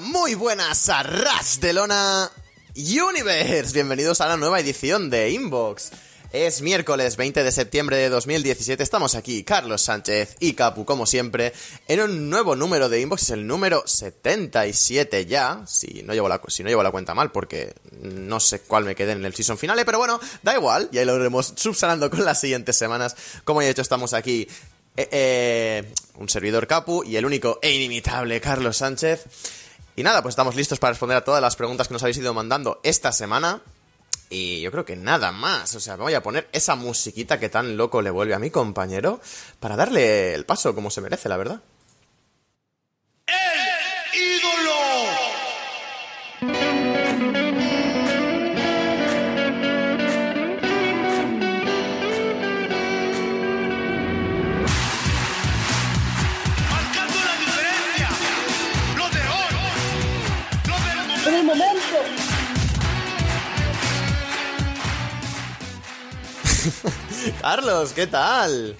Muy 0.00 0.34
buenas 0.34 0.88
a 0.90 1.02
Ras 1.02 1.60
de 1.60 1.72
Lona 1.72 2.30
Universe. 2.74 3.72
Bienvenidos 3.72 4.20
a 4.20 4.28
la 4.28 4.36
nueva 4.36 4.60
edición 4.60 5.08
de 5.08 5.30
Inbox. 5.30 5.90
Es 6.32 6.60
miércoles 6.60 7.16
20 7.16 7.42
de 7.42 7.50
septiembre 7.50 7.96
de 7.96 8.10
2017. 8.10 8.82
Estamos 8.82 9.14
aquí, 9.14 9.42
Carlos 9.42 9.80
Sánchez 9.80 10.36
y 10.40 10.52
Capu, 10.52 10.84
como 10.84 11.06
siempre, 11.06 11.54
en 11.88 12.00
un 12.00 12.28
nuevo 12.28 12.56
número 12.56 12.90
de 12.90 13.00
Inbox. 13.00 13.22
Es 13.22 13.30
el 13.30 13.46
número 13.46 13.84
77 13.86 15.24
ya. 15.24 15.62
Si 15.66 16.02
no 16.02 16.12
llevo 16.12 16.28
la, 16.28 16.42
si 16.48 16.62
no 16.62 16.68
llevo 16.68 16.82
la 16.82 16.90
cuenta 16.90 17.14
mal, 17.14 17.32
porque 17.32 17.74
no 18.02 18.38
sé 18.38 18.60
cuál 18.60 18.84
me 18.84 18.94
quedé 18.94 19.12
en 19.12 19.24
el 19.24 19.34
season 19.34 19.56
final. 19.56 19.80
Pero 19.86 19.98
bueno, 19.98 20.20
da 20.42 20.54
igual. 20.54 20.90
Ya 20.92 21.04
lo 21.06 21.16
iremos 21.16 21.54
subsanando 21.56 22.10
con 22.10 22.24
las 22.24 22.40
siguientes 22.40 22.76
semanas. 22.76 23.16
Como 23.44 23.62
ya 23.62 23.66
he 23.66 23.70
dicho, 23.70 23.82
estamos 23.82 24.12
aquí 24.12 24.46
eh, 24.96 25.08
eh, 25.10 25.92
un 26.16 26.28
servidor 26.28 26.66
Capu 26.66 27.02
y 27.02 27.16
el 27.16 27.24
único 27.24 27.60
e 27.62 27.72
inimitable 27.72 28.42
Carlos 28.42 28.76
Sánchez. 28.76 29.24
Y 29.98 30.02
nada, 30.02 30.22
pues 30.22 30.34
estamos 30.34 30.54
listos 30.54 30.78
para 30.78 30.92
responder 30.92 31.16
a 31.16 31.24
todas 31.24 31.40
las 31.40 31.56
preguntas 31.56 31.88
que 31.88 31.94
nos 31.94 32.02
habéis 32.02 32.18
ido 32.18 32.34
mandando 32.34 32.80
esta 32.82 33.12
semana. 33.12 33.62
Y 34.28 34.60
yo 34.60 34.70
creo 34.70 34.84
que 34.84 34.94
nada 34.94 35.32
más. 35.32 35.74
O 35.74 35.80
sea, 35.80 35.96
voy 35.96 36.12
a 36.12 36.22
poner 36.22 36.48
esa 36.52 36.74
musiquita 36.74 37.40
que 37.40 37.48
tan 37.48 37.78
loco 37.78 38.02
le 38.02 38.10
vuelve 38.10 38.34
a 38.34 38.38
mi 38.38 38.50
compañero 38.50 39.20
para 39.58 39.74
darle 39.74 40.34
el 40.34 40.44
paso 40.44 40.74
como 40.74 40.90
se 40.90 41.00
merece, 41.00 41.30
la 41.30 41.38
verdad. 41.38 41.62
¡El 43.26 44.20
ídolo! 44.20 44.95
Carlos, 67.40 67.92
¿qué 67.92 68.06
tal? 68.06 68.76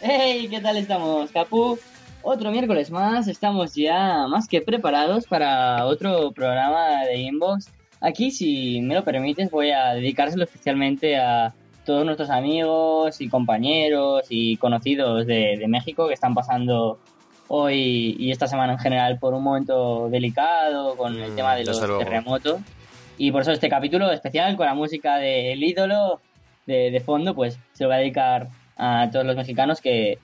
Hey, 0.00 0.48
¿qué 0.50 0.60
tal 0.60 0.76
estamos, 0.76 1.30
Capu? 1.30 1.78
Otro 2.22 2.50
miércoles 2.50 2.90
más, 2.90 3.28
estamos 3.28 3.74
ya 3.74 4.26
más 4.28 4.46
que 4.48 4.60
preparados 4.60 5.26
para 5.26 5.86
otro 5.86 6.32
programa 6.32 7.04
de 7.04 7.16
Inbox. 7.16 7.68
Aquí, 8.00 8.30
si 8.30 8.80
me 8.80 8.94
lo 8.94 9.04
permites, 9.04 9.50
voy 9.50 9.70
a 9.70 9.94
dedicárselo 9.94 10.44
especialmente 10.44 11.16
a 11.16 11.54
todos 11.84 12.04
nuestros 12.04 12.30
amigos 12.30 13.20
y 13.20 13.28
compañeros 13.28 14.26
y 14.28 14.56
conocidos 14.56 15.26
de, 15.26 15.56
de 15.58 15.68
México 15.68 16.06
que 16.06 16.14
están 16.14 16.34
pasando 16.34 16.98
hoy 17.48 18.14
y 18.18 18.30
esta 18.30 18.46
semana 18.46 18.74
en 18.74 18.78
general 18.78 19.18
por 19.18 19.34
un 19.34 19.42
momento 19.42 20.08
delicado 20.10 20.96
con 20.96 21.18
el 21.18 21.32
Mm, 21.32 21.36
tema 21.36 21.54
de 21.56 21.64
los 21.64 21.80
terremotos. 21.80 22.60
Y 23.16 23.32
por 23.32 23.42
eso 23.42 23.50
este 23.50 23.68
capítulo 23.68 24.12
especial 24.12 24.56
con 24.56 24.66
la 24.66 24.74
música 24.74 25.16
del 25.16 25.62
ídolo 25.62 26.20
de, 26.68 27.02
fondo, 27.04 27.34
pues 27.34 27.58
se 27.72 27.84
lo 27.84 27.88
voy 27.88 27.96
a 27.96 28.00
dedicar 28.00 28.48
a 28.76 29.08
todos 29.10 29.24
los 29.24 29.36
mexicanos 29.36 29.80
que, 29.80 30.18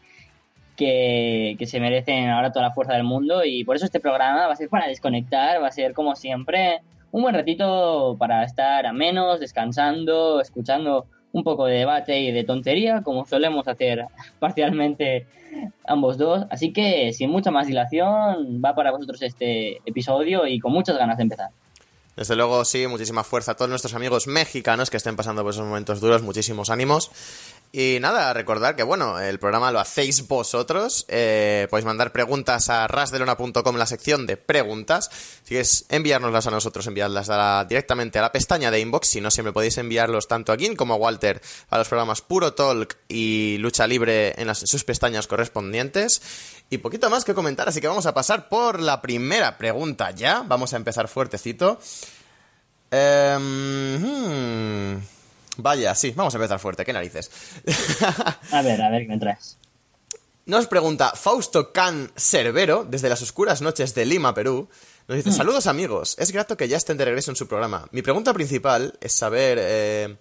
que, 0.77 1.57
que 1.59 1.67
se 1.67 1.81
merecen 1.81 2.29
ahora 2.29 2.53
toda 2.53 2.69
la 2.69 2.75
fuerza 2.75 2.93
del 2.93 3.05
mundo. 3.05 3.45
Y 3.45 3.65
por 3.65 3.77
eso 3.77 3.87
este 3.87 4.01
programa 4.01 4.47
va 4.47 4.53
a 4.53 4.57
ser 4.57 4.69
para 4.69 4.87
desconectar, 4.87 5.63
va 5.63 5.69
a 5.69 5.73
ser 5.73 5.95
como 5.95 6.15
siempre 6.15 6.83
un 7.11 7.23
buen 7.23 7.35
ratito 7.35 8.17
para 8.19 8.45
estar 8.45 8.87
a 8.87 8.93
menos, 8.93 9.41
descansando, 9.41 10.41
escuchando 10.41 11.07
un 11.33 11.43
poco 11.43 11.67
de 11.67 11.79
debate 11.79 12.21
y 12.21 12.31
de 12.31 12.45
tontería, 12.45 13.03
como 13.03 13.25
solemos 13.25 13.67
hacer 13.67 14.07
parcialmente 14.39 15.27
ambos 15.87 16.19
dos. 16.19 16.47
Así 16.51 16.73
que 16.73 17.13
sin 17.13 17.31
mucha 17.31 17.51
más 17.51 17.67
dilación, 17.67 18.61
va 18.65 18.75
para 18.75 18.91
vosotros 18.91 19.23
este 19.23 19.79
episodio 19.87 20.47
y 20.47 20.59
con 20.61 20.73
muchas 20.73 20.99
ganas 20.99 21.17
de 21.17 21.23
empezar. 21.25 21.51
Desde 22.17 22.37
luego, 22.37 22.65
sí, 22.65 22.87
muchísima 22.87 23.25
fuerza 23.25 23.53
a 23.53 23.55
todos 23.57 23.69
nuestros 23.69 23.95
amigos 23.95 24.27
mexicanos 24.27 24.91
que 24.91 24.97
estén 24.97 25.17
pasando 25.17 25.43
por 25.43 25.53
esos 25.53 25.65
momentos 25.65 26.01
duros, 26.01 26.23
muchísimos 26.23 26.71
ánimos. 26.71 27.11
Y 27.77 27.99
nada, 27.99 28.33
recordar 28.33 28.77
que 28.77 28.85
bueno, 28.85 29.19
el 29.19 29.41
programa 29.41 29.73
lo 29.73 29.81
hacéis 29.81 30.29
vosotros. 30.29 31.07
Eh, 31.09 31.67
podéis 31.69 31.85
mandar 31.85 32.13
preguntas 32.13 32.69
a 32.69 32.87
rasdelona.com 32.87 33.53
en 33.67 33.79
la 33.81 33.87
sección 33.87 34.29
de 34.29 34.37
preguntas. 34.37 35.11
Si 35.43 35.49
queréis 35.49 35.85
enviárnoslas 35.89 36.47
a 36.47 36.53
nosotros, 36.53 36.87
enviadlas 36.87 37.29
directamente 37.67 38.21
a 38.21 38.23
la 38.23 38.31
pestaña 38.31 38.71
de 38.71 38.79
inbox. 38.79 39.09
Si 39.09 39.21
no, 39.21 39.29
siempre 39.33 39.53
podéis 39.53 39.77
enviarlos 39.79 40.29
tanto 40.29 40.53
a 40.53 40.57
Gin 40.57 40.77
como 40.77 40.95
a 40.95 40.99
Walter 40.99 41.43
a 41.69 41.79
los 41.79 41.89
programas 41.89 42.21
Puro 42.21 42.55
Talk 42.55 42.97
y 43.09 43.57
Lucha 43.59 43.89
Libre 43.89 44.41
en, 44.41 44.47
las, 44.47 44.59
sus 44.61 44.85
pestañas 44.85 45.27
correspondientes. 45.27 46.23
Y 46.71 46.79
poquito 46.79 47.11
más 47.11 47.25
que 47.25 47.35
comentar, 47.35 47.69
así 47.69 47.81
que 47.81 47.89
vamos 47.89 48.07
a 48.07 48.15
pasar 48.15 48.49
por 48.49 48.79
la 48.79 49.03
primera 49.03 49.59
pregunta 49.59 50.13
ya. 50.13 50.45
Vamos 50.47 50.75
a 50.75 50.77
empezar 50.77 51.09
fuertecito. 51.09 51.81
Em, 52.93 53.99
hmm. 53.99 55.14
Vaya, 55.57 55.95
sí, 55.95 56.13
vamos 56.15 56.35
a 56.35 56.39
empezar 56.39 56.59
fuerte, 56.59 56.85
qué 56.85 56.93
narices. 56.93 57.31
A 58.51 58.63
ver, 58.63 58.81
a 58.83 58.91
ver, 58.91 59.03
¿qué 59.03 59.09
me 59.09 59.19
traes? 59.19 59.57
Nos 60.47 60.67
pregunta 60.67 61.13
Fausto 61.15 61.73
Can 61.73 62.13
Cervero, 62.17 62.85
desde 62.85 63.09
las 63.09 63.23
oscuras 63.23 63.63
noches 63.63 63.95
de 63.95 64.05
Lima, 64.05 64.35
Perú. 64.35 64.69
Nos 65.09 65.17
dice, 65.17 65.33
saludos 65.33 65.67
amigos, 65.67 66.17
es 66.19 66.33
grato 66.33 66.57
que 66.57 66.69
ya 66.69 66.77
estén 66.77 66.99
de 66.99 67.05
regreso 67.07 67.31
en 67.31 67.37
su 67.37 67.47
programa. 67.47 67.87
Mi 67.93 68.03
pregunta 68.03 68.35
principal 68.35 68.93
es 69.01 69.13
saber 69.13 69.59
eh, 69.61 70.17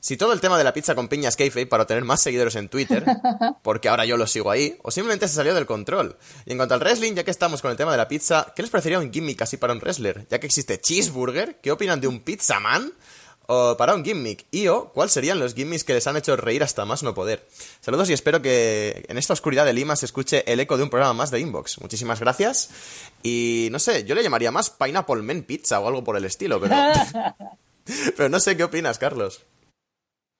si 0.00 0.16
todo 0.16 0.32
el 0.32 0.40
tema 0.40 0.58
de 0.58 0.64
la 0.64 0.72
pizza 0.72 0.96
con 0.96 1.06
piña 1.06 1.28
es 1.28 1.66
para 1.66 1.84
obtener 1.84 2.02
más 2.02 2.20
seguidores 2.20 2.56
en 2.56 2.68
Twitter, 2.68 3.04
porque 3.62 3.88
ahora 3.88 4.04
yo 4.04 4.16
lo 4.16 4.26
sigo 4.26 4.50
ahí, 4.50 4.76
o 4.82 4.90
simplemente 4.90 5.28
se 5.28 5.34
salió 5.34 5.54
del 5.54 5.64
control. 5.64 6.16
Y 6.44 6.50
en 6.50 6.56
cuanto 6.56 6.74
al 6.74 6.80
wrestling, 6.80 7.14
ya 7.14 7.22
que 7.22 7.30
estamos 7.30 7.62
con 7.62 7.70
el 7.70 7.76
tema 7.76 7.92
de 7.92 7.98
la 7.98 8.08
pizza, 8.08 8.52
¿qué 8.56 8.62
les 8.62 8.70
parecería 8.70 8.98
un 8.98 9.12
gimmick 9.12 9.42
así 9.42 9.58
para 9.58 9.72
un 9.72 9.78
wrestler? 9.78 10.26
Ya 10.28 10.40
que 10.40 10.46
existe 10.46 10.80
Cheeseburger, 10.80 11.60
¿qué 11.60 11.70
opinan 11.70 12.00
de 12.00 12.08
un 12.08 12.18
Pizza 12.18 12.58
Man? 12.58 12.92
O 13.54 13.76
para 13.76 13.94
un 13.94 14.02
gimmick. 14.02 14.46
Y 14.50 14.68
o, 14.68 14.88
¿cuáles 14.94 15.12
serían 15.12 15.38
los 15.38 15.54
gimmicks 15.54 15.84
que 15.84 15.92
les 15.92 16.06
han 16.06 16.16
hecho 16.16 16.36
reír 16.36 16.62
hasta 16.62 16.86
más 16.86 17.02
no 17.02 17.12
poder? 17.12 17.44
Saludos 17.80 18.08
y 18.08 18.14
espero 18.14 18.40
que 18.40 19.04
en 19.08 19.18
esta 19.18 19.34
oscuridad 19.34 19.66
de 19.66 19.74
Lima 19.74 19.94
se 19.94 20.06
escuche 20.06 20.50
el 20.50 20.58
eco 20.58 20.78
de 20.78 20.84
un 20.84 20.88
programa 20.88 21.12
más 21.12 21.30
de 21.30 21.40
Inbox. 21.40 21.78
Muchísimas 21.82 22.18
gracias. 22.18 23.10
Y 23.22 23.68
no 23.70 23.78
sé, 23.78 24.04
yo 24.04 24.14
le 24.14 24.22
llamaría 24.22 24.50
más 24.50 24.70
Pineapple 24.70 25.20
Man 25.20 25.42
Pizza 25.42 25.80
o 25.80 25.86
algo 25.86 26.02
por 26.02 26.16
el 26.16 26.24
estilo, 26.24 26.62
pero. 26.62 26.74
pero 28.16 28.30
no 28.30 28.40
sé 28.40 28.56
qué 28.56 28.64
opinas, 28.64 28.98
Carlos. 28.98 29.44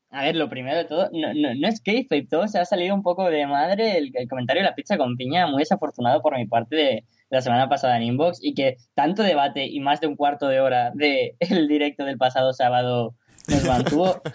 A 0.09 0.23
ver, 0.25 0.37
lo 0.37 0.49
primero 0.49 0.79
de 0.79 0.87
todo, 0.87 1.11
no, 1.13 1.35
no, 1.35 1.55
no 1.55 1.69
es 1.69 1.83
kayfabe, 1.83 2.27
todo 2.31 2.49
se 2.49 2.59
ha 2.59 2.65
salido 2.65 2.95
un 2.95 3.03
poco 3.03 3.29
de 3.29 3.47
madre 3.47 3.99
el, 3.99 4.11
el 4.15 4.27
comentario 4.27 4.63
de 4.63 4.71
la 4.71 4.75
pizza 4.75 4.97
con 4.97 5.19
piña, 5.19 5.47
muy 5.47 5.61
desafortunado 5.61 6.23
por 6.23 6.35
mi 6.35 6.47
parte 6.47 6.77
de 6.77 7.05
la 7.33 7.41
semana 7.41 7.67
pasada 7.67 7.97
en 7.97 8.03
Inbox 8.03 8.41
y 8.43 8.53
que 8.53 8.77
tanto 8.95 9.23
debate 9.23 9.67
y 9.67 9.81
más 9.81 10.03
de 10.03 10.07
un 10.07 10.17
cuarto 10.17 10.49
de 10.49 10.61
hora 10.61 10.93
del 10.95 11.33
el 11.41 11.67
directo 11.67 12.05
del 12.05 12.19
pasado 12.19 12.53
sábado 12.53 13.15
nos 13.49 13.65
mantuvo. 13.65 14.21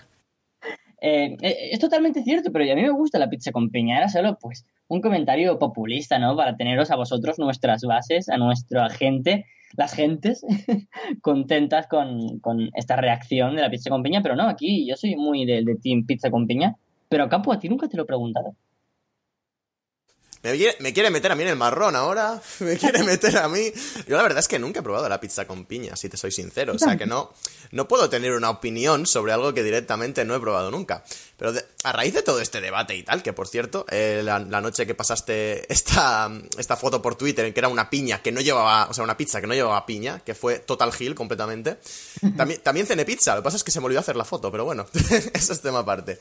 Eh, 0.99 1.37
eh, 1.43 1.69
es 1.73 1.77
totalmente 1.77 2.23
cierto, 2.23 2.51
pero 2.51 2.65
a 2.65 2.75
mí 2.75 2.81
me 2.81 2.89
gusta 2.89 3.19
la 3.19 3.29
pizza 3.29 3.51
con 3.51 3.69
piña, 3.69 3.99
era 3.99 4.09
solo 4.09 4.35
pues 4.41 4.65
un 4.87 4.99
comentario 4.99 5.59
populista, 5.59 6.17
¿no? 6.17 6.35
Para 6.35 6.57
teneros 6.57 6.89
a 6.89 6.95
vosotros 6.95 7.37
nuestras 7.37 7.83
bases, 7.83 8.29
a 8.29 8.37
nuestra 8.37 8.89
gente, 8.89 9.45
las 9.77 9.93
gentes 9.93 10.43
contentas 11.21 11.85
con, 11.85 12.39
con 12.39 12.71
esta 12.73 12.95
reacción 12.95 13.55
de 13.55 13.61
la 13.61 13.69
pizza 13.69 13.91
con 13.91 14.01
piña, 14.01 14.23
pero 14.23 14.35
no, 14.35 14.49
aquí 14.49 14.87
yo 14.87 14.95
soy 14.95 15.15
muy 15.15 15.45
del 15.45 15.65
de 15.65 15.75
Team 15.75 16.03
Pizza 16.07 16.31
con 16.31 16.47
piña, 16.47 16.75
pero 17.09 17.29
Capo, 17.29 17.53
a 17.53 17.59
ti 17.59 17.69
nunca 17.69 17.87
te 17.87 17.95
lo 17.95 18.01
he 18.01 18.07
preguntado. 18.07 18.55
Me 20.51 20.57
quiere, 20.57 20.77
me 20.79 20.93
quiere 20.93 21.09
meter 21.09 21.31
a 21.31 21.35
mí 21.35 21.43
en 21.43 21.49
el 21.49 21.55
marrón 21.55 21.95
ahora. 21.95 22.41
Me 22.59 22.77
quiere 22.77 23.03
meter 23.03 23.37
a 23.37 23.47
mí. 23.47 23.71
Yo 24.07 24.17
la 24.17 24.23
verdad 24.23 24.39
es 24.39 24.47
que 24.47 24.59
nunca 24.59 24.79
he 24.79 24.83
probado 24.83 25.07
la 25.09 25.19
pizza 25.19 25.45
con 25.45 25.65
piña, 25.65 25.95
si 25.95 26.09
te 26.09 26.17
soy 26.17 26.31
sincero. 26.31 26.73
O 26.73 26.79
sea 26.79 26.97
que 26.97 27.05
no, 27.05 27.33
no 27.71 27.87
puedo 27.87 28.09
tener 28.09 28.33
una 28.33 28.49
opinión 28.49 29.05
sobre 29.05 29.33
algo 29.33 29.53
que 29.53 29.63
directamente 29.63 30.25
no 30.25 30.35
he 30.35 30.39
probado 30.39 30.71
nunca. 30.71 31.03
Pero 31.37 31.53
de- 31.53 31.65
a 31.83 31.91
raíz 31.91 32.13
de 32.13 32.23
todo 32.23 32.41
este 32.41 32.61
debate 32.61 32.95
y 32.95 33.03
tal, 33.03 33.21
que 33.23 33.33
por 33.33 33.47
cierto, 33.47 33.85
eh, 33.89 34.21
la, 34.23 34.39
la 34.39 34.59
noche 34.61 34.85
que 34.87 34.95
pasaste 34.95 35.71
esta, 35.71 36.29
esta 36.57 36.75
foto 36.75 37.01
por 37.01 37.15
Twitter 37.15 37.45
en 37.45 37.53
que 37.53 37.59
era 37.59 37.67
una 37.69 37.89
piña 37.89 38.21
que 38.21 38.31
no 38.31 38.41
llevaba, 38.41 38.87
o 38.89 38.93
sea, 38.93 39.03
una 39.03 39.15
pizza 39.17 39.39
que 39.41 39.47
no 39.47 39.53
llevaba 39.53 39.85
piña, 39.85 40.19
que 40.25 40.33
fue 40.35 40.59
Total 40.59 40.91
Hill 40.97 41.15
completamente. 41.15 41.77
También, 42.35 42.59
también 42.61 42.87
cené 42.87 43.05
pizza, 43.05 43.35
lo 43.35 43.41
que 43.41 43.45
pasa 43.45 43.57
es 43.57 43.63
que 43.63 43.71
se 43.71 43.79
me 43.79 43.85
olvidó 43.85 43.99
hacer 44.01 44.15
la 44.15 44.25
foto, 44.25 44.51
pero 44.51 44.65
bueno, 44.65 44.85
eso 45.33 45.53
es 45.53 45.61
tema 45.61 45.79
aparte. 45.79 46.19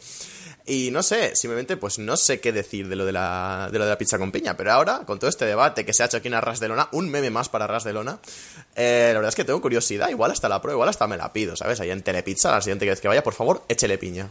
Y 0.69 0.91
no 0.91 1.03
sé, 1.05 1.37
simplemente 1.37 1.77
pues 1.77 1.99
no 2.01 2.17
sé 2.17 2.41
qué 2.41 2.51
decir 2.53 2.89
de 2.89 2.97
lo 2.97 3.05
de 3.07 3.13
la, 3.13 3.69
de 3.71 3.79
lo 3.79 3.85
de 3.85 3.91
la 3.91 3.99
pizza 3.99 4.19
con 4.19 4.33
piña, 4.33 4.57
pero 4.57 4.73
ahora, 4.73 5.03
con 5.07 5.19
todo 5.21 5.31
este 5.31 5.45
debate 5.45 5.85
que 5.87 5.93
se 5.95 6.03
ha 6.03 6.07
hecho 6.07 6.17
aquí 6.17 6.27
en 6.27 6.35
Arras 6.35 6.59
de 6.59 6.67
Lona, 6.67 6.89
un 6.93 7.09
meme 7.09 7.31
más 7.31 7.49
para 7.49 7.67
Arras 7.67 7.85
de 7.85 7.93
Lona, 7.93 8.19
eh, 8.75 9.11
la 9.13 9.19
verdad 9.19 9.29
es 9.29 9.37
que 9.37 9.45
tengo 9.45 9.63
curiosidad, 9.63 10.09
igual 10.09 10.33
hasta 10.33 10.49
la 10.49 10.61
prueba, 10.61 10.75
igual 10.77 10.89
hasta 10.89 11.07
me 11.07 11.17
la 11.17 11.33
pido, 11.33 11.55
¿sabes? 11.55 11.81
Ahí 11.81 11.91
en 11.91 12.03
Telepizza, 12.03 12.51
la 12.51 12.61
siguiente 12.61 12.85
vez 12.85 13.01
que 13.01 13.07
vaya, 13.07 13.23
por 13.23 13.35
favor, 13.35 13.63
échele 13.69 13.97
piña. 13.97 14.29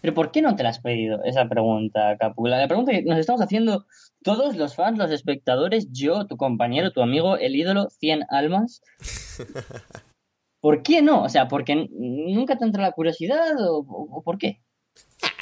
Pero 0.00 0.14
¿por 0.14 0.30
qué 0.30 0.40
no 0.40 0.56
te 0.56 0.62
la 0.62 0.70
has 0.70 0.78
pedido 0.80 1.22
esa 1.24 1.46
pregunta, 1.48 2.16
Capu? 2.18 2.46
La, 2.46 2.66
pregunta 2.66 2.92
que 2.92 3.02
nos 3.02 3.18
estamos 3.18 3.42
haciendo 3.42 3.84
todos 4.22 4.56
los 4.56 4.74
fans, 4.74 4.96
los 4.96 5.10
espectadores, 5.10 5.88
yo, 5.90 6.26
tu 6.26 6.36
compañero, 6.38 6.92
tu 6.92 7.02
amigo, 7.02 7.36
el 7.36 7.54
ídolo, 7.56 7.88
100 7.90 8.22
almas. 8.30 8.80
¿Por 10.60 10.82
qué 10.82 11.02
no? 11.02 11.22
O 11.24 11.28
sea, 11.28 11.46
¿porque 11.46 11.88
nunca 11.90 12.56
te 12.56 12.64
entra 12.64 12.82
la 12.82 12.92
curiosidad 12.92 13.52
o- 13.60 13.84
o 13.86 14.22
por 14.22 14.38
qué? 14.38 14.60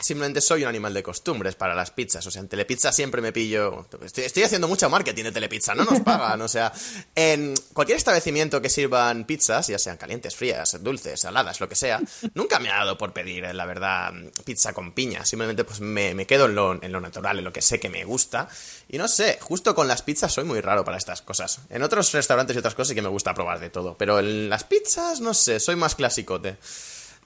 Simplemente 0.01 0.41
soy 0.41 0.63
un 0.63 0.69
animal 0.69 0.95
de 0.95 1.03
costumbres 1.03 1.55
para 1.55 1.75
las 1.75 1.91
pizzas. 1.91 2.27
O 2.27 2.31
sea, 2.31 2.41
en 2.41 2.49
Telepizza 2.49 2.93
siempre 2.93 3.21
me 3.21 3.33
pillo. 3.33 3.87
Estoy, 4.03 4.43
haciendo 4.43 4.69
mucho 4.69 4.89
marketing 4.89 5.25
de 5.25 5.33
Telepizza, 5.33 5.75
no 5.75 5.85
nos 5.85 6.01
pagan. 6.01 6.41
O 6.43 6.49
sea, 6.49 6.73
en 7.15 7.55
cualquier 7.73 7.99
establecimiento 7.99 8.63
que 8.63 8.71
sirvan 8.71 9.25
pizzas, 9.25 9.67
ya 9.67 9.79
sean 9.79 9.97
calientes, 9.97 10.37
frías, 10.37 10.83
dulces, 10.83 11.21
saladas, 11.21 11.61
lo 11.61 11.69
que 11.69 11.77
sea, 11.77 12.01
nunca 12.35 12.59
me 12.59 12.71
ha 12.71 12.77
dado 12.77 12.97
por 12.97 13.13
pedir, 13.13 13.45
eh, 13.45 13.55
la 13.55 13.67
verdad, 13.67 14.13
pizza 14.45 14.73
con 14.73 14.93
piña. 14.93 15.25
Simplemente 15.25 15.65
pues 15.65 15.81
me, 15.81 16.15
me 16.15 16.27
quedo 16.27 16.47
en 16.47 16.55
lo, 16.55 16.83
en 16.83 16.93
lo 16.93 17.01
natural, 17.01 17.39
en 17.39 17.45
lo 17.45 17.53
que 17.53 17.63
sé 17.63 17.81
que 17.81 17.91
me 17.91 18.05
gusta. 18.05 18.49
Y 18.89 18.99
no 18.99 19.09
sé, 19.09 19.39
justo 19.41 19.75
con 19.75 19.89
las 19.89 20.03
pizzas 20.03 20.33
soy 20.33 20.45
muy 20.45 20.61
raro 20.61 20.85
para 20.85 20.99
estas 20.99 21.21
cosas. 21.23 21.61
En 21.69 21.83
otros 21.83 22.13
restaurantes 22.13 22.55
y 22.55 22.59
otras 22.59 22.75
cosas 22.75 22.89
sí 22.89 22.95
que 22.95 23.03
me 23.03 23.09
gusta 23.09 23.35
probar 23.35 23.61
de 23.61 23.71
todo. 23.71 23.97
Pero 23.99 24.19
en 24.19 24.49
las 24.49 24.65
pizzas, 24.65 25.21
no 25.21 25.35
sé, 25.35 25.59
soy 25.61 25.77
más 25.77 25.95
clasicote. 25.95 26.57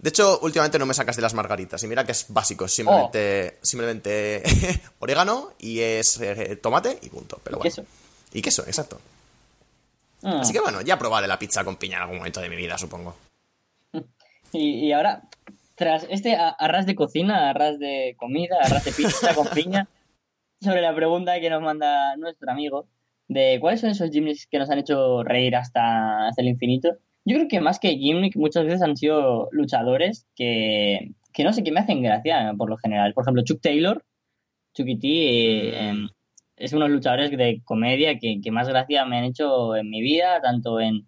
De 0.01 0.09
hecho, 0.09 0.41
últimamente 0.41 0.79
no 0.79 0.87
me 0.87 0.95
sacas 0.95 1.17
de 1.17 1.23
las 1.23 1.35
margaritas. 1.35 1.83
Y 1.85 1.87
mira 1.87 2.05
que 2.05 2.13
es 2.13 2.27
básico, 2.29 2.67
simplemente, 2.67 3.59
simplemente 3.61 4.43
orégano 4.99 5.53
y 5.59 5.81
es 5.81 6.19
eh, 6.23 6.57
tomate 6.57 6.99
y 7.03 7.11
punto. 7.11 7.39
Pero 7.45 7.57
¿Y 7.57 7.59
bueno. 7.59 7.63
queso? 7.63 7.85
Y 8.33 8.41
queso, 8.41 8.65
exacto. 8.67 8.99
Ah. 10.23 10.41
Así 10.41 10.55
que 10.55 10.61
bueno, 10.61 10.81
ya 10.81 10.99
probaré 10.99 11.27
la 11.27 11.39
pizza 11.39 11.65
con 11.65 11.77
piña 11.77 11.99
en 11.99 12.03
algún 12.03 12.17
momento 12.19 12.41
de 12.41 12.49
mi 12.49 12.57
vida, 12.57 12.79
supongo. 12.79 13.17
Y, 14.53 14.89
y 14.89 14.93
ahora, 14.93 15.23
tras 15.77 16.05
este 16.11 16.35
arras 16.35 16.85
de 16.85 16.97
cocina, 16.97 17.51
arras 17.51 17.79
de 17.79 18.17
comida, 18.19 18.57
arras 18.61 18.85
de 18.85 18.91
pizza 18.91 19.33
con 19.33 19.47
piña, 19.47 19.87
sobre 20.61 20.81
la 20.81 20.93
pregunta 20.93 21.39
que 21.39 21.51
nos 21.51 21.63
manda 21.63 22.17
nuestro 22.17 22.51
amigo 22.51 22.89
de 23.29 23.59
cuáles 23.61 23.81
son 23.81 23.91
esos 23.91 24.11
gimmicks 24.11 24.49
que 24.51 24.59
nos 24.59 24.69
han 24.69 24.81
hecho 24.81 25.23
reír 25.23 25.55
hasta, 25.55 26.27
hasta 26.27 26.43
el 26.43 26.49
infinito. 26.49 26.97
Yo 27.31 27.37
creo 27.37 27.49
que 27.49 27.61
más 27.61 27.79
que 27.79 27.97
gimmick 27.97 28.35
muchas 28.35 28.65
veces 28.65 28.83
han 28.83 28.97
sido 28.97 29.49
luchadores 29.53 30.27
que, 30.35 31.13
que 31.33 31.45
no 31.45 31.53
sé, 31.53 31.63
que 31.63 31.71
me 31.71 31.79
hacen 31.79 32.03
gracia 32.03 32.53
por 32.59 32.69
lo 32.69 32.77
general. 32.77 33.15
Por 33.15 33.23
ejemplo, 33.23 33.45
Chuck 33.45 33.61
Taylor, 33.61 34.05
Chucky 34.75 34.99
T, 34.99 35.07
eh, 35.07 35.91
em, 35.91 36.09
es 36.57 36.73
uno 36.73 36.87
de 36.87 36.89
los 36.89 36.97
luchadores 36.97 37.31
de 37.31 37.63
comedia 37.65 38.19
que, 38.19 38.41
que 38.43 38.51
más 38.51 38.69
gracia 38.69 39.05
me 39.05 39.19
han 39.19 39.27
hecho 39.27 39.77
en 39.77 39.91
mi 39.91 40.03
vida, 40.03 40.41
tanto 40.43 40.81
en, 40.81 41.07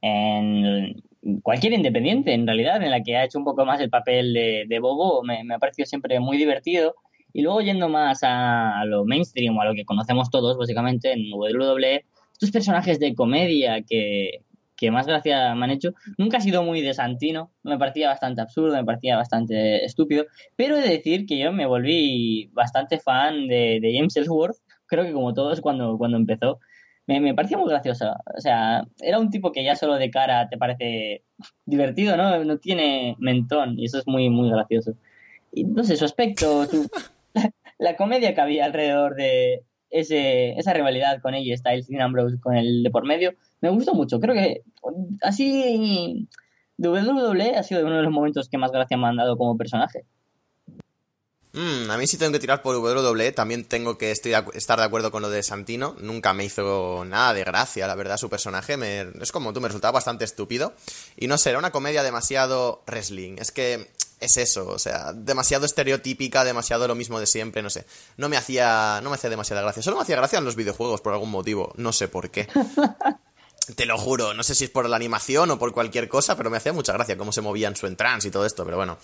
en 0.00 1.02
cualquier 1.42 1.72
independiente, 1.72 2.34
en 2.34 2.46
realidad, 2.46 2.80
en 2.80 2.92
la 2.92 3.02
que 3.02 3.16
ha 3.16 3.24
hecho 3.24 3.40
un 3.40 3.44
poco 3.44 3.64
más 3.64 3.80
el 3.80 3.90
papel 3.90 4.32
de, 4.32 4.64
de 4.68 4.78
bobo, 4.78 5.24
me, 5.24 5.42
me 5.42 5.54
ha 5.54 5.58
parecido 5.58 5.86
siempre 5.86 6.20
muy 6.20 6.36
divertido. 6.36 6.94
Y 7.32 7.42
luego 7.42 7.62
yendo 7.62 7.88
más 7.88 8.22
a, 8.22 8.78
a 8.78 8.84
lo 8.84 9.04
mainstream 9.04 9.56
o 9.56 9.60
a 9.60 9.64
lo 9.64 9.74
que 9.74 9.84
conocemos 9.84 10.30
todos, 10.30 10.56
básicamente, 10.56 11.14
en 11.14 11.32
WWE, 11.32 12.04
estos 12.32 12.52
personajes 12.52 13.00
de 13.00 13.16
comedia 13.16 13.82
que, 13.82 14.44
que 14.78 14.90
más 14.92 15.06
gracia 15.06 15.54
me 15.56 15.64
han 15.64 15.72
hecho, 15.72 15.92
nunca 16.16 16.38
ha 16.38 16.40
sido 16.40 16.62
muy 16.62 16.80
de 16.80 16.94
Santino, 16.94 17.50
me 17.64 17.76
parecía 17.78 18.08
bastante 18.08 18.40
absurdo, 18.40 18.76
me 18.76 18.84
parecía 18.84 19.16
bastante 19.16 19.84
estúpido, 19.84 20.24
pero 20.56 20.76
he 20.76 20.80
de 20.82 20.88
decir 20.88 21.26
que 21.26 21.36
yo 21.38 21.52
me 21.52 21.66
volví 21.66 22.48
bastante 22.52 22.98
fan 23.00 23.48
de, 23.48 23.80
de 23.82 23.92
James 23.94 24.16
Ellsworth, 24.16 24.56
creo 24.86 25.04
que 25.04 25.12
como 25.12 25.34
todos 25.34 25.60
cuando, 25.60 25.98
cuando 25.98 26.16
empezó, 26.16 26.60
me, 27.08 27.20
me 27.20 27.34
parecía 27.34 27.56
muy 27.58 27.68
gracioso. 27.70 28.14
O 28.36 28.40
sea, 28.40 28.84
era 29.00 29.18
un 29.18 29.30
tipo 29.30 29.50
que 29.50 29.64
ya 29.64 29.74
solo 29.74 29.94
de 29.96 30.10
cara 30.10 30.48
te 30.48 30.58
parece 30.58 31.24
divertido, 31.64 32.16
¿no? 32.16 32.44
No 32.44 32.58
tiene 32.58 33.16
mentón 33.18 33.78
y 33.78 33.86
eso 33.86 33.98
es 33.98 34.06
muy, 34.06 34.28
muy 34.30 34.50
gracioso. 34.50 34.92
Y 35.52 35.64
no 35.64 35.84
sé, 35.84 35.96
su 35.96 36.04
aspecto, 36.04 36.66
su- 36.66 36.88
la 37.78 37.96
comedia 37.96 38.34
que 38.34 38.40
había 38.40 38.66
alrededor 38.66 39.14
de 39.14 39.62
ese, 39.90 40.50
esa 40.58 40.74
rivalidad 40.74 41.20
con 41.22 41.34
ella, 41.34 41.56
Styles 41.56 41.90
y 41.90 41.96
Ambrose 41.98 42.38
con 42.40 42.56
el 42.56 42.82
de 42.82 42.90
por 42.90 43.06
medio, 43.06 43.32
me 43.60 43.70
gustó 43.70 43.94
mucho. 43.94 44.20
Creo 44.20 44.34
que 44.34 44.62
así 45.22 46.28
WWE 46.76 47.56
ha 47.56 47.62
sido 47.62 47.84
uno 47.86 47.96
de 47.96 48.02
los 48.02 48.12
momentos 48.12 48.48
que 48.48 48.58
más 48.58 48.70
gracia 48.72 48.96
me 48.96 49.06
han 49.06 49.16
dado 49.16 49.36
como 49.36 49.56
personaje. 49.56 50.04
Mm, 51.54 51.90
a 51.90 51.96
mí 51.96 52.06
sí 52.06 52.18
tengo 52.18 52.30
que 52.32 52.38
tirar 52.38 52.60
por 52.62 52.76
WWE, 52.76 53.32
también 53.32 53.64
tengo 53.64 53.96
que 53.96 54.10
estoy 54.10 54.32
de 54.32 54.38
acu- 54.38 54.54
estar 54.54 54.78
de 54.78 54.84
acuerdo 54.84 55.10
con 55.10 55.22
lo 55.22 55.30
de 55.30 55.42
Santino, 55.42 55.96
nunca 55.98 56.34
me 56.34 56.44
hizo 56.44 57.04
nada 57.06 57.32
de 57.32 57.42
gracia, 57.42 57.86
la 57.86 57.94
verdad, 57.94 58.18
su 58.18 58.28
personaje. 58.28 58.76
Me, 58.76 59.06
es 59.20 59.32
como 59.32 59.52
tú, 59.54 59.60
me 59.60 59.68
resultaba 59.68 59.92
bastante 59.92 60.24
estúpido, 60.26 60.74
y 61.16 61.26
no 61.26 61.38
sé, 61.38 61.50
era 61.50 61.58
una 61.58 61.72
comedia 61.72 62.02
demasiado 62.02 62.82
wrestling, 62.86 63.36
es 63.38 63.50
que 63.50 63.88
es 64.20 64.36
eso, 64.36 64.68
o 64.68 64.78
sea, 64.78 65.14
demasiado 65.14 65.64
estereotípica, 65.64 66.44
demasiado 66.44 66.86
lo 66.86 66.94
mismo 66.94 67.18
de 67.18 67.26
siempre, 67.26 67.62
no 67.62 67.70
sé, 67.70 67.86
no 68.18 68.28
me 68.28 68.36
hacía, 68.36 69.00
no 69.02 69.08
me 69.08 69.16
hacía 69.16 69.30
demasiada 69.30 69.62
gracia, 69.62 69.82
solo 69.82 69.96
me 69.96 70.02
hacía 70.02 70.16
gracia 70.16 70.38
en 70.38 70.44
los 70.44 70.54
videojuegos 70.54 71.00
por 71.00 71.14
algún 71.14 71.30
motivo, 71.30 71.72
no 71.76 71.92
sé 71.92 72.08
por 72.08 72.30
qué. 72.30 72.46
Te 73.74 73.86
lo 73.86 73.98
juro, 73.98 74.34
no 74.34 74.42
sé 74.42 74.54
si 74.54 74.64
es 74.64 74.70
por 74.70 74.88
la 74.88 74.96
animación 74.96 75.50
o 75.50 75.58
por 75.58 75.72
cualquier 75.72 76.08
cosa, 76.08 76.36
pero 76.36 76.50
me 76.50 76.56
hacía 76.56 76.72
mucha 76.72 76.92
gracia 76.92 77.18
cómo 77.18 77.32
se 77.32 77.40
movía 77.40 77.68
en 77.68 77.76
su 77.76 77.86
entrance 77.86 78.28
y 78.28 78.30
todo 78.30 78.46
esto, 78.46 78.64
pero 78.64 78.76
bueno. 78.76 78.98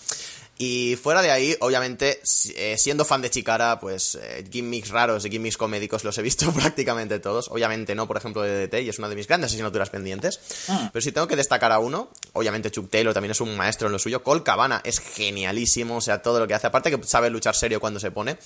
Y 0.57 0.97
fuera 1.01 1.21
de 1.21 1.31
ahí, 1.31 1.55
obviamente, 1.59 2.21
eh, 2.55 2.77
siendo 2.77 3.03
fan 3.03 3.21
de 3.21 3.29
Chikara, 3.29 3.79
pues 3.79 4.15
eh, 4.15 4.45
gimmicks 4.49 4.89
raros 4.89 5.25
y 5.25 5.29
gimmicks 5.29 5.57
comédicos 5.57 6.03
los 6.03 6.17
he 6.17 6.21
visto 6.21 6.51
prácticamente 6.53 7.19
todos. 7.19 7.49
Obviamente 7.49 7.93
no, 7.93 8.07
por 8.07 8.17
ejemplo, 8.17 8.41
de 8.41 8.67
DDT, 8.67 8.81
y 8.81 8.89
es 8.89 8.99
una 8.99 9.09
de 9.09 9.15
mis 9.15 9.27
grandes 9.27 9.51
asignaturas 9.51 9.89
pendientes. 9.89 10.39
Ah. 10.69 10.89
Pero 10.91 11.03
si 11.03 11.11
tengo 11.11 11.27
que 11.27 11.35
destacar 11.35 11.71
a 11.71 11.79
uno, 11.79 12.09
obviamente 12.33 12.71
Chuck 12.71 12.89
Taylor 12.89 13.13
también 13.13 13.31
es 13.31 13.41
un 13.41 13.55
maestro 13.57 13.87
en 13.87 13.93
lo 13.93 13.99
suyo. 13.99 14.23
Cole 14.23 14.43
Cabana 14.43 14.81
es 14.83 14.99
genialísimo, 14.99 15.97
o 15.97 16.01
sea, 16.01 16.21
todo 16.21 16.39
lo 16.39 16.47
que 16.47 16.53
hace, 16.53 16.67
aparte 16.67 16.89
que 16.89 17.03
sabe 17.03 17.29
luchar 17.29 17.55
serio 17.55 17.79
cuando 17.79 17.99
se 17.99 18.11
pone. 18.11 18.37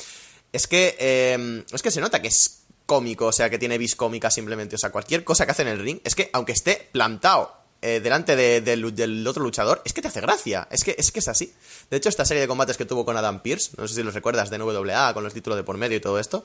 Es 0.51 0.65
que, 0.65 0.95
eh, 0.99 1.63
es 1.71 1.81
que 1.83 1.91
se 1.91 2.01
nota 2.01 2.21
que 2.21 2.29
es 2.29 2.58
cómico, 2.89 3.27
o 3.27 3.31
sea, 3.31 3.49
que 3.49 3.59
tiene 3.59 3.77
vis 3.77 3.95
cómica 3.95 4.29
simplemente. 4.31 4.75
O 4.75 4.79
sea, 4.79 4.89
cualquier 4.91 5.23
cosa 5.23 5.45
que 5.45 5.51
hace 5.51 5.61
en 5.61 5.67
el 5.69 5.79
ring, 5.79 5.99
es 6.03 6.15
que 6.15 6.29
aunque 6.33 6.53
esté 6.53 6.89
plantado 6.91 7.53
eh, 7.81 8.01
delante 8.01 8.35
de- 8.35 8.59
del- 8.59 9.25
otro 9.27 9.41
luchador, 9.43 9.81
es 9.85 9.93
que 9.93 10.01
te 10.01 10.09
hace 10.09 10.19
gracia. 10.19 10.67
Es 10.69 10.83
que, 10.83 10.95
es 10.97 11.11
que 11.13 11.19
es 11.19 11.27
así. 11.29 11.53
De 11.89 11.95
hecho, 11.97 12.09
esta 12.09 12.25
serie 12.25 12.41
de 12.41 12.47
combates 12.49 12.75
que 12.75 12.83
tuvo 12.85 13.05
con 13.05 13.15
Adam 13.15 13.41
Pierce, 13.41 13.71
no 13.77 13.87
sé 13.87 13.93
si 13.95 14.03
los 14.03 14.13
recuerdas, 14.13 14.49
de 14.49 14.57
NWA, 14.57 15.13
con 15.13 15.23
los 15.23 15.33
títulos 15.33 15.55
de 15.55 15.63
por 15.63 15.77
medio 15.77 15.95
y 15.95 16.01
todo 16.01 16.19
esto. 16.19 16.43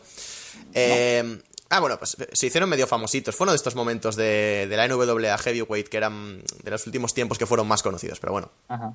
eh, 0.75 1.41
Ah, 1.71 1.80
bueno, 1.80 1.99
pues 1.99 2.16
se 2.33 2.47
hicieron 2.47 2.68
medio 2.68 2.87
famositos. 2.87 3.35
Fue 3.35 3.47
uno 3.47 3.52
de 3.52 3.57
estos 3.57 3.75
momentos 3.75 4.14
de, 4.16 4.66
de 4.68 4.76
la 4.76 4.87
NWA 4.87 5.37
Heavyweight 5.38 5.88
que 5.88 5.97
eran 5.97 6.40
de 6.62 6.71
los 6.71 6.87
últimos 6.87 7.14
tiempos 7.14 7.37
que 7.38 7.47
fueron 7.47 7.66
más 7.66 7.83
conocidos. 7.83 8.21
Pero 8.21 8.33
bueno, 8.33 8.50
Ajá. 8.68 8.92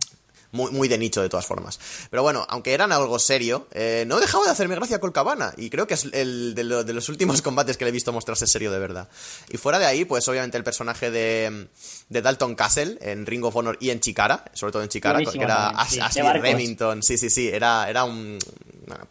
Muy, 0.51 0.71
muy 0.71 0.87
de 0.87 0.97
nicho 0.97 1.21
de 1.21 1.29
todas 1.29 1.45
formas. 1.45 1.79
Pero 2.09 2.23
bueno, 2.23 2.45
aunque 2.49 2.73
eran 2.73 2.91
algo 2.91 3.19
serio, 3.19 3.67
eh, 3.71 4.03
no 4.07 4.19
dejaba 4.19 4.45
de 4.45 4.51
hacerme 4.51 4.75
gracia 4.75 4.99
Colcabana. 4.99 5.53
Y 5.57 5.69
creo 5.69 5.87
que 5.87 5.93
es 5.93 6.05
el 6.11 6.55
de, 6.55 6.63
lo- 6.63 6.83
de 6.83 6.93
los 6.93 7.07
últimos 7.09 7.41
combates 7.43 7.77
que 7.77 7.85
le 7.85 7.89
he 7.89 7.91
visto 7.93 8.11
mostrarse 8.11 8.47
serio 8.47 8.71
de 8.71 8.79
verdad. 8.79 9.09
Y 9.49 9.57
fuera 9.57 9.79
de 9.79 9.85
ahí, 9.85 10.05
pues 10.05 10.27
obviamente 10.27 10.57
el 10.57 10.63
personaje 10.63 11.11
de, 11.11 11.67
de 12.09 12.21
Dalton 12.21 12.55
Castle 12.55 12.97
en 13.01 13.25
Ring 13.25 13.43
of 13.45 13.55
Honor 13.55 13.77
y 13.79 13.89
en 13.91 13.99
Chikara, 13.99 14.45
sobre 14.53 14.71
todo 14.73 14.83
en 14.83 14.89
Chikara, 14.89 15.19
que 15.19 15.37
era 15.39 15.69
As- 15.69 15.97
Ashley. 15.99 16.23
Remington. 16.41 17.03
Sí, 17.03 17.17
sí, 17.17 17.29
sí, 17.29 17.47
era, 17.47 17.89
era 17.89 18.03
un. 18.03 18.39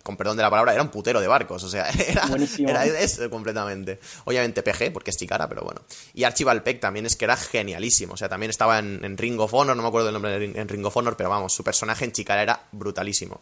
Con 0.03 0.17
perdón 0.17 0.37
de 0.37 0.43
la 0.43 0.51
palabra, 0.51 0.73
era 0.73 0.83
un 0.83 0.89
putero 0.89 1.21
de 1.21 1.27
barcos. 1.27 1.63
O 1.65 1.69
sea, 1.69 1.89
era, 2.59 2.85
eso 2.87 3.29
completamente. 3.31 3.99
Obviamente 4.25 4.63
PG, 4.63 4.93
porque 4.93 5.11
es 5.11 5.17
Chikara, 5.17 5.49
pero 5.49 5.63
bueno. 5.63 5.83
Y 6.15 6.25
Archibald 6.25 6.63
Peck 6.63 6.81
también 6.81 7.07
es 7.07 7.17
que 7.17 7.25
era 7.25 7.37
genialísimo. 7.37 8.15
O 8.15 8.17
sea, 8.17 8.29
también 8.29 8.51
estaba 8.51 8.79
en, 8.79 9.05
en 9.05 9.17
Ring 9.19 9.39
of 9.41 9.53
Honor, 9.55 9.77
no 9.77 9.83
me 9.83 9.89
acuerdo 9.89 10.07
del 10.07 10.15
nombre 10.15 10.39
Ring- 10.39 10.57
en 10.57 10.69
Ring 10.69 10.85
of 10.87 10.97
Honor, 10.97 11.17
pero 11.17 11.31
vamos, 11.31 11.53
su 11.53 11.63
personaje 11.65 12.05
en 12.05 12.13
Chikara 12.13 12.43
era 12.43 12.63
brutalísimo. 12.73 13.41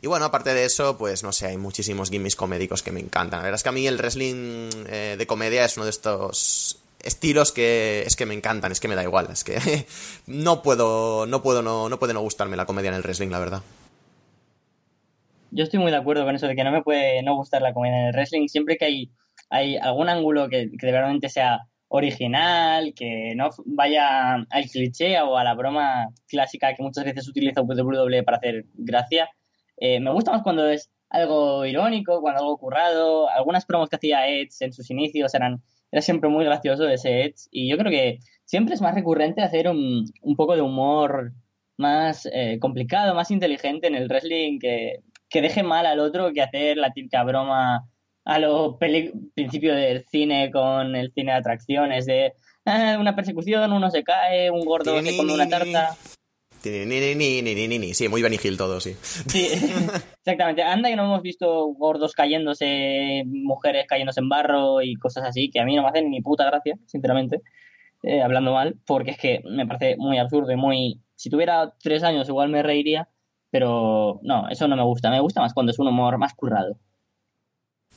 Y 0.00 0.06
bueno, 0.06 0.24
aparte 0.26 0.52
de 0.54 0.64
eso, 0.64 0.98
pues 0.98 1.22
no 1.22 1.32
sé, 1.32 1.46
hay 1.46 1.56
muchísimos 1.56 2.10
gimmicks 2.10 2.36
comédicos 2.36 2.82
que 2.82 2.92
me 2.92 3.00
encantan. 3.00 3.38
La 3.40 3.44
verdad 3.44 3.56
es 3.56 3.62
que 3.62 3.68
a 3.70 3.72
mí 3.72 3.86
el 3.86 3.96
wrestling 3.98 4.68
eh, 4.88 5.14
de 5.18 5.26
comedia 5.26 5.64
es 5.64 5.76
uno 5.76 5.84
de 5.84 5.90
estos 5.90 6.78
estilos 7.00 7.52
que 7.52 8.02
es 8.06 8.16
que 8.16 8.24
me 8.26 8.32
encantan, 8.34 8.72
es 8.72 8.80
que 8.80 8.88
me 8.88 8.94
da 8.94 9.02
igual, 9.02 9.28
es 9.30 9.44
que 9.44 9.86
no 10.26 10.62
puedo, 10.62 11.26
no 11.26 11.42
puedo 11.42 11.62
no, 11.62 11.88
no 11.90 11.98
puede 11.98 12.14
no 12.14 12.20
gustarme 12.20 12.56
la 12.56 12.64
comedia 12.66 12.88
en 12.88 12.94
el 12.94 13.02
wrestling, 13.02 13.28
la 13.28 13.38
verdad. 13.38 13.62
Yo 15.54 15.62
estoy 15.62 15.78
muy 15.78 15.92
de 15.92 15.98
acuerdo 15.98 16.24
con 16.24 16.34
eso 16.34 16.48
de 16.48 16.56
que 16.56 16.64
no 16.64 16.72
me 16.72 16.82
puede 16.82 17.22
no 17.22 17.36
gustar 17.36 17.62
la 17.62 17.72
comedia 17.72 18.00
en 18.00 18.06
el 18.06 18.12
wrestling. 18.12 18.48
Siempre 18.48 18.76
que 18.76 18.86
hay, 18.86 19.10
hay 19.50 19.76
algún 19.76 20.08
ángulo 20.08 20.48
que, 20.48 20.68
que 20.78 20.90
verdad 20.90 21.16
sea 21.28 21.60
original, 21.86 22.92
que 22.94 23.34
no 23.36 23.50
vaya 23.64 24.34
al 24.34 24.64
cliché 24.72 25.20
o 25.20 25.38
a 25.38 25.44
la 25.44 25.54
broma 25.54 26.08
clásica 26.26 26.74
que 26.74 26.82
muchas 26.82 27.04
veces 27.04 27.28
utiliza 27.28 27.62
WWE 27.62 28.24
para 28.24 28.38
hacer 28.38 28.64
gracia. 28.74 29.30
Eh, 29.76 30.00
me 30.00 30.10
gusta 30.10 30.32
más 30.32 30.42
cuando 30.42 30.68
es 30.68 30.90
algo 31.08 31.64
irónico, 31.64 32.20
cuando 32.20 32.40
algo 32.40 32.58
currado. 32.58 33.28
Algunas 33.28 33.64
promos 33.64 33.88
que 33.88 33.96
hacía 33.96 34.26
Edge 34.26 34.56
en 34.60 34.72
sus 34.72 34.90
inicios 34.90 35.34
eran 35.34 35.62
era 35.92 36.02
siempre 36.02 36.28
muy 36.28 36.44
gracioso 36.44 36.88
ese 36.88 37.26
Edge 37.26 37.46
y 37.52 37.70
yo 37.70 37.78
creo 37.78 37.92
que 37.92 38.18
siempre 38.44 38.74
es 38.74 38.80
más 38.80 38.96
recurrente 38.96 39.42
hacer 39.42 39.68
un, 39.68 40.04
un 40.22 40.34
poco 40.34 40.56
de 40.56 40.62
humor 40.62 41.32
más 41.76 42.28
eh, 42.32 42.58
complicado, 42.60 43.14
más 43.14 43.30
inteligente 43.30 43.86
en 43.86 43.94
el 43.94 44.08
wrestling 44.08 44.58
que, 44.58 45.04
que 45.34 45.42
deje 45.42 45.64
mal 45.64 45.84
al 45.84 45.98
otro 45.98 46.32
que 46.32 46.42
hacer 46.42 46.76
la 46.76 46.92
típica 46.92 47.24
broma 47.24 47.88
a 48.24 48.38
lo 48.38 48.78
peli- 48.78 49.10
principio 49.34 49.74
del 49.74 50.04
cine 50.06 50.52
con 50.52 50.94
el 50.94 51.10
cine 51.12 51.32
de 51.32 51.38
atracciones 51.38 52.06
de 52.06 52.34
ah, 52.64 52.96
una 53.00 53.16
persecución, 53.16 53.72
uno 53.72 53.90
se 53.90 54.04
cae, 54.04 54.48
un 54.48 54.60
gordo 54.60 55.02
se 55.02 55.16
come 55.16 55.34
una 55.34 55.48
tarta. 55.48 55.96
Ni, 56.64 56.84
ni, 56.86 57.16
ni, 57.16 57.42
ni, 57.42 57.66
ni, 57.66 57.78
ni. 57.80 57.94
Sí, 57.94 58.06
muy 58.06 58.22
Benny 58.22 58.38
todo, 58.56 58.78
sí. 58.78 58.94
Sí, 59.02 59.48
exactamente. 60.20 60.62
Anda 60.62 60.88
que 60.88 60.94
no 60.94 61.06
hemos 61.06 61.20
visto 61.20 61.66
gordos 61.74 62.12
cayéndose, 62.12 63.24
mujeres 63.26 63.86
cayéndose 63.88 64.20
en 64.20 64.28
barro 64.28 64.82
y 64.82 64.94
cosas 64.94 65.24
así, 65.24 65.50
que 65.50 65.58
a 65.58 65.64
mí 65.64 65.74
no 65.74 65.82
me 65.82 65.88
hacen 65.88 66.10
ni 66.10 66.22
puta 66.22 66.46
gracia, 66.46 66.76
sinceramente, 66.86 67.42
hablando 68.22 68.52
mal, 68.52 68.76
porque 68.86 69.10
es 69.10 69.18
que 69.18 69.42
me 69.44 69.66
parece 69.66 69.96
muy 69.96 70.16
absurdo 70.18 70.52
y 70.52 70.56
muy... 70.56 71.00
Si 71.16 71.28
tuviera 71.28 71.74
tres 71.82 72.04
años 72.04 72.28
igual 72.28 72.50
me 72.50 72.62
reiría, 72.62 73.08
pero 73.54 74.18
no, 74.24 74.48
eso 74.50 74.66
no 74.66 74.74
me 74.74 74.82
gusta. 74.82 75.10
Me 75.10 75.20
gusta 75.20 75.40
más 75.40 75.54
cuando 75.54 75.70
es 75.70 75.78
un 75.78 75.86
humor 75.86 76.18
más 76.18 76.34
currado. 76.34 76.76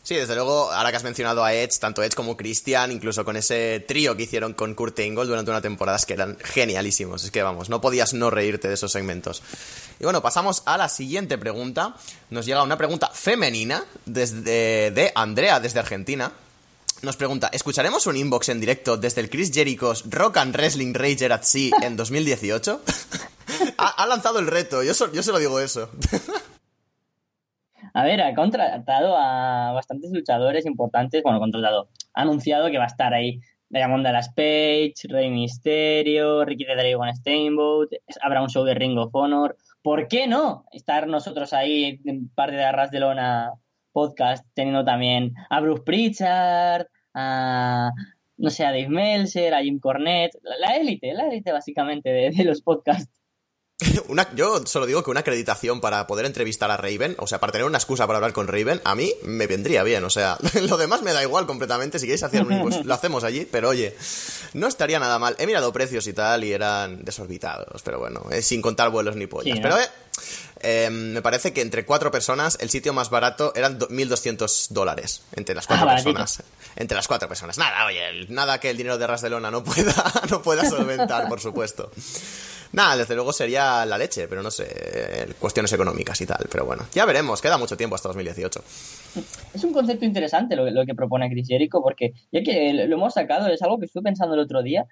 Sí, 0.04 0.14
desde 0.14 0.36
luego, 0.36 0.72
ahora 0.72 0.92
que 0.92 0.98
has 0.98 1.04
mencionado 1.04 1.44
a 1.44 1.52
Edge, 1.52 1.80
tanto 1.80 2.04
Edge 2.04 2.14
como 2.14 2.38
Christian, 2.38 2.92
incluso 2.92 3.26
con 3.26 3.38
ese 3.38 3.84
trío 3.88 4.16
que 4.16 4.22
hicieron 4.22 4.54
con 4.54 4.76
Kurt 4.76 5.00
Angle 5.00 5.26
durante 5.26 5.50
una 5.50 5.60
temporada, 5.60 5.98
es 5.98 6.06
que 6.06 6.14
eran 6.14 6.38
genialísimos. 6.44 7.24
Es 7.24 7.32
que 7.32 7.42
vamos, 7.42 7.70
no 7.70 7.82
podías 7.82 8.14
no 8.14 8.30
reírte 8.30 8.68
de 8.68 8.76
esos 8.76 8.92
segmentos. 8.92 9.42
Y 10.00 10.04
bueno, 10.04 10.22
pasamos 10.22 10.62
a 10.68 10.78
la 10.78 10.90
siguiente 10.90 11.40
pregunta. 11.40 11.96
Nos 12.30 12.46
llega 12.46 12.62
una 12.62 12.78
pregunta 12.78 13.10
femenina 13.12 13.84
desde, 14.06 14.92
de 14.92 15.12
Andrea, 15.16 15.60
desde 15.60 15.80
Argentina. 15.80 16.34
Nos 17.04 17.16
pregunta, 17.16 17.50
¿escucharemos 17.54 18.08
un 18.08 18.18
inbox 18.18 18.50
en 18.50 18.60
directo 18.60 18.98
desde 18.98 19.22
el 19.22 19.30
Chris 19.30 19.52
Jericho's 19.54 20.04
Rock 20.10 20.38
and 20.38 20.56
Wrestling 20.56 20.94
Rager 20.96 21.32
at 21.32 21.44
Sea 21.44 21.72
en 21.84 21.96
2018? 21.96 22.82
ha, 23.78 24.06
lanzado 24.08 24.40
el 24.40 24.48
reto, 24.48 24.82
yo, 24.82 24.94
yo 25.14 25.22
se 25.22 25.32
lo 25.32 25.38
digo 25.38 25.60
eso. 25.60 25.92
A 27.94 28.04
ver, 28.04 28.22
ha 28.22 28.34
contratado 28.34 29.16
a 29.16 29.74
bastantes 29.74 30.12
luchadores 30.12 30.66
importantes. 30.66 31.22
Bueno, 31.24 31.40
contratado. 31.40 31.90
Ha 32.14 32.22
anunciado 32.22 32.70
que 32.72 32.78
va 32.78 32.86
a 32.86 32.88
estar 32.88 33.14
ahí 33.14 33.42
Diamond 33.70 34.04
Dallas 34.04 34.30
Page, 34.30 34.94
Rey 35.08 35.30
Mysterio, 35.30 36.46
Ricky 36.46 36.66
the 36.66 36.76
Dragon 36.76 37.16
Steamboat. 37.16 37.90
Habrá 38.22 38.42
un 38.42 38.50
show 38.50 38.64
de 38.64 38.74
Ring 38.74 38.98
of 38.98 39.14
Honor. 39.14 39.56
¿Por 39.82 40.08
qué 40.08 40.28
no 40.28 40.66
estar 40.72 41.08
nosotros 41.08 41.54
ahí 41.54 42.00
en 42.06 42.30
parte 42.30 42.56
de 42.56 42.64
Arras 42.64 42.92
de 42.92 43.00
Lona 43.00 43.54
podcast 43.98 44.46
teniendo 44.54 44.86
también 44.86 45.34
a 45.50 45.60
Bruce 45.60 45.82
Pritchard, 45.84 46.86
a 47.16 47.92
no 48.38 48.50
sé, 48.52 48.64
a 48.64 48.68
Dave 48.70 48.90
Meltzer, 48.90 49.56
a 49.56 49.64
Jim 49.64 49.80
Cornette, 49.80 50.38
la- 50.44 50.58
la 50.60 50.76
élite, 50.78 51.12
la 51.16 51.28
élite 51.28 51.52
básicamente 51.52 52.10
de, 52.10 52.30
de 52.30 52.44
los 52.44 52.62
podcasts. 52.62 53.10
Una, 54.10 54.28
yo 54.36 54.66
solo 54.66 54.86
digo 54.88 55.04
que 55.04 55.12
una 55.12 55.20
acreditación 55.20 55.82
para 55.82 56.08
poder 56.08 56.26
entrevistar 56.26 56.72
a 56.72 56.78
Raven, 56.78 57.16
o 57.20 57.28
sea, 57.28 57.40
para 57.40 57.52
tener 57.52 57.66
una 57.68 57.78
excusa 57.78 58.08
para 58.08 58.18
hablar 58.18 58.34
con 58.34 58.48
Raven, 58.48 58.82
a 58.84 58.96
mí 58.96 59.14
me 59.24 59.46
vendría 59.48 59.84
bien. 59.84 60.04
O 60.04 60.10
sea, 60.10 60.38
lo 60.70 60.78
demás 60.78 61.02
me 61.04 61.14
da 61.14 61.22
igual 61.22 61.46
completamente. 61.46 62.00
Si 62.00 62.06
queréis 62.08 62.24
hacer 62.24 62.42
un 62.44 62.62
pues 62.62 62.84
lo 62.86 62.94
hacemos 62.94 63.24
allí, 63.24 63.48
pero 63.52 63.70
oye, 63.70 63.96
no 64.54 64.68
estaría 64.68 64.98
nada 65.00 65.20
mal. 65.20 65.36
He 65.38 65.46
mirado 65.46 65.72
precios 65.74 66.08
y 66.08 66.14
tal 66.14 66.44
y 66.44 66.54
eran 66.54 67.04
desorbitados, 67.06 67.82
pero 67.84 68.00
bueno, 68.00 68.22
eh, 68.32 68.42
sin 68.42 68.62
contar 68.64 68.90
vuelos 68.90 69.16
ni 69.16 69.28
pollas. 69.28 69.56
Sí, 69.56 69.62
¿no? 69.62 69.70
Pero 69.70 69.78
eh, 69.80 69.88
eh, 70.62 70.90
me 70.90 71.22
parece 71.22 71.54
que 71.54 71.62
entre 71.62 71.86
cuatro 71.86 72.12
personas 72.12 72.58
el 72.62 72.70
sitio 72.70 72.94
más 72.94 73.10
barato 73.10 73.54
eran 73.56 73.78
do- 73.80 73.88
1.200 73.90 74.70
dólares 74.70 75.22
entre 75.36 75.56
las 75.56 75.68
cuatro 75.68 75.84
Ah, 75.84 75.88
baratito. 75.94 76.14
personas. 76.14 76.44
Entre 76.76 76.96
las 76.96 77.08
cuatro 77.08 77.28
personas. 77.28 77.58
Nada, 77.58 77.86
oye, 77.86 78.26
nada 78.30 78.60
que 78.60 78.70
el 78.70 78.78
dinero 78.78 78.98
de 78.98 79.08
Ras 79.08 79.22
de 79.22 79.30
Lona 79.30 79.50
no 79.52 79.64
pueda, 79.64 79.94
no 80.30 80.42
pueda 80.42 80.68
solventar, 80.70 81.28
por 81.28 81.40
supuesto. 81.40 81.92
Nada, 82.74 82.98
desde 82.98 83.16
luego 83.16 83.32
sería 83.32 83.86
la 83.86 83.98
leche, 83.98 84.28
pero 84.28 84.44
no 84.44 84.52
sé, 84.52 84.68
eh, 84.70 85.34
cuestiones 85.40 85.72
económicas 85.72 86.20
y 86.20 86.26
tal. 86.26 86.46
Pero 86.52 86.66
bueno, 86.66 86.86
ya 86.94 87.06
veremos, 87.06 87.42
queda 87.42 87.58
mucho 87.58 87.78
tiempo 87.78 87.96
hasta 87.96 88.10
2018. 88.10 88.62
Es 89.54 89.64
un 89.64 89.72
concepto 89.74 90.04
interesante 90.06 90.56
lo, 90.58 90.70
lo 90.70 90.86
que 90.86 90.94
propone 90.94 91.30
Chris 91.30 91.48
Jericho, 91.48 91.82
porque 91.82 92.12
ya 92.32 92.44
que 92.44 92.74
lo 92.74 92.96
hemos 92.96 93.14
sacado, 93.14 93.48
es 93.48 93.62
algo 93.62 93.80
que 93.80 93.86
estuve 93.86 94.04
pensando 94.04 94.36
el 94.36 94.42
otro 94.42 94.62
día. 94.64 94.86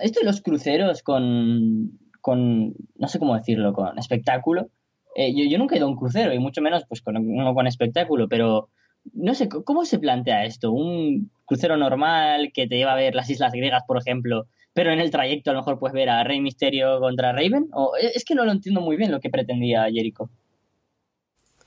Esto 0.00 0.20
de 0.20 0.26
los 0.26 0.40
cruceros 0.40 1.02
con, 1.02 1.98
con 2.22 2.74
no 2.96 3.08
sé 3.08 3.18
cómo 3.18 3.34
decirlo, 3.34 3.74
con 3.74 3.98
espectáculo. 3.98 4.68
eh, 5.14 5.34
yo, 5.36 5.44
yo 5.44 5.58
nunca 5.58 5.74
he 5.74 5.78
ido 5.78 5.86
a 5.86 5.90
un 5.90 5.96
crucero, 5.96 6.32
y 6.32 6.38
mucho 6.38 6.62
menos 6.62 6.84
pues 6.88 7.02
con 7.02 7.16
uno 7.18 7.54
con 7.54 7.66
espectáculo, 7.66 8.28
pero 8.28 8.70
no 9.12 9.34
sé, 9.34 9.48
¿cómo 9.48 9.84
se 9.84 9.98
plantea 9.98 10.44
esto? 10.44 10.72
¿Un 10.72 11.30
crucero 11.44 11.76
normal 11.76 12.52
que 12.54 12.66
te 12.68 12.76
lleva 12.76 12.92
a 12.92 12.96
ver 12.96 13.14
las 13.14 13.28
Islas 13.28 13.52
Griegas, 13.52 13.82
por 13.86 13.98
ejemplo, 13.98 14.46
pero 14.72 14.92
en 14.92 15.00
el 15.00 15.10
trayecto 15.10 15.50
a 15.50 15.54
lo 15.54 15.60
mejor 15.60 15.78
puedes 15.78 15.92
ver 15.92 16.08
a 16.08 16.24
Rey 16.24 16.40
Misterio 16.40 17.00
contra 17.00 17.32
Raven? 17.32 17.68
O, 17.72 17.92
es 17.96 18.24
que 18.24 18.34
no 18.34 18.44
lo 18.44 18.52
entiendo 18.52 18.80
muy 18.80 18.96
bien 18.96 19.10
lo 19.10 19.20
que 19.20 19.28
pretendía 19.28 19.84
Jericho. 19.92 20.30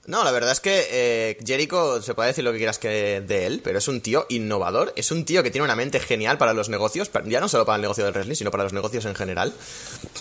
No, 0.08 0.24
la 0.24 0.32
verdad 0.32 0.52
es 0.52 0.60
que 0.60 0.88
eh, 0.92 1.38
Jericho, 1.44 2.02
se 2.02 2.14
puede 2.14 2.28
decir 2.28 2.44
lo 2.44 2.52
que 2.52 2.60
quieras 2.60 2.78
que 2.78 3.24
de 3.26 3.48
él, 3.48 3.62
pero 3.64 3.80
es 3.80 3.88
un 3.88 4.02
tío 4.02 4.28
innovador, 4.30 4.94
es 4.96 5.12
un 5.12 5.26
tío 5.26 5.42
que 5.42 5.50
tiene 5.50 5.66
una 5.66 5.76
mente 5.76 6.00
genial 6.00 6.38
para 6.38 6.54
los 6.54 6.70
negocios, 6.70 7.10
ya 7.26 7.40
no 7.40 7.50
solo 7.50 7.66
para 7.66 7.78
el 7.78 7.82
negocio 7.82 8.04
del 8.04 8.14
wrestling, 8.14 8.36
sino 8.36 8.52
para 8.52 8.64
los 8.64 8.74
negocios 8.74 9.06
en 9.06 9.16
general. 9.16 9.52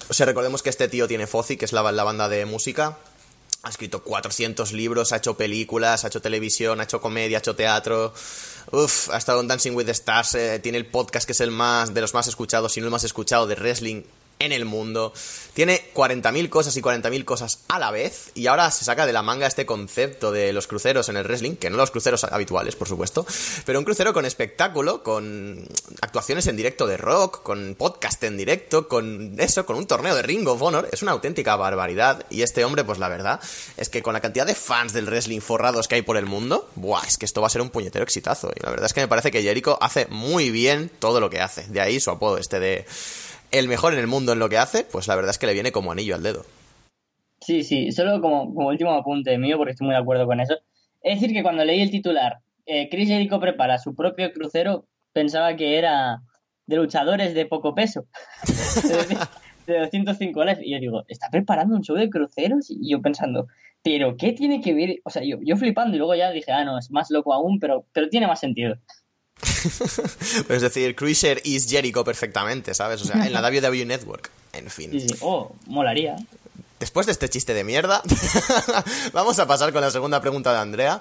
O 0.09 0.15
sea, 0.15 0.25
recordemos 0.25 0.63
que 0.63 0.71
este 0.71 0.89
tío 0.89 1.07
tiene 1.07 1.27
Fozzy, 1.27 1.59
que 1.59 1.67
es 1.67 1.73
la, 1.73 1.93
la 1.93 2.05
banda 2.05 2.31
de 2.31 2.47
música, 2.47 2.97
ha 3.65 3.69
escrito 3.69 4.03
400 4.03 4.73
libros, 4.73 5.13
ha 5.13 5.17
hecho 5.17 5.37
películas, 5.37 6.05
ha 6.05 6.09
hecho 6.09 6.21
televisión, 6.21 6.81
ha 6.81 6.85
hecho 6.85 7.01
comedia, 7.01 7.39
ha 7.39 7.41
hecho 7.41 7.57
teatro. 7.57 8.13
Uf, 8.71 9.11
ha 9.11 9.17
estado 9.17 9.41
en 9.41 9.49
Dancing 9.49 9.73
with 9.73 9.87
the 9.87 9.93
Stars, 9.93 10.35
eh, 10.35 10.61
tiene 10.63 10.79
el 10.79 10.87
podcast 10.87 11.27
que 11.27 11.33
es 11.33 11.41
el 11.41 11.51
más 11.51 11.93
de 11.93 12.01
los 12.01 12.15
más 12.15 12.27
escuchados, 12.27 12.73
si 12.73 12.81
no 12.81 12.87
el 12.87 12.91
más 12.91 13.05
escuchado 13.05 13.47
de 13.47 13.55
wrestling 13.55 14.03
en 14.39 14.53
el 14.53 14.65
mundo. 14.65 15.13
Tiene 15.55 15.91
40.000 15.95 16.49
cosas 16.49 16.77
y 16.77 16.83
40.000 16.83 17.25
cosas 17.25 17.61
a 17.69 17.79
la 17.79 17.91
vez. 17.91 18.31
Y 18.35 18.47
ahora 18.47 18.71
se 18.71 18.85
saca 18.85 19.07
de 19.07 19.13
la 19.13 19.23
manga 19.23 19.47
este 19.47 19.67
concepto 19.67 20.33
de 20.33 20.53
los 20.53 20.67
cruceros 20.67 21.09
en 21.09 21.17
el 21.17 21.25
wrestling, 21.25 21.57
que 21.57 21.71
no 21.71 21.77
los 21.77 21.91
cruceros 21.91 22.25
habituales, 22.25 22.77
por 22.77 22.89
supuesto, 22.89 23.27
pero 23.65 23.79
un 23.79 23.85
crucero 23.85 24.13
con 24.13 24.25
espectáculo, 24.25 25.03
con 25.03 25.67
actuaciones 26.01 26.47
en 26.47 26.57
directo 26.57 26.87
de 26.87 26.97
rock, 26.97 27.43
con 27.43 27.77
podcast 27.79 28.23
en 28.25 28.37
directo, 28.37 28.89
con 28.89 29.37
eso, 29.39 29.65
con 29.67 29.77
un 29.77 29.87
torneo 29.87 30.15
de 30.15 30.23
Ring 30.23 30.47
of 30.49 30.61
Honor. 30.63 30.89
Es 30.93 31.03
una 31.03 31.13
auténtica 31.13 31.57
barbaridad. 31.57 32.27
Y 32.31 32.43
este 32.43 32.65
hombre, 32.65 32.85
pues 32.85 32.99
la 32.99 33.09
verdad, 33.09 33.41
es 33.77 33.89
que 33.89 34.03
con 34.03 34.15
la 34.15 34.21
cantidad 34.21 34.47
de 34.47 34.55
fans 34.55 34.93
del 34.93 35.07
wrestling 35.07 35.41
forrados 35.41 35.89
que 35.89 35.97
hay 35.97 36.03
por 36.03 36.17
el 36.17 36.27
mundo, 36.27 36.69
buah, 36.75 37.05
es 37.07 37.19
que 37.19 37.27
esto 37.27 37.41
va 37.41 37.47
a 37.47 37.51
ser 37.51 37.63
un 37.63 37.71
puñetero 37.71 38.03
exitazo. 38.03 38.51
Y 38.55 38.61
la 38.61 38.71
verdad 38.71 38.87
es 38.87 38.93
que 38.93 39.01
me 39.01 39.09
parece 39.09 39.31
que 39.31 39.43
Jericho 39.43 39.79
hace 39.81 40.07
muy 40.07 40.51
bien 40.51 40.91
todo 40.99 41.21
lo 41.21 41.31
que 41.31 41.41
hace. 41.41 41.63
De 41.69 41.81
ahí 41.81 42.01
su 42.01 42.11
apodo 42.11 42.39
este 42.39 42.61
de 42.61 42.87
el 43.51 43.69
mejor 43.69 43.93
en 43.93 44.01
el 44.01 44.07
mundo 44.07 44.33
en 44.33 44.39
lo 44.39 44.49
que 44.49 44.59
hace, 44.59 44.85
pues 44.85 45.09
la 45.09 45.17
verdad 45.17 45.31
es 45.31 45.39
que 45.39 45.47
le 45.47 45.55
viene 45.55 45.73
como 45.73 45.93
anillo 45.93 46.15
al 46.15 46.23
dedo. 46.23 46.45
Sí, 47.41 47.63
sí, 47.63 47.93
solo 47.93 48.21
como, 48.21 48.45
último 48.45 48.93
apunte 48.93 49.37
mío, 49.39 49.57
porque 49.59 49.73
estoy 49.73 49.87
muy 49.87 49.95
de 49.95 50.01
acuerdo 50.01 50.27
con 50.27 50.41
eso. 50.41 50.55
Es 51.03 51.21
decir, 51.21 51.35
que 51.35 51.43
cuando 51.43 51.65
leí 51.65 51.81
el 51.81 51.91
titular, 51.91 52.39
eh, 52.65 52.89
Chris 52.91 53.09
Jericho 53.09 53.39
prepara 53.39 53.79
su 53.79 53.95
propio 53.95 54.33
crucero, 54.33 54.87
pensaba 55.13 55.55
que 55.55 55.77
era 55.77 56.23
de 56.67 56.77
luchadores 56.77 57.35
de 57.35 57.47
poco 57.47 57.75
peso. 57.75 58.07
De 59.67 59.79
205 59.79 60.45
live. 60.45 60.61
Y 60.63 60.73
yo 60.73 60.79
digo, 60.79 61.05
¿está 61.09 61.31
preparando 61.31 61.75
un 61.75 61.83
show 61.83 61.97
de 61.97 62.11
cruceros? 62.11 62.71
Y 62.71 62.91
yo 62.91 63.01
pensando, 63.01 63.47
¿pero 63.83 64.15
qué 64.17 64.33
tiene 64.33 64.61
que 64.61 64.75
ver? 64.75 65.01
O 65.05 65.11
sea, 65.11 65.23
yo, 65.25 65.39
yo 65.43 65.57
flipando 65.57 65.95
y 65.95 65.99
luego 65.99 66.15
ya 66.15 66.31
dije, 66.33 66.53
ah, 66.53 66.65
no, 66.65 66.79
es 66.79 66.91
más 66.91 67.11
loco 67.11 67.33
aún, 67.33 67.59
pero, 67.59 67.87
pero 67.95 68.11
tiene 68.11 68.27
más 68.27 68.41
sentido. 68.41 68.77
es 70.49 70.63
decir, 70.63 70.95
Cruiser 70.95 71.41
is 71.45 71.69
Jericho 71.69 72.05
perfectamente, 72.05 72.75
¿sabes? 72.75 73.03
O 73.03 73.05
sea, 73.05 73.27
en 73.27 73.33
la 73.33 73.41
WWE 73.41 73.85
Network. 73.85 74.31
En 74.53 74.71
fin. 74.71 74.91
Sí, 74.93 75.01
sí, 75.01 75.17
oh, 75.21 75.55
molaría. 75.67 76.17
Después 76.79 77.07
de 77.07 77.13
este 77.13 77.29
chiste 77.29 77.55
de 77.55 77.65
mierda, 77.65 78.03
vamos 79.13 79.39
a 79.39 79.47
pasar 79.47 79.73
con 79.73 79.81
la 79.81 79.91
segunda 79.91 80.21
pregunta 80.21 80.53
de 80.53 80.59
Andrea. 80.59 81.01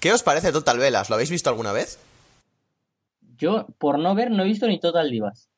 ¿Qué 0.00 0.12
os 0.12 0.22
parece 0.22 0.52
Total 0.52 0.78
Velas? 0.78 1.08
¿Lo 1.08 1.14
habéis 1.14 1.30
visto 1.30 1.50
alguna 1.50 1.72
vez? 1.72 1.98
Yo, 3.38 3.66
por 3.78 3.98
no 3.98 4.14
ver, 4.14 4.30
no 4.30 4.42
he 4.42 4.46
visto 4.46 4.66
ni 4.66 4.80
Total 4.80 5.10
Divas. 5.10 5.49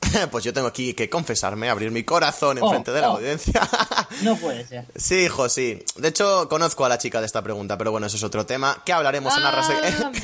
pues 0.30 0.44
yo 0.44 0.52
tengo 0.52 0.68
aquí 0.68 0.94
que 0.94 1.08
confesarme, 1.10 1.68
abrir 1.70 1.90
mi 1.90 2.04
corazón 2.04 2.58
en 2.58 2.64
Oh, 2.64 2.70
frente 2.70 2.92
de 2.92 3.00
la 3.00 3.10
oh. 3.10 3.16
audiencia. 3.16 3.60
No 4.22 4.36
puede 4.36 4.66
ser. 4.66 4.86
sí, 4.96 5.24
hijo, 5.24 5.48
sí. 5.48 5.82
De 5.96 6.08
hecho, 6.08 6.48
conozco 6.48 6.84
a 6.84 6.88
la 6.88 6.98
chica 6.98 7.20
de 7.20 7.26
esta 7.26 7.42
pregunta, 7.42 7.78
pero 7.78 7.92
bueno, 7.92 8.06
eso 8.06 8.16
es 8.16 8.22
otro 8.22 8.46
tema 8.46 8.82
que 8.84 8.92
hablaremos 8.92 9.32
en 9.36 9.42
de... 9.42 9.48
Ah, 9.48 9.60
amigo. 10.06 10.20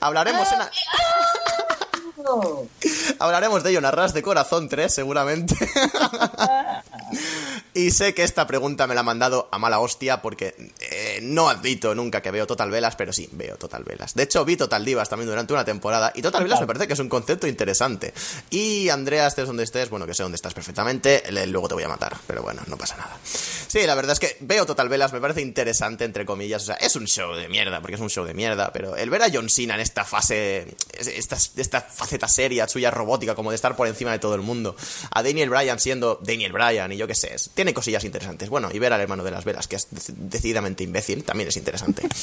hablaremos 0.00 0.48
en... 0.52 0.58
Oh. 2.28 2.66
Hablaremos 3.18 3.62
de 3.62 3.70
ello 3.70 3.78
en 3.78 3.84
Arras 3.84 4.14
de 4.14 4.22
Corazón 4.22 4.68
3, 4.68 4.92
seguramente. 4.92 5.54
Y 7.76 7.90
sé 7.90 8.14
que 8.14 8.22
esta 8.22 8.46
pregunta 8.46 8.86
me 8.86 8.94
la 8.94 9.02
ha 9.02 9.04
mandado 9.04 9.50
a 9.52 9.58
mala 9.58 9.80
hostia 9.80 10.22
porque 10.22 10.54
eh, 10.80 11.20
no 11.22 11.50
admito 11.50 11.94
nunca 11.94 12.22
que 12.22 12.30
veo 12.30 12.46
Total 12.46 12.70
Velas, 12.70 12.96
pero 12.96 13.12
sí, 13.12 13.28
veo 13.32 13.58
Total 13.58 13.84
Velas. 13.84 14.14
De 14.14 14.22
hecho, 14.22 14.46
vi 14.46 14.56
Total 14.56 14.82
Divas 14.82 15.10
también 15.10 15.28
durante 15.28 15.52
una 15.52 15.62
temporada 15.62 16.10
y 16.14 16.22
Total 16.22 16.42
Velas 16.42 16.58
me 16.58 16.66
parece 16.66 16.86
que 16.86 16.94
es 16.94 16.98
un 17.00 17.10
concepto 17.10 17.46
interesante. 17.46 18.14
Y 18.48 18.88
Andrea, 18.88 19.26
estés 19.26 19.46
donde 19.46 19.64
estés, 19.64 19.90
bueno, 19.90 20.06
que 20.06 20.14
sé 20.14 20.22
dónde 20.22 20.36
estás 20.36 20.54
perfectamente, 20.54 21.22
luego 21.48 21.68
te 21.68 21.74
voy 21.74 21.82
a 21.82 21.88
matar, 21.88 22.16
pero 22.26 22.42
bueno, 22.42 22.62
no 22.66 22.78
pasa 22.78 22.96
nada. 22.96 23.14
Sí, 23.22 23.86
la 23.86 23.94
verdad 23.94 24.12
es 24.12 24.20
que 24.20 24.38
veo 24.40 24.64
Total 24.64 24.88
Velas, 24.88 25.12
me 25.12 25.20
parece 25.20 25.42
interesante, 25.42 26.06
entre 26.06 26.24
comillas, 26.24 26.62
o 26.62 26.66
sea, 26.66 26.76
es 26.76 26.96
un 26.96 27.06
show 27.06 27.34
de 27.34 27.46
mierda, 27.46 27.82
porque 27.82 27.96
es 27.96 28.00
un 28.00 28.08
show 28.08 28.24
de 28.24 28.32
mierda, 28.32 28.72
pero 28.72 28.96
el 28.96 29.10
ver 29.10 29.22
a 29.22 29.28
John 29.30 29.50
Cena 29.50 29.74
en 29.74 29.80
esta 29.80 30.06
fase, 30.06 30.66
esta, 30.98 31.36
esta 31.36 31.82
faceta 31.82 32.26
seria, 32.26 32.66
suya 32.68 32.90
robótica, 32.90 33.34
como 33.34 33.50
de 33.50 33.56
estar 33.56 33.76
por 33.76 33.86
encima 33.86 34.12
de 34.12 34.18
todo 34.18 34.34
el 34.34 34.40
mundo, 34.40 34.76
a 35.10 35.22
Daniel 35.22 35.50
Bryan 35.50 35.78
siendo 35.78 36.18
Daniel 36.22 36.52
Bryan 36.52 36.90
y 36.92 36.96
yo 36.96 37.06
qué 37.06 37.14
sé, 37.14 37.36
tiene 37.66 37.74
cosillas 37.74 38.04
interesantes. 38.04 38.48
Bueno, 38.48 38.68
y 38.72 38.78
ver 38.78 38.92
al 38.92 39.00
hermano 39.00 39.24
de 39.24 39.32
las 39.32 39.44
velas, 39.44 39.66
que 39.66 39.74
es 39.76 39.90
dec- 39.90 40.14
decididamente 40.14 40.84
imbécil, 40.84 41.24
también 41.24 41.48
es 41.48 41.56
interesante. 41.56 42.02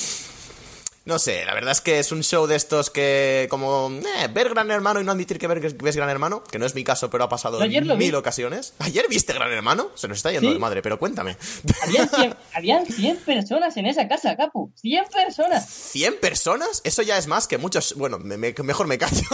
No 1.06 1.20
sé, 1.20 1.44
la 1.44 1.54
verdad 1.54 1.74
es 1.74 1.82
que 1.82 2.00
es 2.00 2.14
un 2.14 2.24
show 2.24 2.48
de 2.48 2.56
estos 2.56 2.90
que, 2.90 3.48
como, 3.50 3.92
eh, 4.22 4.30
ver 4.34 4.48
Gran 4.52 4.72
Hermano 4.72 5.02
y 5.02 5.04
no 5.04 5.12
admitir 5.12 5.38
que 5.38 5.48
ver- 5.48 5.60
que 5.60 5.68
ves 5.84 5.98
Gran 5.98 6.10
Hermano, 6.10 6.46
que 6.46 6.58
no 6.60 6.66
es 6.66 6.76
mi 6.76 6.86
caso, 6.86 7.10
pero 7.10 7.26
ha 7.26 7.28
pasado 7.28 7.62
en 7.62 7.70
vi. 7.70 7.82
mil 7.98 8.16
ocasiones. 8.16 8.74
¿Ayer 8.80 9.08
viste 9.10 9.34
Gran 9.34 9.52
Hermano? 9.52 9.92
Se 9.96 10.08
nos 10.08 10.16
está 10.20 10.32
yendo 10.32 10.48
Sí. 10.48 10.54
de 10.54 10.60
madre, 10.62 10.82
pero 10.82 10.98
cuéntame. 10.98 11.36
Habían 11.82 12.08
100, 12.10 12.36
habían 12.54 12.86
100 12.86 13.18
personas 13.18 13.76
en 13.76 13.88
esa 13.88 14.08
casa, 14.08 14.38
Capu. 14.38 14.72
100 14.80 15.04
personas. 15.14 15.68
¿100 15.94 16.20
personas? 16.22 16.80
Eso 16.86 17.02
ya 17.02 17.18
es 17.18 17.28
más 17.28 17.48
que 17.50 17.58
muchos... 17.58 17.96
Bueno, 17.96 18.18
me- 18.18 18.38
me- 18.38 18.56
mejor 18.64 18.88
me 18.88 18.98
callo. 18.98 19.28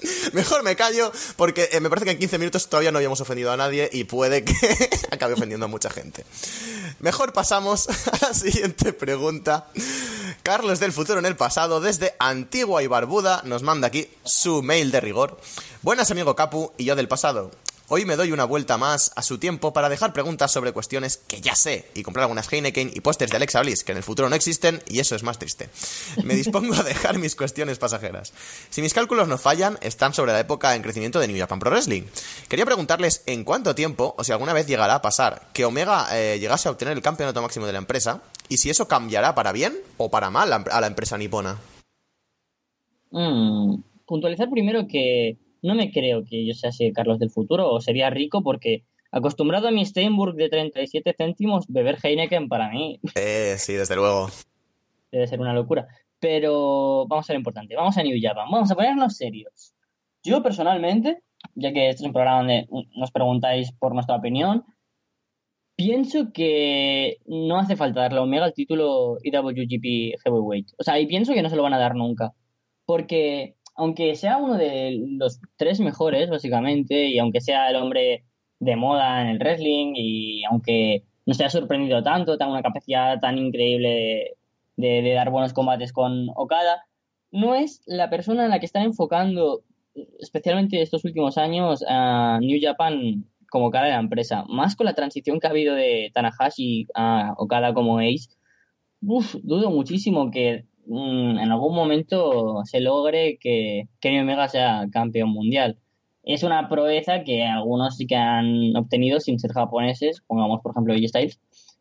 Mejor 0.32 0.62
me 0.62 0.76
callo 0.76 1.12
porque 1.36 1.68
eh, 1.72 1.80
me 1.80 1.88
parece 1.88 2.04
que 2.06 2.10
en 2.12 2.18
15 2.18 2.38
minutos 2.38 2.68
todavía 2.68 2.92
no 2.92 2.98
habíamos 2.98 3.20
ofendido 3.20 3.52
a 3.52 3.56
nadie 3.56 3.88
y 3.92 4.04
puede 4.04 4.44
que 4.44 4.54
acabe 5.10 5.34
ofendiendo 5.34 5.66
a 5.66 5.68
mucha 5.68 5.90
gente. 5.90 6.24
Mejor 7.00 7.32
pasamos 7.32 7.88
a 8.12 8.26
la 8.28 8.34
siguiente 8.34 8.92
pregunta. 8.92 9.68
Carlos 10.42 10.78
del 10.78 10.92
futuro 10.92 11.18
en 11.18 11.26
el 11.26 11.36
pasado, 11.36 11.80
desde 11.80 12.14
Antigua 12.18 12.82
y 12.82 12.86
Barbuda, 12.86 13.42
nos 13.44 13.62
manda 13.62 13.88
aquí 13.88 14.08
su 14.24 14.62
mail 14.62 14.90
de 14.90 15.00
rigor. 15.00 15.38
Buenas 15.82 16.10
amigo 16.10 16.36
Capu 16.36 16.72
y 16.76 16.84
yo 16.84 16.96
del 16.96 17.08
pasado. 17.08 17.50
Hoy 17.88 18.04
me 18.04 18.16
doy 18.16 18.32
una 18.32 18.44
vuelta 18.44 18.78
más 18.78 19.12
a 19.14 19.22
su 19.22 19.38
tiempo 19.38 19.72
para 19.72 19.88
dejar 19.88 20.12
preguntas 20.12 20.50
sobre 20.50 20.72
cuestiones 20.72 21.18
que 21.28 21.40
ya 21.40 21.54
sé 21.54 21.88
y 21.94 22.02
comprar 22.02 22.24
algunas 22.24 22.52
Heineken 22.52 22.90
y 22.92 23.00
pósters 23.00 23.30
de 23.30 23.36
Alexa 23.36 23.60
Bliss 23.60 23.84
que 23.84 23.92
en 23.92 23.98
el 23.98 24.02
futuro 24.02 24.28
no 24.28 24.34
existen 24.34 24.82
y 24.88 24.98
eso 24.98 25.14
es 25.14 25.22
más 25.22 25.38
triste. 25.38 25.68
Me 26.24 26.34
dispongo 26.34 26.74
a 26.74 26.82
dejar 26.82 27.20
mis 27.20 27.36
cuestiones 27.36 27.78
pasajeras. 27.78 28.32
Si 28.70 28.82
mis 28.82 28.92
cálculos 28.92 29.28
no 29.28 29.38
fallan, 29.38 29.78
están 29.82 30.14
sobre 30.14 30.32
la 30.32 30.40
época 30.40 30.74
en 30.74 30.82
crecimiento 30.82 31.20
de 31.20 31.28
New 31.28 31.38
Japan 31.38 31.60
Pro 31.60 31.70
Wrestling. 31.70 32.02
Quería 32.48 32.64
preguntarles 32.64 33.22
en 33.26 33.44
cuánto 33.44 33.76
tiempo 33.76 34.16
o 34.18 34.24
si 34.24 34.32
alguna 34.32 34.52
vez 34.52 34.66
llegará 34.66 34.96
a 34.96 35.02
pasar 35.02 35.46
que 35.52 35.64
Omega 35.64 36.08
eh, 36.10 36.40
llegase 36.40 36.66
a 36.66 36.72
obtener 36.72 36.96
el 36.96 37.04
campeonato 37.04 37.40
máximo 37.40 37.66
de 37.66 37.72
la 37.72 37.78
empresa 37.78 38.20
y 38.48 38.56
si 38.56 38.68
eso 38.68 38.88
cambiará 38.88 39.36
para 39.36 39.52
bien 39.52 39.76
o 39.96 40.10
para 40.10 40.30
mal 40.30 40.52
a 40.52 40.80
la 40.80 40.86
empresa 40.88 41.16
nipona. 41.18 41.60
Mm, 43.12 43.76
puntualizar 44.06 44.50
primero 44.50 44.88
que 44.90 45.38
no 45.62 45.74
me 45.74 45.90
creo 45.90 46.24
que 46.24 46.46
yo 46.46 46.54
sea 46.54 46.70
así 46.70 46.92
Carlos 46.92 47.18
del 47.18 47.30
futuro 47.30 47.70
o 47.70 47.80
sería 47.80 48.10
rico 48.10 48.42
porque 48.42 48.84
acostumbrado 49.10 49.68
a 49.68 49.70
mi 49.70 49.84
Steinburg 49.84 50.34
de 50.34 50.48
37 50.48 51.14
céntimos, 51.16 51.66
beber 51.68 51.98
Heineken 52.02 52.48
para 52.48 52.70
mí 52.70 53.00
Eh, 53.14 53.56
sí, 53.58 53.74
desde 53.74 53.96
luego. 53.96 54.28
debe 55.10 55.26
ser 55.26 55.40
una 55.40 55.54
locura. 55.54 55.86
Pero 56.18 57.06
vamos 57.06 57.28
a 57.28 57.32
lo 57.32 57.38
importante, 57.38 57.76
vamos 57.76 57.96
a 57.98 58.02
New 58.02 58.18
Japan, 58.20 58.48
vamos 58.50 58.70
a 58.70 58.74
ponernos 58.74 59.16
serios. 59.16 59.74
Yo 60.22 60.42
personalmente, 60.42 61.22
ya 61.54 61.72
que 61.72 61.90
este 61.90 62.02
es 62.02 62.06
un 62.06 62.12
programa 62.12 62.38
donde 62.38 62.66
nos 62.96 63.10
preguntáis 63.10 63.72
por 63.72 63.94
nuestra 63.94 64.16
opinión, 64.16 64.64
pienso 65.76 66.32
que 66.32 67.18
no 67.26 67.58
hace 67.58 67.76
falta 67.76 68.00
darle 68.00 68.18
a 68.18 68.22
Omega 68.22 68.46
el 68.46 68.54
título 68.54 69.18
IWGP 69.22 70.18
Heavyweight. 70.24 70.72
O 70.78 70.82
sea, 70.82 70.98
y 70.98 71.06
pienso 71.06 71.34
que 71.34 71.42
no 71.42 71.50
se 71.50 71.56
lo 71.56 71.62
van 71.62 71.74
a 71.74 71.78
dar 71.78 71.94
nunca. 71.94 72.32
Porque 72.86 73.55
aunque 73.76 74.14
sea 74.16 74.38
uno 74.38 74.56
de 74.56 74.98
los 75.18 75.40
tres 75.56 75.80
mejores, 75.80 76.30
básicamente, 76.30 77.06
y 77.08 77.18
aunque 77.18 77.40
sea 77.40 77.70
el 77.70 77.76
hombre 77.76 78.24
de 78.58 78.76
moda 78.76 79.22
en 79.22 79.28
el 79.28 79.38
wrestling, 79.38 79.92
y 79.94 80.44
aunque 80.44 81.04
no 81.26 81.34
se 81.34 81.44
haya 81.44 81.50
sorprendido 81.50 82.02
tanto, 82.02 82.38
tenga 82.38 82.52
una 82.52 82.62
capacidad 82.62 83.20
tan 83.20 83.36
increíble 83.38 84.36
de, 84.76 85.12
dar 85.14 85.30
buenos 85.30 85.52
combates 85.52 85.92
con 85.92 86.28
Okada, 86.34 86.86
no 87.30 87.54
es 87.54 87.82
la 87.86 88.08
persona 88.08 88.44
en 88.44 88.50
la 88.50 88.60
que 88.60 88.66
están 88.66 88.82
enfocando, 88.82 89.62
especialmente 90.20 90.80
estos 90.80 91.04
últimos 91.04 91.36
años, 91.36 91.84
a 91.86 92.38
New 92.40 92.58
Japan 92.62 93.26
como 93.50 93.70
cara 93.70 93.86
de 93.86 93.92
la 93.92 94.00
empresa. 94.00 94.44
Más 94.48 94.74
con 94.74 94.86
la 94.86 94.94
transición 94.94 95.38
que 95.38 95.46
ha 95.46 95.50
habido 95.50 95.74
de 95.74 96.10
Tanahashi 96.14 96.86
a 96.94 97.34
Okada 97.36 97.74
como 97.74 97.98
ace, 97.98 98.28
uf, 99.02 99.34
dudo 99.42 99.70
muchísimo 99.70 100.30
que 100.30 100.64
mmm, 100.86 101.38
en 101.38 101.52
algún 101.52 101.74
momento 101.74 102.62
se 102.64 102.80
logre 102.80 103.38
que 103.40 103.88
Kenny 104.00 104.20
Omega 104.20 104.48
sea 104.48 104.86
campeón 104.92 105.30
mundial. 105.30 105.78
Es 106.22 106.42
una 106.42 106.68
proeza 106.68 107.22
que 107.24 107.44
algunos 107.44 107.96
sí 107.96 108.06
que 108.06 108.16
han 108.16 108.74
obtenido 108.76 109.20
sin 109.20 109.38
ser 109.38 109.52
japoneses, 109.52 110.22
pongamos 110.26 110.60
por 110.62 110.72
ejemplo 110.72 110.94
AJ 110.94 111.08
Styles, 111.08 111.40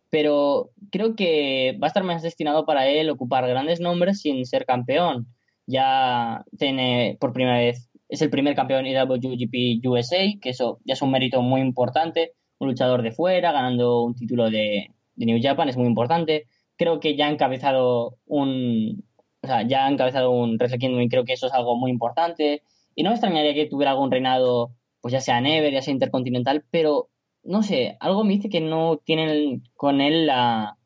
pero 0.09 0.69
creo 0.91 1.15
que 1.15 1.77
va 1.81 1.87
a 1.87 1.89
estar 1.89 2.03
más 2.03 2.21
destinado 2.21 2.65
para 2.65 2.87
él 2.87 3.09
ocupar 3.09 3.47
grandes 3.47 3.79
nombres 3.79 4.21
sin 4.21 4.45
ser 4.45 4.65
campeón. 4.65 5.27
Ya 5.67 6.45
tiene 6.57 7.17
por 7.19 7.33
primera 7.33 7.57
vez, 7.57 7.89
es 8.07 8.21
el 8.21 8.29
primer 8.29 8.55
campeón 8.55 8.85
IWGP 8.85 9.85
USA, 9.85 10.23
que 10.41 10.51
eso 10.51 10.79
ya 10.85 10.93
es 10.93 11.01
un 11.01 11.11
mérito 11.11 11.41
muy 11.41 11.61
importante. 11.61 12.33
Un 12.59 12.69
luchador 12.69 13.01
de 13.01 13.11
fuera, 13.11 13.51
ganando 13.51 14.03
un 14.03 14.15
título 14.15 14.49
de 14.49 14.91
New 15.15 15.39
Japan, 15.41 15.69
es 15.69 15.77
muy 15.77 15.87
importante. 15.87 16.47
Creo 16.77 16.99
que 16.99 17.15
ya 17.15 17.27
ha 17.27 17.31
encabezado 17.31 18.17
un, 18.25 19.05
o 19.41 19.47
sea, 19.47 19.67
ya 19.67 19.85
ha 19.85 19.91
encabezado 19.91 20.31
un 20.31 20.57
Wrestle 20.57 21.03
y 21.03 21.09
creo 21.09 21.25
que 21.25 21.33
eso 21.33 21.47
es 21.47 21.53
algo 21.53 21.77
muy 21.77 21.91
importante. 21.91 22.63
Y 22.95 23.03
no 23.03 23.09
me 23.09 23.15
extrañaría 23.15 23.53
que 23.53 23.67
tuviera 23.67 23.91
algún 23.91 24.11
reinado, 24.11 24.71
pues 25.01 25.11
ya 25.13 25.21
sea 25.21 25.41
Never, 25.41 25.71
ya 25.71 25.81
sea 25.81 25.93
Intercontinental, 25.93 26.65
pero 26.71 27.09
no 27.43 27.63
sé, 27.63 27.97
algo 27.99 28.23
me 28.23 28.33
dice 28.33 28.49
que 28.49 28.61
no 28.61 28.97
tienen 28.97 29.63
con 29.75 30.01
él 30.01 30.25
la, 30.25 30.77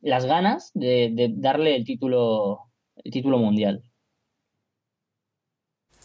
las 0.00 0.26
ganas 0.26 0.70
de, 0.74 1.10
de, 1.12 1.30
darle 1.32 1.76
el 1.76 1.84
título, 1.84 2.60
el 3.04 3.12
título 3.12 3.38
mundial. 3.38 3.82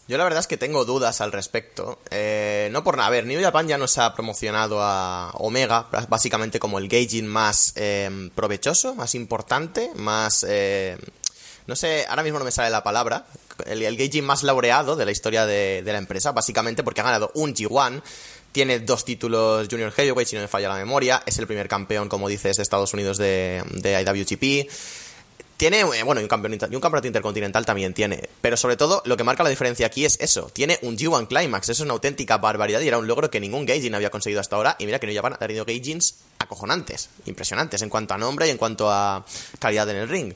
Yo 0.08 0.16
la 0.16 0.24
verdad 0.24 0.40
es 0.40 0.46
que 0.46 0.56
tengo 0.56 0.84
dudas 0.84 1.20
al 1.20 1.32
respecto. 1.32 1.98
Eh, 2.10 2.68
no 2.70 2.84
por 2.84 2.96
nada. 2.96 3.08
A 3.08 3.10
ver, 3.10 3.26
New 3.26 3.40
Japan 3.40 3.66
ya 3.66 3.76
nos 3.76 3.98
ha 3.98 4.14
promocionado 4.14 4.80
a 4.80 5.32
Omega 5.34 5.88
básicamente 6.08 6.60
como 6.60 6.78
el 6.78 6.88
gauging 6.88 7.26
más 7.26 7.72
eh, 7.76 8.30
provechoso, 8.34 8.94
más 8.94 9.14
importante, 9.14 9.90
más... 9.96 10.44
Eh, 10.48 10.96
no 11.66 11.74
sé, 11.74 12.06
ahora 12.08 12.22
mismo 12.22 12.38
no 12.38 12.44
me 12.44 12.52
sale 12.52 12.70
la 12.70 12.84
palabra. 12.84 13.26
El, 13.64 13.82
el 13.82 14.22
más 14.22 14.44
laureado 14.44 14.94
de 14.94 15.04
la 15.04 15.10
historia 15.10 15.46
de, 15.46 15.82
de 15.84 15.92
la 15.92 15.98
empresa, 15.98 16.30
básicamente 16.30 16.84
porque 16.84 17.00
ha 17.00 17.04
ganado 17.04 17.32
un 17.34 17.54
G1 17.54 18.02
tiene 18.56 18.80
dos 18.80 19.04
títulos 19.04 19.68
Junior 19.70 19.92
Heavyweight, 19.92 20.28
si 20.28 20.34
no 20.34 20.40
me 20.40 20.48
falla 20.48 20.70
la 20.70 20.76
memoria. 20.76 21.22
Es 21.26 21.38
el 21.38 21.46
primer 21.46 21.68
campeón, 21.68 22.08
como 22.08 22.26
dices, 22.26 22.56
de 22.56 22.62
Estados 22.62 22.94
Unidos 22.94 23.18
de, 23.18 23.62
de 23.70 24.00
IWGP. 24.00 24.70
Tiene, 25.56 25.84
bueno, 25.84 26.20
y 26.20 26.24
un, 26.24 26.28
campeón, 26.28 26.52
y 26.54 26.74
un 26.74 26.80
campeonato 26.80 27.06
intercontinental 27.06 27.64
también 27.64 27.94
tiene. 27.94 28.28
Pero 28.42 28.56
sobre 28.56 28.76
todo, 28.76 29.02
lo 29.06 29.16
que 29.16 29.24
marca 29.24 29.42
la 29.42 29.48
diferencia 29.48 29.86
aquí 29.86 30.04
es 30.04 30.18
eso. 30.20 30.50
Tiene 30.52 30.78
un 30.82 30.98
G1 30.98 31.28
Climax. 31.28 31.70
Eso 31.70 31.82
es 31.82 31.86
una 31.86 31.94
auténtica 31.94 32.38
barbaridad 32.38 32.80
y 32.80 32.88
era 32.88 32.98
un 32.98 33.06
logro 33.06 33.30
que 33.30 33.40
ningún 33.40 33.64
Gaijin 33.64 33.94
había 33.94 34.10
conseguido 34.10 34.40
hasta 34.40 34.56
ahora. 34.56 34.76
Y 34.78 34.86
mira 34.86 34.98
que 34.98 35.06
New 35.06 35.16
Japan 35.16 35.32
ha 35.32 35.38
tenido 35.38 35.64
Gaijins 35.64 36.16
acojonantes, 36.38 37.08
impresionantes 37.24 37.80
en 37.82 37.88
cuanto 37.88 38.14
a 38.14 38.18
nombre 38.18 38.46
y 38.46 38.50
en 38.50 38.58
cuanto 38.58 38.90
a 38.90 39.24
calidad 39.58 39.88
en 39.88 39.96
el 39.96 40.08
ring. 40.08 40.34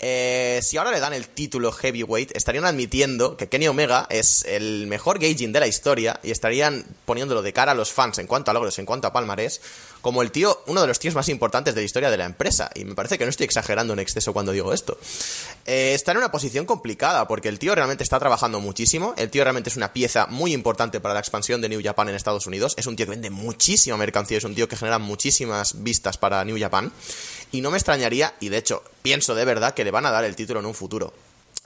Eh, 0.00 0.60
si 0.62 0.76
ahora 0.76 0.90
le 0.90 1.00
dan 1.00 1.12
el 1.12 1.28
título 1.28 1.72
heavyweight, 1.72 2.36
estarían 2.36 2.64
admitiendo 2.64 3.36
que 3.36 3.48
Kenny 3.48 3.68
Omega 3.68 4.06
es 4.10 4.44
el 4.44 4.86
mejor 4.86 5.18
gauging 5.18 5.52
de 5.52 5.60
la 5.60 5.66
historia 5.66 6.20
y 6.22 6.30
estarían 6.30 6.84
poniéndolo 7.04 7.42
de 7.42 7.52
cara 7.52 7.72
a 7.72 7.74
los 7.74 7.92
fans 7.92 8.18
en 8.18 8.26
cuanto 8.26 8.50
a 8.50 8.54
logros, 8.54 8.78
en 8.78 8.86
cuanto 8.86 9.08
a 9.08 9.12
palmarés, 9.12 9.60
como 10.00 10.22
el 10.22 10.30
tío, 10.30 10.62
uno 10.66 10.80
de 10.80 10.86
los 10.86 10.98
tíos 10.98 11.14
más 11.14 11.28
importantes 11.28 11.74
de 11.74 11.80
la 11.80 11.84
historia 11.84 12.10
de 12.10 12.16
la 12.16 12.24
empresa. 12.24 12.70
Y 12.74 12.84
me 12.84 12.94
parece 12.94 13.18
que 13.18 13.24
no 13.24 13.30
estoy 13.30 13.44
exagerando 13.44 13.92
en 13.92 13.98
exceso 13.98 14.32
cuando 14.32 14.52
digo 14.52 14.72
esto. 14.72 14.98
Eh, 15.66 15.92
está 15.94 16.12
en 16.12 16.18
una 16.18 16.30
posición 16.30 16.66
complicada 16.66 17.26
porque 17.26 17.48
el 17.48 17.58
tío 17.58 17.74
realmente 17.74 18.04
está 18.04 18.18
trabajando 18.18 18.60
muchísimo. 18.60 19.14
El 19.16 19.30
tío 19.30 19.42
realmente 19.42 19.70
es 19.70 19.76
una 19.76 19.92
pieza 19.92 20.26
muy 20.26 20.52
importante 20.52 21.00
para 21.00 21.14
la 21.14 21.20
expansión 21.20 21.60
de 21.60 21.68
New 21.68 21.80
Japan 21.82 22.08
en 22.08 22.14
Estados 22.14 22.46
Unidos. 22.46 22.74
Es 22.76 22.86
un 22.86 22.94
tío 22.94 23.06
que 23.06 23.10
vende 23.10 23.30
muchísima 23.30 23.96
mercancía, 23.96 24.38
es 24.38 24.44
un 24.44 24.54
tío 24.54 24.68
que 24.68 24.76
genera 24.76 24.98
muchísimas 24.98 25.82
vistas 25.82 26.16
para 26.16 26.44
New 26.44 26.58
Japan. 26.58 26.92
Y 27.52 27.60
no 27.60 27.70
me 27.70 27.78
extrañaría, 27.78 28.34
y 28.40 28.48
de 28.50 28.58
hecho 28.58 28.82
pienso 29.02 29.34
de 29.34 29.44
verdad 29.44 29.74
que 29.74 29.84
le 29.84 29.90
van 29.90 30.06
a 30.06 30.10
dar 30.10 30.24
el 30.24 30.36
título 30.36 30.60
en 30.60 30.66
un 30.66 30.74
futuro. 30.74 31.12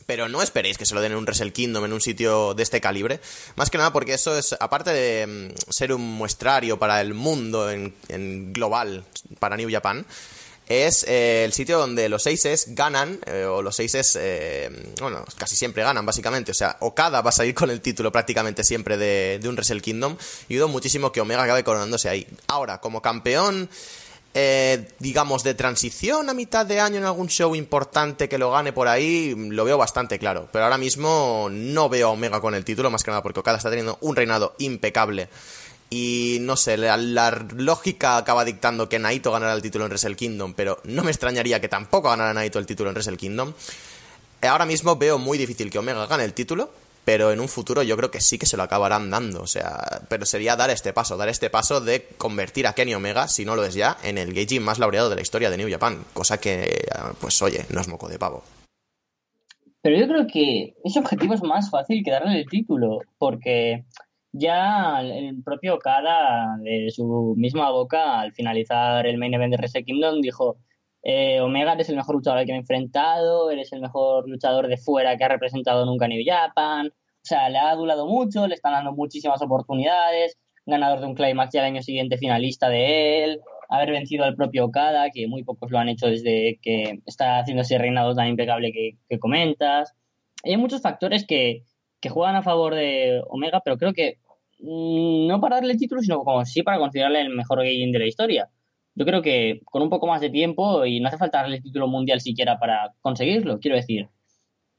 Pero 0.06 0.28
no 0.28 0.42
esperéis 0.42 0.78
que 0.78 0.86
se 0.86 0.94
lo 0.94 1.00
den 1.00 1.12
en 1.12 1.18
un 1.18 1.24
Wrestle 1.24 1.52
Kingdom, 1.52 1.84
en 1.84 1.92
un 1.92 2.00
sitio 2.00 2.54
de 2.54 2.62
este 2.62 2.80
calibre. 2.80 3.20
Más 3.56 3.70
que 3.70 3.78
nada 3.78 3.92
porque 3.92 4.14
eso 4.14 4.36
es, 4.36 4.54
aparte 4.58 4.90
de 4.90 5.26
mm, 5.26 5.70
ser 5.70 5.92
un 5.92 6.02
muestrario 6.02 6.78
para 6.78 7.00
el 7.00 7.14
mundo 7.14 7.70
en, 7.70 8.52
global, 8.52 9.04
para 9.38 9.56
New 9.56 9.70
Japan, 9.70 10.04
es 10.68 11.04
eh, 11.08 11.44
el 11.44 11.52
sitio 11.52 11.78
donde 11.78 12.08
los 12.08 12.26
Aces 12.26 12.74
ganan, 12.74 13.18
eh, 13.26 13.44
o 13.44 13.62
los 13.62 13.78
Aces, 13.78 14.16
eh, 14.20 14.70
bueno, 15.00 15.24
casi 15.36 15.56
siempre 15.56 15.82
ganan, 15.82 16.06
básicamente. 16.06 16.52
O 16.52 16.54
sea, 16.54 16.76
Okada 16.80 17.20
va 17.20 17.30
a 17.30 17.32
salir 17.32 17.54
con 17.54 17.70
el 17.70 17.80
título 17.80 18.10
prácticamente 18.10 18.64
siempre 18.64 18.96
de, 18.96 19.38
de 19.40 19.48
un 19.48 19.54
Wrestle 19.54 19.80
Kingdom. 19.80 20.16
Y 20.48 20.56
dudo 20.56 20.68
muchísimo 20.68 21.12
que 21.12 21.20
Omega 21.20 21.42
acabe 21.42 21.64
coronándose 21.64 22.08
ahí. 22.08 22.26
Ahora, 22.48 22.80
como 22.80 23.02
campeón 23.02 23.68
eh, 24.34 24.88
digamos, 24.98 25.42
de 25.42 25.54
transición 25.54 26.30
a 26.30 26.34
mitad 26.34 26.64
de 26.64 26.80
año 26.80 26.96
en 26.96 27.04
algún 27.04 27.28
show 27.28 27.54
importante 27.54 28.28
que 28.28 28.38
lo 28.38 28.50
gane 28.50 28.72
por 28.72 28.88
ahí, 28.88 29.34
lo 29.36 29.64
veo 29.64 29.76
bastante 29.76 30.18
claro. 30.18 30.48
Pero 30.50 30.64
ahora 30.64 30.78
mismo 30.78 31.48
no 31.50 31.88
veo 31.88 32.08
a 32.08 32.10
Omega 32.12 32.40
con 32.40 32.54
el 32.54 32.64
título, 32.64 32.90
más 32.90 33.02
que 33.02 33.10
nada 33.10 33.22
porque 33.22 33.40
Okada 33.40 33.58
está 33.58 33.70
teniendo 33.70 33.98
un 34.00 34.16
reinado 34.16 34.54
impecable. 34.58 35.28
Y 35.90 36.38
no 36.40 36.56
sé, 36.56 36.78
la, 36.78 36.96
lógica 37.54 38.16
acaba 38.16 38.46
dictando 38.46 38.88
que 38.88 38.98
Naito 38.98 39.30
ganará 39.30 39.52
el 39.52 39.60
título 39.60 39.84
en 39.84 39.90
Wrestle 39.90 40.16
Kingdom, 40.16 40.54
pero 40.54 40.80
no 40.84 41.04
me 41.04 41.10
extrañaría 41.10 41.60
que 41.60 41.68
tampoco 41.68 42.08
ganara 42.08 42.32
Naito 42.32 42.58
el 42.58 42.64
título 42.64 42.88
en 42.88 42.94
Wrestle 42.94 43.18
Kingdom. 43.18 43.52
Ahora 44.40 44.64
mismo 44.64 44.96
veo 44.96 45.18
muy 45.18 45.36
difícil 45.36 45.70
que 45.70 45.78
Omega 45.78 46.06
gane 46.06 46.24
el 46.24 46.32
título, 46.32 46.70
pero 47.04 47.32
en 47.32 47.40
un 47.40 47.48
futuro 47.48 47.82
yo 47.82 47.96
creo 47.96 48.10
que 48.10 48.20
sí 48.20 48.38
que 48.38 48.46
se 48.46 48.56
lo 48.56 48.62
acabarán 48.62 49.10
dando, 49.10 49.42
o 49.42 49.46
sea, 49.46 50.02
pero 50.08 50.24
sería 50.24 50.56
dar 50.56 50.70
este 50.70 50.92
paso, 50.92 51.16
dar 51.16 51.28
este 51.28 51.50
paso 51.50 51.80
de 51.80 52.06
convertir 52.16 52.66
a 52.66 52.74
Kenny 52.74 52.94
Omega, 52.94 53.28
si 53.28 53.44
no 53.44 53.56
lo 53.56 53.64
es 53.64 53.74
ya, 53.74 53.96
en 54.04 54.18
el 54.18 54.32
Geijin 54.32 54.62
más 54.62 54.78
laureado 54.78 55.10
de 55.10 55.16
la 55.16 55.22
historia 55.22 55.50
de 55.50 55.56
New 55.56 55.70
Japan, 55.70 56.04
cosa 56.12 56.38
que, 56.38 56.86
pues 57.20 57.40
oye, 57.42 57.66
no 57.70 57.80
es 57.80 57.88
moco 57.88 58.08
de 58.08 58.18
pavo. 58.18 58.42
Pero 59.80 59.98
yo 59.98 60.06
creo 60.06 60.26
que 60.28 60.74
ese 60.84 61.00
objetivo 61.00 61.34
es 61.34 61.42
más 61.42 61.68
fácil 61.68 62.02
que 62.04 62.12
darle 62.12 62.38
el 62.38 62.48
título, 62.48 63.00
porque 63.18 63.84
ya 64.30 65.00
el 65.00 65.42
propio 65.42 65.74
Okada, 65.74 66.56
de 66.62 66.88
su 66.90 67.34
misma 67.36 67.70
boca, 67.70 68.20
al 68.20 68.32
finalizar 68.32 69.06
el 69.06 69.18
main 69.18 69.34
event 69.34 69.50
de 69.50 69.56
Wrestle 69.56 69.84
Kingdom, 69.84 70.20
dijo 70.20 70.56
eh, 71.02 71.40
Omega 71.40 71.72
eres 71.72 71.88
el 71.88 71.96
mejor 71.96 72.14
luchador 72.16 72.44
que 72.44 72.52
me 72.52 72.58
he 72.58 72.60
enfrentado, 72.60 73.50
eres 73.50 73.72
el 73.72 73.80
mejor 73.80 74.28
luchador 74.28 74.68
de 74.68 74.76
fuera 74.76 75.16
que 75.16 75.24
ha 75.24 75.28
representado 75.28 75.84
nunca 75.84 76.06
New 76.08 76.22
Japan, 76.24 76.88
O 76.88 77.24
sea, 77.24 77.48
le 77.48 77.58
ha 77.58 77.70
adulado 77.70 78.06
mucho, 78.06 78.46
le 78.46 78.54
están 78.54 78.72
dando 78.72 78.92
muchísimas 78.92 79.42
oportunidades, 79.42 80.38
ganador 80.66 81.00
de 81.00 81.06
un 81.06 81.14
climax 81.14 81.54
y 81.54 81.58
al 81.58 81.64
año 81.66 81.82
siguiente 81.82 82.18
finalista 82.18 82.68
de 82.68 83.24
él, 83.24 83.40
haber 83.68 83.90
vencido 83.90 84.24
al 84.24 84.36
propio 84.36 84.66
Okada, 84.66 85.10
que 85.10 85.26
muy 85.26 85.44
pocos 85.44 85.70
lo 85.70 85.78
han 85.78 85.88
hecho 85.88 86.06
desde 86.06 86.58
que 86.62 87.00
está 87.06 87.38
haciendo 87.38 87.62
ese 87.62 87.78
reinado 87.78 88.14
tan 88.14 88.28
impecable 88.28 88.72
que, 88.72 88.98
que 89.08 89.18
comentas. 89.18 89.94
Hay 90.44 90.56
muchos 90.56 90.82
factores 90.82 91.26
que, 91.26 91.64
que 92.00 92.10
juegan 92.10 92.36
a 92.36 92.42
favor 92.42 92.74
de 92.74 93.22
Omega, 93.28 93.60
pero 93.64 93.78
creo 93.78 93.92
que 93.92 94.18
mm, 94.58 95.26
no 95.26 95.40
para 95.40 95.56
darle 95.56 95.72
el 95.72 95.78
título, 95.78 96.02
sino 96.02 96.22
como 96.22 96.44
sí 96.44 96.62
para 96.62 96.78
considerarle 96.78 97.22
el 97.22 97.30
mejor 97.30 97.58
game 97.58 97.92
de 97.92 97.98
la 97.98 98.06
historia. 98.06 98.50
Yo 98.94 99.04
creo 99.06 99.22
que 99.22 99.60
con 99.64 99.82
un 99.82 99.90
poco 99.90 100.06
más 100.06 100.20
de 100.20 100.30
tiempo 100.30 100.84
y 100.84 101.00
no 101.00 101.08
hace 101.08 101.18
falta 101.18 101.38
darle 101.38 101.56
el 101.56 101.62
título 101.62 101.88
mundial 101.88 102.20
siquiera 102.20 102.58
para 102.58 102.92
conseguirlo, 103.00 103.58
quiero 103.58 103.76
decir. 103.76 104.08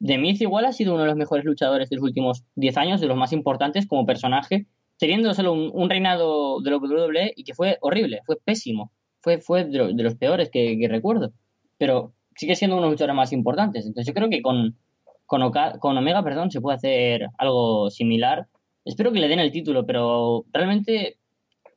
The 0.05 0.17
Miz 0.17 0.41
igual 0.41 0.65
ha 0.65 0.73
sido 0.73 0.93
uno 0.93 1.03
de 1.03 1.07
los 1.09 1.15
mejores 1.17 1.45
luchadores 1.45 1.89
de 1.89 1.95
los 1.95 2.03
últimos 2.03 2.43
10 2.55 2.77
años, 2.77 3.01
de 3.01 3.07
los 3.07 3.17
más 3.17 3.31
importantes 3.33 3.87
como 3.87 4.05
personaje, 4.05 4.67
teniendo 4.99 5.33
solo 5.33 5.53
un, 5.53 5.71
un 5.73 5.89
reinado 5.89 6.61
de 6.61 6.71
la 6.71 6.77
WWE 6.77 7.33
y 7.35 7.43
que 7.43 7.53
fue 7.53 7.77
horrible, 7.81 8.21
fue 8.25 8.37
pésimo, 8.43 8.91
fue, 9.21 9.39
fue 9.39 9.63
de, 9.65 9.93
de 9.93 10.03
los 10.03 10.15
peores 10.15 10.49
que, 10.51 10.77
que 10.77 10.87
recuerdo. 10.89 11.31
Pero 11.77 12.13
sigue 12.35 12.55
siendo 12.55 12.75
uno 12.75 12.83
de 12.83 12.87
los 12.89 12.93
luchadores 12.95 13.15
más 13.15 13.31
importantes. 13.33 13.85
Entonces 13.85 14.07
yo 14.07 14.13
creo 14.13 14.29
que 14.29 14.41
con, 14.41 14.77
con, 15.25 15.41
Oka- 15.41 15.79
con 15.79 15.97
Omega 15.97 16.23
perdón, 16.23 16.51
se 16.51 16.61
puede 16.61 16.75
hacer 16.77 17.27
algo 17.37 17.89
similar. 17.89 18.47
Espero 18.85 19.13
que 19.13 19.19
le 19.21 19.29
den 19.29 19.39
el 19.39 19.51
título, 19.51 19.85
pero 19.85 20.45
realmente 20.51 21.17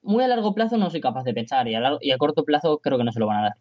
muy 0.07 0.25
a 0.25 0.29
largo 0.29 0.55
plazo 0.55 0.79
no 0.79 0.91
soy 0.91 1.01
capaz 1.01 1.25
de 1.25 1.35
pensar 1.35 1.69
y 1.69 1.75
a, 1.75 1.81
largo- 1.81 1.99
y 2.03 2.11
a 2.13 2.19
corto 2.19 2.45
plazo 2.45 2.79
creo 2.81 2.99
que 2.99 3.05
no 3.05 3.13
se 3.13 3.21
lo 3.21 3.27
van 3.27 3.39
a 3.39 3.43
dar. 3.43 3.57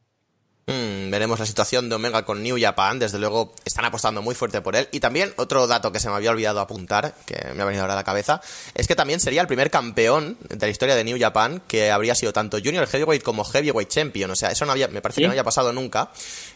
Mm, 0.67 1.11
veremos 1.11 1.39
la 1.39 1.45
situación 1.45 1.89
de 1.89 1.95
Omega 1.95 2.25
con 2.25 2.41
New 2.41 2.57
Japan. 2.59 2.97
Desde 2.97 3.19
luego 3.19 3.53
están 3.65 3.85
apostando 3.85 4.23
muy 4.23 4.33
fuerte 4.33 4.61
por 4.61 4.75
él. 4.75 4.89
Y 4.91 4.99
también 4.99 5.31
otro 5.37 5.67
dato 5.67 5.91
que 5.91 5.99
se 5.99 6.09
me 6.09 6.15
había 6.15 6.31
olvidado 6.31 6.59
apuntar, 6.59 7.13
que 7.27 7.35
me 7.53 7.61
ha 7.61 7.65
venido 7.65 7.83
ahora 7.83 7.93
a 7.93 7.97
la 7.97 8.03
cabeza, 8.03 8.41
es 8.73 8.87
que 8.87 8.95
también 8.95 9.19
sería 9.19 9.41
el 9.41 9.47
primer 9.47 9.69
campeón 9.69 10.37
de 10.49 10.65
la 10.65 10.69
historia 10.69 10.95
de 10.95 11.03
New 11.03 11.19
Japan 11.19 11.61
que 11.67 11.91
habría 11.91 12.15
sido 12.15 12.33
tanto 12.33 12.57
Junior 12.57 12.87
Heavyweight 12.87 13.21
como 13.21 13.43
Heavyweight 13.43 13.89
Champion. 13.89 14.31
O 14.31 14.35
sea, 14.35 14.49
eso 14.49 14.65
no 14.65 14.71
había, 14.71 14.87
me 14.87 15.01
parece 15.01 15.17
¿Sí? 15.17 15.21
que 15.21 15.27
no 15.27 15.33
había 15.33 15.43
pasado 15.43 15.71
nunca. 15.71 16.11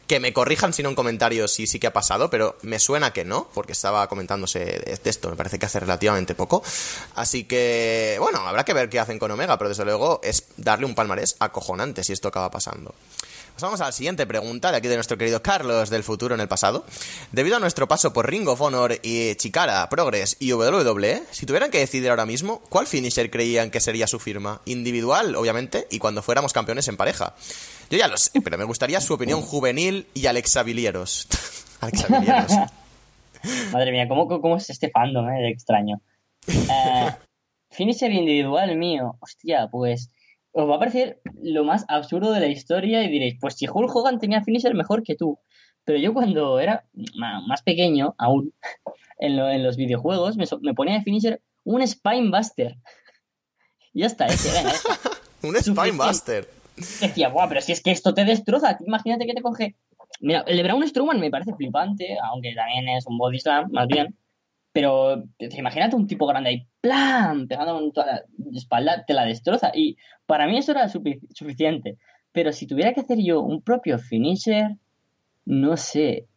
Que 0.08 0.20
me 0.20 0.34
corrijan 0.34 0.74
si 0.74 0.82
no 0.82 0.90
en 0.90 0.96
comentarios 0.96 1.54
si 1.54 1.68
sí 1.68 1.80
que 1.80 1.86
ha 1.86 1.94
pasado, 1.94 2.32
pero 2.32 2.58
me 2.64 2.80
suena 2.80 3.14
que 3.14 3.26
no, 3.26 3.48
porque 3.54 3.74
estaba 3.74 4.08
comentándose 4.10 4.60
de 4.60 5.00
de 5.04 5.10
esto, 5.10 5.30
me 5.30 5.36
parece 5.36 5.60
que 5.60 5.68
hace 5.68 5.80
relativamente 5.80 6.34
poco. 6.34 6.64
Así 7.14 7.44
que, 7.44 8.18
bueno, 8.20 8.40
habrá 8.40 8.66
que 8.66 8.74
ver 8.74 8.90
qué 8.90 9.00
hacen 9.00 9.20
con 9.20 9.30
Omega, 9.30 9.56
pero 9.60 9.70
desde 9.70 9.86
luego 9.86 10.20
es 10.24 10.46
darle 10.58 10.88
un 10.88 10.96
palmarés 10.96 11.36
acojonante 11.40 12.04
si 12.04 12.12
esto 12.12 12.28
acaba 12.28 12.50
pasando. 12.50 12.96
Pasamos 13.60 13.82
a 13.82 13.88
la 13.88 13.92
siguiente 13.92 14.26
pregunta 14.26 14.72
de 14.72 14.78
aquí 14.78 14.88
de 14.88 14.96
nuestro 14.96 15.18
querido 15.18 15.42
Carlos 15.42 15.90
del 15.90 16.02
futuro 16.02 16.34
en 16.34 16.40
el 16.40 16.48
pasado. 16.48 16.86
Debido 17.34 17.58
a 17.58 17.60
nuestro 17.60 17.90
paso 17.90 18.14
por 18.14 18.30
Ring 18.30 18.48
of 18.48 18.62
Honor 18.62 18.98
y 19.04 19.36
Chikara, 19.36 19.90
Progress 19.90 20.38
y 20.40 20.54
WWE, 20.54 21.24
si 21.32 21.46
tuvieran 21.46 21.70
que 21.70 21.80
decidir 21.80 22.10
ahora 22.10 22.26
mismo, 22.26 22.62
¿cuál 22.70 22.88
finisher 22.88 23.30
creían 23.30 23.70
que 23.70 23.82
sería 23.82 24.08
su 24.08 24.18
firma? 24.18 24.62
Individual, 24.64 25.36
obviamente, 25.36 25.88
y 25.92 26.00
cuando 26.00 26.22
fuéramos 26.22 26.54
campeones 26.54 26.88
en 26.88 26.96
pareja. 26.96 27.36
Yo 27.90 27.98
ya 27.98 28.08
lo 28.08 28.16
sé, 28.16 28.40
pero 28.40 28.58
me 28.58 28.64
gustaría 28.64 29.02
su 29.02 29.16
opinión 29.16 29.42
juvenil 29.42 30.08
y 30.14 30.28
Alexa 30.28 30.64
Vilieros. 30.64 31.28
Alexa 31.82 32.08
Vilieros. 32.08 32.54
Madre 33.74 33.92
mía, 33.92 34.08
¿cómo, 34.08 34.30
cómo 34.30 34.56
es 34.56 34.70
este 34.70 34.90
fandom, 34.90 35.28
eh? 35.32 35.50
Extraño. 35.50 36.00
Eh, 36.48 37.12
finisher 37.72 38.10
individual 38.10 38.78
mío. 38.78 39.18
Hostia, 39.20 39.68
pues 39.70 40.12
os 40.52 40.70
va 40.70 40.76
a 40.76 40.80
parecer 40.80 41.22
lo 41.42 41.64
más 41.64 41.86
absurdo 41.88 42.32
de 42.32 42.40
la 42.40 42.48
historia 42.48 43.04
y 43.04 43.10
diréis, 43.10 43.38
pues 43.40 43.56
si 43.56 43.68
Hulk 43.68 43.96
Hogan 43.96 44.20
tenía 44.20 44.44
finisher 44.44 44.74
mejor 44.76 45.04
que 45.04 45.16
tú. 45.16 45.40
Pero 45.86 45.98
yo 46.00 46.14
cuando 46.14 46.60
era 46.60 46.86
más 47.48 47.62
pequeño, 47.64 48.16
aún, 48.18 48.54
en, 49.20 49.38
lo- 49.38 49.50
en 49.50 49.64
los 49.64 49.78
videojuegos, 49.78 50.38
me, 50.38 50.74
ponía 50.74 50.96
de 50.96 51.02
finisher 51.04 51.42
un 51.64 51.86
Spinebuster. 51.88 52.78
Y 53.94 54.02
ya 54.02 54.08
está, 54.08 54.26
ese, 54.28 54.50
ese. 54.50 54.88
Un 55.48 55.56
Spinebuster. 55.56 56.50
Decía, 57.00 57.30
guau, 57.30 57.48
pero 57.48 57.62
si 57.62 57.72
es 57.72 57.82
que 57.82 57.92
esto 57.92 58.14
te 58.14 58.26
destroza, 58.26 58.78
imagínate 58.86 59.26
que 59.26 59.34
te 59.34 59.42
coge. 59.42 59.76
Mira, 60.20 60.44
el 60.48 60.58
de 60.58 60.64
Braun 60.64 60.86
Strowman 60.88 61.20
me 61.20 61.30
parece 61.30 61.54
flipante, 61.56 62.18
aunque 62.24 62.54
también 62.54 62.90
es 62.90 63.06
un 63.08 63.18
body 63.18 63.40
slam, 63.40 63.70
más 63.72 63.88
bien. 63.88 64.18
Pero 64.74 65.24
te- 65.38 65.50
imagínate 65.58 65.96
un 65.96 66.08
tipo 66.08 66.28
grande 66.28 66.50
ahí, 66.50 66.68
¡plam! 66.82 67.48
Pegando 67.48 67.74
con 67.76 67.92
toda 67.94 68.06
la 68.06 68.24
espalda, 68.54 69.06
te 69.06 69.14
la 69.14 69.24
destroza. 69.26 69.72
Y 69.74 69.96
para 70.30 70.46
mí 70.48 70.58
eso 70.60 70.72
era 70.74 70.88
sufi- 70.88 71.20
suficiente. 71.34 71.98
Pero 72.32 72.54
si 72.54 72.68
tuviera 72.68 72.94
que 72.94 73.02
hacer 73.02 73.18
yo 73.20 73.42
un 73.42 73.64
propio 73.64 73.98
finisher, 73.98 74.78
no 75.46 75.76
sé. 75.78 76.28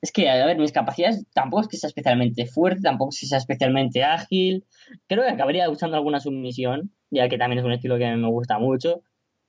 Es 0.00 0.10
que, 0.12 0.30
a 0.30 0.46
ver, 0.46 0.58
mis 0.58 0.72
capacidades 0.72 1.26
tampoco 1.34 1.62
es 1.62 1.68
que 1.68 1.76
sea 1.76 1.88
especialmente 1.88 2.46
fuerte, 2.46 2.80
tampoco 2.82 3.10
es 3.10 3.20
que 3.20 3.26
sea 3.26 3.38
especialmente 3.38 4.02
ágil. 4.04 4.64
Creo 5.06 5.22
que 5.24 5.30
acabaría 5.30 5.68
usando 5.70 5.96
alguna 5.98 6.20
submisión, 6.20 6.90
ya 7.10 7.28
que 7.28 7.36
también 7.38 7.58
es 7.60 7.64
un 7.66 7.72
estilo 7.72 7.98
que 7.98 8.10
me 8.16 8.28
gusta 8.30 8.58
mucho. 8.58 9.02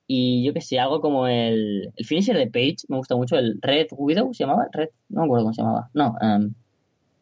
Y 0.07 0.45
yo 0.45 0.53
que 0.53 0.59
sé, 0.61 0.79
algo 0.79 0.99
como 1.01 1.27
el, 1.27 1.89
el 1.95 2.05
finisher 2.05 2.37
de 2.37 2.47
Page, 2.51 2.77
me 2.89 2.97
gusta 2.97 3.15
mucho, 3.15 3.37
el 3.37 3.57
Red 3.61 3.87
Widow, 3.91 4.33
¿se 4.33 4.43
llamaba? 4.43 4.67
Red, 4.73 4.89
no 5.09 5.21
me 5.21 5.25
acuerdo 5.27 5.45
cómo 5.45 5.53
se 5.53 5.61
llamaba. 5.61 5.89
No, 5.93 6.15
em, 6.21 6.53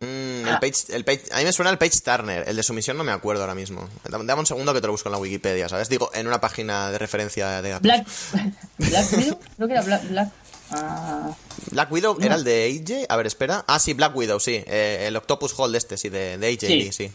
Mm, 0.02 0.48
el 0.48 0.58
Page, 0.60 0.96
el 0.96 1.06
Page- 1.06 1.32
a 1.32 1.38
mí 1.38 1.44
me 1.46 1.54
suena 1.54 1.70
el 1.70 1.78
Page 1.78 2.00
Turner, 2.04 2.44
el 2.48 2.56
de 2.56 2.64
sumisión 2.64 2.98
no 2.98 3.04
me 3.04 3.12
acuerdo 3.12 3.42
ahora 3.44 3.54
mismo. 3.56 3.88
Dame 4.10 4.34
un 4.34 4.46
segundo 4.48 4.74
que 4.74 4.82
te 4.82 4.88
lo 4.88 4.94
busco 4.94 5.10
en 5.10 5.14
la 5.14 5.20
Wikipedia, 5.20 5.70
¿sabes? 5.70 5.90
Digo, 5.90 6.10
en 6.14 6.26
una 6.28 6.42
página 6.42 6.90
de 6.92 6.98
referencia 6.98 7.62
de. 7.62 7.78
Black, 7.80 8.08
Black 8.80 9.14
Widow, 9.14 9.40
creo 9.58 9.68
que 9.68 9.74
era 9.76 9.82
Black, 9.84 10.10
Black, 10.10 10.30
ah, 10.72 11.36
Black 11.72 11.92
Widow 11.92 12.18
No. 12.20 12.26
era 12.26 12.36
el 12.36 12.44
de 12.44 12.82
AJ. 12.84 13.06
A 13.10 13.16
ver, 13.18 13.28
espera. 13.28 13.64
Ah, 13.68 13.78
sí, 13.80 13.94
Black 13.94 14.16
Widow, 14.16 14.40
sí. 14.40 14.64
Eh, 14.66 15.06
el 15.08 15.16
Octopus 15.16 15.54
Hold 15.60 15.76
este, 15.76 15.98
sí, 15.98 16.10
de, 16.10 16.38
de 16.40 16.48
AJ, 16.48 16.60
Sí. 16.68 16.76
Lee, 16.76 16.92
sí. 16.92 17.12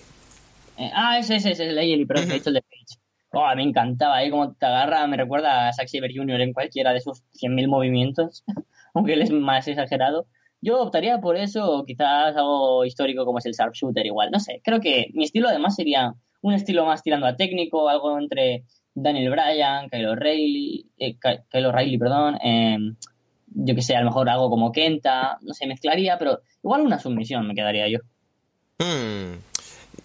eh, 0.78 0.90
ah, 0.94 1.18
ese, 1.18 1.36
ese, 1.36 1.50
ese, 1.52 1.64
el 1.68 1.78
Ailey, 1.78 2.06
pero 2.06 2.20
he 2.20 2.26
dicho 2.26 2.50
el 2.50 2.54
de 2.54 2.62
Page. 2.62 3.00
Oh, 3.32 3.46
me 3.56 3.64
encantaba, 3.64 4.16
ahí 4.18 4.30
como 4.30 4.52
te 4.54 4.64
agarra, 4.64 5.04
me 5.08 5.16
recuerda 5.16 5.68
a 5.68 5.72
Zack 5.72 5.88
Saber 5.88 6.12
Jr. 6.14 6.40
en 6.40 6.52
cualquiera 6.52 6.92
de 6.92 7.00
sus 7.00 7.18
100.000 7.34 7.66
movimientos, 7.68 8.44
aunque 8.94 9.14
él 9.14 9.22
es 9.22 9.30
más 9.30 9.66
exagerado. 9.66 10.26
Yo 10.60 10.80
optaría 10.80 11.20
por 11.20 11.36
eso, 11.36 11.70
o 11.70 11.84
quizás 11.84 12.34
algo 12.36 12.84
histórico 12.84 13.24
como 13.24 13.38
es 13.38 13.46
el 13.46 13.52
Sharpshooter 13.52 14.06
igual, 14.06 14.30
no 14.30 14.40
sé. 14.40 14.60
Creo 14.64 14.80
que 14.80 15.08
mi 15.14 15.24
estilo 15.24 15.48
además 15.48 15.76
sería 15.76 16.14
un 16.42 16.54
estilo 16.54 16.84
más 16.86 17.02
tirando 17.02 17.26
a 17.26 17.36
técnico, 17.36 17.88
algo 17.88 18.18
entre 18.18 18.64
Daniel 18.94 19.30
Bryan, 19.30 19.88
Kyle 19.90 20.06
O'Reilly, 20.08 20.86
eh, 20.98 21.14
Ky- 21.14 21.42
Kyle 21.50 21.66
O'Reilly, 21.66 21.98
perdón, 21.98 22.36
eh, 22.42 22.78
yo 23.48 23.74
que 23.74 23.82
sé, 23.82 23.94
a 23.96 24.00
lo 24.00 24.06
mejor 24.06 24.28
algo 24.28 24.50
como 24.50 24.72
Kenta, 24.72 25.38
no 25.42 25.54
sé, 25.54 25.66
mezclaría, 25.66 26.18
pero 26.18 26.40
igual 26.62 26.82
una 26.82 26.98
submisión 26.98 27.46
me 27.46 27.54
quedaría 27.54 27.88
yo. 27.88 27.98
Hmm. 28.78 29.34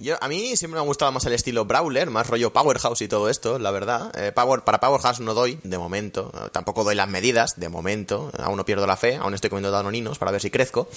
Yo, 0.02 0.18
a 0.20 0.28
mí 0.28 0.58
siempre 0.58 0.76
me 0.76 0.84
ha 0.84 0.88
gustado 0.88 1.12
más 1.12 1.24
el 1.26 1.34
estilo 1.34 1.66
Brawler, 1.66 2.10
más 2.10 2.26
rollo 2.26 2.52
Powerhouse 2.52 3.02
y 3.02 3.08
todo 3.08 3.30
esto, 3.30 3.60
la 3.60 3.70
verdad. 3.70 4.12
Eh, 4.18 4.32
Power, 4.32 4.62
para 4.62 4.80
Powerhouse 4.80 5.20
no 5.20 5.36
doy, 5.36 5.60
de 5.64 5.78
momento. 5.78 6.32
Eh, 6.34 6.50
Tampoco 6.52 6.84
doy 6.84 6.96
las 6.96 7.08
medidas, 7.08 7.60
de 7.60 7.70
momento. 7.70 8.32
Aún 8.40 8.58
no 8.58 8.66
pierdo 8.66 8.88
la 8.88 8.98
fe, 8.98 9.18
aún 9.18 9.36
estoy 9.36 9.52
comiendo 9.52 9.70
danoninos 9.70 10.18
para 10.18 10.32
ver 10.32 10.42
si 10.42 10.50
crezco. 10.50 10.90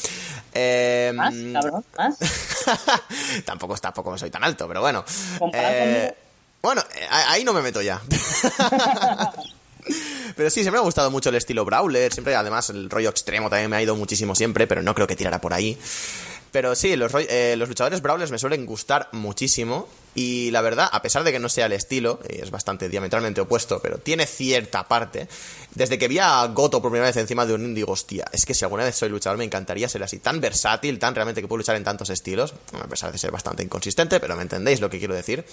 Eh, 0.55 1.13
¿Más, 1.15 1.35
cabrón? 1.53 1.85
¿Más? 1.99 2.17
tampoco, 3.45 3.77
tampoco 3.77 4.17
soy 4.17 4.31
tan 4.31 4.43
alto, 4.43 4.67
pero 4.67 4.81
bueno. 4.81 5.05
Eh, 5.53 6.15
bueno, 6.63 6.83
ahí 7.11 7.45
no 7.45 7.53
me 7.53 7.61
meto 7.61 7.83
ya. 7.83 8.01
Pero 10.37 10.51
sí, 10.51 10.63
siempre 10.63 10.73
me 10.73 10.79
ha 10.79 10.85
gustado 10.85 11.11
mucho 11.11 11.29
el 11.29 11.35
estilo 11.35 11.65
Brawler. 11.65 12.13
Siempre, 12.13 12.35
además, 12.35 12.71
el 12.71 12.91
rollo 12.91 13.11
extremo 13.11 13.51
también 13.51 13.71
me 13.71 13.77
ha 13.77 13.83
ido 13.83 13.95
muchísimo 13.95 14.35
siempre, 14.35 14.67
pero 14.67 14.83
no 14.83 14.95
creo 14.95 15.07
que 15.07 15.15
tirara 15.17 15.41
por 15.41 15.53
ahí. 15.53 15.79
Pero 16.55 16.77
sí, 16.77 16.95
los, 16.95 17.13
eh, 17.17 17.57
los 17.59 17.69
luchadores 17.69 18.01
Brawlers 18.01 18.31
me 18.31 18.39
suelen 18.39 18.65
gustar 18.65 19.09
muchísimo. 19.11 19.89
Y 20.15 20.53
la 20.53 20.61
verdad, 20.61 20.89
a 20.93 21.03
pesar 21.03 21.25
de 21.25 21.33
que 21.33 21.41
no 21.41 21.49
sea 21.49 21.67
el 21.67 21.73
estilo, 21.73 22.21
y 22.29 22.41
es 22.41 22.53
bastante 22.53 22.89
diametralmente 22.89 23.41
opuesto, 23.41 23.81
pero 23.83 23.99
tiene 23.99 24.25
cierta 24.25 24.87
parte. 24.87 25.27
Desde 25.75 25.99
que 25.99 26.07
vi 26.07 26.21
a 26.21 26.47
Goto 26.47 26.81
por 26.81 26.93
primera 26.93 27.09
vez 27.09 27.17
encima 27.17 27.45
de 27.45 27.55
un 27.55 27.63
indie, 27.63 27.75
digo, 27.83 27.91
hostia, 27.91 28.27
es 28.31 28.47
que 28.47 28.55
si 28.55 28.65
alguna 28.65 28.85
vez 28.85 28.95
soy 28.95 29.09
luchador 29.09 29.37
me 29.37 29.43
encantaría 29.43 29.89
ser 29.89 30.05
así, 30.05 30.21
tan 30.21 30.41
versátil, 30.41 31.01
tan 31.01 31.17
realmente 31.17 31.41
que 31.41 31.49
puedo 31.49 31.59
luchar 31.59 31.75
en 31.75 31.83
tantos 31.83 32.09
estilos, 32.09 32.55
a 32.81 32.87
pesar 32.87 33.11
de 33.11 33.19
ser 33.19 33.33
bastante 33.33 33.65
inconsistente, 33.65 34.21
pero 34.21 34.37
me 34.37 34.43
entendéis 34.43 34.81
lo 34.81 34.89
que 34.89 35.01
quiero 35.01 35.17
decir. 35.17 35.45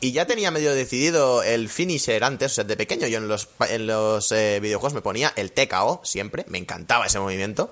Y 0.00 0.10
ya 0.10 0.26
tenía 0.26 0.50
medio 0.50 0.74
decidido 0.74 1.44
el 1.44 1.68
finisher 1.68 2.24
antes, 2.24 2.50
o 2.50 2.54
sea, 2.56 2.64
de 2.64 2.76
pequeño 2.76 3.06
yo 3.06 3.18
en 3.18 3.28
los, 3.28 3.48
en 3.68 3.86
los 3.86 4.32
eh, 4.32 4.58
videojuegos 4.60 4.94
me 4.94 5.02
ponía 5.02 5.32
el 5.36 5.52
TKO 5.52 6.00
siempre, 6.02 6.44
me 6.48 6.58
encantaba 6.58 7.06
ese 7.06 7.20
movimiento. 7.20 7.70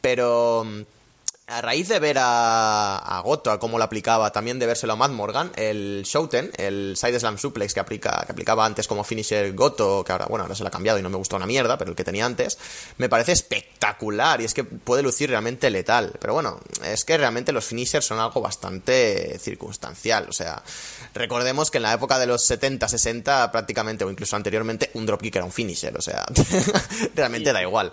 Pero 0.00 0.64
mm, 0.64 0.80
a 1.50 1.60
raíz 1.60 1.88
de 1.88 1.98
ver 1.98 2.16
a, 2.18 2.96
a 2.96 3.20
Goto, 3.20 3.50
a 3.50 3.58
cómo 3.58 3.76
lo 3.76 3.84
aplicaba, 3.84 4.30
también 4.30 4.58
de 4.58 4.66
vérselo 4.66 4.92
a 4.92 4.96
Matt 4.96 5.10
Morgan, 5.10 5.50
el 5.56 6.02
Shouten, 6.04 6.50
el 6.56 6.94
Side 6.96 7.18
Slam 7.18 7.38
Suplex 7.38 7.74
que, 7.74 7.80
aplica, 7.80 8.22
que 8.24 8.32
aplicaba 8.32 8.64
antes 8.64 8.86
como 8.86 9.02
finisher 9.02 9.52
Goto, 9.54 10.04
que 10.04 10.12
ahora, 10.12 10.26
bueno, 10.26 10.44
ahora 10.44 10.54
se 10.54 10.62
lo 10.62 10.68
ha 10.68 10.70
cambiado 10.70 10.98
y 10.98 11.02
no 11.02 11.10
me 11.10 11.16
gustó 11.16 11.36
una 11.36 11.46
mierda, 11.46 11.76
pero 11.76 11.90
el 11.90 11.96
que 11.96 12.04
tenía 12.04 12.24
antes, 12.24 12.56
me 12.98 13.08
parece 13.08 13.32
espectacular 13.32 14.40
y 14.40 14.44
es 14.44 14.54
que 14.54 14.62
puede 14.62 15.02
lucir 15.02 15.30
realmente 15.30 15.70
letal. 15.70 16.12
Pero 16.20 16.34
bueno, 16.34 16.60
es 16.84 17.04
que 17.04 17.18
realmente 17.18 17.52
los 17.52 17.64
finishers 17.64 18.06
son 18.06 18.20
algo 18.20 18.40
bastante 18.40 19.38
circunstancial, 19.40 20.26
o 20.28 20.32
sea, 20.32 20.62
recordemos 21.14 21.70
que 21.70 21.78
en 21.78 21.82
la 21.82 21.92
época 21.92 22.18
de 22.18 22.26
los 22.26 22.44
70, 22.44 22.86
60, 22.88 23.50
prácticamente, 23.50 24.04
o 24.04 24.10
incluso 24.10 24.36
anteriormente, 24.36 24.90
un 24.94 25.04
dropkick 25.04 25.36
era 25.36 25.44
un 25.44 25.52
finisher, 25.52 25.96
o 25.96 26.00
sea, 26.00 26.24
realmente 27.14 27.52
da 27.52 27.60
igual. 27.60 27.92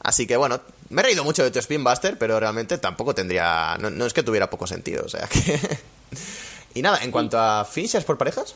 Así 0.00 0.26
que 0.26 0.36
bueno, 0.36 0.60
Me 0.88 1.00
he 1.00 1.04
reído 1.04 1.24
mucho 1.24 1.42
de 1.42 1.50
tu 1.50 1.58
Spin 1.58 1.82
Buster, 1.82 2.16
pero 2.18 2.38
realmente 2.38 2.78
tampoco 2.78 3.14
tendría. 3.14 3.76
No, 3.78 4.04
es 4.04 4.12
que 4.12 4.22
tuviera 4.22 4.50
poco 4.50 4.66
sentido, 4.66 5.04
o 5.04 5.08
sea 5.08 5.26
que. 5.26 5.58
y 6.78 6.82
nada, 6.82 6.98
en 7.02 7.10
cuanto 7.10 7.38
a 7.38 7.64
finishers 7.64 8.04
por 8.04 8.18
parejas. 8.18 8.54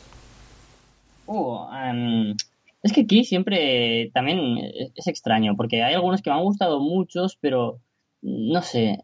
Uh, 1.25 1.67
em, 1.73 2.35
es 2.83 2.93
que 2.93 3.01
aquí 3.01 3.23
siempre 3.23 4.11
también 4.13 4.57
es, 4.95 5.07
extraño, 5.07 5.55
porque 5.55 5.83
hay 5.83 5.93
algunos 5.93 6.21
que 6.21 6.29
me 6.29 6.35
han 6.35 6.43
gustado 6.43 6.79
muchos, 6.79 7.37
pero 7.39 7.79
no 8.21 8.61
sé. 8.61 9.03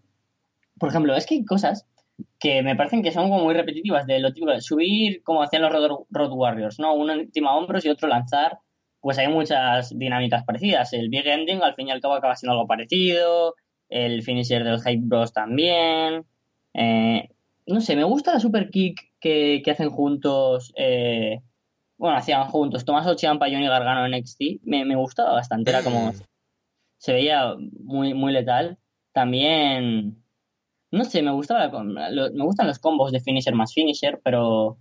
Por 0.80 0.90
ejemplo, 0.90 1.16
es 1.16 1.26
que 1.26 1.36
hay 1.36 1.46
cosas 1.46 1.86
que 2.40 2.64
me 2.64 2.76
parecen 2.76 3.04
que 3.04 3.12
son 3.12 3.30
como 3.30 3.44
muy 3.44 3.54
repetitivas 3.54 4.08
de 4.08 4.20
lo 4.20 4.34
típico 4.34 4.60
subir 4.62 5.22
como 5.24 5.44
hacían 5.44 5.62
los 5.62 5.72
Road, 6.10 6.32
Warriors, 6.32 6.80
¿no? 6.80 6.96
Uno 6.96 7.14
encima 7.14 7.56
hombros 7.56 7.86
y 7.86 7.90
otro 7.90 8.08
lanzar. 8.08 8.60
Pues 9.08 9.18
hay 9.20 9.30
muchas 9.30 9.98
dinámicas 9.98 10.44
parecidas. 10.44 10.92
El 10.92 11.08
Big 11.08 11.26
Ending 11.26 11.62
al 11.64 11.76
fin 11.76 11.88
y 11.88 11.92
al 11.92 12.02
cabo 12.02 12.16
acaba 12.16 12.36
siendo 12.36 12.52
algo 12.52 12.68
parecido. 12.68 13.56
El 13.88 14.22
finisher 14.22 14.66
del 14.66 14.82
Hype 14.82 15.04
Bros 15.06 15.32
también. 15.32 16.26
Eh, 16.74 17.30
no 17.68 17.80
sé, 17.80 17.96
me 17.96 18.04
gusta 18.04 18.34
la 18.34 18.42
super 18.42 18.70
kick 18.70 19.00
que, 19.22 19.62
que 19.64 19.72
hacen 19.72 19.92
juntos. 19.92 20.74
eh, 20.76 21.40
bueno, 21.98 22.18
hacían 22.18 22.50
juntos 22.50 22.84
Tomás 22.84 23.08
Ciampa, 23.18 23.46
Johnny 23.50 23.68
Gargano 23.68 24.06
en 24.06 24.14
NXT. 24.14 24.42
Me, 24.64 24.84
me 24.84 24.98
gustaba 24.98 25.32
bastante. 25.32 25.70
Era 25.72 25.84
como. 25.86 26.12
Se 26.98 27.14
veía 27.14 27.54
muy, 27.80 28.14
muy 28.14 28.34
letal. 28.34 28.78
También. 29.14 30.22
No 30.92 31.06
sé, 31.06 31.22
me 31.22 31.32
gustaba 31.32 31.68
la- 31.72 32.30
me 32.34 32.44
gustan 32.44 32.68
los 32.68 32.80
combos 32.80 33.14
de 33.14 33.22
finisher 33.22 33.56
más 33.56 33.74
finisher, 33.74 34.20
pero 34.22 34.80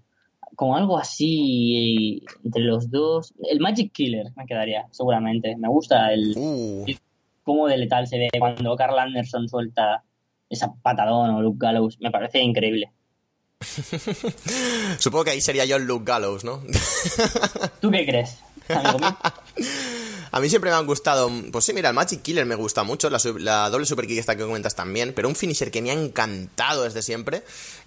como 0.54 0.76
algo 0.76 0.98
así 0.98 2.22
entre 2.44 2.62
los 2.62 2.90
dos. 2.90 3.35
El 3.50 3.61
Magic 3.61 3.92
Killer 3.92 4.32
me 4.37 4.46
quedaría, 4.46 4.87
seguramente. 4.90 5.56
Me 5.56 5.68
gusta 5.68 6.12
el 6.12 6.32
Uh. 6.37 6.85
cómo 7.42 7.66
de 7.66 7.78
letal 7.78 8.06
se 8.06 8.18
ve 8.18 8.28
cuando 8.38 8.76
Carl 8.76 8.98
Anderson 8.98 9.48
suelta 9.48 10.04
esa 10.48 10.72
patadón 10.82 11.30
o 11.30 11.42
Luke 11.42 11.59
Gallows. 11.61 11.98
Me 12.00 12.11
parece 12.11 12.40
increíble. 12.40 12.92
Supongo 14.98 15.24
que 15.24 15.30
ahí 15.30 15.40
sería 15.40 15.64
yo 15.64 15.76
el 15.76 15.85
Luke 15.85 16.04
Gallows, 16.04 16.44
¿no? 16.44 16.61
¿Tú 17.80 17.90
qué 17.90 18.04
crees, 18.06 18.38
amigo 18.68 18.98
mío? 18.98 19.16
A 20.33 20.41
mí 20.41 20.49
siempre 20.49 20.71
me 20.71 20.77
han 20.77 20.87
gustado. 20.87 21.31
Pues 21.53 21.65
sí, 21.65 21.73
mira, 21.73 21.89
el 21.91 21.95
Magic 21.95 22.23
Killer 22.23 22.45
me 22.47 22.55
gusta 22.55 22.83
mucho. 22.85 23.09
La, 23.11 23.71
doble 23.71 23.87
super 23.87 24.07
kick 24.07 24.19
esta 24.19 24.37
que 24.37 24.43
comentas 24.45 24.75
también. 24.75 25.12
Pero 25.15 25.29
un 25.29 25.37
finisher 25.37 25.71
que 25.71 25.81
me 25.83 25.91
ha 25.91 25.95
encantado 25.95 26.85
desde 26.85 27.03
siempre 27.03 27.43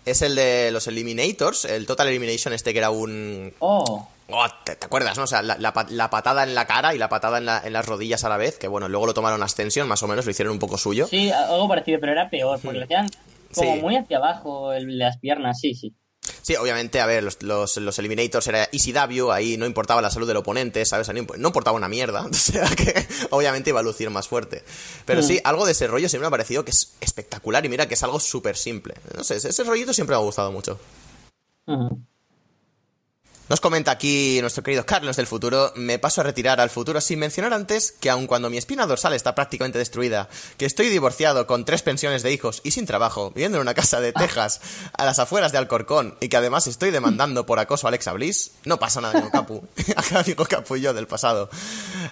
es 0.06 0.22
el 0.22 0.36
de 0.36 0.72
los 0.72 0.88
Eliminators. 0.88 1.66
El 1.66 1.86
Total 1.86 2.08
Elimination, 2.08 2.54
este 2.54 2.74
que 2.74 2.80
era 2.80 2.90
un. 2.90 3.54
Oh, 3.60 4.08
Oh, 4.32 4.46
¿te, 4.64 4.76
te 4.76 4.86
acuerdas, 4.86 5.18
no? 5.18 5.24
O 5.24 5.28
sea, 5.28 5.42
la, 5.42 5.58
la 5.58 5.74
pa- 5.74 5.88
la 5.90 6.12
patada 6.12 6.44
en 6.44 6.54
la 6.54 6.68
cara 6.68 6.94
y 6.94 7.00
la 7.00 7.10
patada 7.10 7.40
en, 7.40 7.46
la- 7.48 7.64
en 7.66 7.74
las 7.74 7.88
rodillas 7.88 8.24
a 8.24 8.30
la 8.30 8.38
vez. 8.38 8.60
Que 8.60 8.68
bueno, 8.68 8.88
luego 8.88 9.08
lo 9.08 9.16
tomaron 9.16 9.42
Ascension, 9.42 9.88
más 9.88 10.04
o 10.04 10.08
menos, 10.08 10.24
lo 10.26 10.30
hicieron 10.32 10.54
un 10.54 10.60
poco 10.60 10.78
suyo. 10.78 11.08
sí, 11.08 11.32
algo 11.32 11.68
parecido, 11.68 12.00
pero 12.00 12.12
era 12.12 12.30
peor, 12.30 12.60
porque 12.62 12.78
lo 12.78 12.84
hacían 12.84 13.10
como 13.56 13.74
Sí. 13.74 13.82
muy 13.82 13.96
hacia 13.98 14.18
abajo 14.18 14.72
el- 14.74 15.00
las 15.00 15.18
piernas, 15.18 15.60
sí, 15.60 15.74
sí. 15.74 15.96
Sí, 16.42 16.56
obviamente, 16.56 17.00
a 17.02 17.06
ver, 17.06 17.24
los, 17.24 17.42
los, 17.44 17.78
los 17.78 18.00
Eliminators 18.00 18.48
era 18.48 18.70
ECW, 18.72 19.32
ahí 19.32 19.58
no 19.58 19.66
importaba 19.66 20.02
la 20.02 20.10
salud 20.12 20.28
del 20.28 20.38
oponente, 20.38 20.86
¿sabes? 20.86 21.08
No 21.10 21.16
imp- 21.16 21.38
no 21.38 21.48
importaba 21.50 21.76
una 21.78 21.90
mierda, 21.90 22.26
o 22.30 22.34
sea 22.34 22.68
que 22.76 23.08
obviamente 23.32 23.70
iba 23.70 23.80
a 23.80 23.84
lucir 23.84 24.10
más 24.10 24.28
fuerte. 24.28 24.64
Pero 25.06 25.22
sí, 25.24 25.40
algo 25.44 25.66
de 25.66 25.72
ese 25.74 25.88
rollo 25.88 26.08
siempre 26.10 26.24
me 26.24 26.28
ha 26.28 26.32
parecido 26.32 26.64
que 26.66 26.72
es 26.72 26.94
espectacular 27.02 27.66
y 27.66 27.70
mira 27.70 27.88
que 27.88 27.94
es 27.96 28.04
algo 28.04 28.20
súper 28.20 28.58
simple. 28.58 28.96
No 29.18 29.24
sé, 29.24 29.36
ese, 29.38 29.64
rollito 29.64 29.94
siempre 29.94 30.16
me 30.16 30.22
ha 30.22 30.26
gustado 30.26 30.52
mucho. 30.52 30.80
Ujú. 31.68 32.02
Nos 33.50 33.62
comenta 33.62 33.90
aquí 33.90 34.38
nuestro 34.42 34.62
querido 34.62 34.86
Carlos 34.86 35.16
del 35.18 35.26
futuro, 35.26 35.74
me 35.76 35.98
paso 35.98 36.22
a 36.22 36.24
retirar 36.24 36.62
al 36.62 36.70
futuro 36.70 37.02
sin 37.02 37.18
mencionar 37.18 37.52
antes 37.52 37.92
que 37.92 38.12
aun 38.12 38.28
cuando 38.28 38.52
mi 38.52 38.58
espina 38.60 38.86
dorsal 38.86 39.14
está 39.14 39.34
prácticamente 39.34 39.80
destruida, 39.80 40.30
que 40.58 40.68
estoy 40.68 40.90
divorciado 40.90 41.48
con 41.48 41.66
tres 41.66 41.82
pensiones 41.82 42.22
de 42.22 42.32
hijos 42.32 42.62
y 42.64 42.70
sin 42.70 42.86
trabajo, 42.86 43.32
viviendo 43.32 43.58
en 43.58 43.64
una 43.64 43.74
casa 43.74 44.02
de 44.02 44.14
Texas 44.14 44.62
a 44.94 45.04
las 45.04 45.18
afueras 45.18 45.52
de 45.52 45.58
Alcorcón 45.58 46.16
y 46.22 46.30
que 46.30 46.38
además 46.38 46.68
estoy 46.68 46.92
demandando 46.92 47.48
por 47.48 47.58
acoso 47.58 47.88
a 47.88 47.90
Alexa 47.90 48.14
Bliss, 48.14 48.52
no 48.66 48.78
pasa 48.78 49.02
nada, 49.02 49.18
amigo 49.18 49.32
Capu, 49.32 49.64
amigo 50.16 50.46
Capu 50.46 50.76
y 50.76 50.82
yo 50.82 50.94
del 50.94 51.08
pasado. 51.08 51.50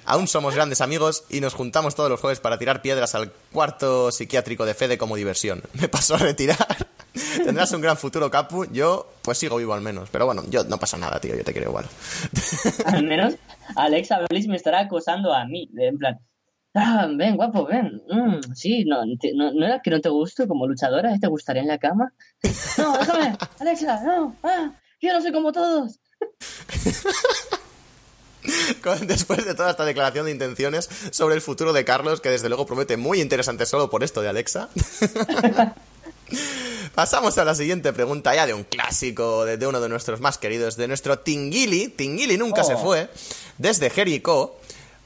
Aún 0.06 0.28
somos 0.28 0.56
grandes 0.56 0.82
amigos 0.82 1.23
y 1.30 1.39
nos 1.39 1.54
juntamos 1.54 1.93
todos 1.93 2.10
los 2.10 2.19
jueves 2.19 2.39
para 2.39 2.58
tirar 2.58 2.82
piedras 2.82 3.13
al 3.13 3.32
cuarto 3.52 4.12
psiquiátrico 4.12 4.65
de 4.65 4.73
Fede 4.73 4.97
como 4.97 5.15
diversión. 5.15 5.62
Me 5.73 5.88
paso 5.88 6.15
a 6.15 6.17
retirar. 6.17 6.88
Tendrás 7.43 7.71
un 7.71 7.82
gran 7.82 7.97
futuro, 7.97 8.30
Capu. 8.30 8.65
Yo, 8.71 9.08
pues 9.21 9.38
sigo 9.38 9.58
vivo 9.58 9.73
al 9.73 9.82
menos. 9.82 10.10
Pero 10.12 10.26
bueno, 10.26 10.43
yo 10.50 10.63
no 10.63 10.78
pasa 10.78 10.97
nada, 10.97 11.19
tío. 11.19 11.27
Yo 11.36 11.44
te 11.44 11.52
quiero 11.54 11.70
igual. 11.70 11.86
Al 12.86 13.04
menos 13.04 13.36
Alexa 13.76 14.20
Bliss 14.30 14.48
me 14.48 14.56
estará 14.56 14.80
acosando 14.82 15.34
a 15.34 15.46
mí, 15.46 15.70
en 15.78 15.98
plan, 15.98 16.20
ah, 16.76 17.08
ven, 17.16 17.36
guapo, 17.36 17.66
ven, 17.66 18.02
mm, 18.10 18.54
sí, 18.54 18.86
no, 18.86 19.02
te- 19.20 19.34
no, 19.34 19.52
¿no 19.52 19.66
era 19.66 19.82
que 19.82 19.90
no 19.92 20.00
te 20.00 20.10
gusto 20.10 20.48
como 20.48 20.68
luchadora? 20.68 21.18
¿Te 21.20 21.28
gustaría 21.28 21.62
en 21.63 21.68
la 21.68 21.78
cama? 21.78 22.12
No, 22.78 22.98
déjame, 22.98 23.36
Alexa, 23.60 24.04
no, 24.04 24.36
ah, 24.44 24.72
yo 25.02 25.13
no 25.13 25.22
soy 25.22 25.32
como 25.32 25.52
todos. 25.52 26.00
Después 29.06 29.46
de 29.46 29.54
toda 29.56 29.72
esta 29.72 29.84
declaración 29.84 30.26
de 30.26 30.32
intenciones 30.32 30.88
sobre 31.12 31.36
el 31.36 31.42
futuro 31.42 31.74
de 31.74 31.84
Carlos, 31.84 32.22
que 32.22 32.30
desde 32.30 32.48
luego 32.48 32.66
promete 32.66 32.96
muy 32.96 33.20
interesante 33.20 33.66
solo 33.66 33.90
por 33.90 34.04
esto 34.04 34.22
de 34.22 34.30
Alexa. 34.30 34.70
Pasamos 36.97 37.38
a 37.38 37.45
la 37.45 37.53
siguiente 37.53 37.93
pregunta, 37.93 38.33
ya 38.33 38.47
de 38.47 38.55
un 38.55 38.63
clásico, 38.63 39.45
de, 39.45 39.57
de 39.57 39.67
uno 39.67 39.79
de 39.79 39.88
nuestros 39.88 40.19
más 40.19 40.39
queridos, 40.39 40.77
de 40.77 40.88
nuestro 40.88 41.19
Tingili. 41.19 41.89
Tingili 41.89 42.39
nunca 42.39 42.63
se 42.63 42.73
Oh. 42.73 42.79
fue, 42.79 43.07
desde 43.60 43.91
Jericho. 43.91 44.55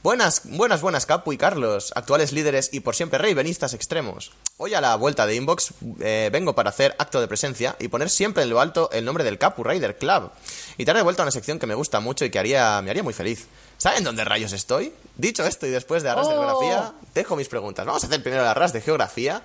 Buenas, 0.02 0.40
buenas, 0.46 0.80
buenas, 0.80 1.04
Capu 1.04 1.34
y 1.34 1.36
Carlos, 1.36 1.92
actuales 1.94 2.32
líderes 2.32 2.70
y 2.72 2.80
por 2.80 2.96
siempre 2.96 3.18
reivenistas 3.18 3.74
extremos. 3.74 4.32
Hoy 4.56 4.72
a 4.72 4.80
la 4.80 4.96
vuelta 4.96 5.26
de 5.26 5.34
Inbox 5.36 5.74
eh, 6.00 6.30
vengo 6.32 6.54
para 6.54 6.70
hacer 6.70 6.96
acto 6.98 7.20
de 7.20 7.28
presencia 7.28 7.76
y 7.78 7.88
poner 7.88 8.08
siempre 8.08 8.42
en 8.42 8.48
lo 8.50 8.60
alto 8.60 8.88
el 8.92 9.04
nombre 9.04 9.22
del 9.22 9.36
Capu 9.38 9.62
Raider 9.62 9.98
Club. 9.98 10.30
Y 10.78 10.84
traer 10.86 10.96
de 10.96 11.02
vuelta 11.04 11.22
a 11.22 11.26
una 11.26 11.30
sección 11.30 11.58
que 11.58 11.66
me 11.66 11.74
gusta 11.74 12.00
mucho 12.00 12.24
y 12.24 12.30
que 12.30 12.38
haría, 12.38 12.80
me 12.82 12.90
haría 12.90 13.02
muy 13.04 13.12
feliz. 13.12 13.46
¿Saben 13.76 14.02
dónde 14.02 14.24
rayos 14.24 14.52
estoy? 14.52 14.92
Dicho 15.16 15.44
esto 15.46 15.66
y 15.66 15.70
después 15.70 16.02
de 16.02 16.08
arras 16.08 16.26
de 16.26 16.34
Oh. 16.34 16.38
geografía, 16.38 16.94
dejo 17.14 17.36
mis 17.36 17.48
preguntas. 17.48 17.84
Vamos 17.86 18.02
a 18.02 18.06
hacer 18.06 18.22
primero 18.22 18.42
el 18.42 18.48
arras 18.48 18.72
de 18.72 18.80
geografía. 18.80 19.42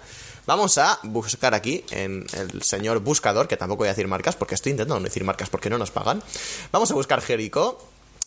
Vamos 0.48 0.78
a 0.80 0.98
buscar 1.04 1.54
aquí 1.54 1.84
en 1.92 2.26
el 2.34 2.64
señor 2.64 3.00
buscador, 3.02 3.48
que 3.48 3.58
tampoco 3.58 3.80
voy 3.80 3.90
a 3.90 3.92
decir 3.92 4.08
marcas 4.08 4.36
porque 4.36 4.56
estoy 4.56 4.72
intentando 4.72 4.98
no 5.00 5.04
decir 5.06 5.24
marcas 5.24 5.50
porque 5.50 5.70
no 5.70 5.78
nos 5.78 5.92
pagan. 5.92 6.24
Vamos 6.72 6.90
a 6.90 6.94
buscar 6.96 7.22
Jericho 7.22 7.78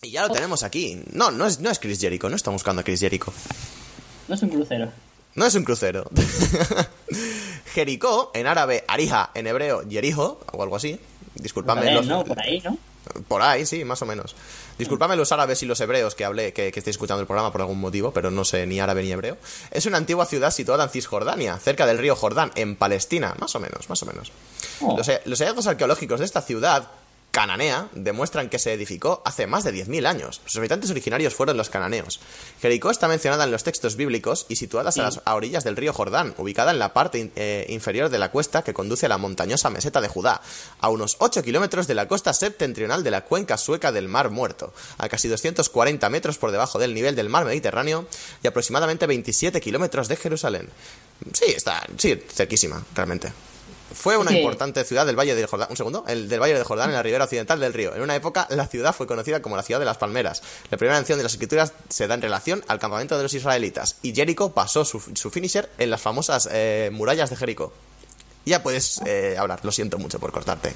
y 0.03 0.11
ya 0.13 0.27
lo 0.27 0.33
tenemos 0.33 0.63
aquí. 0.63 1.03
No, 1.13 1.31
no 1.31 1.47
es, 1.47 1.61
no 1.61 1.71
es 1.71 1.79
Chris 1.79 1.99
Jericho, 1.99 2.29
no 2.29 2.37
estamos 2.37 2.61
buscando 2.61 2.81
a 2.81 2.85
Chris 2.85 3.01
Jericho. 3.01 3.33
No 4.29 4.35
es 4.35 4.43
un 4.43 4.51
crucero. 4.51 4.93
No 5.35 5.47
es 5.47 5.55
un 5.55 5.65
crucero. 5.65 6.11
Jericó, 7.75 8.31
en 8.35 8.47
árabe 8.47 8.85
Arija, 8.89 9.31
en 9.35 9.47
hebreo 9.47 9.83
Jerijo, 9.89 10.41
o 10.53 10.63
algo 10.63 10.77
así. 10.77 10.99
Disculpadme 11.37 11.93
los- 11.95 12.07
no, 12.07 12.25
por 12.25 12.39
ahí, 12.41 12.61
¿no? 12.61 12.77
Por 13.29 13.43
ahí, 13.43 13.67
sí, 13.67 13.85
más 13.85 14.01
o 14.03 14.07
menos. 14.07 14.35
Disculpadme 14.79 15.17
los 15.17 15.33
árabes 15.33 15.63
y 15.63 15.67
los 15.67 15.81
hebreos 15.81 16.15
que 16.15 16.25
hablé, 16.25 16.53
que, 16.53 16.73
que 16.73 16.81
estéis 16.81 16.95
escuchando 16.95 17.21
el 17.21 17.27
programa 17.27 17.53
por 17.53 17.61
algún 17.61 17.81
motivo, 17.81 18.13
pero 18.13 18.31
no 18.31 18.45
sé 18.45 18.67
ni 18.67 18.81
árabe 18.81 19.03
ni 19.03 19.13
hebreo. 19.13 19.37
Es 19.71 19.87
una 19.87 19.99
antigua 19.99 20.27
ciudad 20.27 20.51
situada 20.51 20.85
en 20.85 20.91
Cisjordania, 20.91 21.59
cerca 21.59 21.87
del 21.87 21.99
río 21.99 22.17
Jordán, 22.17 22.51
en 22.55 22.77
Palestina, 22.77 23.35
más 23.39 23.55
o 23.55 23.61
menos, 23.61 23.89
más 23.89 24.03
o 24.03 24.07
menos. 24.07 24.33
Oh. 24.81 24.97
Los, 24.97 25.11
los 25.25 25.39
hallazgos 25.41 25.67
arqueológicos 25.67 26.21
de 26.21 26.27
esta 26.27 26.43
ciudad 26.43 26.89
cananea 27.31 27.89
demuestran 27.93 28.49
que 28.49 28.59
se 28.59 28.73
edificó 28.73 29.23
hace 29.25 29.47
más 29.47 29.65
de 29.65 29.73
10.000 29.73 30.07
años. 30.07 30.41
Sus 30.45 30.57
habitantes 30.57 30.91
originarios 30.91 31.35
fueron 31.35 31.57
los 31.57 31.71
cananeos. 31.71 32.21
Jericó 32.61 32.91
está 32.91 33.09
mencionada 33.09 33.45
en 33.45 33.51
los 33.51 33.65
textos 33.65 33.97
bíblicos 33.97 34.47
y 34.49 34.57
situada 34.57 34.91
a 34.91 35.03
las 35.03 35.21
a 35.25 35.35
orillas 35.35 35.65
del 35.65 35.77
río 35.77 35.93
Jordán, 35.93 36.35
ubicada 36.39 36.73
en 36.73 36.79
la 36.79 36.93
parte 36.93 37.31
eh, 37.37 37.67
inferior 37.69 38.09
de 38.09 38.19
la 38.19 38.31
cuesta 38.31 38.63
que 38.63 38.75
conduce 38.75 39.07
a 39.07 39.09
la 39.09 39.19
montañosa 39.19 39.71
meseta 39.71 40.01
de 40.01 40.09
Judá, 40.09 40.41
a 40.81 40.89
unos 40.89 41.17
8 41.19 41.43
kilómetros 41.43 41.87
de 41.87 41.95
la 41.95 42.09
costa 42.09 42.33
septentrional 42.33 43.05
de 43.05 43.11
la 43.11 43.25
cuenca 43.25 43.57
sueca 43.57 43.93
del 43.93 44.09
Mar 44.09 44.31
Muerto, 44.31 44.73
a 44.99 45.09
casi 45.09 45.29
240 45.29 46.09
metros 46.11 46.39
por 46.39 46.51
debajo 46.51 46.79
del 46.79 46.95
nivel 46.95 47.17
del 47.17 47.29
mar 47.29 47.45
Mediterráneo 47.45 48.07
y 48.43 48.47
aproximadamente 48.47 49.07
27 49.07 49.61
kilómetros 49.61 50.09
de 50.09 50.17
Jerusalén. 50.17 50.69
Sí, 51.33 51.47
está, 51.57 51.87
sí, 51.99 52.23
cerquísima, 52.33 52.85
realmente. 52.95 53.33
Fue 53.93 54.17
una 54.17 54.31
Sí. 54.31 54.39
importante 54.39 54.85
ciudad 54.85 55.05
del 55.07 55.19
Valle 55.19 55.35
del 55.35 55.47
Jordán, 55.47 55.69
un 55.71 55.77
segundo, 55.77 56.05
el 56.07 56.29
del 56.29 56.41
Valle 56.41 56.55
del 56.55 56.65
Jordán 56.65 56.91
en 56.91 56.95
la 56.97 57.03
ribera 57.03 57.25
occidental 57.25 57.59
del 57.61 57.73
río. 57.73 57.95
En 57.95 58.03
una 58.03 58.15
época 58.15 58.47
la 58.51 58.67
ciudad 58.67 58.95
fue 58.95 59.07
conocida 59.07 59.43
como 59.43 59.57
la 59.57 59.63
ciudad 59.63 59.81
de 59.81 59.87
las 59.87 59.99
palmeras. 59.99 60.43
La 60.71 60.79
primera 60.79 60.97
mención 60.99 61.19
de 61.19 61.25
las 61.25 61.33
escrituras 61.33 61.73
se 61.89 62.07
da 62.07 62.15
en 62.15 62.23
relación 62.23 62.63
al 62.69 62.79
campamento 62.79 63.17
de 63.17 63.23
los 63.25 63.35
israelitas 63.35 63.99
y 64.03 64.15
Jericho 64.15 64.53
pasó 64.53 64.85
su, 64.85 65.01
su 65.01 65.31
finisher 65.31 65.69
en 65.79 65.91
las 65.91 66.01
famosas 66.01 66.49
eh, 66.53 66.91
murallas 66.93 67.31
de 67.31 67.37
Jericó. 67.37 67.73
Ya 68.47 68.63
puedes 68.63 69.03
eh, 69.07 69.37
hablar, 69.39 69.61
lo 69.65 69.71
siento 69.73 69.99
mucho 69.99 70.19
por 70.19 70.33
cortarte. 70.33 70.73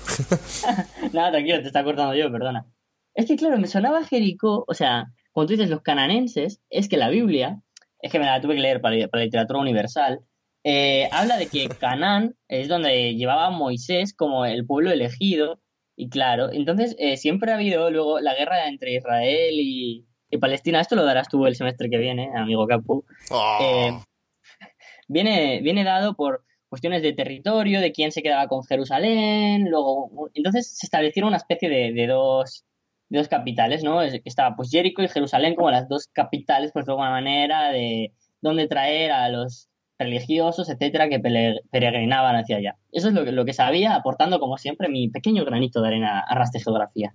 Nada, 1.13 1.31
tranquilo, 1.33 1.61
te 1.61 1.67
está 1.69 1.83
cortando 1.85 2.15
yo, 2.15 2.31
perdona. 2.31 2.67
Es 3.15 3.27
que, 3.27 3.37
claro, 3.37 3.59
me 3.59 3.67
sonaba 3.69 4.05
Jericó, 4.05 4.65
o 4.67 4.75
sea, 4.75 5.07
cuando 5.33 5.49
tú 5.49 5.53
dices 5.57 5.71
los 5.71 5.83
cananenses, 5.83 6.61
es 6.69 6.89
que 6.89 6.97
la 6.97 7.09
Biblia, 7.09 7.61
es 8.01 8.13
que 8.13 8.19
me 8.19 8.27
la 8.27 8.41
tuve 8.41 8.55
que 8.57 8.61
leer 8.61 8.81
para, 8.81 9.09
para 9.09 9.23
literatura 9.25 9.61
universal, 9.61 10.21
eh, 10.65 11.09
habla 11.13 11.37
de 11.37 11.47
que 11.47 11.69
Canaán 11.81 12.35
es 12.49 12.69
donde 12.69 13.15
llevaba 13.15 13.47
a 13.47 13.51
Moisés 13.51 14.15
como 14.15 14.45
el 14.47 14.67
pueblo 14.67 14.91
elegido, 14.91 15.61
y 15.97 16.09
claro, 16.09 16.51
entonces 16.53 16.97
eh, 16.99 17.17
siempre 17.17 17.53
ha 17.53 17.55
habido 17.55 17.89
luego 17.91 18.19
la 18.19 18.35
guerra 18.35 18.67
entre 18.67 18.95
Israel 18.97 19.55
y, 19.55 20.05
y 20.31 20.39
Palestina, 20.39 20.81
esto 20.81 20.97
lo 20.97 21.05
darás 21.05 21.29
tú 21.29 21.47
el 21.47 21.55
semestre 21.55 21.89
que 21.89 21.99
viene, 21.99 22.31
amigo 22.37 22.67
Capu. 22.67 23.05
Oh. 23.31 23.59
Eh, 23.63 23.93
viene, 25.09 25.61
viene 25.63 25.85
dado 25.85 26.15
por 26.15 26.45
cuestiones 26.69 27.03
de 27.03 27.13
territorio, 27.13 27.81
de 27.81 27.93
quién 27.93 28.11
se 28.11 28.23
quedaba 28.23 28.49
con 28.49 28.65
Jerusalén, 28.65 29.71
luego, 29.71 30.31
entonces 30.35 30.77
se 30.77 30.87
establecieron 30.87 31.29
una 31.29 31.37
especie 31.37 31.69
de, 31.69 31.93
de 31.93 32.07
dos, 32.09 32.65
de 33.09 33.19
dos 33.19 33.29
capitales, 33.29 33.85
¿no? 33.85 34.03
Es- 34.03 34.21
Estaba 34.25 34.57
pues 34.57 34.71
Jericho 34.71 35.03
y 35.03 35.09
Jerusalén 35.09 35.55
como 35.55 35.71
las 35.71 35.89
dos 35.89 36.09
capitales, 36.13 36.71
pues 36.73 36.87
de 36.87 36.93
alguna 36.93 37.11
manera, 37.11 37.71
de 37.71 38.13
donde 38.41 38.67
traer 38.67 39.13
a 39.13 39.29
los 39.29 39.69
religiosos, 39.99 40.69
etcétera, 40.69 41.09
que 41.09 41.21
peregrinaban 41.21 42.37
hacia 42.37 42.57
allá. 42.57 42.77
Eso 42.93 43.09
es 43.09 43.15
lo 43.15 43.25
que, 43.25 43.33
lo 43.33 43.45
que 43.45 43.53
sabía, 43.53 43.95
aportando 43.95 44.41
como 44.41 44.59
siempre 44.59 44.89
mi 44.89 45.09
pequeño 45.09 45.45
granito 45.45 45.81
de 45.81 45.89
arena 45.89 46.21
a 46.21 46.35
ras 46.35 46.51
de 46.53 46.61
geografía. 46.61 47.15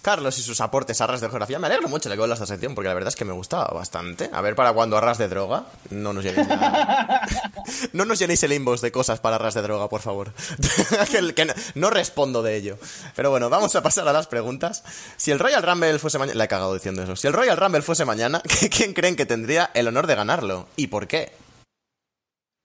Carlos 0.00 0.38
y 0.38 0.42
sus 0.42 0.60
aportes 0.62 1.00
a 1.02 1.06
ras 1.06 1.20
de 1.20 1.28
geografía. 1.28 1.58
Me 1.58 1.66
alegro 1.66 1.86
mucho 1.88 2.08
de 2.08 2.16
que 2.16 2.22
a 2.22 2.26
esta 2.32 2.46
sección 2.46 2.74
porque 2.74 2.88
la 2.88 2.94
verdad 2.94 3.08
es 3.08 3.14
que 3.14 3.26
me 3.26 3.34
gustaba 3.34 3.66
bastante. 3.66 4.30
A 4.32 4.40
ver, 4.40 4.56
para 4.56 4.72
cuando 4.72 4.96
arras 4.96 5.18
de 5.18 5.28
droga, 5.28 5.66
no 5.90 6.12
nos 6.14 6.24
llenéis 6.24 6.48
la- 6.48 7.28
No 7.92 8.04
nos 8.06 8.18
llenéis 8.18 8.42
el 8.42 8.52
inbox 8.54 8.80
de 8.80 8.90
cosas 8.90 9.20
para 9.20 9.36
arras 9.36 9.54
de 9.54 9.62
droga, 9.62 9.88
por 9.90 10.00
favor. 10.00 10.32
que, 11.12 11.34
que 11.34 11.44
no, 11.44 11.52
no 11.74 11.90
respondo 11.90 12.42
de 12.42 12.56
ello. 12.56 12.78
Pero 13.14 13.30
bueno, 13.30 13.50
vamos 13.50 13.76
a 13.76 13.82
pasar 13.82 14.08
a 14.08 14.12
las 14.14 14.26
preguntas. 14.26 14.82
Si 15.18 15.30
el 15.30 15.38
Royal 15.38 15.62
Rumble 15.62 15.98
fuese 15.98 16.18
mañana... 16.18 16.38
La 16.38 16.44
he 16.44 16.48
cagado 16.48 16.72
diciendo 16.74 17.02
eso. 17.02 17.14
Si 17.14 17.26
el 17.28 17.34
Royal 17.34 17.58
Rumble 17.58 17.82
fuese 17.82 18.04
mañana, 18.06 18.42
¿quién 18.76 18.94
creen 18.94 19.14
que 19.14 19.26
tendría 19.26 19.70
el 19.74 19.86
honor 19.86 20.06
de 20.06 20.14
ganarlo? 20.16 20.66
¿Y 20.74 20.86
por 20.88 21.06
qué? 21.06 21.32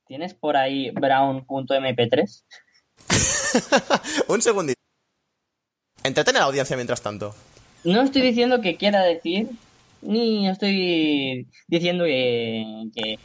¿Tienes 0.08 0.34
por 0.34 0.58
ahí 0.58 0.92
brown.mp3? 0.92 2.44
Un 4.28 4.42
segundito. 4.42 4.80
Entretén 6.04 6.38
a 6.38 6.40
la 6.40 6.46
audiencia 6.46 6.76
mientras 6.76 7.02
tanto. 7.02 7.36
No 7.84 8.02
estoy 8.02 8.22
diciendo 8.22 8.62
que 8.62 8.78
quiera 8.78 9.04
decir, 9.04 9.50
ni 10.02 10.48
estoy 10.48 11.48
diciendo 11.68 12.06
que, 12.06 12.86
que, 12.96 13.20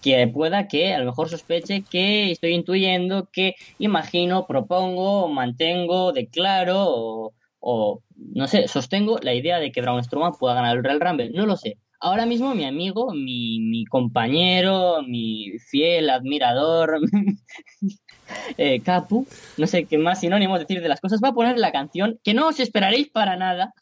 que 0.00 0.28
pueda 0.28 0.68
que 0.68 0.94
a 0.94 0.98
lo 0.98 1.06
mejor 1.06 1.28
sospeche 1.28 1.82
que 1.82 2.30
estoy 2.30 2.54
intuyendo 2.54 3.28
que 3.32 3.54
imagino, 3.78 4.46
propongo, 4.46 5.28
mantengo, 5.28 6.12
declaro 6.12 6.84
o, 6.86 7.32
o, 7.60 8.02
no 8.16 8.46
sé, 8.46 8.68
sostengo 8.68 9.18
la 9.20 9.34
idea 9.34 9.58
de 9.58 9.72
que 9.72 9.80
Braun 9.80 10.04
Strowman 10.04 10.32
pueda 10.38 10.54
ganar 10.54 10.76
el 10.76 10.84
Real 10.84 11.00
Rumble. 11.00 11.30
No 11.30 11.46
lo 11.46 11.56
sé. 11.56 11.78
Ahora 12.00 12.26
mismo 12.26 12.54
mi 12.54 12.64
amigo, 12.64 13.12
mi, 13.12 13.58
mi 13.60 13.84
compañero, 13.84 15.02
mi 15.02 15.58
fiel 15.58 16.10
admirador, 16.10 17.00
eh, 18.56 18.80
Capu, 18.80 19.26
no 19.56 19.66
sé 19.66 19.84
qué 19.86 19.98
más 19.98 20.20
sinónimos 20.20 20.60
decir 20.60 20.80
de 20.80 20.88
las 20.88 21.00
cosas, 21.00 21.20
va 21.22 21.28
a 21.28 21.34
poner 21.34 21.58
la 21.58 21.72
canción 21.72 22.20
que 22.22 22.34
no 22.34 22.48
os 22.48 22.60
esperaréis 22.60 23.08
para 23.08 23.36
nada 23.36 23.72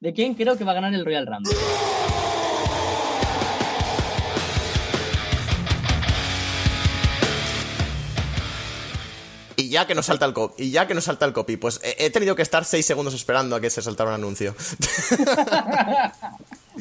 de 0.00 0.12
quién 0.12 0.34
creo 0.34 0.58
que 0.58 0.64
va 0.64 0.72
a 0.72 0.76
ganar 0.76 0.92
el 0.92 1.04
Royal 1.04 1.26
Rumble. 1.26 1.54
Y 9.66 9.70
ya 9.70 9.86
que 9.86 9.94
nos 9.94 10.06
salta 10.06 10.24
el 10.26 10.32
copy, 10.32 10.62
y 10.64 10.70
ya 10.70 10.86
que 10.86 10.94
nos 10.94 11.04
salta 11.04 11.26
el 11.26 11.32
copy, 11.32 11.56
pues 11.56 11.80
he, 11.82 12.06
he 12.06 12.10
tenido 12.10 12.34
que 12.36 12.42
estar 12.42 12.64
seis 12.64 12.86
segundos 12.86 13.14
esperando 13.14 13.56
a 13.56 13.60
que 13.60 13.70
se 13.70 13.82
saltara 13.82 14.10
un 14.10 14.14
anuncio. 14.16 14.54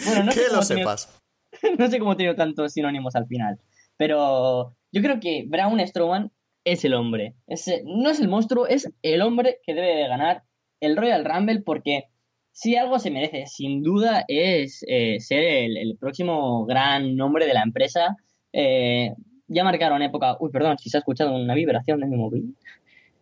Bueno, 0.06 0.24
no 0.26 0.32
sé 0.34 0.40
que 0.42 0.48
lo 0.54 0.60
tenido- 0.60 0.64
sepas. 0.64 1.10
no 1.80 1.90
sé 1.90 2.00
cómo 2.00 2.14
he 2.14 2.16
tenido 2.16 2.36
tantos 2.36 2.74
sinónimos 2.74 3.16
al 3.16 3.28
final. 3.28 3.60
Pero 3.98 4.76
yo 4.92 5.02
creo 5.02 5.20
que 5.20 5.46
Braun 5.48 5.80
Strowman 5.88 6.32
es 6.66 6.84
el 6.86 6.94
hombre. 6.94 7.36
Es, 7.48 7.70
no 7.86 8.10
es 8.10 8.20
el 8.20 8.28
monstruo, 8.28 8.68
es 8.68 8.90
el 9.02 9.22
hombre 9.22 9.60
que 9.66 9.74
debe 9.74 9.96
de 9.96 10.08
ganar 10.08 10.44
el 10.82 10.98
Royal 10.98 11.24
Rumble 11.24 11.62
porque 11.62 12.06
si 12.52 12.76
algo 12.76 13.00
se 13.00 13.12
merece, 13.12 13.46
sin 13.48 13.84
duda, 13.84 14.24
es 14.28 14.84
eh, 14.88 15.20
ser 15.20 15.44
el, 15.44 15.78
el 15.78 15.98
próximo 15.98 16.66
gran 16.66 17.16
nombre 17.16 17.46
de 17.46 17.54
la 17.54 17.62
empresa. 17.64 18.16
Eh, 18.54 19.12
ya 19.48 19.64
marcaron 19.64 20.02
época... 20.02 20.38
Uy, 20.40 20.50
perdón, 20.52 20.78
si 20.78 20.90
se 20.90 20.98
ha 20.98 21.00
escuchado 21.00 21.36
una 21.36 21.54
vibración 21.54 22.00
de 22.00 22.08
mi 22.08 22.18
móvil. 22.18 22.56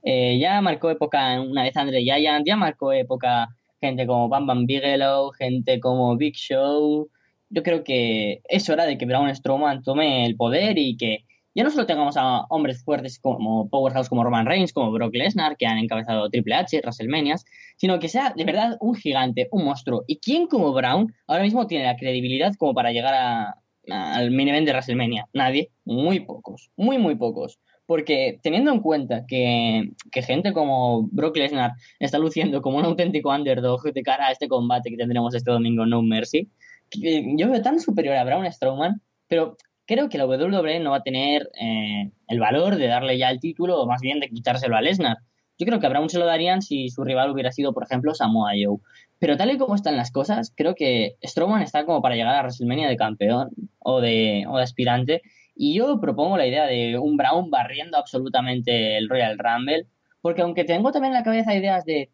Eh, 0.03 0.37
ya 0.39 0.59
marcó 0.61 0.89
época 0.89 1.39
una 1.41 1.63
vez 1.63 1.75
Andre 1.77 2.01
Giant, 2.01 2.45
ya 2.45 2.55
marcó 2.57 2.91
época 2.91 3.47
gente 3.79 4.05
como 4.05 4.29
Bam 4.29 4.45
Bam 4.47 4.65
Bigelow, 4.65 5.31
gente 5.31 5.79
como 5.79 6.15
Big 6.17 6.35
Show. 6.35 7.09
Yo 7.49 7.63
creo 7.63 7.83
que 7.83 8.41
es 8.49 8.69
hora 8.69 8.85
de 8.85 8.97
que 8.97 9.05
Braun 9.05 9.33
Strowman 9.33 9.83
tome 9.83 10.25
el 10.25 10.35
poder 10.35 10.77
y 10.77 10.97
que 10.97 11.25
ya 11.55 11.63
no 11.63 11.69
solo 11.69 11.85
tengamos 11.85 12.17
a 12.17 12.41
hombres 12.49 12.83
fuertes 12.83 13.19
como 13.19 13.69
Powerhouse, 13.69 14.09
como 14.09 14.23
Roman 14.23 14.45
Reigns, 14.47 14.73
como 14.73 14.91
Brock 14.91 15.13
Lesnar, 15.13 15.55
que 15.55 15.67
han 15.67 15.77
encabezado 15.77 16.29
Triple 16.29 16.55
H, 16.55 16.79
WrestleManias, 16.81 17.45
sino 17.77 17.99
que 17.99 18.09
sea 18.09 18.33
de 18.35 18.43
verdad 18.43 18.75
un 18.79 18.95
gigante, 18.95 19.49
un 19.51 19.65
monstruo. 19.65 20.03
¿Y 20.07 20.17
quién 20.17 20.47
como 20.47 20.73
Braun 20.73 21.13
ahora 21.27 21.43
mismo 21.43 21.67
tiene 21.67 21.85
la 21.85 21.95
credibilidad 21.95 22.53
como 22.57 22.73
para 22.73 22.91
llegar 22.91 23.13
a- 23.13 23.55
al 23.89 24.31
main 24.31 24.49
event 24.49 24.65
de 24.65 24.71
WrestleMania? 24.71 25.25
Nadie, 25.33 25.71
muy 25.85 26.21
pocos, 26.21 26.71
muy, 26.75 26.97
muy 26.97 27.15
pocos. 27.15 27.59
Porque 27.85 28.39
teniendo 28.41 28.71
en 28.71 28.79
cuenta 28.79 29.25
que, 29.27 29.89
que 30.11 30.21
gente 30.21 30.53
como 30.53 31.09
Brock 31.11 31.35
Lesnar 31.35 31.73
está 31.99 32.17
luciendo 32.17 32.61
como 32.61 32.77
un 32.77 32.85
auténtico 32.85 33.29
underdog 33.29 33.83
de 33.91 34.03
cara 34.03 34.27
a 34.27 34.31
este 34.31 34.47
combate 34.47 34.89
que 34.89 34.97
tendremos 34.97 35.35
este 35.35 35.51
domingo, 35.51 35.85
No 35.85 36.01
Mercy, 36.01 36.49
que 36.89 37.35
yo 37.37 37.49
veo 37.49 37.61
tan 37.61 37.79
superior 37.79 38.15
a 38.15 38.23
Braun 38.23 38.49
Strowman, 38.49 39.01
pero 39.27 39.57
creo 39.85 40.09
que 40.09 40.17
la 40.17 40.25
WWE 40.25 40.79
no 40.79 40.91
va 40.91 40.97
a 40.97 41.03
tener 41.03 41.49
eh, 41.59 42.11
el 42.27 42.39
valor 42.39 42.77
de 42.77 42.87
darle 42.87 43.17
ya 43.17 43.29
el 43.29 43.39
título, 43.39 43.81
o 43.81 43.87
más 43.87 44.01
bien 44.01 44.19
de 44.19 44.29
quitárselo 44.29 44.75
a 44.75 44.81
Lesnar. 44.81 45.17
Yo 45.57 45.65
creo 45.65 45.79
que 45.79 45.85
a 45.85 45.89
Braun 45.89 46.09
se 46.09 46.19
lo 46.19 46.25
darían 46.25 46.61
si 46.61 46.89
su 46.89 47.03
rival 47.03 47.31
hubiera 47.31 47.51
sido, 47.51 47.73
por 47.73 47.83
ejemplo, 47.83 48.13
Samoa 48.13 48.51
Joe. 48.51 48.79
Pero 49.19 49.37
tal 49.37 49.51
y 49.51 49.57
como 49.57 49.75
están 49.75 49.95
las 49.95 50.11
cosas, 50.11 50.51
creo 50.55 50.75
que 50.75 51.15
Strowman 51.23 51.61
está 51.61 51.85
como 51.85 52.01
para 52.01 52.15
llegar 52.15 52.35
a 52.35 52.41
WrestleMania 52.41 52.89
de 52.89 52.97
campeón 52.97 53.51
o 53.79 54.01
de, 54.01 54.45
o 54.47 54.57
aspirante. 54.57 55.21
Y 55.55 55.75
yo 55.75 55.99
propongo 56.01 56.37
la 56.37 56.47
idea 56.47 56.65
de 56.65 56.97
un 56.97 57.15
Brown 57.15 57.49
barriendo 57.49 57.97
absolutamente 57.97 58.97
el 58.97 59.07
Royal 59.09 59.37
Rumble, 59.37 59.87
porque 60.21 60.41
aunque 60.41 60.63
tengo 60.63 60.91
también 60.91 61.13
en 61.13 61.19
la 61.19 61.23
cabeza 61.23 61.55
ideas 61.55 61.85
de 61.85 62.09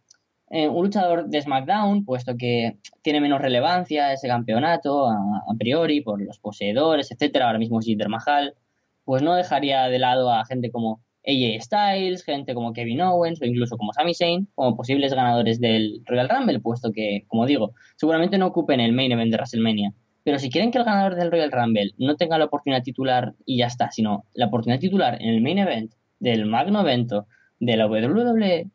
eh, 0.52 0.68
un 0.68 0.84
luchador 0.86 1.28
de 1.28 1.42
SmackDown, 1.42 2.06
puesto 2.06 2.36
que 2.36 2.80
tiene 3.04 3.22
menos 3.22 3.40
relevancia 3.40 4.12
ese 4.14 4.28
campeonato 4.28 5.08
a, 5.08 5.54
priori 5.60 6.02
por 6.02 6.22
los 6.22 6.40
poseedores, 6.40 7.12
etcétera, 7.12 7.46
ahora 7.46 7.60
mismo 7.60 7.80
Jinder 7.80 8.10
Mahal, 8.10 8.56
pues 9.04 9.22
no 9.22 9.36
dejaría 9.36 9.84
de 9.90 10.00
lado 10.00 10.32
a 10.32 10.46
gente 10.46 10.72
como 10.72 11.02
AJ 11.30 11.62
Styles, 11.62 12.24
gente 12.24 12.54
como 12.54 12.74
Kevin 12.74 13.02
Owens 13.02 13.42
o 13.42 13.46
incluso 13.46 13.78
como 13.78 13.94
Sami 13.94 14.14
Zayn 14.14 14.48
como 14.56 14.76
posibles 14.76 15.14
ganadores 15.14 15.60
del 15.60 16.02
Royal 16.06 16.30
Rumble, 16.30 16.60
puesto 16.60 16.92
que, 16.92 17.26
como 17.28 17.46
digo, 17.46 17.74
seguramente 17.96 18.38
no 18.38 18.48
ocupen 18.48 18.80
el 18.80 18.94
main 18.94 19.12
event 19.12 19.32
de 19.32 19.38
WrestleMania. 19.38 19.94
Pero 20.24 20.40
si 20.40 20.50
quieren 20.50 20.72
que 20.72 20.78
el 20.80 20.84
ganador 20.84 21.16
del 21.16 21.32
Royal 21.32 21.52
Rumble 21.52 21.94
no 21.98 22.16
tenga 22.16 22.38
la 22.38 22.46
oportunidad 22.46 22.84
titular 22.84 23.34
y 23.46 23.58
ya 23.58 23.68
está, 23.68 23.92
sino 23.92 24.26
la 24.34 24.48
oportunidad 24.48 24.80
titular 24.80 25.22
en 25.22 25.30
el 25.30 25.42
main 25.42 25.60
event 25.60 25.94
del 26.20 26.46
magno 26.46 26.82
evento 26.82 27.28
de 27.60 27.78
la 27.78 27.88
WWE, 27.88 28.70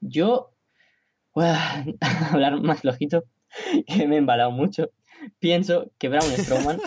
yo 0.00 0.50
hablar 2.30 2.60
más 2.60 2.80
flojito, 2.80 3.24
que 3.86 4.06
me 4.06 4.16
he 4.16 4.18
embalado 4.18 4.50
mucho. 4.50 4.90
Pienso 5.38 5.90
que 5.98 6.08
Braun 6.08 6.30
Strowman, 6.30 6.78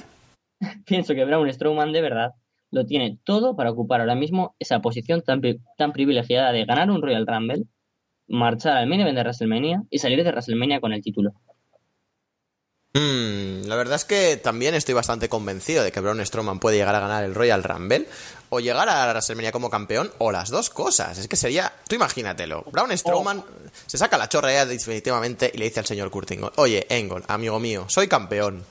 pienso 0.86 1.16
que 1.16 1.26
Braun 1.26 1.52
Strowman 1.52 1.92
de 1.92 2.02
verdad 2.02 2.32
lo 2.72 2.86
tiene 2.86 3.18
todo 3.24 3.56
para 3.56 3.72
ocupar 3.72 4.02
ahora 4.02 4.16
mismo 4.16 4.56
esa 4.60 4.80
posición 4.82 5.22
tan, 5.22 5.42
tan 5.78 5.94
privilegiada 5.94 6.52
de 6.52 6.66
ganar 6.66 6.92
un 6.92 7.02
Royal 7.02 7.26
Rumble, 7.26 7.66
marchar 8.28 8.78
al 8.78 8.88
main 8.88 9.04
de 9.04 9.22
WrestleMania 9.22 9.84
y 9.90 10.00
salir 10.00 10.24
de 10.24 10.32
WrestleMania 10.32 10.82
con 10.82 10.94
el 10.94 11.02
título. 11.02 11.34
Mm, 12.94 13.68
la 13.68 13.76
verdad 13.76 13.96
es 13.96 14.06
que 14.06 14.38
también 14.38 14.74
estoy 14.74 14.96
bastante 14.96 15.30
convencido 15.30 15.84
de 15.84 15.92
que 15.92 16.00
Braun 16.00 16.26
Strowman 16.26 16.60
puede 16.60 16.78
llegar 16.78 16.96
a 16.96 17.00
ganar 17.00 17.24
el 17.24 17.36
Royal 17.36 17.64
Rumble 17.64 18.08
o 18.50 18.60
llegar 18.60 18.90
a 18.90 19.08
WrestleMania 19.10 19.52
como 19.52 19.70
campeón 19.70 20.12
o 20.18 20.32
las 20.32 20.50
dos 20.50 20.70
cosas. 20.70 21.18
Es 21.18 21.28
que 21.28 21.36
sería, 21.36 21.72
tú 21.88 21.96
imagínatelo, 21.96 22.64
Braun 22.72 22.98
Strowman 22.98 23.44
se 23.86 23.98
saca 23.98 24.18
la 24.18 24.30
chorrea 24.30 24.66
definitivamente 24.66 25.52
y 25.54 25.58
le 25.58 25.66
dice 25.66 25.82
al 25.82 25.86
señor 25.86 26.10
Curtin, 26.10 26.42
oye, 26.56 26.88
Engel, 26.90 27.24
amigo 27.28 27.60
mío, 27.60 27.86
soy 27.88 28.08
campeón. 28.08 28.66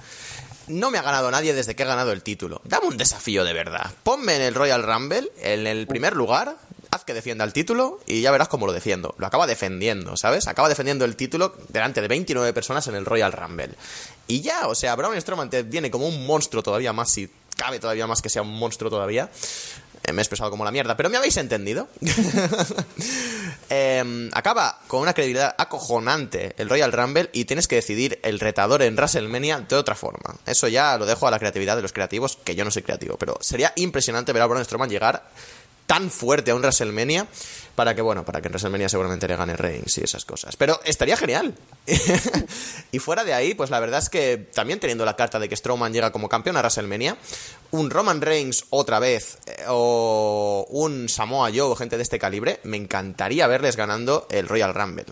No 0.68 0.90
me 0.90 0.98
ha 0.98 1.02
ganado 1.02 1.30
nadie 1.30 1.54
desde 1.54 1.76
que 1.76 1.84
he 1.84 1.86
ganado 1.86 2.12
el 2.12 2.22
título. 2.22 2.60
Dame 2.64 2.86
un 2.88 2.96
desafío 2.96 3.44
de 3.44 3.52
verdad. 3.52 3.92
Ponme 4.02 4.36
en 4.36 4.42
el 4.42 4.54
Royal 4.54 4.82
Rumble, 4.82 5.30
en 5.40 5.66
el 5.66 5.86
primer 5.86 6.16
lugar, 6.16 6.56
haz 6.90 7.04
que 7.04 7.14
defienda 7.14 7.44
el 7.44 7.52
título 7.52 8.00
y 8.06 8.20
ya 8.22 8.30
verás 8.30 8.48
cómo 8.48 8.66
lo 8.66 8.72
defiendo. 8.72 9.14
Lo 9.18 9.26
acaba 9.26 9.46
defendiendo, 9.46 10.16
¿sabes? 10.16 10.48
Acaba 10.48 10.68
defendiendo 10.68 11.04
el 11.04 11.16
título 11.16 11.54
delante 11.68 12.00
de 12.00 12.08
29 12.08 12.52
personas 12.52 12.86
en 12.88 12.96
el 12.96 13.04
Royal 13.04 13.32
Rumble. 13.32 13.74
Y 14.26 14.40
ya, 14.40 14.66
o 14.66 14.74
sea, 14.74 14.96
Braun 14.96 15.20
Strowman 15.20 15.50
te 15.50 15.62
viene 15.62 15.90
como 15.90 16.08
un 16.08 16.26
monstruo 16.26 16.62
todavía 16.62 16.92
más, 16.92 17.10
si 17.10 17.30
cabe 17.56 17.78
todavía 17.78 18.06
más 18.06 18.22
que 18.22 18.28
sea 18.28 18.42
un 18.42 18.58
monstruo 18.58 18.90
todavía. 18.90 19.30
Eh, 20.06 20.12
me 20.12 20.20
he 20.20 20.22
expresado 20.22 20.50
como 20.50 20.64
la 20.64 20.70
mierda, 20.70 20.96
pero 20.96 21.10
me 21.10 21.16
habéis 21.16 21.36
entendido. 21.36 21.88
Eh, 23.68 24.30
acaba 24.32 24.78
con 24.86 25.00
una 25.00 25.12
credibilidad 25.12 25.52
acojonante 25.58 26.54
el 26.56 26.68
Royal 26.68 26.92
Rumble 26.92 27.30
y 27.32 27.46
tienes 27.46 27.66
que 27.66 27.74
decidir 27.74 28.20
el 28.22 28.38
retador 28.38 28.80
en 28.82 28.94
WrestleMania 28.94 29.58
de 29.68 29.74
otra 29.74 29.96
forma. 29.96 30.36
Eso 30.46 30.68
ya 30.68 30.96
lo 30.96 31.04
dejo 31.04 31.26
a 31.26 31.32
la 31.32 31.40
creatividad 31.40 31.74
de 31.74 31.82
los 31.82 31.92
creativos, 31.92 32.38
que 32.44 32.54
yo 32.54 32.64
no 32.64 32.70
soy 32.70 32.82
creativo, 32.82 33.16
pero 33.18 33.36
sería 33.40 33.72
impresionante 33.74 34.32
ver 34.32 34.42
a 34.42 34.46
Braun 34.46 34.64
Strowman 34.64 34.88
llegar 34.88 35.28
tan 35.86 36.12
fuerte 36.12 36.52
a 36.52 36.54
un 36.54 36.62
WrestleMania 36.62 37.26
para 37.76 37.94
que, 37.94 38.02
bueno, 38.02 38.24
para 38.24 38.40
que 38.40 38.48
en 38.48 38.52
WrestleMania 38.52 38.88
seguramente 38.88 39.28
le 39.28 39.36
gane 39.36 39.56
Reigns 39.56 39.98
y 39.98 40.02
esas 40.02 40.24
cosas. 40.24 40.56
Pero 40.56 40.80
estaría 40.84 41.16
genial. 41.16 41.54
y 42.90 42.98
fuera 42.98 43.22
de 43.22 43.34
ahí, 43.34 43.54
pues 43.54 43.70
la 43.70 43.78
verdad 43.78 44.00
es 44.00 44.08
que 44.08 44.38
también 44.38 44.80
teniendo 44.80 45.04
la 45.04 45.14
carta 45.14 45.38
de 45.38 45.48
que 45.48 45.56
Strowman 45.56 45.92
llega 45.92 46.10
como 46.10 46.28
campeón 46.28 46.56
a 46.56 46.60
WrestleMania, 46.60 47.16
un 47.70 47.90
Roman 47.90 48.20
Reigns 48.20 48.64
otra 48.70 48.98
vez 48.98 49.38
eh, 49.46 49.64
o 49.68 50.66
un 50.70 51.08
Samoa 51.08 51.50
Joe 51.54 51.76
gente 51.76 51.96
de 51.96 52.02
este 52.02 52.18
calibre, 52.18 52.60
me 52.64 52.78
encantaría 52.78 53.46
verles 53.46 53.76
ganando 53.76 54.26
el 54.30 54.48
Royal 54.48 54.74
Rumble. 54.74 55.04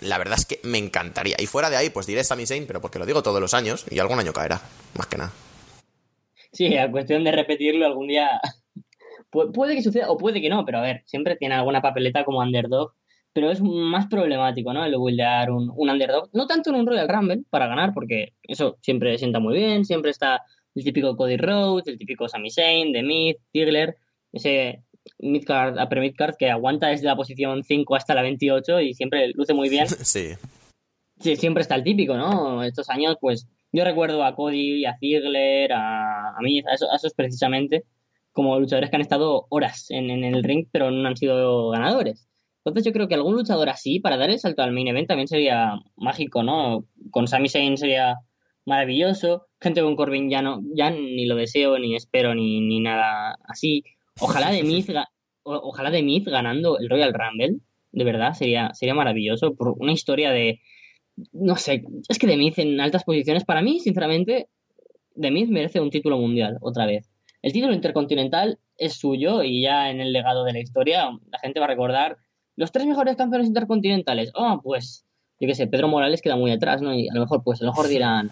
La 0.00 0.18
verdad 0.18 0.36
es 0.38 0.44
que 0.44 0.58
me 0.64 0.78
encantaría. 0.78 1.36
Y 1.38 1.46
fuera 1.46 1.70
de 1.70 1.76
ahí, 1.76 1.90
pues 1.90 2.06
diré 2.06 2.24
Sami 2.24 2.44
Zayn, 2.44 2.66
pero 2.66 2.80
porque 2.80 2.98
lo 2.98 3.06
digo 3.06 3.22
todos 3.22 3.40
los 3.40 3.54
años 3.54 3.86
y 3.88 4.00
algún 4.00 4.18
año 4.18 4.32
caerá, 4.32 4.60
más 4.94 5.06
que 5.06 5.18
nada. 5.18 5.32
Sí, 6.52 6.76
a 6.76 6.90
cuestión 6.90 7.22
de 7.22 7.30
repetirlo 7.30 7.86
algún 7.86 8.08
día 8.08 8.40
Pu- 9.32 9.50
puede 9.52 9.74
que 9.74 9.82
suceda 9.82 10.10
o 10.10 10.16
puede 10.18 10.40
que 10.40 10.48
no, 10.50 10.64
pero 10.64 10.78
a 10.78 10.82
ver, 10.82 11.02
siempre 11.06 11.36
tiene 11.36 11.54
alguna 11.54 11.80
papeleta 11.80 12.24
como 12.24 12.40
underdog, 12.40 12.92
pero 13.32 13.50
es 13.50 13.60
más 13.62 14.06
problemático, 14.08 14.72
¿no? 14.74 14.84
El 14.84 14.96
buildear 14.96 15.50
un, 15.50 15.72
un 15.74 15.88
underdog, 15.90 16.28
no 16.34 16.46
tanto 16.46 16.68
en 16.70 16.76
un 16.76 16.86
Royal 16.86 17.08
Rumble 17.08 17.42
para 17.50 17.66
ganar, 17.66 17.92
porque 17.94 18.34
eso 18.42 18.76
siempre 18.82 19.16
sienta 19.18 19.40
muy 19.40 19.54
bien, 19.54 19.84
siempre 19.86 20.10
está 20.10 20.42
el 20.74 20.84
típico 20.84 21.16
Cody 21.16 21.36
Rhodes, 21.38 21.86
el 21.88 21.98
típico 21.98 22.28
Sami 22.28 22.50
Zayn, 22.50 22.92
The 22.92 23.02
Miz, 23.02 23.36
Ziggler, 23.52 23.96
ese 24.32 24.82
midcard, 25.18 25.78
upper 25.82 26.00
midcard 26.00 26.36
que 26.38 26.50
aguanta 26.50 26.88
desde 26.88 27.06
la 27.06 27.16
posición 27.16 27.64
5 27.64 27.96
hasta 27.96 28.14
la 28.14 28.22
28 28.22 28.80
y 28.80 28.94
siempre 28.94 29.28
luce 29.34 29.54
muy 29.54 29.68
bien. 29.68 29.86
Sí. 30.04 30.32
Sí, 31.20 31.36
siempre 31.36 31.62
está 31.62 31.74
el 31.76 31.84
típico, 31.84 32.16
¿no? 32.16 32.62
Estos 32.64 32.88
años, 32.90 33.16
pues 33.20 33.46
yo 33.72 33.84
recuerdo 33.84 34.24
a 34.24 34.34
Cody, 34.34 34.84
a 34.86 34.96
Ziggler, 34.98 35.72
a, 35.72 36.30
a 36.36 36.40
Miz, 36.40 36.66
a, 36.66 36.74
eso- 36.74 36.90
a 36.90 36.96
esos 36.96 37.14
precisamente, 37.14 37.84
como 38.32 38.58
luchadores 38.58 38.90
que 38.90 38.96
han 38.96 39.02
estado 39.02 39.46
horas 39.50 39.90
en, 39.90 40.10
en 40.10 40.24
el 40.24 40.42
ring, 40.42 40.66
pero 40.72 40.90
no 40.90 41.06
han 41.08 41.16
sido 41.16 41.70
ganadores. 41.70 42.28
Entonces 42.64 42.84
yo 42.84 42.92
creo 42.92 43.08
que 43.08 43.14
algún 43.14 43.34
luchador 43.34 43.68
así, 43.68 43.98
para 43.98 44.16
dar 44.16 44.30
el 44.30 44.38
salto 44.38 44.62
al 44.62 44.72
main 44.72 44.88
event, 44.88 45.08
también 45.08 45.26
sería 45.26 45.80
mágico, 45.96 46.42
¿no? 46.42 46.86
Con 47.10 47.26
Sami 47.26 47.48
Zayn 47.48 47.76
sería 47.76 48.16
maravilloso. 48.64 49.46
Gente 49.60 49.82
con 49.82 49.96
Corbin 49.96 50.30
ya 50.30 50.42
no, 50.42 50.62
ya 50.74 50.90
ni 50.90 51.26
lo 51.26 51.34
deseo, 51.34 51.78
ni 51.78 51.96
espero, 51.96 52.34
ni, 52.34 52.60
ni 52.60 52.80
nada 52.80 53.36
así. 53.48 53.82
Ojalá 54.20 54.50
de 54.52 54.62
Miz, 54.62 54.86
ojalá 55.42 55.90
de 55.90 56.02
Miz 56.02 56.24
ganando 56.24 56.78
el 56.78 56.88
Royal 56.88 57.12
Rumble, 57.12 57.58
de 57.90 58.04
verdad, 58.04 58.32
sería, 58.34 58.72
sería 58.74 58.94
maravilloso. 58.94 59.54
Por 59.54 59.74
una 59.78 59.92
historia 59.92 60.30
de, 60.30 60.60
no 61.32 61.56
sé, 61.56 61.84
es 62.08 62.18
que 62.18 62.28
The 62.28 62.36
Miz 62.36 62.58
en 62.58 62.80
altas 62.80 63.02
posiciones, 63.02 63.44
para 63.44 63.62
mí, 63.62 63.80
sinceramente, 63.80 64.48
The 65.20 65.32
Miz 65.32 65.48
merece 65.48 65.80
un 65.80 65.90
título 65.90 66.16
mundial, 66.18 66.58
otra 66.60 66.86
vez. 66.86 67.11
El 67.42 67.52
título 67.52 67.74
intercontinental 67.74 68.58
es 68.78 68.94
suyo 68.94 69.42
y 69.42 69.62
ya 69.62 69.90
en 69.90 70.00
el 70.00 70.12
legado 70.12 70.44
de 70.44 70.52
la 70.52 70.60
historia 70.60 71.10
la 71.30 71.38
gente 71.40 71.58
va 71.58 71.66
a 71.66 71.68
recordar 71.68 72.16
los 72.56 72.70
tres 72.70 72.86
mejores 72.86 73.16
campeones 73.16 73.48
intercontinentales. 73.48 74.30
Oh, 74.34 74.60
pues, 74.62 75.04
yo 75.40 75.48
qué 75.48 75.54
sé, 75.54 75.66
Pedro 75.66 75.88
Morales 75.88 76.22
queda 76.22 76.36
muy 76.36 76.52
atrás, 76.52 76.82
¿no? 76.82 76.94
Y 76.94 77.08
a 77.08 77.14
lo 77.14 77.20
mejor, 77.20 77.42
pues, 77.42 77.60
a 77.60 77.64
lo 77.64 77.72
mejor 77.72 77.88
dirán 77.88 78.30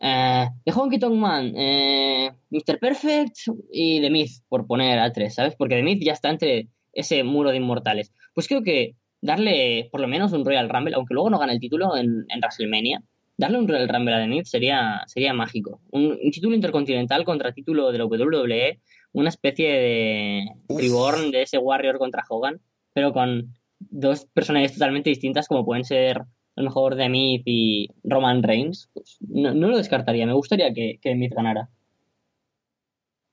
eh, 0.00 0.48
The 0.64 0.72
Honky 0.72 0.98
Tonk 0.98 1.14
Man, 1.14 1.54
eh, 1.56 2.32
Mr. 2.50 2.78
Perfect 2.78 3.36
y 3.72 4.00
The 4.00 4.10
Miz, 4.10 4.42
por 4.48 4.66
poner 4.66 4.98
a 4.98 5.12
tres, 5.12 5.34
¿sabes? 5.34 5.54
Porque 5.56 5.76
The 5.76 5.82
Miz 5.82 5.98
ya 6.04 6.12
está 6.12 6.28
entre 6.28 6.68
ese 6.92 7.22
muro 7.24 7.50
de 7.50 7.56
inmortales. 7.56 8.12
Pues 8.34 8.46
creo 8.46 8.62
que 8.62 8.96
darle 9.22 9.88
por 9.90 10.00
lo 10.00 10.08
menos 10.08 10.32
un 10.32 10.44
Royal 10.44 10.68
Rumble, 10.68 10.94
aunque 10.94 11.14
luego 11.14 11.30
no 11.30 11.38
gane 11.38 11.52
el 11.52 11.60
título 11.60 11.96
en, 11.96 12.26
en 12.28 12.40
WrestleMania, 12.40 13.02
darle 13.40 13.58
un 13.58 13.66
Royal 13.66 13.88
Rumble 13.88 14.14
a 14.14 14.20
The 14.20 14.28
Miz 14.28 14.50
sería, 14.50 15.02
sería 15.06 15.32
mágico. 15.32 15.80
Un, 15.90 16.18
un 16.22 16.30
título 16.30 16.54
intercontinental 16.54 17.24
contra 17.24 17.52
título 17.52 17.90
de 17.90 17.98
la 17.98 18.04
WWE, 18.04 18.80
una 19.12 19.30
especie 19.30 19.72
de 19.72 20.44
Uf. 20.68 20.80
reborn 20.80 21.30
de 21.30 21.42
ese 21.42 21.56
Warrior 21.56 21.98
contra 21.98 22.24
Hogan, 22.28 22.60
pero 22.92 23.12
con 23.14 23.54
dos 23.78 24.26
personajes 24.26 24.74
totalmente 24.74 25.08
distintas 25.08 25.48
como 25.48 25.64
pueden 25.64 25.84
ser 25.84 26.18
a 26.18 26.26
lo 26.56 26.64
mejor 26.64 26.96
The 26.96 27.08
Miz 27.08 27.42
y 27.46 27.88
Roman 28.04 28.42
Reigns. 28.42 28.90
Pues 28.92 29.16
no, 29.20 29.54
no 29.54 29.68
lo 29.68 29.78
descartaría, 29.78 30.26
me 30.26 30.34
gustaría 30.34 30.72
que, 30.74 30.98
que 31.00 31.14
Miz 31.14 31.30
ganara. 31.30 31.70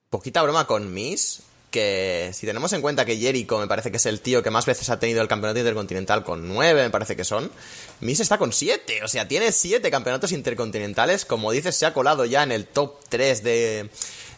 Poquita 0.10 0.42
broma 0.42 0.66
con 0.66 0.94
Miss, 0.94 1.46
que 1.78 2.32
si 2.34 2.46
tenemos 2.48 2.74
en 2.74 2.82
cuenta 2.82 3.06
que 3.06 3.18
Jericho 3.18 3.60
me 3.60 3.68
parece 3.68 3.92
que 3.92 3.98
es 3.98 4.06
el 4.08 4.20
tío 4.22 4.42
que 4.42 4.50
más 4.50 4.66
veces 4.66 4.90
ha 4.90 5.00
tenido 5.00 5.22
el 5.22 5.28
campeonato 5.28 5.60
intercontinental 5.60 6.24
con 6.24 6.48
nueve, 6.48 6.82
me 6.84 6.90
parece 6.90 7.16
que 7.16 7.24
son, 7.24 7.52
Miss 8.02 8.20
está 8.20 8.38
con 8.38 8.52
siete, 8.52 9.04
o 9.04 9.08
sea, 9.08 9.28
tiene 9.28 9.52
siete 9.52 9.92
campeonatos 9.92 10.32
intercontinentales, 10.32 11.26
como 11.26 11.52
dices, 11.52 11.76
se 11.76 11.86
ha 11.86 11.94
colado 11.94 12.26
ya 12.26 12.44
en 12.44 12.52
el 12.52 12.66
top 12.66 12.96
3 13.10 13.44
de, 13.44 13.90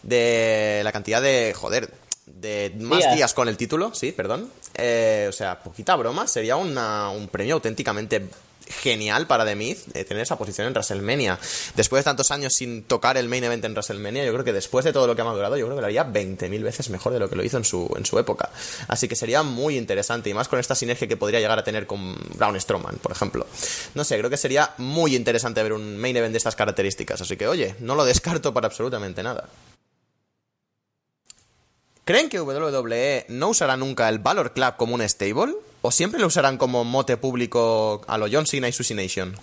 de 0.04 0.82
la 0.84 0.92
cantidad 0.92 1.22
de, 1.22 1.54
joder, 1.56 1.90
de 2.26 2.74
más 2.80 3.00
Días. 3.00 3.16
días 3.16 3.34
con 3.34 3.48
el 3.50 3.58
título, 3.58 3.94
sí, 3.94 4.12
perdón. 4.12 4.50
Eh, 4.76 5.26
o 5.30 5.32
sea, 5.32 5.60
poquita 5.60 5.96
broma, 5.96 6.28
sería 6.28 6.56
una- 6.56 7.10
un 7.10 7.28
premio 7.28 7.56
auténticamente 7.56 8.22
genial 8.70 9.28
para 9.28 9.46
The 9.46 9.56
Miz 9.56 9.86
eh, 9.94 10.06
tener 10.06 10.24
esa 10.24 10.38
posición 10.38 10.68
en 10.68 10.74
WrestleMania. 10.74 11.40
Después 11.76 12.02
de 12.02 12.04
tantos 12.06 12.32
años 12.32 12.54
sin 12.54 12.84
tocar 12.84 13.18
el 13.18 13.28
main 13.28 13.44
event 13.44 13.66
en 13.66 13.74
WrestleMania, 13.74 14.26
yo 14.26 14.32
creo 14.34 14.46
que 14.46 14.54
después 14.54 14.86
de 14.86 14.94
todo 14.94 15.08
lo 15.08 15.16
que 15.16 15.22
ha 15.22 15.26
madurado, 15.26 15.58
yo 15.58 15.66
creo 15.66 15.76
que 15.76 15.82
lo 15.82 15.88
haría 15.88 16.06
20.000 16.06 16.64
veces 16.64 16.90
mejor 16.90 17.14
de 17.14 17.20
lo 17.20 17.30
que 17.30 17.36
lo 17.36 17.44
hizo 17.44 17.58
en 17.58 17.66
su, 17.66 17.92
en 17.98 18.06
su 18.06 18.18
época. 18.20 18.50
Así 18.88 19.08
que 19.08 19.16
sería 19.16 19.44
muy 19.44 19.78
interesante 19.78 20.30
y 20.30 20.34
más 20.34 20.48
con 20.48 20.60
esta 20.60 20.76
sinergia 20.76 21.08
que 21.08 21.18
podría 21.18 21.40
llegar 21.40 21.60
a 21.60 21.64
tener 21.64 21.88
con 21.88 22.16
Braun 22.36 22.60
Strowman, 22.60 22.98
por 22.98 23.12
ejemplo. 23.12 23.46
No 23.96 24.04
sé, 24.04 24.18
creo 24.18 24.30
que 24.30 24.38
sería 24.38 24.74
muy 24.78 25.16
interesante 25.16 25.64
ver 25.64 25.74
un 25.74 25.98
main 25.98 26.16
event 26.16 26.32
de 26.32 26.38
estas 26.38 26.56
características. 26.56 27.22
Así 27.22 27.38
que, 27.38 27.48
oye, 27.48 27.76
no 27.80 27.96
lo 27.96 28.06
descarto 28.06 28.54
para 28.54 28.68
absolutamente 28.68 29.24
nada. 29.24 29.50
¿Creen 32.06 32.28
que 32.28 32.42
WWE 32.42 33.26
no 33.30 33.50
usará 33.50 33.78
nunca 33.78 34.10
el 34.10 34.18
Valor 34.18 34.54
Club 34.54 34.76
como 34.78 34.96
un 34.96 35.08
stable? 35.08 35.54
¿O 35.82 35.92
siempre 35.92 36.20
lo 36.20 36.28
usarán 36.28 36.58
como 36.58 36.84
mote 36.84 37.16
público 37.16 38.02
a 38.08 38.18
lo 38.18 38.28
John 38.30 38.46
Cena 38.46 38.68
y 38.68 38.74
Susie 38.74 38.96
Nation? 38.96 39.34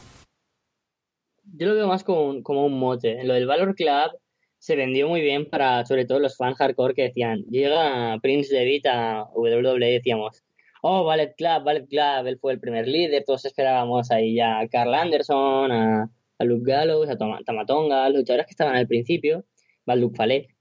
Yo 1.44 1.68
lo 1.68 1.74
veo 1.74 1.88
más 1.88 2.04
como 2.04 2.28
un, 2.28 2.42
como 2.42 2.66
un 2.66 2.78
mote. 2.78 3.24
Lo 3.24 3.32
del 3.32 3.46
Valor 3.46 3.74
Club 3.74 4.18
se 4.58 4.76
vendió 4.76 5.08
muy 5.08 5.22
bien 5.22 5.48
para, 5.48 5.86
sobre 5.86 6.04
todo, 6.04 6.18
los 6.18 6.36
fans 6.36 6.58
hardcore 6.58 6.94
que 6.94 7.02
decían, 7.04 7.44
llega 7.48 8.18
Prince 8.20 8.54
Devitt 8.54 8.86
a 8.86 9.24
WWE 9.34 9.92
decíamos, 9.92 10.44
oh, 10.82 11.04
Ballet 11.04 11.34
Club, 11.36 11.64
Ballet 11.64 11.86
Club, 11.88 12.26
él 12.26 12.38
fue 12.38 12.52
el 12.52 12.60
primer 12.60 12.86
líder, 12.86 13.24
todos 13.24 13.44
esperábamos 13.44 14.10
ahí 14.10 14.34
ya 14.34 14.58
a 14.58 14.68
Carl 14.68 14.94
Anderson, 14.94 15.72
a, 15.72 16.10
a 16.38 16.44
Luke 16.44 16.70
Gallows, 16.70 17.08
a 17.08 17.16
Tamatonga, 17.16 18.08
los 18.08 18.18
luchadores 18.18 18.46
que 18.46 18.52
estaban 18.52 18.76
al 18.76 18.86
principio, 18.86 19.44
Luke 19.86 20.16
Fale. 20.16 20.55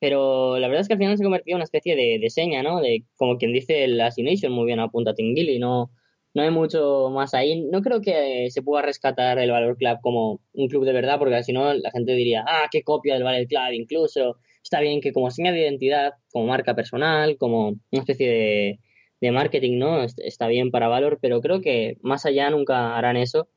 Pero 0.00 0.58
la 0.58 0.68
verdad 0.68 0.82
es 0.82 0.88
que 0.88 0.94
al 0.94 0.98
final 0.98 1.16
se 1.18 1.24
convirtió 1.24 1.52
en 1.52 1.56
una 1.56 1.64
especie 1.64 1.94
de, 1.96 2.18
de 2.20 2.30
seña, 2.30 2.62
¿no? 2.62 2.80
De, 2.80 3.04
como 3.16 3.36
quien 3.38 3.52
dice 3.52 3.84
el 3.84 4.00
Assassination, 4.00 4.52
muy 4.52 4.66
bien 4.66 4.80
apunta 4.80 5.14
Tingili, 5.14 5.58
no, 5.58 5.90
no 6.34 6.42
hay 6.42 6.50
mucho 6.50 7.10
más 7.10 7.34
ahí. 7.34 7.62
No 7.70 7.82
creo 7.82 8.00
que 8.00 8.48
se 8.50 8.62
pueda 8.62 8.82
rescatar 8.82 9.38
el 9.38 9.50
Valor 9.50 9.76
Club 9.76 9.98
como 10.02 10.40
un 10.54 10.68
club 10.68 10.84
de 10.84 10.92
verdad, 10.92 11.18
porque 11.18 11.42
si 11.42 11.52
no 11.52 11.72
la 11.74 11.90
gente 11.90 12.12
diría, 12.14 12.44
ah, 12.46 12.68
qué 12.70 12.82
copia 12.82 13.14
del 13.14 13.24
Valor 13.24 13.46
Club, 13.46 13.72
incluso. 13.72 14.36
Está 14.62 14.80
bien 14.80 15.00
que 15.00 15.12
como 15.12 15.30
seña 15.30 15.52
de 15.52 15.60
identidad, 15.60 16.12
como 16.30 16.46
marca 16.46 16.74
personal, 16.74 17.36
como 17.38 17.68
una 17.70 17.78
especie 17.92 18.28
de, 18.28 18.78
de 19.20 19.32
marketing, 19.32 19.78
¿no? 19.78 20.02
Est- 20.02 20.18
Está 20.20 20.48
bien 20.48 20.70
para 20.70 20.88
Valor, 20.88 21.18
pero 21.20 21.40
creo 21.40 21.60
que 21.60 21.96
más 22.02 22.24
allá 22.26 22.50
nunca 22.50 22.96
harán 22.96 23.16
eso. 23.16 23.48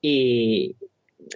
Y 0.00 0.76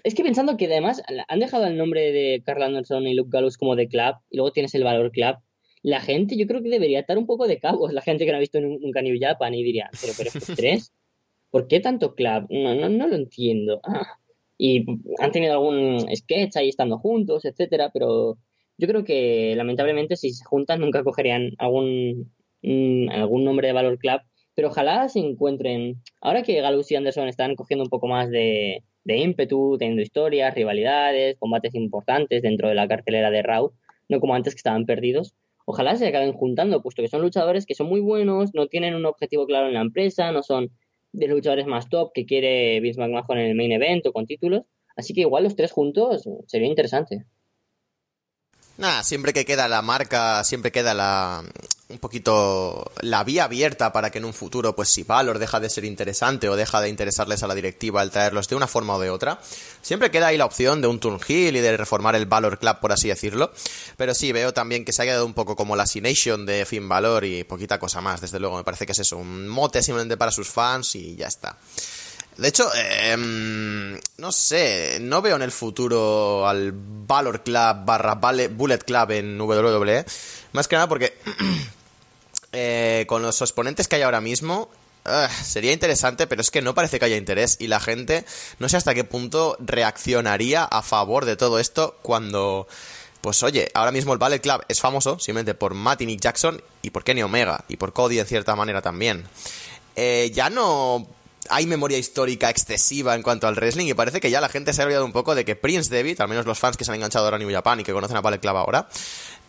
es 0.05 0.15
que 0.15 0.23
pensando 0.23 0.57
que 0.57 0.67
además 0.67 1.03
han 1.29 1.41
dejado 1.41 1.67
el 1.67 1.77
nombre 1.77 2.13
de 2.13 2.43
Carl 2.45 2.63
Anderson 2.63 3.07
y 3.07 3.15
Luke 3.15 3.31
Gallows 3.33 3.57
como 3.57 3.77
de 3.77 3.89
Club, 3.89 4.15
y 4.31 4.37
luego 4.37 4.53
tienes 4.53 4.75
el 4.75 4.85
Valor 4.85 5.11
Club, 5.11 5.37
la 5.83 6.01
gente 6.01 6.37
yo 6.37 6.47
creo 6.47 6.63
que 6.63 6.69
debería 6.69 7.01
estar 7.01 7.19
un 7.19 7.27
poco 7.27 7.47
de 7.49 7.59
cabos, 7.59 7.93
la 7.93 8.03
gente 8.03 8.25
que 8.25 8.31
no 8.31 8.37
ha 8.37 8.41
visto 8.41 8.61
nun- 8.61 8.79
nunca 8.81 9.03
New 9.03 9.17
Japan 9.21 9.55
y 9.55 9.65
diría, 9.65 9.91
pero, 10.01 10.13
pero 10.17 10.31
estos 10.33 10.57
tres, 10.57 10.93
¿por 11.51 11.67
qué 11.67 11.81
tanto 11.81 12.15
club? 12.15 12.47
No, 12.51 12.75
no, 12.75 12.89
no 12.89 13.09
lo 13.09 13.17
entiendo. 13.17 13.81
Ah. 13.85 14.19
Y 14.59 14.85
han 15.19 15.33
tenido 15.33 15.55
algún 15.55 16.07
sketch 16.15 16.57
ahí 16.57 16.69
estando 16.69 16.99
juntos, 16.99 17.45
etcétera, 17.45 17.91
pero 17.93 18.39
yo 18.79 18.87
creo 18.87 19.03
que 19.03 19.55
lamentablemente 19.57 20.15
si 20.15 20.31
se 20.31 20.45
juntan 20.45 20.81
nunca 20.81 21.03
cogerían 21.03 21.51
algún, 21.59 22.33
mm, 22.63 23.09
algún 23.11 23.45
nombre 23.45 23.67
de 23.67 23.73
Valor 23.73 23.99
Club, 23.99 24.21
pero 24.55 24.69
ojalá 24.69 25.09
se 25.09 25.19
encuentren, 25.19 25.97
ahora 26.21 26.45
que 26.45 26.61
Galus 26.61 26.93
y 26.93 26.95
Anderson 26.95 27.27
están 27.27 27.57
cogiendo 27.57 27.83
un 27.83 27.91
poco 27.91 28.07
más 28.07 28.31
de, 28.31 28.85
de 29.05 29.17
ímpetu, 29.19 29.77
teniendo 29.79 30.03
historias, 30.03 30.55
rivalidades, 30.55 31.37
combates 31.39 31.75
importantes 31.75 32.43
dentro 32.43 32.69
de 32.69 32.75
la 32.75 32.89
cartelera 32.89 33.31
de 33.31 33.43
Raw, 33.43 33.73
no 34.09 34.21
como 34.21 34.35
antes 34.35 34.55
que 34.55 34.59
estaban 34.59 34.87
perdidos, 34.87 35.35
ojalá 35.65 35.97
se 35.97 36.07
acaben 36.07 36.33
juntando, 36.33 36.83
puesto 36.83 37.03
que 37.03 37.09
son 37.09 37.23
luchadores 37.23 37.67
que 37.67 37.75
son 37.75 37.89
muy 37.89 38.01
buenos, 38.01 38.55
no 38.55 38.67
tienen 38.67 38.95
un 38.95 39.07
objetivo 39.07 39.47
claro 39.47 39.69
en 39.69 39.75
la 39.75 39.81
empresa, 39.81 40.33
no 40.33 40.43
son 40.43 40.71
de 41.13 41.29
luchadores 41.29 41.67
más 41.67 41.89
top 41.89 42.13
que 42.13 42.27
quiere 42.27 42.81
Vince 42.81 43.01
McMahon 43.01 43.39
en 43.39 43.47
el 43.47 43.55
main 43.55 43.73
event 43.73 44.07
o 44.07 44.13
con 44.13 44.27
títulos. 44.27 44.63
Así 44.97 45.15
que 45.15 45.23
igual 45.23 45.45
los 45.45 45.57
tres 45.57 45.73
juntos 45.73 46.29
sería 46.47 46.69
interesante. 46.69 47.25
Nada, 48.79 49.03
siempre 49.05 49.33
que 49.33 49.45
queda 49.45 49.69
la 49.69 49.83
marca, 49.83 50.43
siempre 50.45 50.73
queda 50.73 50.95
la, 50.95 51.45
un 51.93 51.99
poquito 51.99 52.91
la 53.01 53.23
vía 53.23 53.45
abierta 53.45 53.93
para 53.93 54.11
que 54.11 54.19
en 54.19 54.25
un 54.25 54.33
futuro, 54.33 54.75
pues 54.75 54.89
si 54.89 55.03
Valor 55.03 55.39
deja 55.39 55.61
de 55.61 55.69
ser 55.69 55.85
interesante 55.85 56.49
o 56.49 56.57
deja 56.57 56.81
de 56.81 56.89
interesarles 56.89 57.43
a 57.43 57.47
la 57.47 57.55
directiva 57.55 58.03
el 58.03 58.11
traerlos 58.11 58.49
de 58.49 58.57
una 58.57 58.67
forma 58.67 58.95
o 58.95 59.01
de 59.01 59.11
otra, 59.11 59.41
siempre 59.83 60.11
queda 60.11 60.29
ahí 60.29 60.39
la 60.39 60.47
opción 60.47 60.81
de 60.81 60.89
un 60.89 60.99
turn 60.99 61.21
y 61.29 61.51
de 61.51 61.77
reformar 61.77 62.17
el 62.17 62.27
Valor 62.27 62.59
Club, 62.59 62.81
por 62.81 62.93
así 62.93 63.09
decirlo. 63.09 63.53
Pero 63.97 64.15
sí, 64.15 64.33
veo 64.33 64.53
también 64.53 64.85
que 64.85 64.93
se 64.93 65.03
ha 65.03 65.05
quedado 65.05 65.27
un 65.27 65.35
poco 65.35 65.55
como 65.55 65.77
la 65.77 65.85
Nation 66.01 66.47
de 66.47 66.65
Fin 66.65 66.89
Valor 66.89 67.25
y 67.25 67.45
poquita 67.45 67.79
cosa 67.79 68.01
más, 68.01 68.21
desde 68.21 68.41
luego. 68.41 68.57
Me 68.57 68.65
parece 68.65 68.87
que 68.87 68.93
es 68.93 68.99
eso, 68.99 69.19
un 69.19 69.47
mote 69.49 69.83
simplemente 69.83 70.17
para 70.17 70.33
sus 70.33 70.49
fans 70.49 70.95
y 70.97 71.15
ya 71.15 71.29
está. 71.29 71.57
De 72.37 72.49
hecho, 72.49 72.71
em, 72.75 74.01
no 74.17 74.33
sé, 74.33 74.99
no 75.01 75.21
veo 75.21 75.37
en 75.37 75.43
el 75.43 75.53
futuro 75.53 76.47
al 76.49 76.73
Valor 76.75 77.43
Club 77.43 77.85
barra 77.85 78.15
Bullet 78.15 78.79
Club 78.79 79.11
en 79.11 79.41
WWE. 79.41 80.05
Más 80.53 80.67
que 80.67 80.77
nada 80.77 80.89
porque 80.89 81.19
eh, 82.53 83.05
con 83.07 83.23
los 83.23 83.41
exponentes 83.41 83.87
que 83.87 83.97
hay 83.97 84.03
ahora 84.03 84.23
mismo, 84.23 84.71
ah, 85.05 85.29
sería 85.29 85.73
interesante, 85.73 86.27
pero 86.27 86.41
es 86.41 86.51
que 86.51 86.63
no 86.63 86.75
parece 86.75 86.99
que 86.99 87.05
haya 87.05 87.17
interés 87.17 87.57
y 87.61 87.69
la 87.69 87.81
gente 87.81 88.25
no 88.59 88.69
sé 88.69 88.79
hasta 88.79 88.95
qué 88.95 89.05
punto 89.05 89.57
reaccionaría 89.61 90.65
a 90.65 90.83
favor 90.83 91.25
de 91.25 91.37
todo 91.37 91.59
esto 91.59 91.97
cuando... 92.03 92.67
Pues 93.21 93.41
oye, 93.45 93.71
ahora 93.75 93.93
mismo 93.93 94.13
el 94.13 94.19
Ballet 94.19 94.43
Club 94.43 94.65
es 94.67 94.81
famoso 94.81 95.21
simplemente 95.21 95.55
por 95.55 95.75
Matt 95.75 96.01
y 96.01 96.17
Jackson 96.17 96.61
y 96.83 96.91
por 96.91 97.05
Kenny 97.05 97.23
Omega 97.23 97.65
y 97.69 97.77
por 97.77 97.93
Cody 97.93 98.19
en 98.19 98.27
cierta 98.27 98.57
manera 98.57 98.83
también. 98.83 99.25
Eh, 99.95 100.33
ya 100.35 100.51
no 100.51 101.07
hay 101.49 101.67
memoria 101.67 101.99
histórica 101.99 102.51
excesiva 102.51 103.15
en 103.15 103.23
cuanto 103.23 103.47
al 103.47 103.57
wrestling 103.57 103.87
y 103.87 103.95
parece 103.95 104.21
que 104.21 104.31
ya 104.31 104.41
la 104.41 104.49
gente 104.49 104.73
se 104.73 104.83
ha 104.83 104.85
olvidado 104.85 105.05
un 105.05 105.13
poco 105.13 105.35
de 105.35 105.45
que 105.45 105.57
Prince 105.57 105.95
David, 105.95 106.21
al 106.21 106.29
menos 106.29 106.47
los 106.47 106.59
fans 106.59 106.77
que 106.77 106.85
se 106.85 106.91
han 106.91 106.97
enganchado 106.97 107.25
ahora 107.25 107.37
a 107.37 107.39
New 107.39 107.51
Japan 107.51 107.81
y 107.81 107.85
que 107.85 107.93
conocen 107.93 108.17
a 108.17 108.21
Ballet 108.21 108.41
Club 108.41 108.57
ahora, 108.57 108.89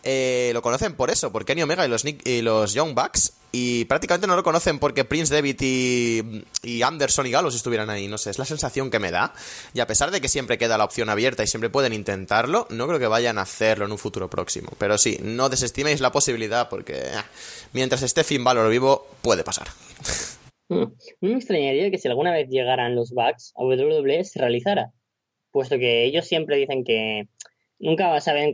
eh, 0.02 0.50
lo 0.52 0.60
conocen 0.60 0.94
por 0.94 1.10
eso, 1.10 1.32
por 1.32 1.44
Kenny 1.44 1.62
Omega 1.62 1.86
y 1.86 1.88
los, 1.88 2.04
y 2.04 2.42
los 2.42 2.74
Young 2.74 2.94
Bucks. 2.94 3.32
Y 3.52 3.84
prácticamente 3.84 4.26
no 4.26 4.34
lo 4.34 4.42
conocen 4.42 4.80
porque 4.80 5.04
Prince 5.04 5.32
David 5.32 5.56
y, 5.60 6.82
Anderson 6.82 7.26
y 7.26 7.30
Gallows 7.30 7.54
estuvieran 7.54 7.88
ahí. 7.88 8.08
No 8.08 8.18
sé, 8.18 8.30
es 8.30 8.38
la 8.38 8.44
sensación 8.44 8.90
que 8.90 8.98
me 8.98 9.12
da. 9.12 9.32
Y 9.72 9.80
a 9.80 9.86
pesar 9.86 10.10
de 10.10 10.20
que 10.20 10.28
siempre 10.28 10.58
queda 10.58 10.76
la 10.76 10.84
opción 10.84 11.08
abierta 11.08 11.44
y 11.44 11.46
siempre 11.46 11.70
pueden 11.70 11.92
intentarlo, 11.92 12.66
no 12.70 12.86
creo 12.88 12.98
que 12.98 13.06
vayan 13.06 13.38
a 13.38 13.42
hacerlo 13.42 13.84
en 13.84 13.92
un 13.92 13.98
futuro 13.98 14.28
próximo. 14.28 14.72
Pero 14.76 14.98
sí, 14.98 15.18
no 15.22 15.48
desestiméis 15.48 16.00
la 16.00 16.10
posibilidad 16.10 16.68
porque 16.68 16.94
eh, 16.96 17.22
mientras 17.72 18.02
esté 18.02 18.24
Finn 18.24 18.42
Balor 18.42 18.68
vivo, 18.68 19.06
puede 19.22 19.44
pasar. 19.44 19.68
No 21.20 21.28
me 21.28 21.34
extrañaría 21.34 21.90
que 21.90 21.98
si 21.98 22.08
alguna 22.08 22.32
vez 22.32 22.48
llegaran 22.48 22.94
los 22.94 23.12
Bucks 23.12 23.52
a 23.56 23.64
WWE 23.64 24.24
se 24.24 24.40
realizara, 24.40 24.92
puesto 25.50 25.78
que 25.78 26.04
ellos 26.04 26.26
siempre 26.26 26.56
dicen 26.56 26.84
que 26.84 27.28
nunca 27.78 28.20
saben 28.20 28.52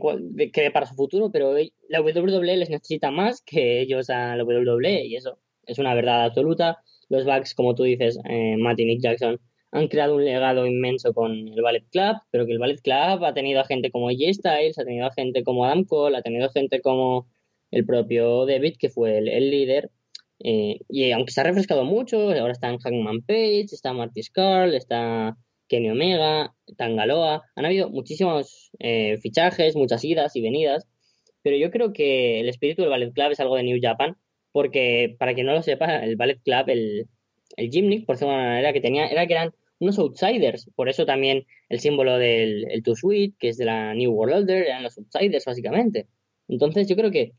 qué 0.53 0.71
para 0.71 0.85
su 0.85 0.95
futuro, 0.95 1.31
pero 1.31 1.55
la 1.89 2.01
WWE 2.01 2.57
les 2.57 2.69
necesita 2.69 3.11
más 3.11 3.41
que 3.41 3.81
ellos 3.81 4.09
a 4.09 4.35
la 4.35 4.43
WWE 4.43 5.05
y 5.05 5.15
eso 5.15 5.39
es 5.65 5.79
una 5.79 5.95
verdad 5.95 6.25
absoluta. 6.25 6.79
Los 7.09 7.25
Bucks, 7.25 7.53
como 7.55 7.75
tú 7.75 7.83
dices, 7.83 8.19
eh, 8.29 8.55
y 8.57 8.85
Nick 8.85 9.01
Jackson, 9.01 9.39
han 9.71 9.87
creado 9.87 10.15
un 10.15 10.25
legado 10.25 10.65
inmenso 10.65 11.13
con 11.13 11.31
el 11.31 11.61
Ballet 11.61 11.85
Club, 11.91 12.17
pero 12.29 12.45
que 12.45 12.51
el 12.51 12.59
Ballet 12.59 12.81
Club 12.81 13.23
ha 13.23 13.33
tenido 13.33 13.61
a 13.61 13.65
gente 13.65 13.89
como 13.91 14.09
J 14.09 14.33
Styles, 14.33 14.77
ha 14.77 14.83
tenido 14.83 15.07
a 15.07 15.13
gente 15.13 15.43
como 15.43 15.65
Adam 15.65 15.85
Cole, 15.85 16.17
ha 16.17 16.21
tenido 16.21 16.45
a 16.47 16.51
gente 16.51 16.81
como 16.81 17.27
el 17.71 17.85
propio 17.85 18.45
David, 18.45 18.75
que 18.77 18.89
fue 18.89 19.17
el 19.17 19.49
líder, 19.49 19.91
eh, 20.43 20.79
y 20.89 21.11
aunque 21.11 21.31
se 21.31 21.41
ha 21.41 21.43
refrescado 21.43 21.83
mucho, 21.83 22.31
ahora 22.31 22.51
están 22.51 22.77
Hangman 22.79 23.21
Page, 23.21 23.67
está 23.71 23.93
Marty 23.93 24.23
Scurll, 24.23 24.73
está 24.73 25.37
Kenny 25.67 25.89
Omega, 25.89 26.53
Tangaloa. 26.77 27.43
Han 27.55 27.65
habido 27.65 27.89
muchísimos 27.89 28.71
eh, 28.79 29.17
fichajes, 29.21 29.75
muchas 29.75 30.03
idas 30.03 30.35
y 30.35 30.41
venidas. 30.41 30.87
Pero 31.43 31.57
yo 31.57 31.71
creo 31.71 31.93
que 31.93 32.39
el 32.39 32.49
espíritu 32.49 32.81
del 32.81 32.91
Ballet 32.91 33.13
Club 33.13 33.31
es 33.31 33.39
algo 33.39 33.55
de 33.55 33.63
New 33.63 33.79
Japan, 33.81 34.17
porque 34.51 35.15
para 35.17 35.33
quien 35.33 35.47
no 35.47 35.53
lo 35.53 35.63
sepa, 35.63 35.97
el 35.97 36.15
Ballet 36.15 36.41
Club, 36.43 36.69
el, 36.69 37.07
el 37.57 37.69
Gymnic, 37.69 38.05
por 38.05 38.15
decirlo 38.15 38.33
de 38.33 38.39
una 38.39 38.49
manera, 38.49 38.73
que 38.73 38.81
tenía, 38.81 39.07
era 39.07 39.25
que 39.27 39.33
eran 39.33 39.51
unos 39.79 39.97
outsiders. 39.97 40.69
Por 40.75 40.89
eso 40.89 41.05
también 41.05 41.45
el 41.69 41.79
símbolo 41.79 42.17
del 42.17 42.69
el 42.69 42.83
Too 42.83 42.95
Sweet, 42.95 43.35
que 43.39 43.49
es 43.49 43.57
de 43.57 43.65
la 43.65 43.93
New 43.93 44.11
World 44.11 44.43
Order, 44.43 44.65
eran 44.67 44.83
los 44.83 44.97
outsiders, 44.97 45.45
básicamente. 45.45 46.07
Entonces 46.47 46.87
yo 46.87 46.95
creo 46.95 47.11
que 47.11 47.31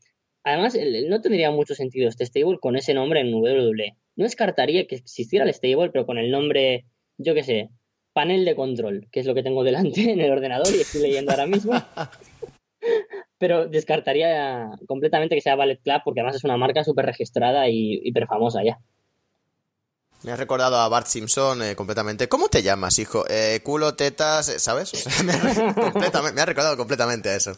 Además, 0.43 0.77
no 1.07 1.21
tendría 1.21 1.51
mucho 1.51 1.73
sentido 1.73 2.09
este 2.09 2.25
stable 2.25 2.59
con 2.59 2.75
ese 2.75 2.93
nombre 2.93 3.21
en 3.21 3.33
WWE. 3.33 3.95
No 4.15 4.23
descartaría 4.23 4.85
que 4.87 4.95
existiera 4.95 5.45
el 5.45 5.53
stable, 5.53 5.89
pero 5.91 6.05
con 6.05 6.17
el 6.17 6.31
nombre, 6.31 6.85
yo 7.17 7.33
qué 7.33 7.43
sé, 7.43 7.69
panel 8.13 8.45
de 8.45 8.55
control, 8.55 9.07
que 9.11 9.21
es 9.21 9.25
lo 9.25 9.33
que 9.33 9.43
tengo 9.43 9.63
delante 9.63 10.11
en 10.11 10.19
el 10.19 10.31
ordenador 10.31 10.67
y 10.75 10.81
estoy 10.81 11.01
leyendo 11.01 11.31
ahora 11.31 11.47
mismo. 11.47 11.73
pero 13.43 13.67
descartaría 13.67 14.69
completamente 14.87 15.35
que 15.35 15.41
sea 15.41 15.57
Ballet 15.57 15.81
Club 15.81 16.01
porque 16.05 16.21
además 16.21 16.37
es 16.37 16.45
una 16.45 16.55
marca 16.55 16.83
súper 16.83 17.05
registrada 17.05 17.67
y 17.67 17.99
hiper 18.03 18.25
famosa 18.25 18.63
ya. 18.63 18.79
Me 20.23 20.31
ha 20.31 20.37
recordado 20.37 20.77
a 20.77 20.87
Bart 20.87 21.07
Simpson 21.07 21.61
eh, 21.61 21.75
completamente. 21.75 22.29
¿Cómo 22.29 22.47
te 22.47 22.63
llamas, 22.63 22.97
hijo? 22.99 23.25
Eh, 23.27 23.59
culo, 23.61 23.95
tetas, 23.95 24.47
eh, 24.47 24.59
¿sabes? 24.59 24.93
me, 25.25 25.33
ha 25.33 26.45
recordado 26.45 26.77
completamente 26.77 27.29
a 27.29 27.35
eso. 27.35 27.51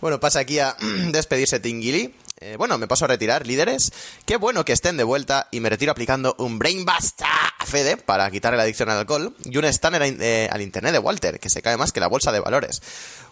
Bueno, 0.00 0.20
pasa 0.20 0.40
aquí 0.40 0.58
a 0.58 0.76
despedirse 1.12 1.60
Tingili. 1.60 2.14
Eh, 2.40 2.54
bueno, 2.56 2.78
me 2.78 2.86
paso 2.86 3.04
a 3.04 3.08
retirar, 3.08 3.46
líderes. 3.46 3.92
Qué 4.24 4.36
bueno 4.36 4.64
que 4.64 4.72
estén 4.72 4.96
de 4.96 5.02
vuelta 5.02 5.48
y 5.50 5.58
me 5.58 5.70
retiro 5.70 5.90
aplicando 5.90 6.36
un 6.38 6.58
Brain 6.58 6.84
Buster 6.84 7.26
a 7.58 7.66
Fede 7.66 7.96
para 7.96 8.30
quitarle 8.30 8.56
la 8.56 8.62
adicción 8.62 8.88
al 8.90 8.98
alcohol 8.98 9.34
y 9.44 9.56
un 9.56 9.64
stunner 9.64 10.02
al 10.02 10.62
internet 10.62 10.92
de 10.92 10.98
Walter, 11.00 11.40
que 11.40 11.50
se 11.50 11.62
cae 11.62 11.76
más 11.76 11.90
que 11.90 11.98
la 11.98 12.06
bolsa 12.06 12.30
de 12.30 12.38
valores. 12.38 12.80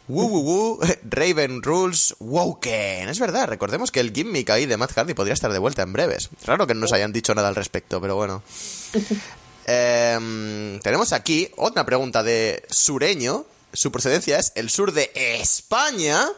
Woo 0.09 0.27
woo 0.27 0.41
woo, 0.41 0.81
Raven 1.09 1.63
Rules, 1.63 2.15
Woken. 2.19 3.09
Es 3.09 3.19
verdad, 3.21 3.49
recordemos 3.49 3.91
que 3.93 4.01
el 4.01 4.13
gimmick 4.13 4.51
ahí 4.51 4.67
de 4.67 4.77
Matt 4.77 4.93
Hardy 4.93 5.15
podría 5.15 5.35
estar 5.35 5.53
de 5.53 5.59
vuelta 5.59 5.83
en 5.83 5.93
breves. 5.93 6.31
Raro 6.45 6.67
que 6.67 6.75
no 6.75 6.81
nos 6.81 6.93
hayan 6.93 7.13
dicho 7.13 7.35
nada 7.35 7.49
al 7.49 7.55
respecto, 7.55 8.01
pero 8.01 8.17
bueno. 8.17 8.43
Em, 9.69 10.79
tenemos 10.79 11.13
aquí 11.13 11.51
otra 11.57 11.85
pregunta 11.85 12.23
de 12.23 12.63
Sureño. 12.71 13.47
Su 13.73 13.91
procedencia 13.91 14.39
es 14.39 14.53
el 14.55 14.71
sur 14.71 14.93
de 14.93 15.11
España. 15.17 16.29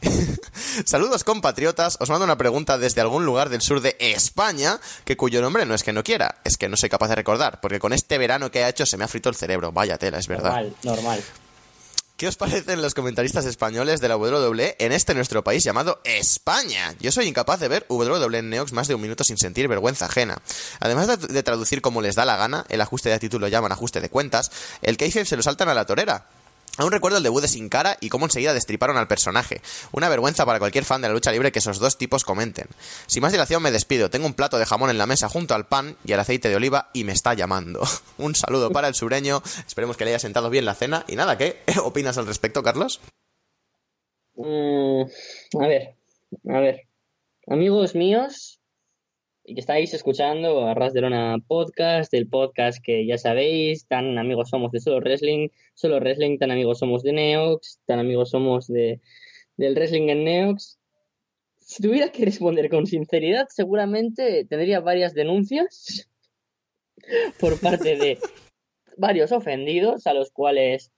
Saludos 0.84 1.24
compatriotas, 1.24 1.96
os 2.00 2.10
mando 2.10 2.24
una 2.24 2.38
pregunta 2.38 2.78
desde 2.78 3.00
algún 3.00 3.24
lugar 3.24 3.48
del 3.48 3.62
sur 3.62 3.80
de 3.80 3.96
España, 3.98 4.78
que 5.04 5.16
cuyo 5.16 5.40
nombre 5.40 5.66
no 5.66 5.74
es 5.74 5.82
que 5.82 5.92
no 5.92 6.04
quiera, 6.04 6.36
es 6.44 6.56
que 6.56 6.68
no 6.68 6.76
soy 6.76 6.88
capaz 6.88 7.08
de 7.08 7.16
recordar, 7.16 7.60
porque 7.60 7.80
con 7.80 7.92
este 7.92 8.18
verano 8.18 8.50
que 8.50 8.64
ha 8.64 8.68
hecho 8.68 8.86
se 8.86 8.96
me 8.96 9.04
ha 9.04 9.08
frito 9.08 9.28
el 9.28 9.34
cerebro, 9.34 9.72
vaya 9.72 9.98
tela, 9.98 10.18
es 10.18 10.28
verdad. 10.28 10.52
Normal, 10.52 10.76
normal. 10.82 11.24
¿Qué 12.18 12.26
os 12.26 12.34
parecen 12.34 12.82
los 12.82 12.94
comentaristas 12.94 13.44
españoles 13.44 14.00
de 14.00 14.08
la 14.08 14.16
WWE 14.16 14.74
en 14.80 14.90
este 14.90 15.14
nuestro 15.14 15.44
país 15.44 15.62
llamado 15.62 16.00
España? 16.02 16.92
Yo 16.98 17.12
soy 17.12 17.28
incapaz 17.28 17.60
de 17.60 17.68
ver 17.68 17.86
WWE 17.88 18.38
en 18.38 18.50
Neox 18.50 18.72
más 18.72 18.88
de 18.88 18.96
un 18.96 19.00
minuto 19.00 19.22
sin 19.22 19.38
sentir 19.38 19.68
vergüenza 19.68 20.06
ajena. 20.06 20.36
Además 20.80 21.06
de, 21.06 21.42
traducir 21.44 21.80
como 21.80 22.02
les 22.02 22.16
da 22.16 22.24
la 22.24 22.36
gana, 22.36 22.66
el 22.70 22.80
ajuste 22.80 23.08
de 23.08 23.20
título 23.20 23.46
lo 23.46 23.48
llaman 23.48 23.70
ajuste 23.70 24.00
de 24.00 24.10
cuentas, 24.10 24.50
el 24.82 24.96
kayfabe 24.96 25.26
se 25.26 25.36
lo 25.36 25.44
saltan 25.44 25.68
a 25.68 25.74
la 25.74 25.86
torera. 25.86 26.26
Aún 26.78 26.92
recuerdo 26.92 27.18
el 27.18 27.24
debut 27.24 27.42
de 27.42 27.48
Sin 27.48 27.68
Cara 27.68 27.98
y 28.00 28.08
cómo 28.08 28.26
enseguida 28.26 28.54
destriparon 28.54 28.96
al 28.96 29.08
personaje. 29.08 29.60
Una 29.92 30.08
vergüenza 30.08 30.46
para 30.46 30.58
cualquier 30.58 30.84
fan 30.84 31.02
de 31.02 31.08
la 31.08 31.14
lucha 31.14 31.32
libre 31.32 31.52
que 31.52 31.58
esos 31.58 31.78
dos 31.78 31.98
tipos 31.98 32.24
comenten. 32.24 32.68
Sin 33.06 33.20
más 33.22 33.32
dilación 33.32 33.62
me 33.62 33.72
despido. 33.72 34.10
Tengo 34.10 34.26
un 34.26 34.34
plato 34.34 34.58
de 34.58 34.66
jamón 34.66 34.90
en 34.90 34.98
la 34.98 35.06
mesa 35.06 35.28
junto 35.28 35.54
al 35.54 35.66
pan 35.66 35.96
y 36.04 36.12
al 36.12 36.20
aceite 36.20 36.48
de 36.48 36.56
oliva 36.56 36.90
y 36.92 37.04
me 37.04 37.12
está 37.12 37.34
llamando. 37.34 37.82
un 38.18 38.34
saludo 38.34 38.70
para 38.70 38.88
el 38.88 38.94
sureño. 38.94 39.42
Esperemos 39.66 39.96
que 39.96 40.04
le 40.04 40.12
haya 40.12 40.18
sentado 40.18 40.50
bien 40.50 40.64
la 40.64 40.74
cena. 40.74 41.04
Y 41.08 41.16
nada, 41.16 41.36
¿qué 41.36 41.58
opinas 41.82 42.16
al 42.16 42.26
respecto, 42.26 42.62
Carlos? 42.62 43.00
Mm, 44.36 45.02
a 45.60 45.66
ver, 45.66 45.96
a 46.48 46.60
ver. 46.60 46.82
Amigos 47.48 47.94
míos, 47.94 48.57
y 49.48 49.54
que 49.54 49.60
estáis 49.60 49.94
escuchando 49.94 50.66
a 50.66 50.74
Ras 50.74 50.92
de 50.92 51.00
Lona 51.00 51.38
Podcast, 51.46 52.12
el 52.12 52.28
podcast 52.28 52.84
que 52.84 53.06
ya 53.06 53.16
sabéis, 53.16 53.86
tan 53.86 54.18
amigos 54.18 54.50
somos 54.50 54.70
de 54.72 54.80
Solo 54.80 54.98
Wrestling, 54.98 55.48
Solo 55.72 56.00
Wrestling, 56.00 56.36
tan 56.36 56.50
amigos 56.50 56.80
somos 56.80 57.02
de 57.02 57.14
Neox, 57.14 57.80
tan 57.86 57.98
amigos 57.98 58.28
somos 58.28 58.66
de, 58.66 59.00
del 59.56 59.74
Wrestling 59.74 60.10
en 60.10 60.24
Neox. 60.24 60.78
Si 61.56 61.82
tuviera 61.82 62.12
que 62.12 62.26
responder 62.26 62.68
con 62.68 62.86
sinceridad, 62.86 63.46
seguramente 63.48 64.44
tendría 64.44 64.80
varias 64.80 65.14
denuncias 65.14 66.10
por 67.40 67.58
parte 67.58 67.96
de 67.96 68.18
varios 68.98 69.32
ofendidos 69.32 70.06
a 70.06 70.12
los 70.12 70.30
cuales 70.30 70.92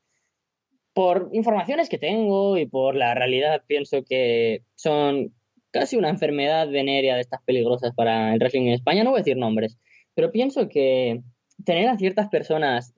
por 0.93 1.31
informaciones 1.35 1.89
que 1.89 1.99
tengo 1.99 2.59
y 2.59 2.67
por 2.67 2.97
la 2.97 3.15
realidad 3.15 3.63
pienso 3.69 4.03
que 4.03 4.65
son 4.75 5.33
casi 5.71 5.97
una 5.97 6.09
enfermedad 6.09 6.68
venérea 6.68 7.14
de 7.14 7.21
estas 7.21 7.43
peligrosas 7.45 7.95
para 7.95 8.33
el 8.33 8.41
wrestling 8.41 8.66
en 8.66 8.73
España. 8.75 9.05
No 9.05 9.11
voy 9.11 9.18
a 9.18 9.23
decir 9.23 9.37
nombres, 9.37 9.79
pero 10.14 10.33
pienso 10.33 10.68
que 10.68 11.23
tener 11.64 11.89
a 11.89 11.97
ciertas 11.97 12.29
personas, 12.29 12.95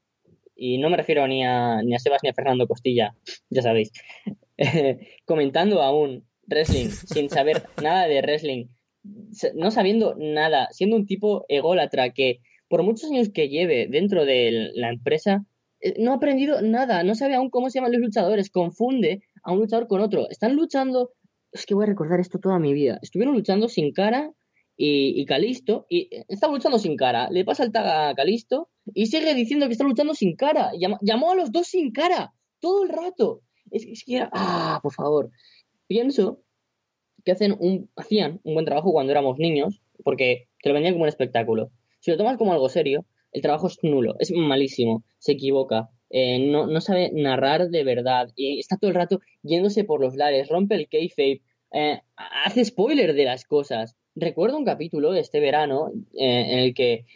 y 0.54 0.78
no 0.78 0.90
me 0.90 0.96
refiero 0.96 1.26
ni 1.26 1.44
a, 1.44 1.82
ni 1.82 1.94
a 1.94 1.98
Sebas 1.98 2.22
ni 2.22 2.30
a 2.30 2.34
Fernando 2.34 2.66
Costilla, 2.66 3.14
ya 3.50 3.62
sabéis, 3.62 3.92
comentando 5.24 5.82
aún 5.82 6.24
wrestling 6.46 6.88
sin 6.88 7.30
saber 7.30 7.62
nada 7.82 8.06
de 8.06 8.20
wrestling, 8.20 8.66
no 9.54 9.70
sabiendo 9.70 10.14
nada, 10.16 10.68
siendo 10.70 10.96
un 10.96 11.06
tipo 11.06 11.44
ególatra 11.48 12.10
que 12.10 12.40
por 12.68 12.82
muchos 12.82 13.10
años 13.10 13.28
que 13.28 13.48
lleve 13.48 13.86
dentro 13.86 14.24
de 14.24 14.70
la 14.74 14.88
empresa, 14.88 15.44
eh, 15.80 15.94
no 15.98 16.12
ha 16.12 16.16
aprendido 16.16 16.62
nada, 16.62 17.02
no 17.02 17.14
sabe 17.14 17.34
aún 17.34 17.50
cómo 17.50 17.68
se 17.68 17.78
llaman 17.78 17.92
los 17.92 18.00
luchadores, 18.00 18.50
confunde 18.50 19.22
a 19.42 19.52
un 19.52 19.58
luchador 19.58 19.88
con 19.88 20.00
otro. 20.00 20.30
Están 20.30 20.56
luchando 20.56 21.10
es 21.52 21.66
que 21.66 21.74
voy 21.74 21.84
a 21.84 21.86
recordar 21.86 22.20
esto 22.20 22.38
toda 22.38 22.58
mi 22.58 22.72
vida. 22.72 22.98
Estuvieron 23.02 23.34
luchando 23.34 23.68
sin 23.68 23.92
cara 23.92 24.32
y, 24.76 25.24
Calisto, 25.26 25.86
y 25.88 26.08
estaba 26.28 26.52
luchando 26.54 26.78
sin 26.78 26.96
cara. 26.96 27.30
Le 27.30 27.44
pasa 27.44 27.62
el 27.62 27.72
tag 27.72 27.86
a 27.86 28.14
Calisto 28.14 28.70
y 28.94 29.06
sigue 29.06 29.34
diciendo 29.34 29.66
que 29.66 29.72
está 29.72 29.84
luchando 29.84 30.14
sin 30.14 30.34
cara. 30.34 30.72
Llamó, 30.78 31.30
a 31.30 31.34
los 31.36 31.52
dos 31.52 31.68
sin 31.68 31.92
cara, 31.92 32.32
todo 32.60 32.84
el 32.84 32.88
rato. 32.88 33.42
Es, 33.70 33.84
es 33.84 34.02
que 34.04 34.16
era, 34.16 34.30
ah, 34.32 34.80
por 34.82 34.92
favor. 34.92 35.30
Pienso 35.86 36.42
que 37.24 37.32
hacen 37.32 37.56
hacían 37.96 38.40
un 38.42 38.54
buen 38.54 38.66
trabajo 38.66 38.92
cuando 38.92 39.12
éramos 39.12 39.38
niños, 39.38 39.80
porque 40.02 40.48
te 40.62 40.68
lo 40.68 40.74
vendían 40.74 40.94
como 40.94 41.04
un 41.04 41.08
espectáculo. 41.08 41.70
Si 42.00 42.10
lo 42.10 42.16
tomas 42.16 42.36
como 42.36 42.52
algo 42.52 42.68
serio, 42.68 43.06
el 43.30 43.42
trabajo 43.42 43.68
es 43.68 43.78
nulo, 43.82 44.16
es 44.18 44.32
malísimo, 44.32 45.04
se 45.18 45.32
equivoca, 45.32 45.88
eh, 46.14 46.38
no, 46.38 46.66
no 46.66 46.80
sabe 46.82 47.10
narrar 47.10 47.70
de 47.70 47.84
verdad 47.84 48.28
y 48.36 48.58
está 48.58 48.76
todo 48.76 48.90
el 48.90 48.94
rato 48.94 49.20
yéndose 49.42 49.82
por 49.84 49.98
los 49.98 50.14
lares, 50.14 50.48
rompe 50.48 50.74
el 50.74 50.86
kayfabe, 50.86 51.40
eh, 51.72 52.02
hace 52.44 52.64
spoiler 52.66 53.14
de 53.14 53.24
las 53.24 53.44
cosas. 53.44 53.96
Recuerdo 54.14 54.58
un 54.58 54.66
capítulo 54.66 55.12
de 55.12 55.20
este 55.20 55.40
verano 55.40 55.90
eh, 56.12 56.52
en 56.52 56.58
el 56.58 56.74
que 56.74 57.06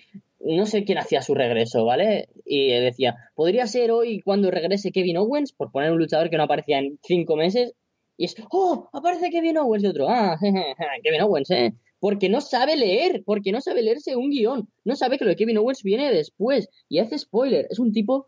no 0.41 0.65
sé 0.65 0.85
quién 0.85 0.97
hacía 0.97 1.21
su 1.21 1.35
regreso, 1.35 1.85
¿vale? 1.85 2.31
Y 2.47 2.69
decía, 2.69 3.17
podría 3.35 3.67
ser 3.67 3.91
hoy 3.91 4.23
cuando 4.23 4.51
regrese 4.51 4.93
Kevin 4.93 5.19
Owens, 5.19 5.53
por 5.53 5.71
poner 5.71 5.93
un 5.93 5.99
luchador 5.99 6.31
que 6.31 6.39
no 6.39 6.45
aparecía 6.45 6.79
en 6.79 6.99
cinco 7.03 7.37
meses, 7.37 7.75
y 8.17 8.25
es, 8.25 8.37
¡oh! 8.51 8.89
Aparece 8.95 9.29
Kevin 9.29 9.59
Owens 9.59 9.85
y 9.85 9.89
otro, 9.89 10.09
¡ah! 10.09 10.39
Kevin 11.03 11.21
Owens, 11.21 11.51
¿eh? 11.51 11.75
Porque 12.01 12.31
no 12.31 12.41
sabe 12.41 12.77
leer, 12.77 13.23
porque 13.27 13.53
no 13.53 13.61
sabe 13.61 13.83
leerse 13.83 14.17
un 14.17 14.31
guion, 14.31 14.69
no 14.85 14.97
sabe 14.97 15.19
que 15.19 15.25
lo 15.25 15.31
de 15.31 15.37
Kevin 15.37 15.59
Owens 15.59 15.83
viene 15.83 16.11
después 16.11 16.69
y 16.89 17.01
hace 17.01 17.19
spoiler. 17.19 17.67
Es 17.69 17.79
un 17.79 17.93
tipo 17.93 18.27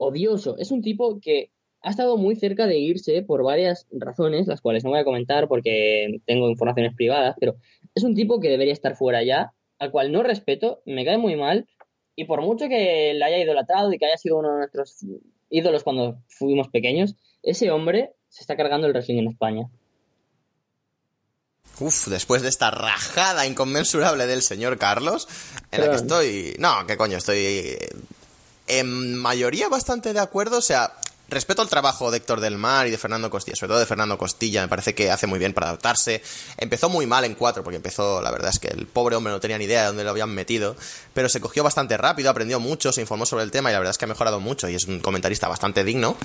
odioso, 0.00 0.56
es 0.58 0.70
un 0.70 0.82
tipo 0.82 1.20
que 1.20 1.50
ha 1.82 1.90
estado 1.90 2.16
muy 2.16 2.34
cerca 2.34 2.66
de 2.66 2.78
irse 2.78 3.22
por 3.22 3.42
varias 3.42 3.86
razones, 3.92 4.46
las 4.46 4.60
cuales 4.60 4.82
no 4.82 4.90
voy 4.90 4.98
a 4.98 5.04
comentar 5.04 5.46
porque 5.46 6.20
tengo 6.26 6.48
informaciones 6.48 6.94
privadas, 6.94 7.36
pero 7.38 7.56
es 7.94 8.02
un 8.02 8.14
tipo 8.14 8.40
que 8.40 8.48
debería 8.48 8.72
estar 8.72 8.96
fuera 8.96 9.22
ya, 9.22 9.52
al 9.78 9.90
cual 9.90 10.10
no 10.10 10.22
respeto, 10.22 10.80
me 10.86 11.04
cae 11.04 11.18
muy 11.18 11.36
mal, 11.36 11.68
y 12.16 12.24
por 12.24 12.40
mucho 12.40 12.68
que 12.68 13.12
le 13.14 13.24
haya 13.24 13.38
idolatrado 13.38 13.92
y 13.92 13.98
que 13.98 14.06
haya 14.06 14.16
sido 14.16 14.38
uno 14.38 14.52
de 14.52 14.58
nuestros 14.58 15.04
ídolos 15.50 15.84
cuando 15.84 16.18
fuimos 16.28 16.68
pequeños, 16.68 17.14
ese 17.42 17.70
hombre 17.70 18.12
se 18.28 18.42
está 18.42 18.56
cargando 18.56 18.86
el 18.86 18.94
wrestling 18.94 19.18
en 19.18 19.28
España. 19.28 19.68
Uf, 21.78 22.08
después 22.08 22.42
de 22.42 22.48
esta 22.48 22.70
rajada 22.70 23.46
inconmensurable 23.46 24.26
del 24.26 24.42
señor 24.42 24.76
Carlos, 24.76 25.28
en 25.72 25.80
la 25.80 25.90
que 25.90 25.96
estoy... 25.96 26.56
No, 26.58 26.86
qué 26.86 26.96
coño, 26.98 27.16
estoy 27.16 27.76
en 28.70 29.16
mayoría 29.16 29.68
bastante 29.68 30.12
de 30.12 30.20
acuerdo, 30.20 30.58
o 30.58 30.62
sea, 30.62 30.92
Respeto 31.30 31.62
al 31.62 31.68
trabajo 31.68 32.10
de 32.10 32.16
Héctor 32.16 32.40
del 32.40 32.58
Mar 32.58 32.88
y 32.88 32.90
de 32.90 32.98
Fernando 32.98 33.30
Costilla, 33.30 33.54
sobre 33.54 33.68
todo 33.68 33.78
de 33.78 33.86
Fernando 33.86 34.18
Costilla, 34.18 34.62
me 34.62 34.68
parece 34.68 34.96
que 34.96 35.12
hace 35.12 35.28
muy 35.28 35.38
bien 35.38 35.54
para 35.54 35.68
adaptarse. 35.68 36.22
Empezó 36.56 36.88
muy 36.88 37.06
mal 37.06 37.24
en 37.24 37.36
cuatro, 37.36 37.62
porque 37.62 37.76
empezó, 37.76 38.20
la 38.20 38.32
verdad 38.32 38.50
es 38.50 38.58
que 38.58 38.66
el 38.66 38.88
pobre 38.88 39.14
hombre 39.14 39.32
no 39.32 39.38
tenía 39.38 39.56
ni 39.56 39.66
idea 39.66 39.82
de 39.82 39.86
dónde 39.86 40.02
lo 40.02 40.10
habían 40.10 40.30
metido, 40.30 40.74
pero 41.14 41.28
se 41.28 41.40
cogió 41.40 41.62
bastante 41.62 41.96
rápido, 41.96 42.30
aprendió 42.30 42.58
mucho, 42.58 42.92
se 42.92 43.00
informó 43.00 43.26
sobre 43.26 43.44
el 43.44 43.52
tema 43.52 43.70
y 43.70 43.72
la 43.72 43.78
verdad 43.78 43.92
es 43.92 43.98
que 43.98 44.06
ha 44.06 44.08
mejorado 44.08 44.40
mucho 44.40 44.68
y 44.68 44.74
es 44.74 44.86
un 44.86 44.98
comentarista 44.98 45.46
bastante 45.46 45.84
digno. 45.84 46.16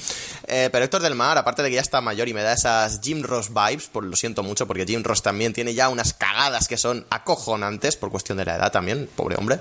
Eh, 0.47 0.69
pero 0.71 0.85
Héctor 0.85 1.03
del 1.03 1.13
Mar, 1.13 1.37
aparte 1.37 1.61
de 1.61 1.69
que 1.69 1.75
ya 1.75 1.81
está 1.81 2.01
mayor 2.01 2.27
y 2.27 2.33
me 2.33 2.41
da 2.41 2.53
esas 2.53 2.99
Jim 3.03 3.21
Ross 3.21 3.49
vibes, 3.49 3.85
por 3.85 4.03
lo 4.03 4.15
siento 4.15 4.41
mucho, 4.41 4.65
porque 4.65 4.87
Jim 4.87 5.03
Ross 5.03 5.21
también 5.21 5.53
tiene 5.53 5.75
ya 5.75 5.89
unas 5.89 6.15
cagadas 6.15 6.67
que 6.67 6.77
son 6.77 7.05
acojonantes 7.11 7.95
por 7.95 8.09
cuestión 8.09 8.39
de 8.39 8.45
la 8.45 8.55
edad 8.55 8.71
también, 8.71 9.07
pobre 9.15 9.35
hombre. 9.35 9.59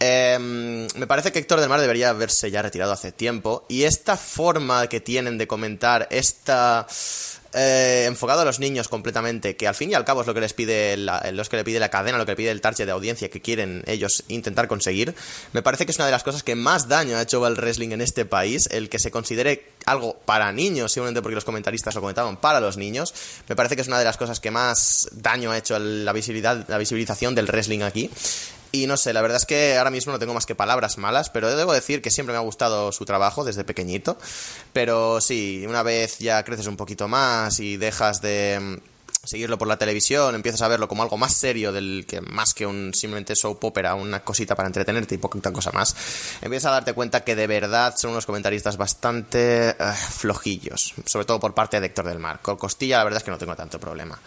Eh, 0.00 0.38
me 0.38 1.06
parece 1.06 1.32
que 1.32 1.38
Héctor 1.38 1.60
del 1.60 1.68
Mar 1.68 1.80
debería 1.80 2.10
haberse 2.10 2.50
ya 2.50 2.62
retirado 2.62 2.92
hace 2.92 3.12
tiempo 3.12 3.64
y 3.68 3.84
esta 3.84 4.16
forma 4.16 4.88
que 4.88 5.00
tienen 5.00 5.38
de 5.38 5.46
comentar, 5.46 6.06
esta 6.10 6.86
eh, 7.58 8.04
enfocado 8.06 8.42
a 8.42 8.44
los 8.44 8.58
niños 8.58 8.88
completamente, 8.88 9.56
que 9.56 9.66
al 9.66 9.74
fin 9.74 9.90
y 9.90 9.94
al 9.94 10.04
cabo 10.04 10.20
es 10.20 10.26
lo 10.26 10.34
que 10.34 10.40
les 10.40 10.52
pide 10.52 10.98
la, 10.98 11.22
que 11.22 11.56
le 11.56 11.64
pide 11.64 11.80
la 11.80 11.88
cadena, 11.88 12.18
lo 12.18 12.26
que 12.26 12.32
le 12.32 12.36
pide 12.36 12.50
el 12.50 12.60
target 12.60 12.84
de 12.84 12.92
audiencia 12.92 13.30
que 13.30 13.40
quieren 13.40 13.82
ellos 13.86 14.24
intentar 14.28 14.68
conseguir, 14.68 15.14
me 15.52 15.62
parece 15.62 15.86
que 15.86 15.92
es 15.92 15.96
una 15.96 16.04
de 16.04 16.12
las 16.12 16.22
cosas 16.22 16.42
que 16.42 16.54
más 16.54 16.88
daño 16.88 17.16
ha 17.16 17.22
hecho 17.22 17.46
el 17.46 17.54
wrestling 17.54 17.92
en 17.92 18.02
este 18.02 18.26
país, 18.26 18.68
el 18.70 18.90
que 18.90 18.98
se 18.98 19.10
considere 19.10 19.70
algo 19.86 20.18
para 20.26 20.52
niños, 20.52 20.92
simplemente 20.92 21.22
porque 21.22 21.36
los 21.36 21.46
comentaristas 21.46 21.94
lo 21.94 22.02
comentaban 22.02 22.36
para 22.36 22.60
los 22.60 22.76
niños, 22.76 23.14
me 23.48 23.56
parece 23.56 23.74
que 23.74 23.80
es 23.80 23.88
una 23.88 23.98
de 23.98 24.04
las 24.04 24.18
cosas 24.18 24.38
que 24.38 24.50
más 24.50 25.08
daño 25.12 25.50
ha 25.50 25.56
hecho 25.56 25.78
la 25.78 26.12
visibilidad, 26.12 26.62
la 26.68 26.76
visibilización 26.76 27.34
del 27.34 27.46
wrestling 27.46 27.80
aquí. 27.80 28.10
Y 28.72 28.86
no 28.86 28.96
sé, 28.96 29.12
la 29.12 29.22
verdad 29.22 29.38
es 29.38 29.46
que 29.46 29.76
ahora 29.76 29.90
mismo 29.90 30.12
no 30.12 30.18
tengo 30.18 30.34
más 30.34 30.46
que 30.46 30.54
palabras 30.54 30.98
malas, 30.98 31.30
pero 31.30 31.54
debo 31.54 31.72
decir 31.72 32.02
que 32.02 32.10
siempre 32.10 32.32
me 32.32 32.38
ha 32.38 32.42
gustado 32.42 32.92
su 32.92 33.04
trabajo 33.04 33.44
desde 33.44 33.64
pequeñito. 33.64 34.18
Pero 34.72 35.20
sí, 35.20 35.64
una 35.66 35.82
vez 35.82 36.18
ya 36.18 36.44
creces 36.44 36.66
un 36.66 36.76
poquito 36.76 37.08
más 37.08 37.60
y 37.60 37.76
dejas 37.76 38.20
de 38.20 38.58
mm, 38.60 38.76
seguirlo 39.26 39.58
por 39.58 39.68
la 39.68 39.76
televisión, 39.76 40.34
empiezas 40.34 40.62
a 40.62 40.68
verlo 40.68 40.88
como 40.88 41.02
algo 41.02 41.16
más 41.16 41.34
serio 41.34 41.72
del 41.72 42.06
que 42.08 42.20
más 42.20 42.54
que 42.54 42.66
un 42.66 42.94
simplemente 42.94 43.34
soap 43.34 43.64
opera, 43.64 43.94
una 43.94 44.20
cosita 44.20 44.54
para 44.54 44.68
entretenerte 44.68 45.16
y 45.16 45.18
poquita 45.18 45.52
cosa 45.52 45.72
más, 45.72 45.94
empiezas 46.40 46.70
a 46.70 46.74
darte 46.74 46.92
cuenta 46.92 47.24
que 47.24 47.34
de 47.34 47.46
verdad 47.46 47.94
son 47.96 48.12
unos 48.12 48.26
comentaristas 48.26 48.76
bastante 48.76 49.76
uh, 49.78 49.92
flojillos, 49.92 50.94
sobre 51.04 51.26
todo 51.26 51.40
por 51.40 51.54
parte 51.54 51.80
de 51.80 51.86
Héctor 51.86 52.06
del 52.06 52.18
Mar. 52.18 52.40
Con 52.40 52.56
Costilla 52.56 52.98
la 52.98 53.04
verdad 53.04 53.18
es 53.18 53.24
que 53.24 53.30
no 53.30 53.38
tengo 53.38 53.56
tanto 53.56 53.80
problema. 53.80 54.18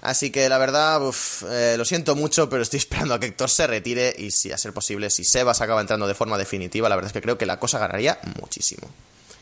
Así 0.00 0.30
que 0.30 0.48
la 0.48 0.58
verdad, 0.58 1.06
uf, 1.06 1.42
eh, 1.50 1.76
lo 1.76 1.84
siento 1.84 2.14
mucho, 2.14 2.48
pero 2.48 2.62
estoy 2.62 2.78
esperando 2.78 3.14
a 3.14 3.20
que 3.20 3.26
Héctor 3.26 3.50
se 3.50 3.66
retire 3.66 4.14
y 4.16 4.30
si 4.30 4.52
a 4.52 4.58
ser 4.58 4.72
posible, 4.72 5.10
si 5.10 5.24
Sebas 5.24 5.60
acaba 5.60 5.80
entrando 5.80 6.06
de 6.06 6.14
forma 6.14 6.38
definitiva, 6.38 6.88
la 6.88 6.96
verdad 6.96 7.08
es 7.08 7.12
que 7.12 7.22
creo 7.22 7.38
que 7.38 7.46
la 7.46 7.58
cosa 7.58 7.78
ganaría 7.78 8.18
muchísimo. 8.40 8.88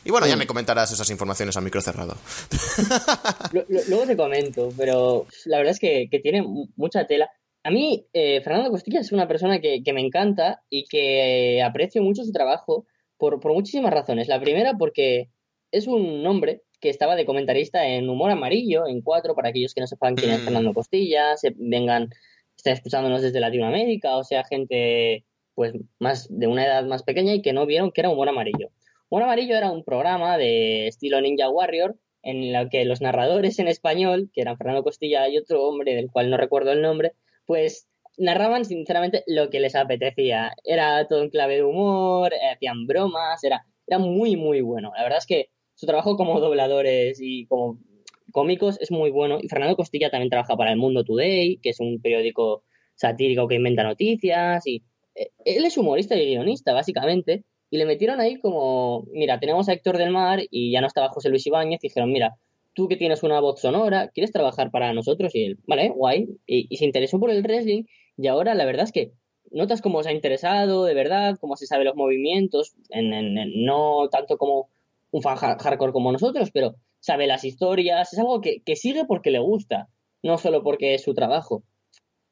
Y 0.03 0.11
bueno, 0.11 0.25
ya 0.25 0.37
me 0.37 0.47
comentarás 0.47 0.89
esas 0.93 1.09
informaciones 1.09 1.57
a 1.57 1.61
micro 1.61 1.81
cerrado. 1.81 2.15
Luego 3.51 4.07
te 4.07 4.15
comento, 4.15 4.69
pero 4.77 5.27
la 5.45 5.57
verdad 5.57 5.73
es 5.73 5.79
que, 5.79 6.07
que 6.09 6.19
tiene 6.19 6.45
mucha 6.77 7.05
tela. 7.05 7.29
A 7.63 7.71
mí, 7.71 8.07
eh, 8.13 8.39
Fernando 8.41 8.69
Costilla 8.69 9.01
es 9.01 9.11
una 9.11 9.27
persona 9.27 9.59
que, 9.59 9.83
que 9.83 9.91
me 9.91 9.99
encanta 9.99 10.63
y 10.69 10.85
que 10.85 11.61
aprecio 11.61 12.01
mucho 12.01 12.23
su 12.23 12.31
trabajo 12.31 12.85
por, 13.17 13.41
por 13.41 13.51
muchísimas 13.51 13.91
razones. 13.93 14.29
La 14.29 14.39
primera, 14.39 14.75
porque 14.79 15.29
es 15.71 15.87
un 15.87 16.25
hombre 16.25 16.63
que 16.79 16.89
estaba 16.89 17.15
de 17.15 17.25
comentarista 17.25 17.87
en 17.87 18.09
Humor 18.09 18.31
Amarillo, 18.31 18.87
en 18.87 19.01
cuatro, 19.01 19.35
para 19.35 19.49
aquellos 19.49 19.73
que 19.73 19.81
no 19.81 19.87
sepan 19.87 20.15
quién 20.15 20.31
es 20.31 20.41
Mm. 20.41 20.43
Fernando 20.43 20.73
Costilla, 20.73 21.35
se 21.37 21.53
vengan, 21.57 22.09
estén 22.55 22.73
escuchándonos 22.73 23.21
desde 23.21 23.39
Latinoamérica, 23.39 24.17
o 24.17 24.23
sea, 24.23 24.43
gente 24.43 25.25
pues 25.55 25.73
más 25.99 26.27
de 26.29 26.45
una 26.45 26.65
edad 26.65 26.85
más 26.85 27.01
pequeña 27.01 27.33
y 27.33 27.41
que 27.41 27.51
no 27.51 27.65
vieron 27.65 27.91
que 27.91 28.01
era 28.01 28.09
Humor 28.11 28.29
Amarillo. 28.29 28.69
Humor 29.09 29.23
Amarillo 29.23 29.55
era 29.55 29.71
un 29.71 29.83
programa 29.83 30.37
de 30.37 30.87
estilo 30.87 31.19
Ninja 31.19 31.49
Warrior 31.49 31.95
en 32.21 32.43
el 32.43 32.69
que 32.69 32.85
los 32.85 33.01
narradores 33.01 33.57
en 33.57 33.67
español, 33.67 34.29
que 34.33 34.41
eran 34.41 34.57
Fernando 34.57 34.83
Costilla 34.83 35.27
y 35.29 35.37
otro 35.37 35.63
hombre 35.63 35.95
del 35.95 36.11
cual 36.11 36.29
no 36.29 36.37
recuerdo 36.37 36.73
el 36.73 36.81
nombre, 36.81 37.13
pues 37.45 37.87
narraban 38.17 38.65
sinceramente 38.65 39.23
lo 39.27 39.49
que 39.49 39.59
les 39.59 39.75
apetecía. 39.75 40.53
Era 40.63 41.07
todo 41.07 41.23
en 41.23 41.29
clave 41.29 41.55
de 41.55 41.63
humor, 41.63 42.33
eh, 42.33 42.49
hacían 42.53 42.85
bromas, 42.85 43.43
era, 43.43 43.65
era 43.87 43.97
muy, 43.97 44.35
muy 44.35 44.61
bueno. 44.61 44.91
La 44.95 45.03
verdad 45.03 45.19
es 45.19 45.25
que 45.25 45.49
su 45.77 45.85
trabajo 45.85 46.17
como 46.17 46.39
dobladores 46.39 47.19
y 47.21 47.45
como 47.45 47.77
cómicos 48.31 48.79
es 48.81 48.89
muy 48.89 49.11
bueno. 49.11 49.37
Y 49.41 49.47
Fernando 49.47 49.75
Costilla 49.75 50.09
también 50.09 50.31
trabaja 50.31 50.57
para 50.57 50.71
El 50.71 50.77
Mundo 50.77 51.03
Today, 51.03 51.59
que 51.61 51.69
es 51.69 51.79
un 51.79 52.01
periódico 52.01 52.63
satírico 52.95 53.47
que 53.47 53.55
inventa 53.55 53.83
noticias. 53.83 54.65
Y 54.65 54.83
eh, 55.13 55.29
él 55.45 55.65
es 55.65 55.77
humorista 55.77 56.15
y 56.15 56.25
guionista, 56.25 56.73
básicamente. 56.73 57.43
Y 57.69 57.77
le 57.77 57.85
metieron 57.85 58.19
ahí 58.19 58.39
como, 58.39 59.05
mira, 59.13 59.39
tenemos 59.39 59.69
a 59.69 59.73
Héctor 59.73 59.99
del 59.99 60.09
Mar 60.09 60.39
y 60.49 60.71
ya 60.71 60.81
no 60.81 60.87
estaba 60.87 61.09
José 61.09 61.29
Luis 61.29 61.45
Ibáñez. 61.45 61.83
Y 61.83 61.89
dijeron, 61.89 62.11
mira, 62.11 62.37
tú 62.73 62.87
que 62.87 62.97
tienes 62.97 63.21
una 63.21 63.39
voz 63.39 63.61
sonora, 63.61 64.09
¿quieres 64.09 64.31
trabajar 64.31 64.71
para 64.71 64.93
nosotros? 64.93 65.35
Y 65.35 65.43
él, 65.43 65.59
vale, 65.67 65.89
guay. 65.89 66.27
Y, 66.47 66.75
se 66.75 66.85
interesó 66.85 67.19
por 67.19 67.29
el 67.29 67.43
wrestling. 67.43 67.83
Y 68.17 68.25
ahora 68.25 68.55
la 68.55 68.65
verdad 68.65 68.85
es 68.85 68.91
que 68.91 69.11
notas 69.51 69.83
cómo 69.83 70.01
se 70.01 70.09
ha 70.09 70.13
interesado, 70.13 70.85
de 70.85 70.95
verdad, 70.95 71.37
cómo 71.39 71.55
se 71.55 71.67
sabe 71.67 71.85
los 71.85 71.95
movimientos, 71.95 72.73
en, 72.89 73.13
en, 73.13 73.37
en, 73.37 73.63
no 73.63 74.09
tanto 74.09 74.37
como 74.37 74.69
un 75.11 75.21
fan 75.21 75.37
hardcore 75.37 75.91
como 75.91 76.11
nosotros, 76.11 76.51
pero 76.51 76.75
sabe 76.99 77.27
las 77.27 77.43
historias, 77.43 78.13
es 78.13 78.19
algo 78.19 78.41
que, 78.41 78.61
que, 78.65 78.75
sigue 78.75 79.05
porque 79.05 79.31
le 79.31 79.39
gusta, 79.39 79.87
no 80.23 80.37
solo 80.37 80.63
porque 80.63 80.95
es 80.95 81.03
su 81.03 81.13
trabajo. 81.13 81.63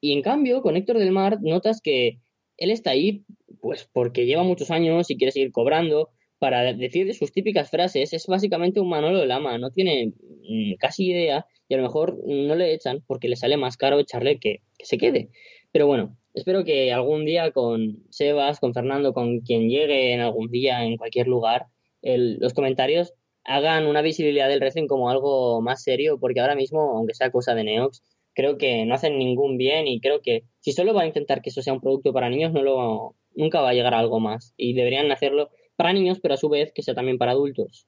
Y 0.01 0.13
en 0.13 0.21
cambio, 0.21 0.61
con 0.61 0.75
Héctor 0.75 0.97
del 0.97 1.11
Mar 1.11 1.39
notas 1.41 1.81
que 1.81 2.19
él 2.57 2.71
está 2.71 2.91
ahí 2.91 3.25
pues 3.61 3.89
porque 3.91 4.25
lleva 4.25 4.43
muchos 4.43 4.71
años 4.71 5.09
y 5.09 5.17
quiere 5.17 5.31
seguir 5.31 5.51
cobrando 5.51 6.09
para 6.37 6.73
decir 6.73 7.13
sus 7.15 7.31
típicas 7.31 7.71
frases. 7.71 8.13
Es 8.13 8.27
básicamente 8.27 8.79
un 8.79 8.89
Manolo 8.89 9.25
Lama, 9.25 9.57
no 9.57 9.71
tiene 9.71 10.13
mmm, 10.47 10.73
casi 10.77 11.07
idea 11.07 11.45
y 11.67 11.73
a 11.73 11.77
lo 11.77 11.83
mejor 11.83 12.17
no 12.25 12.55
le 12.55 12.73
echan 12.73 13.03
porque 13.07 13.27
le 13.27 13.35
sale 13.35 13.57
más 13.57 13.77
caro 13.77 13.99
echarle 13.99 14.39
que, 14.39 14.61
que 14.77 14.85
se 14.85 14.97
quede. 14.97 15.29
Pero 15.71 15.87
bueno, 15.87 16.15
espero 16.33 16.63
que 16.63 16.93
algún 16.93 17.25
día 17.25 17.51
con 17.51 18.03
Sebas, 18.11 18.59
con 18.59 18.73
Fernando, 18.73 19.13
con 19.13 19.39
quien 19.39 19.69
llegue 19.69 20.13
en 20.13 20.21
algún 20.21 20.51
día 20.51 20.83
en 20.83 20.97
cualquier 20.97 21.27
lugar, 21.27 21.65
los 22.05 22.53
comentarios 22.53 23.13
hagan 23.43 23.85
una 23.85 24.01
visibilidad 24.01 24.47
del 24.47 24.59
wrestling 24.59 24.87
como 24.87 25.09
algo 25.09 25.61
más 25.61 25.83
serio, 25.83 26.19
porque 26.19 26.39
ahora 26.39 26.55
mismo, 26.55 26.97
aunque 26.97 27.13
sea 27.13 27.31
cosa 27.31 27.53
de 27.53 27.63
Neox, 27.63 28.01
creo 28.33 28.57
que 28.57 28.85
no 28.85 28.95
hacen 28.95 29.17
ningún 29.17 29.57
bien 29.57 29.87
y 29.87 29.99
creo 30.01 30.21
que 30.21 30.43
si 30.59 30.71
solo 30.73 30.93
van 30.93 31.03
a 31.05 31.07
intentar 31.07 31.41
que 31.41 31.49
eso 31.49 31.61
sea 31.61 31.73
un 31.73 31.81
producto 31.81 32.11
para 32.13 32.29
niños, 32.29 32.53
no 32.53 32.63
lo, 32.63 33.15
nunca 33.35 33.61
va 33.61 33.69
a 33.69 33.73
llegar 33.73 33.93
a 33.93 33.99
algo 33.99 34.19
más. 34.19 34.53
Y 34.57 34.73
deberían 34.73 35.11
hacerlo 35.11 35.49
para 35.75 35.93
niños, 35.93 36.19
pero 36.21 36.33
a 36.33 36.37
su 36.37 36.49
vez 36.49 36.71
que 36.73 36.83
sea 36.83 36.95
también 36.95 37.17
para 37.17 37.31
adultos. 37.31 37.87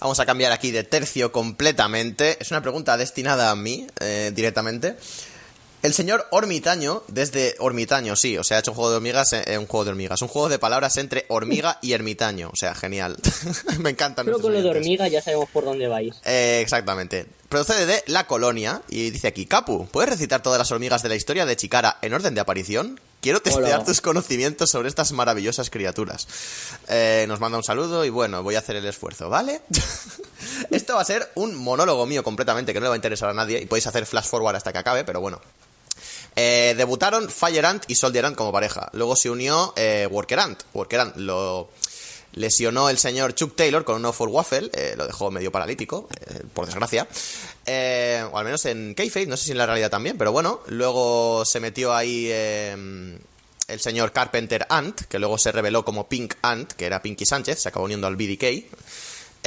Vamos 0.00 0.20
a 0.20 0.26
cambiar 0.26 0.52
aquí 0.52 0.70
de 0.70 0.84
tercio 0.84 1.32
completamente. 1.32 2.36
Es 2.40 2.50
una 2.50 2.62
pregunta 2.62 2.96
destinada 2.96 3.50
a 3.50 3.56
mí 3.56 3.86
eh, 4.00 4.32
directamente. 4.34 4.96
El 5.84 5.92
señor 5.92 6.26
Hormitaño, 6.30 7.02
desde 7.08 7.56
Hormitaño, 7.58 8.16
sí, 8.16 8.38
o 8.38 8.42
sea, 8.42 8.56
ha 8.56 8.60
hecho 8.60 8.70
un 8.70 8.74
juego 8.74 8.88
de 8.88 8.96
hormigas, 8.96 9.34
eh, 9.34 9.58
un 9.58 9.66
juego 9.66 9.84
de 9.84 9.90
hormigas, 9.90 10.22
un 10.22 10.28
juego 10.28 10.48
de 10.48 10.58
palabras 10.58 10.96
entre 10.96 11.26
hormiga 11.28 11.78
y 11.82 11.92
ermitaño, 11.92 12.48
o 12.50 12.56
sea, 12.56 12.74
genial. 12.74 13.18
Me 13.80 13.90
encantan 13.90 14.24
Pero 14.24 14.38
nuestros 14.38 14.42
con 14.44 14.52
lo 14.54 14.62
de 14.62 14.78
hormiga 14.78 15.08
ya 15.08 15.20
sabemos 15.20 15.50
por 15.50 15.66
dónde 15.66 15.86
vais. 15.86 16.16
Eh, 16.24 16.60
exactamente. 16.62 17.26
Procede 17.50 17.84
de 17.84 18.02
La 18.06 18.26
Colonia 18.26 18.80
y 18.88 19.10
dice 19.10 19.28
aquí, 19.28 19.44
Capu, 19.44 19.86
¿puedes 19.88 20.08
recitar 20.08 20.42
todas 20.42 20.58
las 20.58 20.72
hormigas 20.72 21.02
de 21.02 21.10
la 21.10 21.16
historia 21.16 21.44
de 21.44 21.54
Chicara 21.54 21.98
en 22.00 22.14
orden 22.14 22.34
de 22.34 22.40
aparición? 22.40 22.98
Quiero 23.20 23.40
testear 23.40 23.80
Hola. 23.80 23.84
tus 23.84 24.00
conocimientos 24.00 24.70
sobre 24.70 24.88
estas 24.88 25.12
maravillosas 25.12 25.68
criaturas. 25.68 26.26
Eh, 26.88 27.26
nos 27.28 27.40
manda 27.40 27.58
un 27.58 27.64
saludo 27.64 28.06
y 28.06 28.08
bueno, 28.08 28.42
voy 28.42 28.54
a 28.54 28.60
hacer 28.60 28.76
el 28.76 28.86
esfuerzo, 28.86 29.28
¿vale? 29.28 29.60
Esto 30.70 30.94
va 30.94 31.02
a 31.02 31.04
ser 31.04 31.30
un 31.34 31.54
monólogo 31.54 32.06
mío 32.06 32.24
completamente 32.24 32.72
que 32.72 32.80
no 32.80 32.84
le 32.84 32.88
va 32.88 32.94
a 32.94 32.96
interesar 32.96 33.28
a 33.28 33.34
nadie 33.34 33.60
y 33.60 33.66
podéis 33.66 33.86
hacer 33.86 34.06
flash 34.06 34.28
forward 34.28 34.56
hasta 34.56 34.72
que 34.72 34.78
acabe, 34.78 35.04
pero 35.04 35.20
bueno. 35.20 35.42
Eh, 36.36 36.74
debutaron 36.76 37.28
Fire 37.28 37.64
Ant 37.64 37.84
y 37.88 37.94
Soldier 37.94 38.26
Ant 38.26 38.36
como 38.36 38.52
pareja. 38.52 38.88
Luego 38.92 39.16
se 39.16 39.30
unió 39.30 39.72
eh, 39.76 40.08
Worker 40.10 40.40
Ant. 40.40 40.62
Worker 40.72 41.00
Ant 41.00 41.16
lo 41.16 41.68
lesionó 42.32 42.90
el 42.90 42.98
señor 42.98 43.34
Chuck 43.34 43.54
Taylor 43.54 43.84
con 43.84 44.04
un 44.04 44.12
for 44.12 44.28
Waffle. 44.28 44.70
eh, 44.74 44.94
lo 44.96 45.06
dejó 45.06 45.30
medio 45.30 45.52
paralítico, 45.52 46.08
por 46.52 46.66
desgracia. 46.66 47.06
O 48.32 48.38
al 48.38 48.44
menos 48.44 48.64
en 48.66 48.94
Kayfabe, 48.94 49.26
no 49.26 49.36
sé 49.36 49.44
si 49.44 49.50
en 49.52 49.58
la 49.58 49.66
realidad 49.66 49.90
también, 49.90 50.18
pero 50.18 50.32
bueno. 50.32 50.60
Luego 50.66 51.44
se 51.44 51.60
metió 51.60 51.94
ahí 51.94 52.28
eh, 52.30 53.18
el 53.68 53.80
señor 53.80 54.12
Carpenter 54.12 54.66
Ant, 54.68 55.02
que 55.02 55.18
luego 55.18 55.38
se 55.38 55.52
reveló 55.52 55.84
como 55.84 56.08
Pink 56.08 56.34
Ant, 56.42 56.72
que 56.72 56.86
era 56.86 57.00
Pinky 57.00 57.24
Sánchez, 57.24 57.60
se 57.60 57.68
acabó 57.68 57.84
uniendo 57.84 58.06
al 58.08 58.16
BDK. 58.16 58.66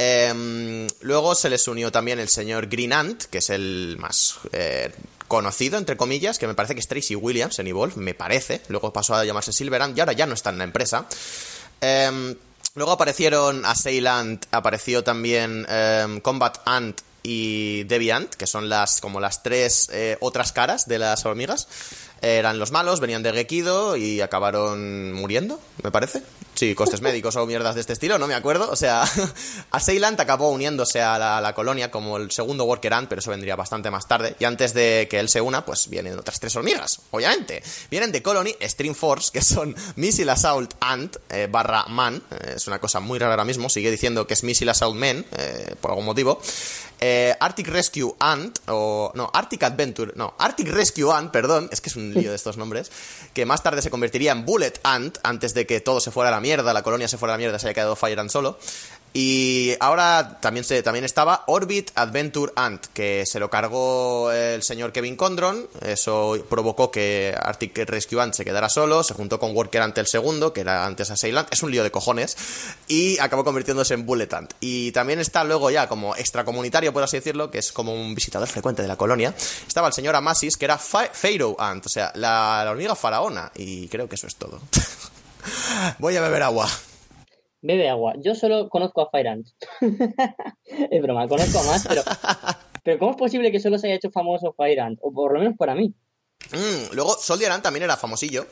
Em, 0.00 0.86
luego 1.00 1.34
se 1.34 1.50
les 1.50 1.66
unió 1.68 1.90
también 1.90 2.20
el 2.20 2.28
señor 2.28 2.68
Green 2.68 2.92
Ant, 2.92 3.24
que 3.24 3.38
es 3.38 3.50
el 3.50 3.96
más 3.98 4.38
conocido, 5.28 5.78
entre 5.78 5.96
comillas, 5.96 6.38
que 6.38 6.46
me 6.46 6.54
parece 6.54 6.74
que 6.74 6.80
es 6.80 6.88
Tracy 6.88 7.14
Williams 7.14 7.58
en 7.58 7.68
Evolve, 7.68 7.96
me 7.96 8.14
parece. 8.14 8.62
Luego 8.68 8.92
pasó 8.92 9.14
a 9.14 9.24
llamarse 9.24 9.52
Silver 9.52 9.82
Ant 9.82 9.96
y 9.96 10.00
ahora 10.00 10.14
ya 10.14 10.26
no 10.26 10.34
está 10.34 10.50
en 10.50 10.58
la 10.58 10.64
empresa. 10.64 11.06
Em, 11.80 12.34
luego 12.74 12.92
aparecieron 12.92 13.64
Assailant, 13.64 14.46
apareció 14.50 15.04
también 15.04 15.66
em, 15.68 16.20
Combat 16.20 16.58
Ant 16.64 17.00
y 17.22 17.84
Deviant, 17.84 18.34
que 18.34 18.46
son 18.46 18.68
las 18.68 19.00
como 19.00 19.20
las 19.20 19.42
tres 19.42 19.88
eh, 19.92 20.16
otras 20.20 20.52
caras 20.52 20.88
de 20.88 20.98
las 20.98 21.24
hormigas. 21.26 21.68
Eran 22.22 22.58
los 22.58 22.72
malos, 22.72 23.00
venían 23.00 23.22
de 23.22 23.32
Gekido 23.32 23.96
y 23.96 24.20
acabaron 24.20 25.12
muriendo, 25.12 25.60
me 25.82 25.90
parece. 25.90 26.22
Sí, 26.58 26.74
costes 26.74 27.02
médicos 27.02 27.36
o 27.36 27.46
mierdas 27.46 27.76
de 27.76 27.82
este 27.82 27.92
estilo, 27.92 28.18
no 28.18 28.26
me 28.26 28.34
acuerdo. 28.34 28.68
O 28.68 28.74
sea, 28.74 29.04
Assailant 29.70 30.18
acabó 30.18 30.50
uniéndose 30.50 31.00
a 31.00 31.16
la, 31.16 31.38
a 31.38 31.54
colonia 31.54 31.88
como 31.88 32.16
el 32.16 32.32
segundo 32.32 32.64
Worker 32.64 32.94
Ant, 32.94 33.08
pero 33.08 33.20
eso 33.20 33.30
vendría 33.30 33.54
bastante 33.54 33.92
más 33.92 34.08
tarde. 34.08 34.34
Y 34.40 34.44
antes 34.44 34.74
de 34.74 35.06
que 35.08 35.20
él 35.20 35.28
se 35.28 35.40
una, 35.40 35.64
pues 35.64 35.88
vienen 35.88 36.18
otras 36.18 36.40
tres 36.40 36.56
hormigas, 36.56 37.00
obviamente. 37.12 37.62
Vienen 37.92 38.10
de 38.10 38.24
Colony, 38.24 38.56
Stream 38.60 38.96
Force, 38.96 39.30
que 39.32 39.40
son 39.40 39.72
Missile 39.94 40.32
Assault 40.32 40.74
Ant 40.80 41.18
eh, 41.30 41.46
barra 41.48 41.84
Man. 41.86 42.20
Eh, 42.28 42.54
es 42.56 42.66
una 42.66 42.80
cosa 42.80 42.98
muy 42.98 43.20
rara 43.20 43.34
ahora 43.34 43.44
mismo, 43.44 43.68
sigue 43.68 43.92
diciendo 43.92 44.26
que 44.26 44.34
es 44.34 44.42
Missile 44.42 44.72
Assault 44.72 44.96
Man, 44.96 45.24
eh, 45.36 45.76
por 45.80 45.92
algún 45.92 46.06
motivo. 46.06 46.40
Eh, 47.00 47.34
Arctic 47.38 47.68
Rescue 47.68 48.14
Ant, 48.18 48.58
o 48.66 49.12
no, 49.14 49.30
Arctic 49.32 49.62
Adventure, 49.62 50.12
no, 50.16 50.34
Arctic 50.38 50.68
Rescue 50.68 51.12
Ant, 51.12 51.30
perdón, 51.30 51.68
es 51.70 51.80
que 51.80 51.90
es 51.90 51.96
un 51.96 52.12
lío 52.12 52.30
de 52.30 52.36
estos 52.36 52.56
nombres, 52.56 52.90
que 53.34 53.46
más 53.46 53.62
tarde 53.62 53.82
se 53.82 53.90
convertiría 53.90 54.32
en 54.32 54.44
Bullet 54.44 54.80
Ant, 54.82 55.18
antes 55.22 55.54
de 55.54 55.66
que 55.66 55.80
todo 55.80 56.00
se 56.00 56.10
fuera 56.10 56.28
a 56.28 56.32
la 56.32 56.40
mierda, 56.40 56.72
la 56.72 56.82
colonia 56.82 57.06
se 57.06 57.16
fuera 57.16 57.34
a 57.34 57.36
la 57.36 57.38
mierda, 57.38 57.58
se 57.58 57.68
haya 57.68 57.74
quedado 57.74 57.94
Fire 57.94 58.18
Ant 58.18 58.30
solo. 58.30 58.58
Y 59.20 59.74
ahora 59.80 60.38
también, 60.40 60.62
se, 60.62 60.80
también 60.84 61.04
estaba 61.04 61.42
Orbit 61.48 61.90
Adventure 61.96 62.52
Ant, 62.54 62.86
que 62.94 63.24
se 63.26 63.40
lo 63.40 63.50
cargó 63.50 64.30
el 64.30 64.62
señor 64.62 64.92
Kevin 64.92 65.16
Condron. 65.16 65.66
Eso 65.84 66.36
provocó 66.48 66.92
que 66.92 67.36
Arctic 67.36 67.76
Rescue 67.78 68.22
Ant 68.22 68.34
se 68.34 68.44
quedara 68.44 68.68
solo. 68.68 69.02
Se 69.02 69.14
juntó 69.14 69.40
con 69.40 69.56
Worker 69.56 69.82
Ant 69.82 69.98
el 69.98 70.06
segundo, 70.06 70.52
que 70.52 70.60
era 70.60 70.86
antes 70.86 71.10
Assailant. 71.10 71.52
Es 71.52 71.64
un 71.64 71.72
lío 71.72 71.82
de 71.82 71.90
cojones. 71.90 72.36
Y 72.86 73.18
acabó 73.18 73.42
convirtiéndose 73.42 73.94
en 73.94 74.06
Bullet 74.06 74.32
Ant. 74.32 74.52
Y 74.60 74.92
también 74.92 75.18
está 75.18 75.42
luego 75.42 75.68
ya 75.68 75.88
como 75.88 76.14
extracomunitario, 76.14 76.92
por 76.92 77.02
así 77.02 77.16
decirlo, 77.16 77.50
que 77.50 77.58
es 77.58 77.72
como 77.72 77.92
un 77.92 78.14
visitador 78.14 78.46
frecuente 78.46 78.82
de 78.82 78.88
la 78.88 78.94
colonia. 78.94 79.34
Estaba 79.66 79.88
el 79.88 79.94
señor 79.94 80.14
Amasis, 80.14 80.56
que 80.56 80.66
era 80.66 80.78
Pharaoh 80.78 81.56
Ant, 81.58 81.86
o 81.86 81.88
sea, 81.88 82.12
la 82.14 82.64
hormiga 82.70 82.94
faraona. 82.94 83.50
Y 83.56 83.88
creo 83.88 84.08
que 84.08 84.14
eso 84.14 84.28
es 84.28 84.36
todo. 84.36 84.60
Voy 85.98 86.14
a 86.14 86.20
beber 86.20 86.44
agua. 86.44 86.70
Bebe 87.60 87.88
agua. 87.88 88.14
Yo 88.18 88.34
solo 88.34 88.68
conozco 88.68 89.00
a 89.02 89.10
Fire 89.10 89.28
es 90.64 91.02
broma, 91.02 91.28
conozco 91.28 91.58
a 91.58 91.64
más, 91.64 91.86
pero... 91.86 92.02
Pero 92.84 93.00
¿cómo 93.00 93.10
es 93.10 93.16
posible 93.18 93.52
que 93.52 93.60
solo 93.60 93.76
se 93.76 93.88
haya 93.88 93.96
hecho 93.96 94.10
famoso 94.10 94.54
Fire 94.56 94.80
Ant? 94.80 94.98
O 95.02 95.12
por 95.12 95.34
lo 95.34 95.40
menos 95.40 95.58
para 95.58 95.74
mí. 95.74 95.92
Mm, 96.52 96.94
luego 96.94 97.12
Soldier 97.18 97.50
Ant 97.50 97.62
también 97.62 97.82
era 97.82 97.98
famosillo. 97.98 98.46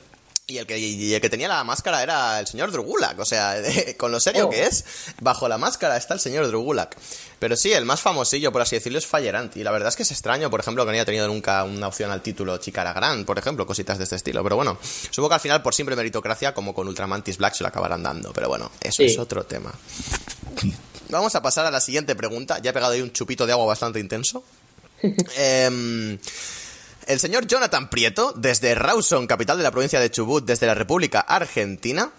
Y 0.49 0.59
el, 0.59 0.67
que, 0.69 0.79
y 0.79 1.13
el 1.13 1.21
que 1.21 1.29
tenía 1.29 1.49
la 1.49 1.65
máscara 1.65 2.05
era 2.05 2.39
el 2.39 2.47
señor 2.47 2.71
Drugulak. 2.71 3.19
O 3.19 3.25
sea, 3.25 3.57
con 3.97 4.13
lo 4.13 4.21
serio 4.21 4.47
Oh. 4.47 4.51
que 4.51 4.63
es, 4.65 4.85
bajo 5.21 5.49
la 5.49 5.59
máscara 5.59 5.97
está 5.97 6.15
el 6.15 6.21
señor 6.21 6.47
Drugulak. 6.47 6.97
Pero 7.41 7.57
sí, 7.57 7.73
el 7.73 7.85
más 7.85 8.01
famosillo, 8.01 8.53
por 8.53 8.63
así 8.63 8.77
decirlo, 8.77 8.97
es 9.01 9.07
Fire. 9.07 9.35
Y 9.57 9.65
la 9.65 9.73
verdad 9.73 9.89
es 9.89 9.97
que 9.97 10.05
es 10.05 10.11
extraño, 10.13 10.49
por 10.49 10.61
ejemplo, 10.61 10.85
que 10.85 10.93
no 10.93 10.95
haya 10.95 11.05
tenido 11.05 11.27
nunca 11.27 11.65
una 11.65 11.89
opción 11.89 12.13
al 12.13 12.23
título 12.23 12.59
Chicara 12.59 12.93
Grand, 12.93 13.27
por 13.27 13.39
ejemplo, 13.41 13.67
cositas 13.67 13.99
de 13.99 14.05
este 14.05 14.15
estilo. 14.15 14.45
Pero 14.45 14.55
bueno, 14.55 14.79
supongo 15.11 15.31
que 15.31 15.35
al 15.35 15.41
final, 15.41 15.63
por 15.63 15.75
simple 15.75 15.97
meritocracia, 15.97 16.55
como 16.55 16.73
con 16.75 16.87
Ultramantis 16.87 17.39
Black, 17.39 17.55
se 17.55 17.65
lo 17.65 17.69
acabarán 17.69 18.05
dando. 18.05 18.33
Pero 18.33 18.47
bueno, 18.49 18.71
eso 18.81 18.99
Sí. 18.99 19.07
es 19.07 19.19
otro 19.19 19.45
tema. 19.47 19.75
Vamos 21.09 21.35
a 21.35 21.43
pasar 21.43 21.67
a 21.67 21.73
la 21.73 21.81
siguiente 21.81 22.15
pregunta. 22.15 22.61
Ya 22.63 22.71
he 22.71 22.73
pegado 22.73 22.93
ahí 22.93 23.01
un 23.03 23.13
chupito 23.13 23.47
de 23.47 23.53
agua 23.53 23.67
bastante 23.67 23.99
intenso. 23.99 24.45
Em, 25.37 26.17
el 27.07 27.21
señor 27.21 27.47
Jonathan 27.47 27.89
Prieto, 27.89 28.33
desde 28.37 28.75
Rawson, 28.75 29.27
capital 29.27 29.57
de 29.57 29.63
la 29.63 29.71
provincia 29.71 30.01
de 30.01 30.11
Chubut, 30.11 30.45
desde 30.45 30.67
la 30.67 30.75
República 30.75 31.21
Argentina. 31.21 32.11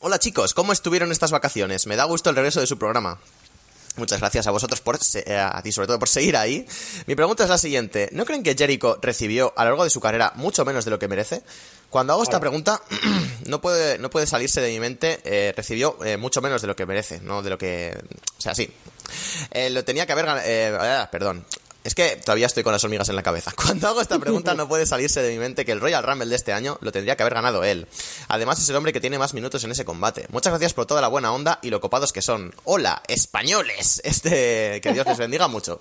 Hola 0.00 0.18
chicos, 0.18 0.54
¿cómo 0.54 0.72
estuvieron 0.72 1.12
estas 1.12 1.30
vacaciones? 1.30 1.86
Me 1.86 1.96
da 1.96 2.04
gusto 2.04 2.30
el 2.30 2.36
regreso 2.36 2.60
de 2.60 2.66
su 2.66 2.78
programa. 2.78 3.18
Muchas 3.96 4.20
gracias 4.20 4.46
a 4.46 4.50
vosotros 4.50 4.80
por 4.80 4.98
eh, 5.14 5.36
a 5.36 5.60
ti 5.62 5.72
sobre 5.72 5.88
todo 5.88 5.98
por 5.98 6.08
seguir 6.08 6.36
ahí. 6.36 6.66
Mi 7.06 7.14
pregunta 7.14 7.44
es 7.44 7.50
la 7.50 7.58
siguiente: 7.58 8.08
¿No 8.12 8.24
creen 8.24 8.42
que 8.42 8.54
Jericho 8.56 8.98
recibió 9.02 9.52
a 9.56 9.64
lo 9.64 9.70
largo 9.70 9.84
de 9.84 9.90
su 9.90 10.00
carrera 10.00 10.32
mucho 10.36 10.64
menos 10.64 10.84
de 10.84 10.90
lo 10.90 10.98
que 10.98 11.08
merece? 11.08 11.42
Cuando 11.90 12.12
hago 12.12 12.22
esta 12.22 12.38
pregunta, 12.38 12.80
no 13.46 13.60
puede, 13.60 13.98
no 13.98 14.10
puede 14.10 14.26
salirse 14.26 14.60
de 14.60 14.70
mi 14.70 14.80
mente. 14.80 15.20
eh, 15.24 15.52
recibió 15.56 15.98
eh, 16.04 16.16
mucho 16.16 16.40
menos 16.40 16.62
de 16.62 16.68
lo 16.68 16.76
que 16.76 16.86
merece, 16.86 17.20
no 17.20 17.42
de 17.42 17.50
lo 17.50 17.58
que. 17.58 17.98
O 18.38 18.40
sea, 18.40 18.54
sí. 18.54 18.70
Eh, 19.50 19.70
lo 19.70 19.84
tenía 19.84 20.06
que 20.06 20.12
haber 20.12 20.26
ganado. 20.26 21.10
perdón. 21.10 21.44
Es 21.82 21.94
que 21.94 22.16
todavía 22.22 22.46
estoy 22.46 22.62
con 22.62 22.72
las 22.72 22.84
hormigas 22.84 23.08
en 23.08 23.16
la 23.16 23.22
cabeza. 23.22 23.52
Cuando 23.56 23.88
hago 23.88 24.00
esta 24.00 24.18
pregunta 24.18 24.54
no 24.54 24.68
puede 24.68 24.86
salirse 24.86 25.22
de 25.22 25.32
mi 25.32 25.38
mente 25.38 25.64
que 25.64 25.72
el 25.72 25.80
Royal 25.80 26.02
Rumble 26.02 26.28
de 26.28 26.36
este 26.36 26.52
año 26.52 26.78
lo 26.80 26.92
tendría 26.92 27.16
que 27.16 27.22
haber 27.22 27.34
ganado 27.34 27.64
él. 27.64 27.86
Además 28.28 28.60
es 28.60 28.68
el 28.68 28.76
hombre 28.76 28.92
que 28.92 29.00
tiene 29.00 29.18
más 29.18 29.34
minutos 29.34 29.64
en 29.64 29.70
ese 29.70 29.84
combate. 29.84 30.26
Muchas 30.30 30.52
gracias 30.52 30.74
por 30.74 30.86
toda 30.86 31.00
la 31.00 31.08
buena 31.08 31.32
onda 31.32 31.58
y 31.62 31.70
lo 31.70 31.80
copados 31.80 32.12
que 32.12 32.22
son. 32.22 32.52
Hola, 32.64 33.02
españoles. 33.08 34.02
Este, 34.10 34.80
que 34.82 34.92
Dios 34.92 35.06
les 35.06 35.18
bendiga 35.18 35.46
mucho. 35.46 35.80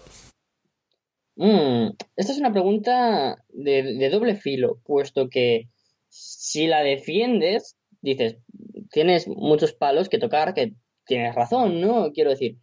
Mm, 1.36 1.89
esta 2.16 2.32
es 2.32 2.38
una 2.38 2.54
pregunta 2.54 3.43
de, 3.50 3.95
de 3.97 4.10
doble 4.10 4.36
filo, 4.36 4.80
puesto 4.86 5.30
que 5.30 5.68
si 6.10 6.68
la 6.68 6.82
defiendes, 6.82 7.76
dices, 8.02 8.38
tienes 8.91 9.28
muchos 9.28 9.74
palos 9.74 10.10
que 10.10 10.20
tocar, 10.20 10.54
que 10.54 10.74
tienes 11.06 11.34
razón, 11.34 11.82
¿no? 11.82 12.12
Quiero 12.14 12.30
decir, 12.30 12.58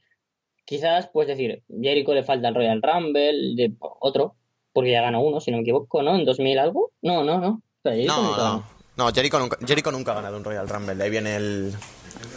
quizás 0.67 1.09
puedes 1.09 1.29
decir, 1.29 1.63
Jericho 1.81 2.13
le 2.13 2.23
falta 2.23 2.49
el 2.49 2.55
Royal 2.55 2.83
Rumble, 2.83 3.55
de 3.55 3.73
otro, 3.81 4.35
porque 4.75 4.91
ya 4.91 5.01
ganó 5.01 5.23
uno, 5.23 5.41
si 5.41 5.51
no 5.51 5.57
me 5.57 5.63
equivoco, 5.63 6.03
¿no? 6.03 6.15
¿En 6.15 6.27
2000 6.27 6.59
algo? 6.59 6.93
No, 7.01 7.25
no, 7.25 7.39
no. 7.39 7.63
Jericho 7.83 8.15
No, 8.15 8.23
nunca 8.23 8.43
no. 8.43 8.65
No, 8.97 9.13
Jericho 9.13 9.39
nunca, 9.39 9.57
Jericho 9.65 9.93
nunca 9.93 10.13
ha 10.13 10.17
ganado 10.17 10.37
un 10.37 10.45
Royal 10.45 10.69
Rumble. 10.69 10.95
De 10.97 11.05
ahí 11.05 11.11
viene 11.11 11.37
el, 11.37 11.73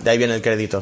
de 0.03 0.09
ahí 0.09 0.17
viene 0.17 0.35
el 0.35 0.41
crédito. 0.41 0.81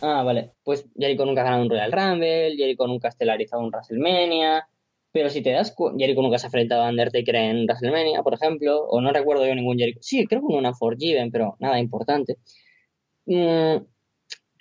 Ah, 0.00 0.22
vale. 0.22 0.52
Pues 0.62 0.84
Jericho 0.96 1.24
nunca 1.24 1.40
ha 1.40 1.44
ganado 1.44 1.62
un 1.62 1.70
Royal 1.70 1.92
Rumble, 1.92 2.56
Jericho 2.56 2.86
nunca 2.86 3.08
ha 3.08 3.10
estelarizado 3.10 3.62
un 3.62 3.70
WrestleMania, 3.70 4.68
pero 5.12 5.30
si 5.30 5.42
te 5.42 5.52
das 5.52 5.72
cuenta, 5.72 5.98
Jericho 5.98 6.22
nunca 6.22 6.38
se 6.38 6.46
ha 6.46 6.48
enfrentado 6.48 6.82
a 6.82 6.88
Undertaker 6.88 7.36
en 7.36 7.64
WrestleMania, 7.66 8.22
por 8.22 8.34
ejemplo, 8.34 8.84
o 8.84 9.00
no 9.00 9.12
recuerdo 9.12 9.46
yo 9.46 9.54
ningún 9.54 9.78
Jericho. 9.78 10.00
Sí, 10.02 10.26
creo 10.26 10.40
que 10.40 10.54
una 10.54 10.74
Forgiven, 10.74 11.30
pero 11.30 11.56
nada 11.60 11.78
importante. 11.78 12.38
Mm, 13.26 13.76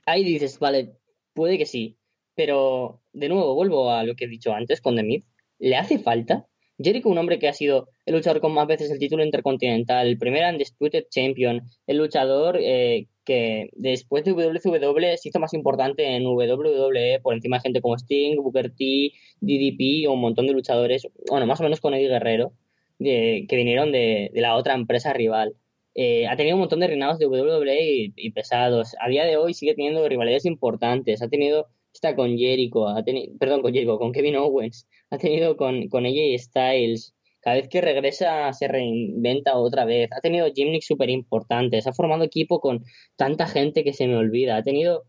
ahí 0.05 0.23
dices, 0.23 0.59
vale, 0.59 0.95
puede 1.33 1.57
que 1.57 1.65
sí, 1.65 1.97
pero 2.35 3.01
de 3.13 3.29
nuevo 3.29 3.55
vuelvo 3.55 3.91
a 3.91 4.03
lo 4.03 4.15
que 4.15 4.25
he 4.25 4.27
dicho 4.27 4.53
antes 4.53 4.81
con 4.81 4.95
The 4.95 5.03
Miz. 5.03 5.25
¿Le 5.59 5.75
hace 5.75 5.99
falta? 5.99 6.47
Jericho, 6.83 7.09
un 7.09 7.17
hombre 7.17 7.39
que 7.39 7.47
ha 7.47 7.53
sido 7.53 7.89
el 8.05 8.15
luchador 8.15 8.41
con 8.41 8.53
más 8.53 8.67
veces 8.67 8.91
el 8.91 8.99
título 8.99 9.23
intercontinental, 9.23 10.07
el 10.07 10.17
primer 10.17 10.51
Undisputed 10.51 11.05
Champion, 11.09 11.61
el 11.87 11.97
luchador 11.97 12.57
eh, 12.59 13.07
que 13.23 13.69
después 13.73 14.23
de 14.23 14.31
WCW 14.31 15.17
se 15.17 15.29
hizo 15.29 15.39
más 15.39 15.53
importante 15.53 16.15
en 16.15 16.25
WWE 16.25 17.19
por 17.21 17.33
encima 17.33 17.57
de 17.57 17.61
gente 17.61 17.81
como 17.81 17.95
Sting, 17.97 18.37
Booker 18.37 18.71
T, 18.71 19.11
DDP 19.39 20.07
o 20.07 20.13
un 20.13 20.21
montón 20.21 20.47
de 20.47 20.53
luchadores, 20.53 21.07
bueno, 21.29 21.45
más 21.45 21.59
o 21.59 21.63
menos 21.63 21.79
con 21.79 21.93
Eddie 21.93 22.07
Guerrero, 22.07 22.53
que 22.99 23.47
vinieron 23.51 23.91
de, 23.91 24.31
la 24.33 24.55
otra 24.55 24.73
empresa 24.73 25.13
rival. 25.13 25.55
Eh, 25.93 26.27
ha 26.27 26.37
tenido 26.37 26.55
un 26.55 26.61
montón 26.61 26.79
de 26.79 26.87
reinados 26.87 27.19
de 27.19 27.27
WWE 27.27 28.13
y 28.15 28.31
pesados. 28.31 28.95
A 28.99 29.09
día 29.09 29.25
de 29.25 29.37
hoy 29.37 29.53
sigue 29.53 29.75
teniendo 29.75 30.07
rivalidades 30.07 30.45
importantes. 30.45 31.21
Ha 31.21 31.27
tenido 31.27 31.67
está 31.93 32.15
con 32.15 32.37
Jericho, 32.37 32.87
ha 32.87 33.03
tenido, 33.03 33.37
perdón, 33.37 33.61
con 33.61 33.73
Jericho, 33.73 33.97
con 33.97 34.11
Kevin 34.11 34.37
Owens, 34.37 34.87
ha 35.09 35.17
tenido 35.17 35.57
con, 35.57 35.87
con 35.89 36.05
AJ 36.05 36.37
Styles, 36.39 37.15
cada 37.41 37.55
vez 37.57 37.69
que 37.69 37.81
regresa 37.81 38.53
se 38.53 38.67
reinventa 38.67 39.57
otra 39.57 39.83
vez, 39.85 40.09
ha 40.11 40.21
tenido 40.21 40.51
gimnicks 40.53 40.85
súper 40.85 41.09
importantes, 41.09 41.87
ha 41.87 41.93
formado 41.93 42.23
equipo 42.23 42.59
con 42.59 42.83
tanta 43.15 43.47
gente 43.47 43.83
que 43.83 43.93
se 43.93 44.07
me 44.07 44.15
olvida, 44.15 44.57
ha 44.57 44.63
tenido 44.63 45.05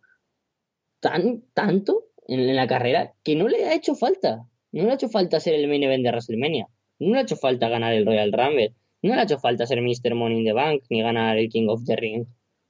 tan, 1.01 1.43
tanto 1.53 2.05
en, 2.27 2.57
la 2.57 2.67
carrera 2.67 3.13
que 3.23 3.37
no 3.37 3.49
le 3.49 3.65
ha 3.67 3.75
hecho 3.75 3.95
falta, 3.95 4.49
no 4.73 4.85
le 4.85 4.91
ha 4.91 4.95
hecho 4.95 5.09
falta 5.09 5.41
ser 5.41 5.55
el 5.55 5.69
main 5.69 5.83
event 5.83 6.05
de 6.05 6.11
WrestleMania, 6.11 6.69
no 7.01 7.13
le 7.13 7.19
ha 7.19 7.23
hecho 7.23 7.37
falta 7.37 7.69
ganar 7.69 7.93
el 7.93 8.07
Royal 8.07 8.33
Rumble, 8.33 8.75
no 9.03 9.15
le 9.15 9.21
ha 9.21 9.25
hecho 9.25 9.39
falta 9.39 9.67
ser 9.67 9.83
Mr. 9.83 10.15
Money 10.15 10.39
in 10.39 10.45
the 10.47 10.53
Bank 10.53 10.85
ni 10.89 11.03
ganar 11.03 11.37
el 11.37 11.49
King 11.51 11.69
of 11.69 11.85
the 11.85 11.97
Ring. 11.97 12.27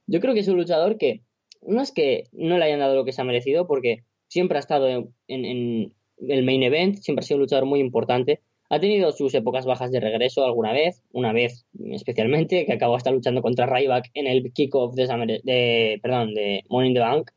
Yo 0.07 0.19
creo 0.19 0.33
que 0.33 0.41
es 0.41 0.47
un 0.47 0.57
luchador 0.57 0.97
que 0.97 1.21
no 1.67 1.81
es 1.81 1.91
que 1.91 2.25
no 2.31 2.57
le 2.57 2.65
hayan 2.65 2.79
dado 2.79 2.95
lo 2.95 3.05
que 3.05 3.11
se 3.11 3.21
ha 3.21 3.25
merecido, 3.25 3.67
porque 3.67 4.03
siempre 4.27 4.57
ha 4.57 4.59
estado 4.59 4.87
en, 4.87 5.93
el 6.27 6.43
main 6.43 6.63
event, 6.63 6.97
siempre 6.97 7.23
ha 7.23 7.25
sido 7.25 7.37
un 7.37 7.43
luchador 7.43 7.65
muy 7.65 7.79
importante. 7.79 8.41
Ha 8.69 8.79
tenido 8.79 9.11
sus 9.11 9.33
épocas 9.35 9.65
bajas 9.65 9.91
de 9.91 9.99
regreso 9.99 10.45
alguna 10.45 10.73
vez, 10.73 11.03
una 11.11 11.33
vez 11.33 11.65
especialmente, 11.91 12.65
que 12.65 12.73
acabó 12.73 12.95
hasta 12.95 13.11
luchando 13.11 13.41
contra 13.41 13.67
Ryback 13.67 14.09
en 14.13 14.27
el 14.27 14.51
kickoff 14.51 14.95
de, 14.95 15.99
perdón, 16.01 16.33
de 16.33 16.63
Money 16.69 16.89
in 16.89 16.93
the 16.95 16.99
Bank, 17.01 17.31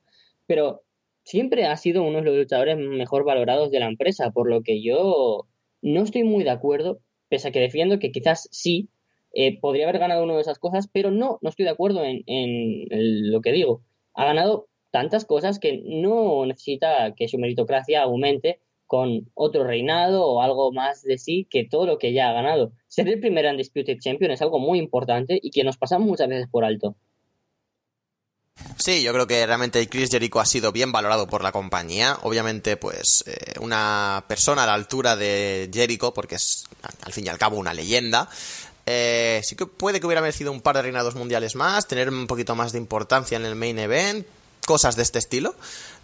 pero 0.46 0.82
siempre 1.24 1.66
ha 1.66 1.76
sido 1.76 2.04
uno 2.04 2.18
de 2.18 2.24
los 2.24 2.36
luchadores 2.36 2.78
mejor 2.78 3.24
valorados 3.24 3.70
de 3.70 3.80
la 3.80 3.86
empresa, 3.86 4.30
por 4.30 4.48
lo 4.48 4.62
que 4.62 4.82
yo 4.82 5.46
no 5.82 6.02
estoy 6.02 6.24
muy 6.24 6.44
de 6.44 6.50
acuerdo, 6.50 7.00
pese 7.28 7.48
a 7.48 7.50
que 7.50 7.60
defiendo 7.60 7.98
que 7.98 8.12
quizás 8.12 8.48
sí 8.52 8.88
eh, 9.32 9.58
podría 9.60 9.84
haber 9.84 9.98
ganado 9.98 10.24
una 10.24 10.34
de 10.34 10.40
esas 10.40 10.58
cosas, 10.58 10.88
pero 10.90 11.10
no, 11.10 11.38
no 11.42 11.50
estoy 11.50 11.64
de 11.64 11.70
acuerdo 11.70 12.02
en, 12.04 12.86
lo 13.30 13.40
que 13.42 13.52
digo. 13.52 13.82
Ha 14.16 14.24
ganado 14.24 14.68
tantas 14.90 15.24
cosas 15.24 15.58
que 15.58 15.82
no 15.84 16.44
necesita 16.46 17.14
que 17.14 17.28
su 17.28 17.38
meritocracia 17.38 18.02
aumente 18.02 18.60
con 18.86 19.30
otro 19.34 19.64
reinado 19.64 20.24
o 20.24 20.42
algo 20.42 20.72
más 20.72 21.02
de 21.02 21.18
sí 21.18 21.46
que 21.50 21.64
todo 21.64 21.86
lo 21.86 21.98
que 21.98 22.12
ya 22.12 22.30
ha 22.30 22.32
ganado. 22.32 22.72
Ser 22.88 23.08
el 23.08 23.20
primer 23.20 23.46
Undisputed 23.46 23.98
Champion 24.00 24.30
es 24.30 24.42
algo 24.42 24.58
muy 24.58 24.78
importante 24.78 25.38
y 25.42 25.50
que 25.50 25.64
nos 25.64 25.76
pasa 25.76 25.98
muchas 25.98 26.28
veces 26.28 26.48
por 26.48 26.64
alto. 26.64 26.96
Sí, 28.78 29.02
yo 29.02 29.12
creo 29.12 29.26
que 29.26 29.44
realmente 29.46 29.86
Chris 29.88 30.10
Jericho 30.10 30.40
ha 30.40 30.46
sido 30.46 30.72
bien 30.72 30.92
valorado 30.92 31.26
por 31.26 31.42
la 31.42 31.52
compañía. 31.52 32.18
Obviamente, 32.22 32.76
pues, 32.76 33.24
eh, 33.26 33.54
una 33.60 34.24
persona 34.28 34.62
a 34.62 34.66
la 34.66 34.74
altura 34.74 35.16
de 35.16 35.68
Jericho, 35.72 36.14
porque 36.14 36.36
es 36.36 36.64
al 37.02 37.12
fin 37.12 37.26
y 37.26 37.28
al 37.28 37.38
cabo 37.38 37.58
una 37.58 37.74
leyenda. 37.74 38.28
Eh, 38.87 39.41
sí 39.43 39.57
que 39.57 39.66
puede 39.66 39.99
que 40.01 40.07
hubiera 40.07 40.22
merecido 40.22 40.53
un 40.53 40.61
par 40.61 40.76
de 40.76 40.82
reinados 40.82 41.16
mundiales 41.16 41.57
más, 41.57 41.89
tener 41.89 42.09
un 42.09 42.26
poquito 42.26 42.55
más 42.55 42.72
de 42.72 42.78
importancia 42.78 43.37
en 43.37 43.45
el 43.45 43.57
main 43.57 43.78
event, 43.78 44.26
cosas 44.64 44.95
de 44.97 45.03
este 45.03 45.18
estilo. 45.18 45.55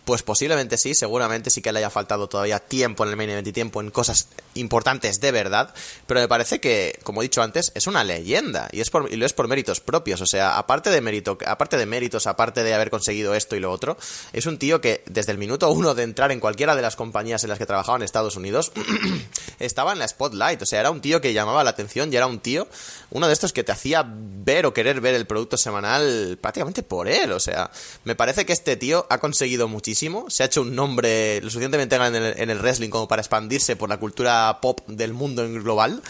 Pues 0.04 0.24
posiblemente 0.24 0.78
sí, 0.78 0.94
seguramente 0.94 1.48
sí 1.50 1.62
que 1.62 1.70
le 1.70 1.78
haya 1.78 1.90
faltado 1.90 2.28
todavía 2.28 2.58
tiempo 2.58 3.04
en 3.04 3.10
el 3.10 3.16
main 3.16 3.30
event 3.30 3.46
y 3.46 3.52
tiempo 3.52 3.80
en 3.80 3.90
cosas 3.90 4.28
importantes 4.54 5.20
de 5.20 5.30
verdad, 5.30 5.72
pero 6.06 6.20
me 6.20 6.26
parece 6.26 6.60
que, 6.60 6.98
como 7.04 7.22
he 7.22 7.24
dicho 7.24 7.40
antes, 7.40 7.70
es 7.76 7.86
una 7.86 8.02
leyenda 8.02 8.68
y 8.72 8.80
es 8.80 8.90
por, 8.90 9.12
y 9.12 9.16
lo 9.16 9.24
es 9.26 9.32
por 9.32 9.46
méritos 9.46 9.80
propios, 9.80 10.20
o 10.20 10.26
sea, 10.26 10.58
aparte 10.58 10.90
de 10.90 11.00
mérito, 11.00 11.38
aparte 11.46 11.76
de 11.76 11.86
méritos, 11.86 12.26
aparte 12.26 12.64
de 12.64 12.74
haber 12.74 12.90
conseguido 12.90 13.34
esto 13.34 13.54
y 13.54 13.60
lo 13.60 13.70
otro, 13.70 13.96
es 14.32 14.46
un 14.46 14.58
tío 14.58 14.80
que 14.80 15.04
desde 15.06 15.30
el 15.30 15.38
minuto 15.38 15.70
uno 15.70 15.94
de 15.94 16.02
entrar 16.02 16.32
en 16.32 16.40
cualquiera 16.40 16.74
de 16.74 16.82
las 16.82 16.96
compañías 16.96 17.44
en 17.44 17.50
las 17.50 17.58
que 17.58 17.66
trabajaba 17.66 17.96
en 17.96 18.02
Estados 18.02 18.34
Unidos 18.34 18.72
estaba 19.60 19.92
en 19.92 20.00
la 20.00 20.08
spotlight, 20.08 20.60
o 20.62 20.66
sea, 20.66 20.80
era 20.80 20.90
un 20.90 21.00
tío 21.00 21.20
que 21.20 21.32
llamaba 21.32 21.62
la 21.62 21.70
atención 21.70 22.12
y 22.12 22.16
era 22.16 22.26
un 22.26 22.40
tío, 22.40 22.66
uno 23.10 23.28
de 23.28 23.32
estos 23.32 23.52
que 23.52 23.62
te 23.62 23.70
hacía 23.70 24.04
ver 24.04 24.66
o 24.66 24.74
querer 24.74 25.00
ver 25.00 25.14
el 25.14 25.26
producto 25.26 25.56
semanal 25.56 26.38
prácticamente 26.40 26.82
por 26.82 27.06
él, 27.06 27.30
o 27.30 27.40
sea, 27.40 27.70
me 28.02 28.16
parece 28.16 28.44
que 28.44 28.52
este 28.52 28.76
tío 28.76 29.06
ha 29.08 29.18
conseguido 29.18 29.68
muchísimo, 29.68 29.91
se 29.94 30.42
ha 30.42 30.46
hecho 30.46 30.62
un 30.62 30.74
nombre 30.74 31.40
lo 31.40 31.50
suficientemente 31.50 31.96
grande 31.96 32.18
en 32.18 32.50
el, 32.50 32.50
en 32.50 32.58
wrestling 32.58 32.90
como 32.90 33.08
para 33.08 33.22
expandirse 33.22 33.76
por 33.76 33.88
la 33.88 33.98
cultura 33.98 34.58
pop 34.60 34.80
del 34.86 35.12
mundo 35.12 35.44
en 35.44 35.62
global, 35.62 36.02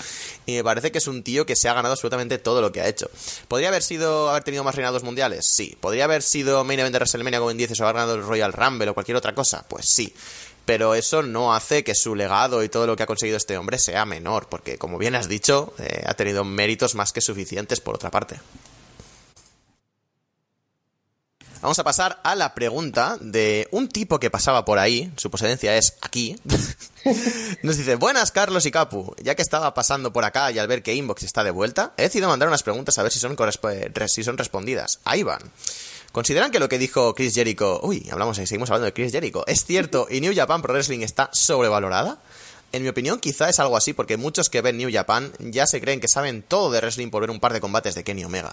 y 0.46 0.54
me 0.54 0.64
parece 0.64 0.92
que 0.92 0.98
es 0.98 1.06
un 1.06 1.22
tío 1.22 1.46
que 1.46 1.56
se 1.56 1.68
ha 1.68 1.74
ganado 1.74 1.92
absolutamente 1.92 2.38
todo 2.38 2.60
lo 2.60 2.72
que 2.72 2.80
ha 2.80 2.88
hecho. 2.88 3.10
¿Podría 3.48 3.68
haber 3.68 3.82
sido, 3.82 4.30
haber 4.30 4.44
tenido 4.44 4.64
más 4.64 4.74
reinados 4.74 5.02
mundiales? 5.02 5.46
Sí. 5.46 5.76
¿Podría 5.80 6.04
haber 6.04 6.22
sido 6.22 6.64
main 6.64 6.80
event 6.80 6.92
de 6.92 6.98
WrestleMania, 6.98 7.38
como 7.38 7.48
bien 7.48 7.58
dices, 7.58 7.80
o 7.80 7.84
haber 7.84 7.96
ganado 7.96 8.14
el 8.14 8.22
Royal 8.22 8.52
Rumble 8.52 8.90
o 8.90 8.94
cualquier 8.94 9.16
otra 9.16 9.34
cosa? 9.34 9.64
Pues 9.68 9.86
sí 9.88 10.12
pero 10.64 10.94
eso 10.94 11.22
no 11.22 11.54
hace 11.54 11.82
que 11.82 11.94
su 11.94 12.14
legado 12.14 12.62
y 12.62 12.68
todo 12.68 12.86
lo 12.86 12.96
que 12.96 13.02
ha 13.02 13.06
conseguido 13.06 13.36
este 13.36 13.56
hombre 13.56 13.78
sea 13.78 14.04
menor, 14.04 14.48
porque 14.48 14.78
como 14.78 14.98
bien 14.98 15.14
has 15.14 15.28
dicho, 15.28 15.74
eh, 15.78 16.04
ha 16.06 16.14
tenido 16.14 16.44
méritos 16.44 16.94
más 16.94 17.12
que 17.12 17.20
suficientes 17.20 17.80
por 17.80 17.96
otra 17.96 18.10
parte. 18.10 18.40
Vamos 21.62 21.78
a 21.78 21.84
pasar 21.84 22.18
a 22.24 22.34
la 22.34 22.54
pregunta 22.54 23.16
de 23.20 23.68
un 23.70 23.86
tipo 23.86 24.18
que 24.18 24.30
pasaba 24.30 24.64
por 24.64 24.80
ahí, 24.80 25.12
su 25.16 25.30
procedencia 25.30 25.76
es 25.76 25.96
aquí. 26.00 26.36
Nos 27.62 27.76
dice, 27.76 27.94
buenas 27.94 28.32
Carlos 28.32 28.66
y 28.66 28.72
Capu, 28.72 29.14
ya 29.22 29.36
que 29.36 29.42
estaba 29.42 29.72
pasando 29.72 30.12
por 30.12 30.24
acá 30.24 30.50
y 30.50 30.58
al 30.58 30.66
ver 30.66 30.82
que 30.82 30.92
Inbox 30.92 31.22
está 31.22 31.44
de 31.44 31.52
vuelta, 31.52 31.92
he 31.96 32.02
decidido 32.02 32.28
mandar 32.28 32.48
unas 32.48 32.64
preguntas 32.64 32.98
a 32.98 33.04
ver 33.04 33.12
si 33.12 33.20
son, 33.20 33.36
si 34.08 34.24
son 34.24 34.38
respondidas. 34.38 34.98
Ahí 35.04 35.22
van. 35.22 35.40
¿Consideran 36.10 36.50
que 36.50 36.58
lo 36.58 36.68
que 36.68 36.80
dijo 36.80 37.14
Chris 37.14 37.32
Jericho, 37.32 37.78
uy, 37.84 38.08
hablamos 38.10 38.38
y 38.38 38.46
seguimos 38.48 38.68
hablando 38.70 38.86
de 38.86 38.92
Chris 38.92 39.12
Jericho, 39.12 39.44
es 39.46 39.64
cierto 39.64 40.08
y 40.10 40.20
New 40.20 40.34
Japan 40.34 40.62
Pro 40.62 40.72
Wrestling 40.72 41.02
está 41.02 41.30
sobrevalorada? 41.32 42.18
En 42.72 42.82
mi 42.82 42.88
opinión, 42.88 43.20
quizá 43.20 43.48
es 43.48 43.60
algo 43.60 43.76
así, 43.76 43.92
porque 43.92 44.16
muchos 44.16 44.50
que 44.50 44.62
ven 44.62 44.78
New 44.78 44.90
Japan 44.92 45.30
ya 45.38 45.68
se 45.68 45.80
creen 45.80 46.00
que 46.00 46.08
saben 46.08 46.42
todo 46.42 46.72
de 46.72 46.80
wrestling 46.80 47.10
por 47.10 47.20
ver 47.20 47.30
un 47.30 47.38
par 47.38 47.52
de 47.52 47.60
combates 47.60 47.94
de 47.94 48.02
Kenny 48.02 48.24
Omega. 48.24 48.52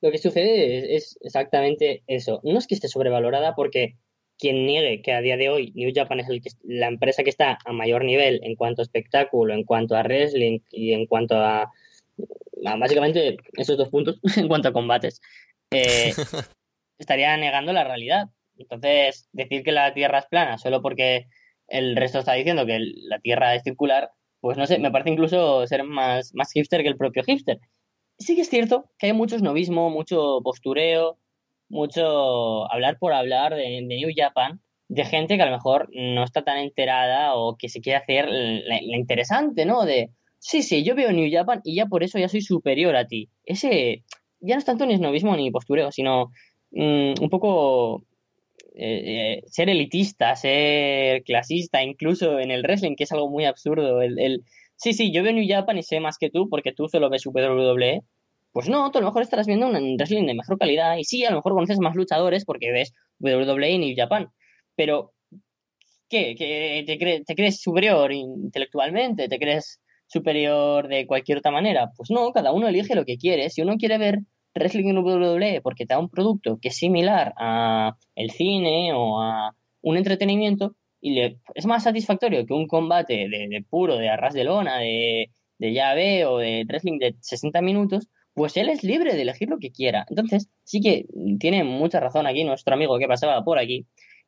Lo 0.00 0.10
que 0.10 0.18
sucede 0.18 0.78
es, 0.78 0.84
es 0.84 1.18
exactamente 1.22 2.02
eso. 2.06 2.40
No 2.42 2.58
es 2.58 2.66
que 2.66 2.74
esté 2.74 2.88
sobrevalorada 2.88 3.54
porque 3.54 3.96
quien 4.40 4.66
niegue 4.66 5.02
que 5.02 5.12
a 5.12 5.20
día 5.20 5.36
de 5.36 5.50
hoy 5.50 5.72
New 5.74 5.92
Japan 5.94 6.20
es 6.20 6.28
el 6.28 6.42
que, 6.42 6.50
la 6.64 6.88
empresa 6.88 7.22
que 7.22 7.30
está 7.30 7.58
a 7.64 7.72
mayor 7.72 8.04
nivel 8.04 8.40
en 8.42 8.56
cuanto 8.56 8.80
a 8.80 8.84
espectáculo, 8.84 9.52
en 9.52 9.64
cuanto 9.64 9.94
a 9.96 10.02
wrestling 10.02 10.60
y 10.70 10.94
en 10.94 11.06
cuanto 11.06 11.36
a, 11.36 11.70
a 12.64 12.76
básicamente 12.76 13.36
esos 13.54 13.76
dos 13.76 13.90
puntos, 13.90 14.18
en 14.36 14.48
cuanto 14.48 14.68
a 14.68 14.72
combates, 14.72 15.20
eh, 15.70 16.12
estaría 16.98 17.36
negando 17.36 17.72
la 17.72 17.84
realidad. 17.84 18.28
Entonces, 18.56 19.28
decir 19.32 19.62
que 19.62 19.72
la 19.72 19.94
Tierra 19.94 20.18
es 20.18 20.26
plana 20.26 20.58
solo 20.58 20.82
porque 20.82 21.26
el 21.68 21.96
resto 21.96 22.18
está 22.18 22.34
diciendo 22.34 22.66
que 22.66 22.78
la 22.80 23.20
Tierra 23.20 23.54
es 23.54 23.62
circular, 23.62 24.10
pues 24.40 24.56
no 24.56 24.66
sé, 24.66 24.78
me 24.78 24.90
parece 24.90 25.10
incluso 25.10 25.66
ser 25.66 25.84
más, 25.84 26.34
más 26.34 26.52
hipster 26.52 26.82
que 26.82 26.88
el 26.88 26.96
propio 26.96 27.22
hipster. 27.24 27.58
Sí 28.20 28.36
que 28.36 28.42
es 28.42 28.50
cierto 28.50 28.84
que 28.98 29.06
hay 29.06 29.12
mucho 29.14 29.38
snobismo, 29.38 29.90
mucho 29.90 30.40
postureo, 30.44 31.18
mucho 31.70 32.70
hablar 32.70 32.98
por 32.98 33.14
hablar 33.14 33.54
de, 33.54 33.80
New 33.80 34.10
Japan, 34.14 34.60
de 34.88 35.04
gente 35.06 35.36
que 35.36 35.42
a 35.42 35.46
lo 35.46 35.52
mejor 35.52 35.88
no 35.92 36.22
está 36.22 36.42
tan 36.42 36.58
enterada 36.58 37.34
o 37.34 37.56
que 37.56 37.70
se 37.70 37.80
quiere 37.80 37.98
hacer 37.98 38.28
la, 38.28 38.82
interesante, 38.82 39.64
¿no? 39.64 39.84
De, 39.86 40.10
sí, 40.38 40.62
sí, 40.62 40.84
yo 40.84 40.94
veo 40.94 41.12
New 41.12 41.30
Japan 41.32 41.62
y 41.64 41.76
ya 41.76 41.86
por 41.86 42.04
eso 42.04 42.18
ya 42.18 42.28
soy 42.28 42.42
superior 42.42 42.94
a 42.94 43.06
ti. 43.06 43.30
Ese 43.44 44.04
ya 44.40 44.54
no 44.54 44.58
es 44.58 44.64
tanto 44.66 44.84
ni 44.84 44.96
snobismo 44.96 45.34
ni 45.34 45.50
postureo, 45.50 45.90
sino 45.90 46.30
mm, 46.72 47.14
un 47.22 47.30
poco 47.30 48.04
eh, 48.74 49.38
eh, 49.38 49.42
ser 49.46 49.68
elitista, 49.68 50.36
ser 50.36 51.22
clasista, 51.24 51.82
incluso 51.82 52.38
en 52.38 52.50
el 52.50 52.62
wrestling, 52.62 52.96
que 52.96 53.04
es 53.04 53.12
algo 53.12 53.30
muy 53.30 53.44
absurdo. 53.44 54.02
El, 54.02 54.44
sí, 54.80 54.94
sí, 54.94 55.12
yo 55.12 55.22
veo 55.22 55.32
New 55.32 55.46
Japan 55.46 55.78
y 55.78 55.82
sé 55.82 56.00
más 56.00 56.16
que 56.18 56.30
tú 56.30 56.48
porque 56.48 56.72
tú 56.72 56.88
solo 56.88 57.10
ves 57.10 57.26
WWE. 57.26 58.02
Pues 58.52 58.68
no, 58.68 58.90
tú 58.90 58.98
a 58.98 59.00
lo 59.02 59.08
mejor 59.08 59.22
estarás 59.22 59.46
viendo 59.46 59.68
un 59.68 59.96
wrestling 59.96 60.26
de 60.26 60.34
mejor 60.34 60.58
calidad 60.58 60.96
y 60.96 61.04
sí, 61.04 61.24
a 61.24 61.30
lo 61.30 61.36
mejor 61.36 61.52
conoces 61.52 61.78
más 61.78 61.94
luchadores 61.94 62.44
porque 62.44 62.72
ves 62.72 62.92
WWE 63.20 63.70
y 63.70 63.78
New 63.78 63.94
Japan. 63.96 64.28
Pero, 64.74 65.12
¿qué? 66.08 66.34
¿Qué 66.34 66.82
te, 66.86 66.98
crees, 66.98 67.24
¿Te 67.24 67.34
crees 67.34 67.60
superior 67.60 68.12
intelectualmente? 68.12 69.28
¿Te 69.28 69.38
crees 69.38 69.80
superior 70.06 70.88
de 70.88 71.06
cualquier 71.06 71.38
otra 71.38 71.52
manera? 71.52 71.92
Pues 71.96 72.10
no, 72.10 72.32
cada 72.32 72.52
uno 72.52 72.66
elige 72.66 72.94
lo 72.96 73.04
que 73.04 73.18
quiere. 73.18 73.50
Si 73.50 73.62
uno 73.62 73.76
quiere 73.76 73.98
ver 73.98 74.20
wrestling 74.54 74.88
en 74.88 74.98
WWE 74.98 75.60
porque 75.62 75.86
te 75.86 75.94
da 75.94 76.00
un 76.00 76.08
producto 76.08 76.58
que 76.60 76.68
es 76.68 76.76
similar 76.76 77.34
a 77.36 77.96
el 78.16 78.30
cine 78.30 78.92
o 78.94 79.20
a 79.20 79.54
un 79.82 79.96
entretenimiento 79.96 80.74
y 81.00 81.14
le, 81.14 81.40
es 81.54 81.66
más 81.66 81.84
satisfactorio 81.84 82.46
que 82.46 82.54
un 82.54 82.66
combate 82.66 83.28
de, 83.28 83.64
puro, 83.68 83.96
de 83.96 84.08
arras 84.08 84.34
de 84.34 84.44
lona, 84.44 84.78
de, 84.78 85.30
de 85.58 85.72
llave 85.72 86.24
o 86.26 86.38
de 86.38 86.64
wrestling 86.68 86.98
de 86.98 87.16
60 87.20 87.60
minutos, 87.62 88.08
pues 88.34 88.56
él 88.56 88.68
es 88.68 88.84
libre 88.84 89.14
de 89.14 89.22
elegir 89.22 89.48
lo 89.48 89.58
que 89.58 89.72
quiera. 89.72 90.06
Entonces, 90.08 90.48
sí 90.64 90.80
que 90.80 91.06
tiene 91.38 91.64
mucha 91.64 92.00
razón 92.00 92.26
aquí 92.26 92.44
nuestro 92.44 92.74
amigo 92.74 92.98
que 92.98 93.08
pasaba 93.08 93.44
por 93.44 93.58
aquí, 93.58 93.86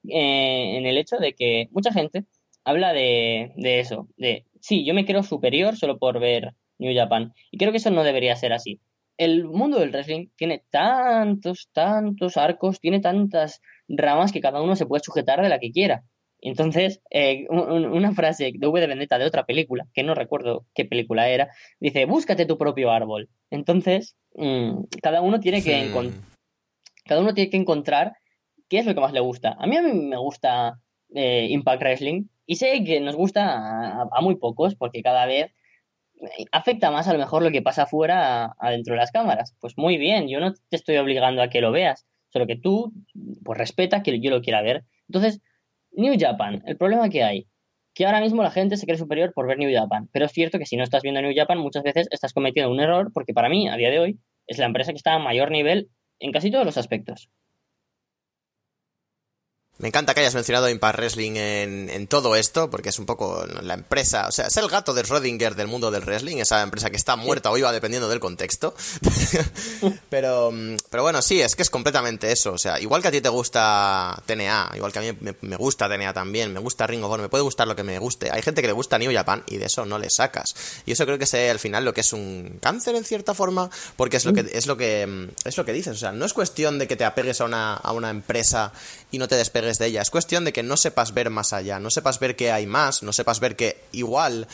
eh, 0.08 0.76
en 0.78 0.86
el 0.86 0.98
hecho 0.98 1.16
de 1.16 1.34
que 1.34 1.68
mucha 1.70 1.92
gente 1.92 2.24
habla 2.64 2.92
de, 2.92 3.52
de 3.56 3.80
eso, 3.80 4.08
de, 4.16 4.46
sí, 4.60 4.84
yo 4.84 4.94
me 4.94 5.04
creo 5.04 5.22
superior 5.22 5.76
solo 5.76 5.98
por 5.98 6.20
ver 6.20 6.54
New 6.78 6.94
Japan. 6.94 7.32
Y 7.50 7.58
creo 7.58 7.72
que 7.72 7.78
eso 7.78 7.90
no 7.90 8.04
debería 8.04 8.36
ser 8.36 8.52
así 8.52 8.80
el 9.16 9.44
mundo 9.44 9.78
del 9.78 9.90
wrestling 9.90 10.28
tiene 10.36 10.64
tantos, 10.70 11.68
tantos 11.72 12.36
arcos, 12.36 12.80
tiene 12.80 13.00
tantas 13.00 13.60
ramas 13.88 14.32
que 14.32 14.40
cada 14.40 14.62
uno 14.62 14.76
se 14.76 14.86
puede 14.86 15.02
sujetar 15.04 15.42
de 15.42 15.48
la 15.48 15.58
que 15.58 15.70
quiera. 15.70 16.04
Entonces, 16.44 17.00
eh, 17.10 17.46
un, 17.50 17.86
una 17.86 18.12
frase 18.12 18.52
de 18.52 18.66
V 18.66 18.80
de 18.80 18.86
Vendetta 18.88 19.16
de 19.16 19.24
otra 19.24 19.46
película, 19.46 19.86
que 19.94 20.02
no 20.02 20.14
recuerdo 20.14 20.66
qué 20.74 20.84
película 20.84 21.28
era, 21.28 21.48
dice, 21.78 22.04
búscate 22.04 22.46
tu 22.46 22.58
propio 22.58 22.90
árbol. 22.90 23.28
Entonces, 23.50 24.16
mmm, 24.34 24.82
cada 25.00 25.22
uno 25.22 25.38
tiene 25.38 25.62
que 25.62 25.88
cada 27.04 27.20
uno 27.20 27.32
tiene 27.32 27.50
que 27.50 27.56
encontrar 27.56 28.16
qué 28.68 28.78
es 28.78 28.86
lo 28.86 28.94
que 28.94 29.00
más 29.00 29.12
le 29.12 29.20
gusta. 29.20 29.56
A 29.58 29.66
mí, 29.66 29.76
a 29.76 29.82
mí 29.82 29.92
me 29.92 30.16
gusta 30.16 30.80
eh, 31.14 31.46
Impact 31.48 31.80
Wrestling 31.80 32.24
y 32.44 32.56
sé 32.56 32.82
que 32.84 33.00
nos 33.00 33.14
gusta 33.14 34.02
a, 34.02 34.08
a 34.10 34.20
muy 34.20 34.36
pocos 34.36 34.74
porque 34.74 35.02
cada 35.02 35.26
vez 35.26 35.52
afecta 36.50 36.90
más 36.90 37.08
a 37.08 37.12
lo 37.12 37.18
mejor 37.18 37.42
lo 37.42 37.50
que 37.50 37.62
pasa 37.62 37.84
afuera 37.84 38.54
adentro 38.58 38.94
de 38.94 39.00
las 39.00 39.12
cámaras. 39.12 39.54
Pues 39.60 39.74
muy 39.76 39.96
bien, 39.96 40.28
yo 40.28 40.40
no 40.40 40.52
te 40.52 40.76
estoy 40.76 40.96
obligando 40.96 41.40
a 41.40 41.48
que 41.48 41.60
lo 41.60 41.70
veas, 41.70 42.06
solo 42.30 42.46
que 42.46 42.56
tú, 42.56 42.92
pues 43.44 43.58
respeta 43.58 44.02
que 44.02 44.18
yo 44.20 44.30
lo 44.30 44.42
quiera 44.42 44.62
ver. 44.62 44.84
Entonces, 45.08 45.40
New 45.92 46.14
Japan, 46.18 46.62
el 46.66 46.76
problema 46.76 47.08
que 47.08 47.22
hay, 47.22 47.46
que 47.94 48.06
ahora 48.06 48.20
mismo 48.20 48.42
la 48.42 48.50
gente 48.50 48.76
se 48.76 48.86
cree 48.86 48.96
superior 48.96 49.32
por 49.34 49.46
ver 49.46 49.58
New 49.58 49.70
Japan, 49.72 50.08
pero 50.12 50.24
es 50.24 50.32
cierto 50.32 50.58
que 50.58 50.66
si 50.66 50.76
no 50.76 50.84
estás 50.84 51.02
viendo 51.02 51.20
New 51.20 51.34
Japan 51.36 51.58
muchas 51.58 51.82
veces 51.82 52.08
estás 52.10 52.32
cometiendo 52.32 52.70
un 52.70 52.80
error 52.80 53.10
porque 53.12 53.34
para 53.34 53.48
mí, 53.48 53.68
a 53.68 53.76
día 53.76 53.90
de 53.90 53.98
hoy, 53.98 54.18
es 54.46 54.58
la 54.58 54.66
empresa 54.66 54.92
que 54.92 54.96
está 54.96 55.14
a 55.14 55.18
mayor 55.18 55.50
nivel 55.50 55.90
en 56.18 56.32
casi 56.32 56.50
todos 56.50 56.64
los 56.64 56.78
aspectos. 56.78 57.28
Me 59.82 59.88
encanta 59.88 60.14
que 60.14 60.20
hayas 60.20 60.36
mencionado 60.36 60.68
Impact 60.68 60.96
Wrestling 60.96 61.32
en, 61.32 61.90
en, 61.90 62.06
todo 62.06 62.36
esto, 62.36 62.70
porque 62.70 62.90
es 62.90 63.00
un 63.00 63.04
poco 63.04 63.44
la 63.62 63.74
empresa, 63.74 64.28
o 64.28 64.32
sea, 64.32 64.46
es 64.46 64.56
el 64.56 64.68
gato 64.68 64.94
de 64.94 65.02
Schrödinger 65.02 65.56
del 65.56 65.66
mundo 65.66 65.90
del 65.90 66.04
wrestling, 66.04 66.36
esa 66.36 66.62
empresa 66.62 66.88
que 66.88 66.96
está 66.96 67.16
muerta 67.16 67.50
o 67.50 67.54
viva 67.54 67.72
dependiendo 67.72 68.08
del 68.08 68.20
contexto. 68.20 68.76
pero, 70.08 70.52
pero 70.88 71.02
bueno, 71.02 71.20
sí, 71.20 71.40
es 71.40 71.56
que 71.56 71.62
es 71.62 71.70
completamente 71.70 72.30
eso, 72.30 72.52
o 72.52 72.58
sea, 72.58 72.78
igual 72.78 73.02
que 73.02 73.08
a 73.08 73.10
ti 73.10 73.20
te 73.20 73.28
gusta 73.28 74.22
TNA, 74.24 74.70
igual 74.76 74.92
que 74.92 74.98
a 75.00 75.02
mí 75.02 75.18
me, 75.20 75.34
me, 75.40 75.56
gusta 75.56 75.88
TNA 75.88 76.12
también, 76.12 76.52
me 76.52 76.60
gusta 76.60 76.86
Ring 76.86 77.02
of 77.02 77.10
Honor, 77.10 77.22
me 77.22 77.28
puede 77.28 77.42
gustar 77.42 77.66
lo 77.66 77.74
que 77.74 77.82
me 77.82 77.98
guste. 77.98 78.30
Hay 78.30 78.42
gente 78.42 78.60
que 78.60 78.68
le 78.68 78.72
gusta 78.72 78.98
New 78.98 79.12
Japan 79.12 79.42
y 79.48 79.56
de 79.56 79.66
eso 79.66 79.84
no 79.84 79.98
le 79.98 80.10
sacas. 80.10 80.54
Y 80.86 80.92
eso 80.92 81.04
creo 81.06 81.18
que 81.18 81.24
es 81.24 81.34
al 81.34 81.58
final 81.58 81.84
lo 81.84 81.92
que 81.92 82.02
es 82.02 82.12
un 82.12 82.58
cáncer 82.60 82.94
en 82.94 83.04
cierta 83.04 83.34
forma, 83.34 83.68
porque 83.96 84.18
es 84.18 84.24
lo 84.24 84.32
que 84.32 84.48
es 84.52 84.68
lo 84.68 84.76
que 84.76 85.28
es 85.44 85.56
lo 85.56 85.64
que 85.64 85.72
dices, 85.72 85.96
o 85.96 85.98
sea, 85.98 86.12
no 86.12 86.24
es 86.24 86.32
cuestión 86.32 86.78
de 86.78 86.86
que 86.86 86.94
te 86.94 87.04
apegues 87.04 87.40
a 87.40 87.46
una, 87.46 87.74
a 87.74 87.90
una 87.90 88.10
empresa 88.10 88.72
y 89.10 89.18
no 89.18 89.26
te 89.26 89.34
despegues 89.34 89.71
de 89.78 89.86
ella. 89.86 90.02
Es 90.02 90.10
cuestión 90.10 90.44
de 90.44 90.52
que 90.52 90.62
no 90.62 90.76
sepas 90.76 91.14
ver 91.14 91.30
más 91.30 91.52
allá, 91.52 91.78
no 91.78 91.90
sepas 91.90 92.18
ver 92.18 92.36
que 92.36 92.52
hay 92.52 92.66
más, 92.66 93.02
no 93.02 93.12
sepas 93.12 93.40
ver 93.40 93.56
que 93.56 93.84
igual 93.92 94.46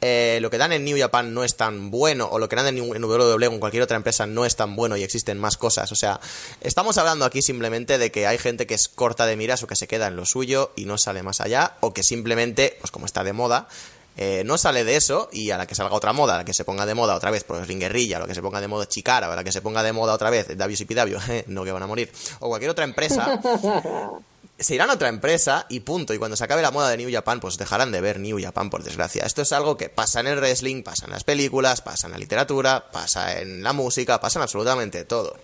eh, 0.00 0.38
lo 0.40 0.50
que 0.50 0.58
dan 0.58 0.72
en 0.72 0.84
New 0.84 0.98
Japan 0.98 1.32
no 1.34 1.44
es 1.44 1.56
tan 1.56 1.90
bueno, 1.90 2.28
o 2.30 2.38
lo 2.38 2.48
que 2.48 2.56
dan 2.56 2.66
en, 2.66 3.04
WWE 3.04 3.48
o 3.48 3.52
en 3.52 3.60
cualquier 3.60 3.82
otra 3.82 3.96
empresa 3.96 4.26
no 4.26 4.44
es 4.44 4.56
tan 4.56 4.76
bueno 4.76 4.96
y 4.96 5.02
existen 5.02 5.38
más 5.38 5.56
cosas. 5.56 5.90
O 5.92 5.94
sea, 5.94 6.20
estamos 6.60 6.98
hablando 6.98 7.24
aquí 7.24 7.42
simplemente 7.42 7.98
de 7.98 8.10
que 8.10 8.26
hay 8.26 8.38
gente 8.38 8.66
que 8.66 8.74
es 8.74 8.88
corta 8.88 9.26
de 9.26 9.36
miras 9.36 9.62
o 9.62 9.66
que 9.66 9.76
se 9.76 9.88
queda 9.88 10.08
en 10.08 10.16
lo 10.16 10.26
suyo 10.26 10.72
y 10.76 10.84
no 10.84 10.98
sale 10.98 11.22
más 11.22 11.40
allá, 11.40 11.76
o 11.80 11.94
que 11.94 12.02
simplemente, 12.02 12.76
pues 12.80 12.90
como 12.90 13.06
está 13.06 13.24
de 13.24 13.32
moda, 13.32 13.68
eh, 14.16 14.42
no 14.46 14.58
sale 14.58 14.84
de 14.84 14.94
eso 14.94 15.28
y 15.32 15.50
a 15.50 15.58
la 15.58 15.66
que 15.66 15.74
salga 15.74 15.94
otra 15.94 16.12
moda, 16.12 16.34
a 16.34 16.38
la 16.38 16.44
que 16.44 16.54
se 16.54 16.64
ponga 16.64 16.86
de 16.86 16.94
moda 16.94 17.16
otra 17.16 17.32
vez 17.32 17.42
pues 17.42 17.66
Ringuerrilla, 17.66 18.18
a 18.18 18.20
la 18.20 18.26
que 18.26 18.34
se 18.34 18.42
ponga 18.42 18.60
de 18.60 18.68
moda 18.68 18.86
Chicara, 18.86 19.32
a 19.32 19.34
la 19.34 19.42
que 19.42 19.50
se 19.50 19.60
ponga 19.60 19.82
de 19.82 19.92
moda 19.92 20.12
otra 20.12 20.30
vez 20.30 20.56
WCPW, 20.56 21.18
no 21.48 21.64
que 21.64 21.72
van 21.72 21.82
a 21.82 21.86
morir, 21.86 22.12
o 22.38 22.48
cualquier 22.48 22.70
otra 22.70 22.84
empresa, 22.84 23.40
se 24.58 24.74
irán 24.74 24.90
a 24.90 24.94
otra 24.94 25.08
empresa 25.08 25.66
y 25.68 25.80
punto. 25.80 26.14
Y 26.14 26.18
cuando 26.18 26.36
se 26.36 26.44
acabe 26.44 26.62
la 26.62 26.70
moda 26.70 26.88
de 26.90 26.96
New 26.96 27.12
Japan, 27.12 27.40
pues 27.40 27.58
dejarán 27.58 27.92
de 27.92 28.00
ver 28.00 28.20
New 28.20 28.40
Japan, 28.40 28.70
por 28.70 28.84
desgracia. 28.84 29.24
Esto 29.24 29.42
es 29.42 29.52
algo 29.52 29.76
que 29.76 29.88
pasa 29.88 30.20
en 30.20 30.28
el 30.28 30.38
wrestling, 30.38 30.82
pasa 30.82 31.06
en 31.06 31.12
las 31.12 31.24
películas, 31.24 31.80
pasa 31.80 32.06
en 32.06 32.12
la 32.12 32.18
literatura, 32.18 32.90
pasa 32.90 33.40
en 33.40 33.62
la 33.62 33.72
música, 33.72 34.20
pasa 34.20 34.38
en 34.38 34.44
absolutamente 34.44 35.04
todo. 35.04 35.36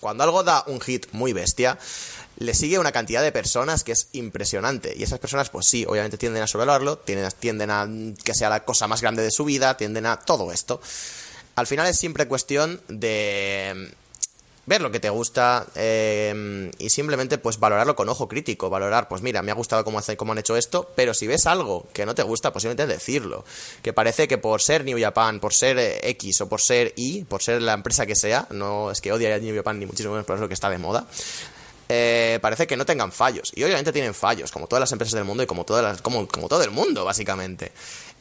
Cuando 0.00 0.24
algo 0.24 0.42
da 0.42 0.64
un 0.66 0.80
hit 0.80 1.06
muy 1.12 1.32
bestia, 1.32 1.78
le 2.38 2.54
sigue 2.54 2.78
una 2.78 2.92
cantidad 2.92 3.22
de 3.22 3.32
personas 3.32 3.84
que 3.84 3.92
es 3.92 4.08
impresionante. 4.12 4.94
Y 4.96 5.02
esas 5.02 5.18
personas, 5.18 5.50
pues 5.50 5.66
sí, 5.66 5.84
obviamente 5.88 6.18
tienden 6.18 6.42
a 6.42 6.46
sobrevalorarlo, 6.46 6.98
tienden, 6.98 7.28
tienden 7.38 7.70
a 7.70 7.88
que 8.24 8.34
sea 8.34 8.48
la 8.48 8.64
cosa 8.64 8.88
más 8.88 9.00
grande 9.00 9.22
de 9.22 9.30
su 9.30 9.44
vida, 9.44 9.76
tienden 9.76 10.06
a 10.06 10.18
todo 10.18 10.52
esto. 10.52 10.80
Al 11.54 11.66
final 11.66 11.86
es 11.86 11.98
siempre 11.98 12.26
cuestión 12.26 12.80
de 12.88 13.92
ver 14.66 14.80
lo 14.80 14.90
que 14.90 15.00
te 15.00 15.10
gusta 15.10 15.66
eh, 15.74 16.70
y 16.78 16.90
simplemente 16.90 17.38
pues 17.38 17.58
valorarlo 17.58 17.96
con 17.96 18.08
ojo 18.08 18.28
crítico, 18.28 18.70
valorar, 18.70 19.08
pues 19.08 19.22
mira, 19.22 19.42
me 19.42 19.50
ha 19.50 19.54
gustado 19.54 19.84
cómo, 19.84 19.98
hace, 19.98 20.16
cómo 20.16 20.32
han 20.32 20.38
hecho 20.38 20.56
esto, 20.56 20.90
pero 20.94 21.14
si 21.14 21.26
ves 21.26 21.46
algo 21.46 21.86
que 21.92 22.06
no 22.06 22.14
te 22.14 22.22
gusta, 22.22 22.52
posiblemente 22.52 22.86
decirlo, 22.86 23.44
que 23.82 23.92
parece 23.92 24.28
que 24.28 24.38
por 24.38 24.62
ser 24.62 24.84
New 24.84 25.00
Japan, 25.00 25.40
por 25.40 25.52
ser 25.52 25.78
X 26.02 26.42
o 26.42 26.48
por 26.48 26.60
ser 26.60 26.92
Y, 26.96 27.24
por 27.24 27.42
ser 27.42 27.60
la 27.62 27.72
empresa 27.72 28.06
que 28.06 28.14
sea, 28.14 28.46
no 28.50 28.90
es 28.90 29.00
que 29.00 29.12
odie 29.12 29.32
a 29.32 29.38
New 29.38 29.56
Japan 29.56 29.78
ni 29.78 29.86
muchísimo 29.86 30.12
menos, 30.12 30.26
pero 30.26 30.36
es 30.36 30.40
lo 30.42 30.48
que 30.48 30.54
está 30.54 30.70
de 30.70 30.78
moda, 30.78 31.06
eh, 31.88 32.38
parece 32.40 32.66
que 32.66 32.76
no 32.76 32.86
tengan 32.86 33.12
fallos. 33.12 33.52
Y 33.54 33.64
obviamente 33.64 33.92
tienen 33.92 34.14
fallos, 34.14 34.50
como 34.50 34.66
todas 34.66 34.80
las 34.80 34.92
empresas 34.92 35.14
del 35.14 35.24
mundo 35.24 35.42
y 35.42 35.46
como, 35.46 35.64
todas 35.64 35.82
las, 35.82 36.00
como, 36.00 36.26
como 36.26 36.48
todo 36.48 36.62
el 36.62 36.70
mundo, 36.70 37.04
básicamente. 37.04 37.72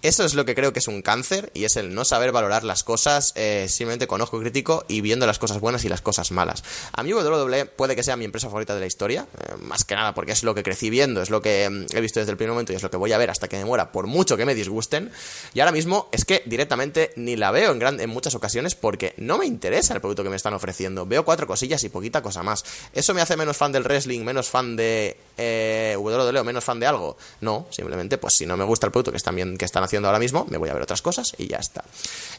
Eso 0.02 0.26
es 0.26 0.34
lo 0.34 0.46
que 0.46 0.56
creo 0.56 0.74
que 0.74 0.80
es 0.80 0.88
un 0.88 1.04
cáncer 1.04 1.52
y 1.54 1.66
es 1.66 1.76
el 1.76 1.94
no 1.94 2.06
saber 2.06 2.32
valorar 2.32 2.64
las 2.64 2.84
cosas 2.84 3.34
eh, 3.36 3.68
simplemente 3.70 4.08
con 4.08 4.20
ojo 4.20 4.40
crítico 4.40 4.84
y 4.88 5.02
viendo 5.02 5.28
las 5.28 5.38
cosas 5.38 5.60
buenas 5.60 5.86
y 5.86 5.90
las 5.90 6.02
cosas 6.02 6.32
malas. 6.32 6.64
A 6.94 7.04
mí 7.04 7.14
WWE 7.14 7.68
puede 7.68 7.96
que 7.96 8.02
sea 8.02 8.18
mi 8.18 8.26
empresa 8.26 8.48
favorita 8.48 8.74
de 8.74 8.80
la 8.80 8.88
historia, 8.88 9.28
eh, 9.40 9.58
más 9.60 9.86
que 9.86 9.94
nada 9.94 10.16
porque 10.16 10.32
es 10.32 10.44
lo 10.44 10.56
que 10.56 10.64
crecí 10.64 10.90
viendo, 10.90 11.22
es 11.22 11.30
lo 11.30 11.44
que 11.44 11.70
mm, 11.70 11.96
he 11.96 12.02
visto 12.02 12.20
desde 12.20 12.32
el 12.32 12.38
primer 12.38 12.54
momento 12.54 12.74
y 12.74 12.78
es 12.78 12.82
lo 12.82 12.90
que 12.90 12.98
voy 12.98 13.14
a 13.14 13.20
ver 13.20 13.30
hasta 13.30 13.48
que 13.48 13.58
me 13.58 13.66
muera, 13.66 13.92
por 13.92 14.08
mucho 14.08 14.38
que 14.38 14.46
me 14.46 14.56
disgusten. 14.56 15.12
Y 15.54 15.60
ahora 15.60 15.72
mismo 15.72 16.10
es 16.12 16.26
que 16.26 16.42
directamente 16.48 17.14
ni 17.16 17.36
la 17.36 17.52
veo 17.52 17.72
en, 17.72 18.00
en 18.00 18.10
muchas 18.10 18.34
ocasiones 18.34 18.74
porque 18.74 19.14
no 19.18 19.38
me 19.38 19.46
interesa 19.46 19.94
el 19.94 20.02
producto 20.02 20.24
que 20.24 20.32
me 20.32 20.36
están 20.36 20.56
ofreciendo. 20.56 21.06
Veo 21.06 21.24
cuatro 21.24 21.46
cosillas 21.46 21.84
y 21.84 21.90
poquita 21.90 22.24
cosa 22.24 22.42
más. 22.42 22.66
¿Eso 22.94 23.14
me 23.14 23.22
hace 23.22 23.38
menos 23.38 23.56
fan 23.56 23.72
del 23.72 23.84
wrestling, 23.84 24.22
menos 24.22 24.50
fan 24.50 24.76
de 24.76 25.16
eh, 25.38 25.96
WWE 26.00 26.40
o 26.40 26.44
menos 26.44 26.64
fan 26.64 26.80
de 26.80 26.88
algo? 26.88 27.18
No, 27.42 27.68
simplemente 27.70 28.18
pues 28.18 28.34
si 28.34 28.48
no 28.48 28.58
me 28.58 28.64
gusta 28.64 28.88
el 28.88 28.92
producto 28.92 29.12
que 29.12 29.18
están, 29.18 29.58
que 29.58 29.66
están 29.66 29.84
haciendo 29.84 29.91
ahora 29.98 30.20
mismo, 30.20 30.46
me 30.50 30.58
voy 30.58 30.70
a 30.70 30.74
ver 30.74 30.84
otras 30.84 31.02
cosas 31.02 31.34
y 31.38 31.48
ya 31.48 31.58
está. 31.58 31.84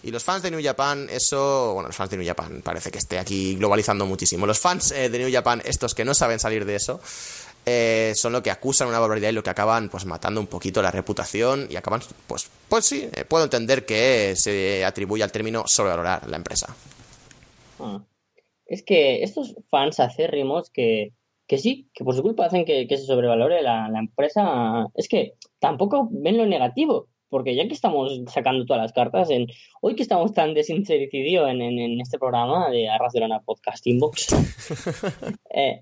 Y 0.03 0.11
los 0.11 0.25
fans 0.25 0.43
de 0.43 0.51
New 0.51 0.63
Japan, 0.63 1.09
eso, 1.11 1.75
bueno, 1.75 1.89
los 1.89 1.97
fans 1.97 2.11
de 2.11 2.17
New 2.17 2.27
Japan 2.27 2.63
parece 2.63 2.91
que 2.91 2.99
esté 2.99 3.19
aquí 3.19 3.57
globalizando 3.57 4.07
muchísimo. 4.07 4.47
Los 4.47 4.59
fans 4.59 4.93
eh, 4.93 5.09
de 5.09 5.19
New 5.19 5.33
Japan, 5.33 5.63
estos 5.65 5.95
que 5.95 6.05
no 6.05 6.15
saben 6.15 6.39
salir 6.39 6.65
de 6.65 6.77
eso, 6.77 7.01
eh, 7.65 8.13
son 8.17 8.33
lo 8.33 8.43
que 8.43 8.51
acusan 8.51 8.89
una 8.89 8.99
barbaridad 8.99 9.29
y 9.29 9.33
lo 9.33 9.43
que 9.43 9.51
acaban 9.51 9.89
pues 9.89 10.05
matando 10.05 10.41
un 10.41 10.49
poquito 10.49 10.83
la 10.83 10.91
reputación 10.91 11.69
y 11.71 11.77
acaban, 11.77 12.01
pues, 12.27 12.51
pues 12.69 12.85
sí, 12.85 13.09
eh, 13.15 13.25
puedo 13.25 13.45
entender 13.45 13.87
que 13.87 14.35
se 14.37 14.85
atribuye 14.85 15.23
al 15.23 15.31
término 15.31 15.65
sobrevalorar 15.67 16.29
la 16.29 16.37
empresa. 16.37 16.75
Ah. 17.79 18.03
Es 18.67 18.83
que 18.83 19.23
estos 19.23 19.55
fans 19.71 20.01
acérrimos 20.01 20.71
que, 20.71 21.13
que 21.47 21.59
sí, 21.59 21.91
que 21.93 22.03
por 22.03 22.15
su 22.15 22.23
culpa 22.23 22.47
hacen 22.47 22.65
que, 22.65 22.87
se 22.89 23.05
sobrevalore 23.05 23.61
la, 23.63 23.91
empresa, 23.99 24.87
es 24.95 25.07
que 25.07 25.35
tampoco 25.59 26.09
ven 26.11 26.39
lo 26.39 26.47
negativo 26.47 27.09
porque 27.33 27.57
ya 27.57 27.67
que 27.67 27.73
estamos 27.73 28.21
sacando 28.27 28.67
todas 28.67 28.83
las 28.83 28.93
cartas, 28.93 29.31
en 29.31 29.47
hoy 29.81 29.95
que 29.97 30.03
estamos 30.03 30.35
tan 30.35 30.53
desintericidio 30.53 31.49
en, 31.49 31.63
en, 31.63 31.79
en 31.79 31.99
este 31.99 32.19
programa 32.19 32.69
de 32.69 32.91
Arras 32.91 33.15
de 33.15 33.21
Lana 33.21 33.41
Podcast 33.41 33.87
Inbox, 33.87 34.27
eh, 35.55 35.81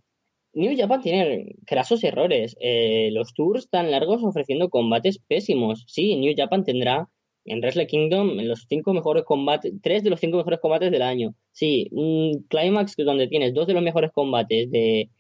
New 0.52 0.76
Japan 0.78 1.02
tiene 1.02 1.56
grasos 1.66 2.04
errores. 2.04 2.56
Eh, 2.60 3.10
los 3.12 3.34
tours 3.34 3.68
tan 3.68 3.90
largos 3.90 4.22
ofreciendo 4.22 4.68
combates 4.68 5.18
pésimos. 5.18 5.84
Sí, 5.88 6.14
New 6.16 6.34
Japan 6.36 6.64
tendrá 6.64 7.08
en 7.44 7.58
Wrestle 7.58 7.88
Kingdom 7.88 8.36
los 8.42 8.66
cinco 8.68 8.92
mejores 8.92 9.24
combates, 9.24 9.72
tres 9.82 10.04
de 10.04 10.10
los 10.10 10.20
cinco 10.20 10.36
mejores 10.36 10.60
combates 10.60 10.92
del 10.92 11.02
año. 11.02 11.34
Sí, 11.50 11.88
un 11.90 12.46
Climax 12.48 12.94
donde 12.96 13.26
tienes 13.26 13.54
dos 13.54 13.66
de 13.66 13.74
los 13.74 13.82
mejores 13.82 14.12
combates 14.12 14.70
de, 14.70 15.10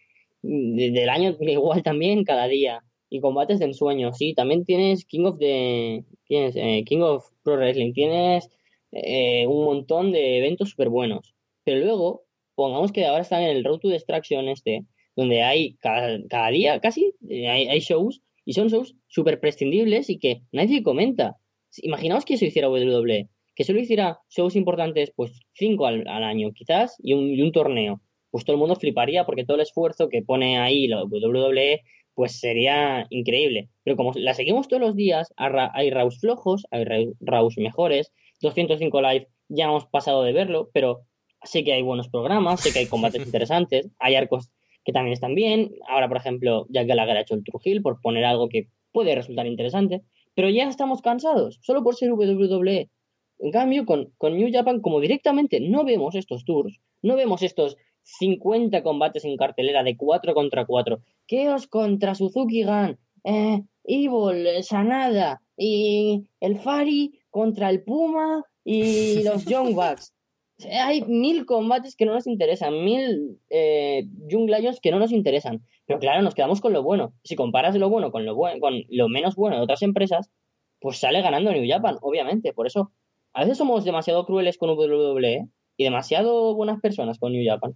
de 0.42 0.90
del 0.92 1.08
año, 1.08 1.36
igual 1.40 1.82
también 1.82 2.22
cada 2.22 2.46
día 2.46 2.84
y 3.10 3.20
combates 3.20 3.58
de 3.58 3.66
ensueño. 3.66 4.12
Sí, 4.14 4.34
también 4.34 4.64
tienes 4.64 5.04
King 5.04 5.24
of 5.24 5.38
the 5.38 6.04
tienes 6.26 6.54
eh, 6.56 6.84
King 6.86 7.00
of 7.00 7.26
Pro 7.42 7.56
Wrestling, 7.56 7.92
tienes 7.92 8.48
eh, 8.92 9.46
un 9.46 9.64
montón 9.64 10.12
de 10.12 10.38
eventos 10.38 10.70
súper 10.70 10.88
buenos. 10.88 11.34
Pero 11.64 11.80
luego, 11.80 12.22
pongamos 12.54 12.92
que 12.92 13.04
ahora 13.06 13.22
están 13.22 13.42
en 13.42 13.56
el 13.56 13.64
Road 13.64 13.80
to 13.80 13.88
Destruction 13.88 14.48
este, 14.48 14.84
donde 15.16 15.42
hay 15.42 15.74
cada, 15.74 16.50
día 16.50 16.80
casi, 16.80 17.14
eh, 17.28 17.48
hay, 17.48 17.68
hay, 17.68 17.80
shows, 17.80 18.22
y 18.44 18.54
son 18.54 18.68
shows 18.68 18.94
súper 19.08 19.40
prescindibles 19.40 20.08
y 20.08 20.18
que 20.18 20.42
nadie 20.52 20.82
comenta. 20.82 21.36
Imaginaos 21.82 22.24
que 22.24 22.34
eso 22.34 22.44
hiciera 22.44 22.70
WWE, 22.70 23.28
que 23.54 23.64
solo 23.64 23.80
hiciera 23.80 24.18
shows 24.30 24.56
importantes, 24.56 25.12
pues 25.14 25.40
cinco 25.52 25.86
al, 25.86 26.06
al 26.06 26.24
año 26.24 26.52
quizás, 26.52 26.96
y 27.02 27.12
un, 27.14 27.28
y 27.34 27.42
un 27.42 27.52
torneo. 27.52 28.00
Pues 28.30 28.44
todo 28.44 28.54
el 28.54 28.60
mundo 28.60 28.76
fliparía 28.76 29.24
porque 29.24 29.44
todo 29.44 29.56
el 29.56 29.62
esfuerzo 29.62 30.08
que 30.08 30.22
pone 30.22 30.58
ahí 30.58 30.86
la 30.86 31.02
WWE 31.04 31.80
pues 32.20 32.38
sería 32.38 33.06
increíble. 33.08 33.70
Pero 33.82 33.96
como 33.96 34.12
la 34.14 34.34
seguimos 34.34 34.68
todos 34.68 34.82
los 34.82 34.94
días, 34.94 35.32
hay 35.36 35.88
Raus 35.88 36.20
flojos, 36.20 36.66
hay 36.70 36.84
Raus 37.18 37.56
mejores, 37.56 38.12
205 38.42 39.00
Live 39.00 39.28
ya 39.48 39.64
hemos 39.64 39.86
pasado 39.86 40.22
de 40.22 40.34
verlo, 40.34 40.68
pero 40.74 41.00
sé 41.44 41.64
que 41.64 41.72
hay 41.72 41.80
buenos 41.80 42.10
programas, 42.10 42.60
sé 42.60 42.74
que 42.74 42.80
hay 42.80 42.86
combates 42.88 43.24
interesantes, 43.24 43.88
hay 43.98 44.16
arcos 44.16 44.50
que 44.84 44.92
también 44.92 45.14
están 45.14 45.34
bien. 45.34 45.72
Ahora, 45.88 46.08
por 46.08 46.18
ejemplo, 46.18 46.66
Jack 46.68 46.88
Gallagher 46.88 47.16
ha 47.16 47.20
hecho 47.22 47.36
el 47.36 47.42
Trujillo 47.42 47.80
por 47.80 48.02
poner 48.02 48.26
algo 48.26 48.50
que 48.50 48.68
puede 48.92 49.14
resultar 49.14 49.46
interesante, 49.46 50.02
pero 50.34 50.50
ya 50.50 50.68
estamos 50.68 51.00
cansados, 51.00 51.58
solo 51.62 51.82
por 51.82 51.94
ser 51.96 52.12
WWE. 52.12 52.90
En 53.38 53.50
cambio, 53.50 53.86
con, 53.86 54.12
con 54.18 54.36
New 54.36 54.50
Japan, 54.52 54.82
como 54.82 55.00
directamente 55.00 55.58
no 55.58 55.84
vemos 55.84 56.14
estos 56.14 56.44
tours, 56.44 56.82
no 57.00 57.16
vemos 57.16 57.40
estos 57.40 57.78
50 58.02 58.82
combates 58.82 59.24
en 59.24 59.36
cartelera 59.36 59.82
de 59.82 59.96
4 59.96 60.34
contra 60.34 60.66
4. 60.66 61.00
Chaos 61.28 61.66
contra 61.66 62.14
Suzuki 62.14 62.64
Gun, 62.64 62.98
eh, 63.24 63.62
Evil, 63.84 64.62
Sanada 64.62 65.42
y 65.56 66.24
el 66.40 66.58
Fari 66.58 67.20
contra 67.30 67.70
el 67.70 67.82
Puma 67.82 68.44
y 68.64 69.22
los 69.24 69.44
Young 69.44 69.74
Bucks. 69.74 70.14
Hay 70.70 71.02
mil 71.02 71.46
combates 71.46 71.96
que 71.96 72.04
no 72.04 72.12
nos 72.12 72.26
interesan, 72.26 72.84
mil 72.84 73.38
eh, 73.48 74.04
Young 74.28 74.50
Lions 74.50 74.80
que 74.80 74.90
no 74.90 74.98
nos 74.98 75.12
interesan. 75.12 75.64
Pero 75.86 75.98
claro, 75.98 76.22
nos 76.22 76.34
quedamos 76.34 76.60
con 76.60 76.72
lo 76.72 76.82
bueno. 76.82 77.14
Si 77.24 77.34
comparas 77.34 77.74
lo 77.76 77.88
bueno 77.88 78.12
con 78.12 78.24
lo, 78.24 78.34
bueno, 78.34 78.60
con 78.60 78.82
lo 78.88 79.08
menos 79.08 79.36
bueno 79.36 79.56
de 79.56 79.62
otras 79.62 79.82
empresas, 79.82 80.30
pues 80.80 80.98
sale 80.98 81.22
ganando 81.22 81.52
New 81.52 81.68
Japan, 81.68 81.96
obviamente. 82.02 82.52
Por 82.52 82.66
eso, 82.66 82.92
a 83.32 83.40
veces 83.40 83.58
somos 83.58 83.84
demasiado 83.84 84.24
crueles 84.26 84.58
con 84.58 84.70
WWE 84.70 85.48
y 85.76 85.84
demasiado 85.84 86.54
buenas 86.54 86.80
personas 86.80 87.18
con 87.18 87.32
New 87.32 87.44
Japan. 87.44 87.74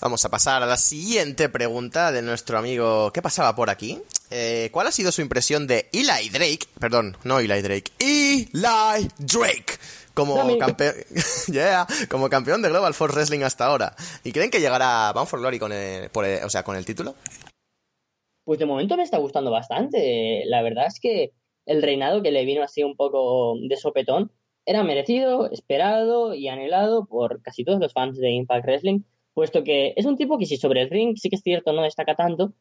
Vamos 0.00 0.24
a 0.24 0.28
pasar 0.28 0.62
a 0.62 0.66
la 0.66 0.76
siguiente 0.76 1.48
pregunta 1.48 2.12
de 2.12 2.20
nuestro 2.20 2.58
amigo 2.58 3.10
¿Qué 3.12 3.22
pasaba 3.22 3.54
por 3.56 3.70
aquí? 3.70 3.98
Eh, 4.30 4.68
¿Cuál 4.72 4.86
ha 4.88 4.92
sido 4.92 5.12
su 5.12 5.22
impresión 5.22 5.66
de 5.66 5.88
Eli 5.92 6.28
Drake? 6.30 6.66
Perdón, 6.78 7.16
no 7.24 7.38
Eli 7.38 7.62
Drake. 7.62 7.92
Eli 7.98 9.08
Drake. 9.18 9.78
Como 10.12 10.58
campeón, 10.58 10.94
yeah, 11.52 11.86
como 12.08 12.28
campeón 12.30 12.62
de 12.62 12.68
Global 12.68 12.94
Force 12.94 13.16
Wrestling 13.16 13.42
hasta 13.42 13.66
ahora. 13.66 13.96
¿Y 14.22 14.30
creen 14.32 14.50
que 14.50 14.60
llegará 14.60 15.12
Bound 15.12 15.28
for 15.28 15.40
Glory 15.40 15.58
con 15.58 15.72
el, 15.72 16.08
por 16.10 16.24
el- 16.24 16.44
o 16.44 16.50
sea, 16.50 16.62
con 16.62 16.76
el 16.76 16.84
título? 16.84 17.16
Pues 18.44 18.58
de 18.60 18.66
momento 18.66 18.96
me 18.96 19.02
está 19.02 19.18
gustando 19.18 19.50
bastante. 19.50 20.42
La 20.46 20.62
verdad 20.62 20.86
es 20.86 21.00
que 21.00 21.32
el 21.66 21.82
reinado 21.82 22.22
que 22.22 22.30
le 22.30 22.44
vino 22.44 22.62
así 22.62 22.84
un 22.84 22.94
poco 22.96 23.56
de 23.68 23.76
sopetón 23.76 24.30
era 24.66 24.84
merecido, 24.84 25.50
esperado 25.50 26.32
y 26.34 26.46
anhelado 26.48 27.06
por 27.06 27.42
casi 27.42 27.64
todos 27.64 27.80
los 27.80 27.92
fans 27.92 28.16
de 28.18 28.30
Impact 28.30 28.64
Wrestling, 28.66 29.00
puesto 29.34 29.64
que 29.64 29.92
es 29.96 30.06
un 30.06 30.16
tipo 30.16 30.38
que 30.38 30.46
si 30.46 30.56
sobre 30.56 30.82
el 30.82 30.90
ring 30.90 31.16
sí 31.16 31.28
que 31.28 31.36
es 31.36 31.42
cierto 31.42 31.72
no 31.72 31.82
destaca 31.82 32.14
tanto, 32.14 32.52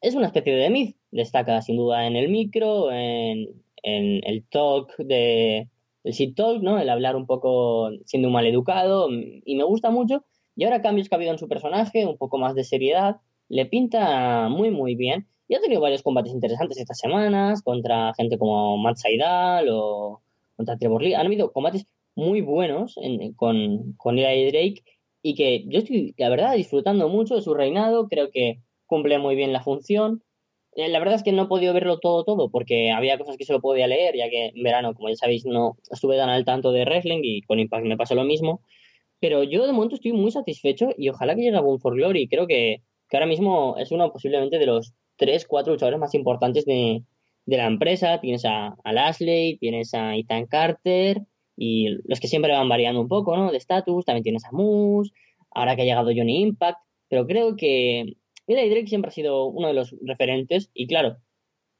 es 0.00 0.14
una 0.14 0.26
especie 0.26 0.54
de 0.54 0.70
Miz. 0.70 0.96
Destaca 1.10 1.60
sin 1.62 1.76
duda 1.76 2.06
en 2.06 2.16
el 2.16 2.28
micro, 2.28 2.90
en, 2.92 3.48
en 3.82 4.20
el 4.24 4.44
talk 4.48 4.96
de 4.98 5.68
el 6.04 6.12
shit 6.12 6.34
talk, 6.36 6.62
¿no? 6.62 6.78
El 6.78 6.88
hablar 6.88 7.16
un 7.16 7.26
poco 7.26 7.90
siendo 8.06 8.28
un 8.28 8.34
maleducado 8.34 9.08
y 9.10 9.54
me 9.56 9.64
gusta 9.64 9.90
mucho. 9.90 10.24
Y 10.56 10.64
ahora 10.64 10.82
cambios 10.82 11.08
que 11.08 11.14
ha 11.14 11.18
habido 11.18 11.32
en 11.32 11.38
su 11.38 11.48
personaje, 11.48 12.06
un 12.06 12.16
poco 12.18 12.38
más 12.38 12.54
de 12.54 12.64
seriedad, 12.64 13.16
le 13.48 13.66
pinta 13.66 14.48
muy 14.48 14.70
muy 14.70 14.94
bien. 14.94 15.26
Y 15.48 15.54
ha 15.56 15.60
tenido 15.60 15.80
varios 15.80 16.02
combates 16.02 16.32
interesantes 16.32 16.78
estas 16.78 16.98
semanas 16.98 17.62
contra 17.62 18.14
gente 18.14 18.38
como 18.38 18.76
Matt 18.78 18.96
Saidal 18.98 19.68
o 19.70 20.22
contra 20.56 20.76
Trevor 20.78 21.02
Lee. 21.02 21.14
Han 21.14 21.26
habido 21.26 21.52
combates 21.52 21.86
muy 22.14 22.40
buenos 22.40 22.96
en- 23.02 23.32
con, 23.34 23.92
con 23.94 24.18
Eli 24.18 24.50
Drake 24.50 24.82
y 25.22 25.34
que 25.34 25.64
yo 25.68 25.78
estoy, 25.80 26.14
la 26.18 26.28
verdad, 26.30 26.54
disfrutando 26.56 27.08
mucho 27.08 27.34
de 27.36 27.42
su 27.42 27.54
reinado. 27.54 28.08
Creo 28.08 28.30
que 28.30 28.60
cumple 28.86 29.18
muy 29.18 29.36
bien 29.36 29.52
la 29.52 29.62
función. 29.62 30.22
Eh, 30.76 30.88
La 30.88 30.98
verdad 30.98 31.16
es 31.16 31.22
que 31.22 31.32
no 31.32 31.44
he 31.44 31.48
podido 31.48 31.74
verlo 31.74 31.98
todo, 31.98 32.24
todo, 32.24 32.50
porque 32.50 32.90
había 32.90 33.18
cosas 33.18 33.36
que 33.36 33.44
solo 33.44 33.60
podía 33.60 33.86
leer, 33.86 34.16
ya 34.16 34.28
que 34.30 34.46
en 34.54 34.62
verano, 34.62 34.94
como 34.94 35.08
ya 35.08 35.16
sabéis, 35.16 35.44
no 35.46 35.76
estuve 35.90 36.16
tan 36.16 36.28
al 36.30 36.44
tanto 36.44 36.72
de 36.72 36.84
wrestling 36.84 37.20
y 37.22 37.42
con 37.42 37.58
Impact 37.60 37.86
me 37.86 37.96
pasó 37.96 38.14
lo 38.14 38.24
mismo. 38.24 38.62
Pero 39.20 39.42
yo 39.44 39.66
de 39.66 39.72
momento 39.72 39.96
estoy 39.96 40.12
muy 40.12 40.30
satisfecho 40.30 40.90
y 40.96 41.08
ojalá 41.10 41.34
que 41.34 41.42
llegue 41.42 41.56
a 41.56 41.60
Bound 41.60 41.80
for 41.80 41.94
Glory. 41.94 42.28
Creo 42.28 42.46
que, 42.46 42.82
que 43.08 43.16
ahora 43.16 43.26
mismo 43.26 43.76
es 43.78 43.90
uno 43.92 44.12
posiblemente 44.12 44.58
de 44.58 44.66
los 44.66 44.94
3, 45.16 45.46
4 45.46 45.72
luchadores 45.74 46.00
más 46.00 46.14
importantes 46.14 46.64
de, 46.64 47.02
de 47.46 47.56
la 47.56 47.66
empresa. 47.66 48.20
Tienes 48.20 48.44
a, 48.46 48.76
a 48.82 48.92
Lashley, 48.92 49.58
tienes 49.58 49.92
a 49.94 50.16
Ethan 50.16 50.46
Carter 50.46 51.22
y 51.62 51.88
los 52.08 52.18
que 52.20 52.26
siempre 52.26 52.52
van 52.52 52.70
variando 52.70 53.02
un 53.02 53.08
poco, 53.08 53.36
¿no? 53.36 53.50
De 53.52 53.58
estatus. 53.58 54.06
También 54.06 54.22
tienes 54.24 54.44
a 54.46 54.50
Moose, 54.52 55.12
ahora 55.50 55.76
que 55.76 55.82
ha 55.82 55.84
llegado 55.84 56.10
Johnny 56.16 56.40
Impact. 56.40 56.78
Pero 57.08 57.26
creo 57.26 57.54
que 57.54 58.16
Eli 58.46 58.70
Drake 58.70 58.86
siempre 58.86 59.10
ha 59.10 59.12
sido 59.12 59.44
uno 59.44 59.68
de 59.68 59.74
los 59.74 59.94
referentes 60.02 60.70
y 60.72 60.86
claro, 60.86 61.18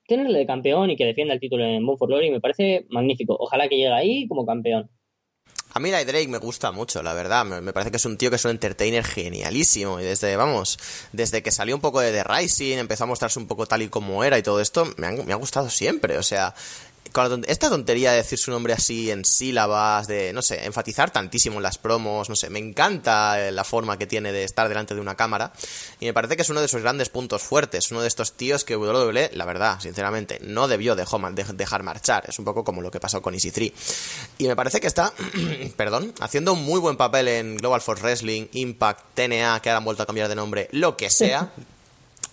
tenerle 0.06 0.38
de 0.38 0.46
campeón 0.46 0.90
y 0.90 0.96
que 0.96 1.06
defienda 1.06 1.32
el 1.32 1.40
título 1.40 1.64
en 1.64 1.86
Bound 1.86 1.98
for 1.98 2.08
Glory 2.08 2.30
me 2.30 2.40
parece 2.40 2.84
magnífico. 2.90 3.36
Ojalá 3.40 3.68
que 3.68 3.76
llegue 3.76 3.88
ahí 3.92 4.28
como 4.28 4.44
campeón. 4.44 4.90
A 5.72 5.78
mí 5.78 5.90
Drake 5.90 6.26
me 6.26 6.38
gusta 6.38 6.72
mucho, 6.72 7.00
la 7.00 7.14
verdad. 7.14 7.44
Me 7.62 7.72
parece 7.72 7.92
que 7.92 7.96
es 7.98 8.04
un 8.04 8.18
tío 8.18 8.28
que 8.28 8.36
es 8.36 8.44
un 8.44 8.50
entertainer 8.50 9.04
genialísimo. 9.04 10.00
Y 10.00 10.04
desde, 10.04 10.34
vamos, 10.34 10.78
desde 11.12 11.42
que 11.44 11.52
salió 11.52 11.76
un 11.76 11.80
poco 11.80 12.00
de 12.00 12.10
The 12.10 12.24
Rising, 12.24 12.78
empezó 12.78 13.04
a 13.04 13.06
mostrarse 13.06 13.38
un 13.38 13.46
poco 13.46 13.66
tal 13.66 13.82
y 13.82 13.88
como 13.88 14.24
era 14.24 14.36
y 14.36 14.42
todo 14.42 14.60
esto, 14.60 14.84
me, 14.96 15.06
han- 15.06 15.24
me 15.26 15.32
ha 15.32 15.36
gustado 15.36 15.70
siempre. 15.70 16.18
O 16.18 16.24
sea, 16.24 16.54
con 17.12 17.44
esta 17.48 17.68
tontería 17.68 18.12
de 18.12 18.18
decir 18.18 18.38
su 18.38 18.52
nombre 18.52 18.72
así 18.72 19.10
en 19.10 19.24
sílabas, 19.24 20.06
de, 20.06 20.32
no 20.32 20.42
sé, 20.42 20.64
enfatizar 20.64 21.10
tantísimo 21.10 21.56
en 21.56 21.64
las 21.64 21.76
promos, 21.76 22.28
no 22.28 22.36
sé, 22.36 22.50
me 22.50 22.60
encanta 22.60 23.48
eh, 23.48 23.50
la 23.50 23.64
forma 23.64 23.98
que 23.98 24.06
tiene 24.06 24.30
de 24.30 24.44
estar 24.44 24.68
delante 24.68 24.94
de 24.94 25.00
una 25.00 25.16
cámara. 25.16 25.52
Y 25.98 26.06
me 26.06 26.12
parece 26.12 26.36
que 26.36 26.42
es 26.42 26.50
uno 26.50 26.60
de 26.60 26.68
sus 26.68 26.82
grandes 26.82 27.08
puntos 27.08 27.42
fuertes. 27.42 27.90
Uno 27.90 28.00
de 28.02 28.06
estos 28.06 28.34
tíos 28.34 28.62
que 28.64 28.76
WWE, 28.76 29.30
la 29.34 29.44
verdad, 29.44 29.80
sinceramente, 29.80 30.38
no 30.42 30.68
debió 30.68 30.94
de- 30.94 31.04
dejar 31.54 31.82
marchar. 31.82 32.24
Es 32.28 32.38
un 32.38 32.44
poco 32.44 32.62
como 32.62 32.80
lo 32.80 32.92
que 32.92 33.00
pasó 33.00 33.20
con 33.20 33.34
Easy 33.34 33.50
3. 33.50 33.72
Y 34.38 34.46
me 34.46 34.54
parece 34.54 34.80
que 34.80 34.86
está, 34.86 35.12
perdón, 35.76 36.14
haciendo 36.20 36.52
un 36.52 36.62
muy 36.62 36.78
buen 36.78 36.96
papel 36.96 37.26
en 37.26 37.56
Global 37.56 37.80
Force 37.80 38.04
Wrestling, 38.04 38.46
Impact, 38.52 39.14
TNA, 39.14 39.60
que 39.60 39.70
ahora 39.70 39.78
han 39.78 39.84
vuelto 39.84 40.04
a 40.04 40.06
cambiar 40.06 40.28
de 40.28 40.36
nombre, 40.36 40.68
lo 40.70 40.96
que 40.96 41.10
sea. 41.10 41.50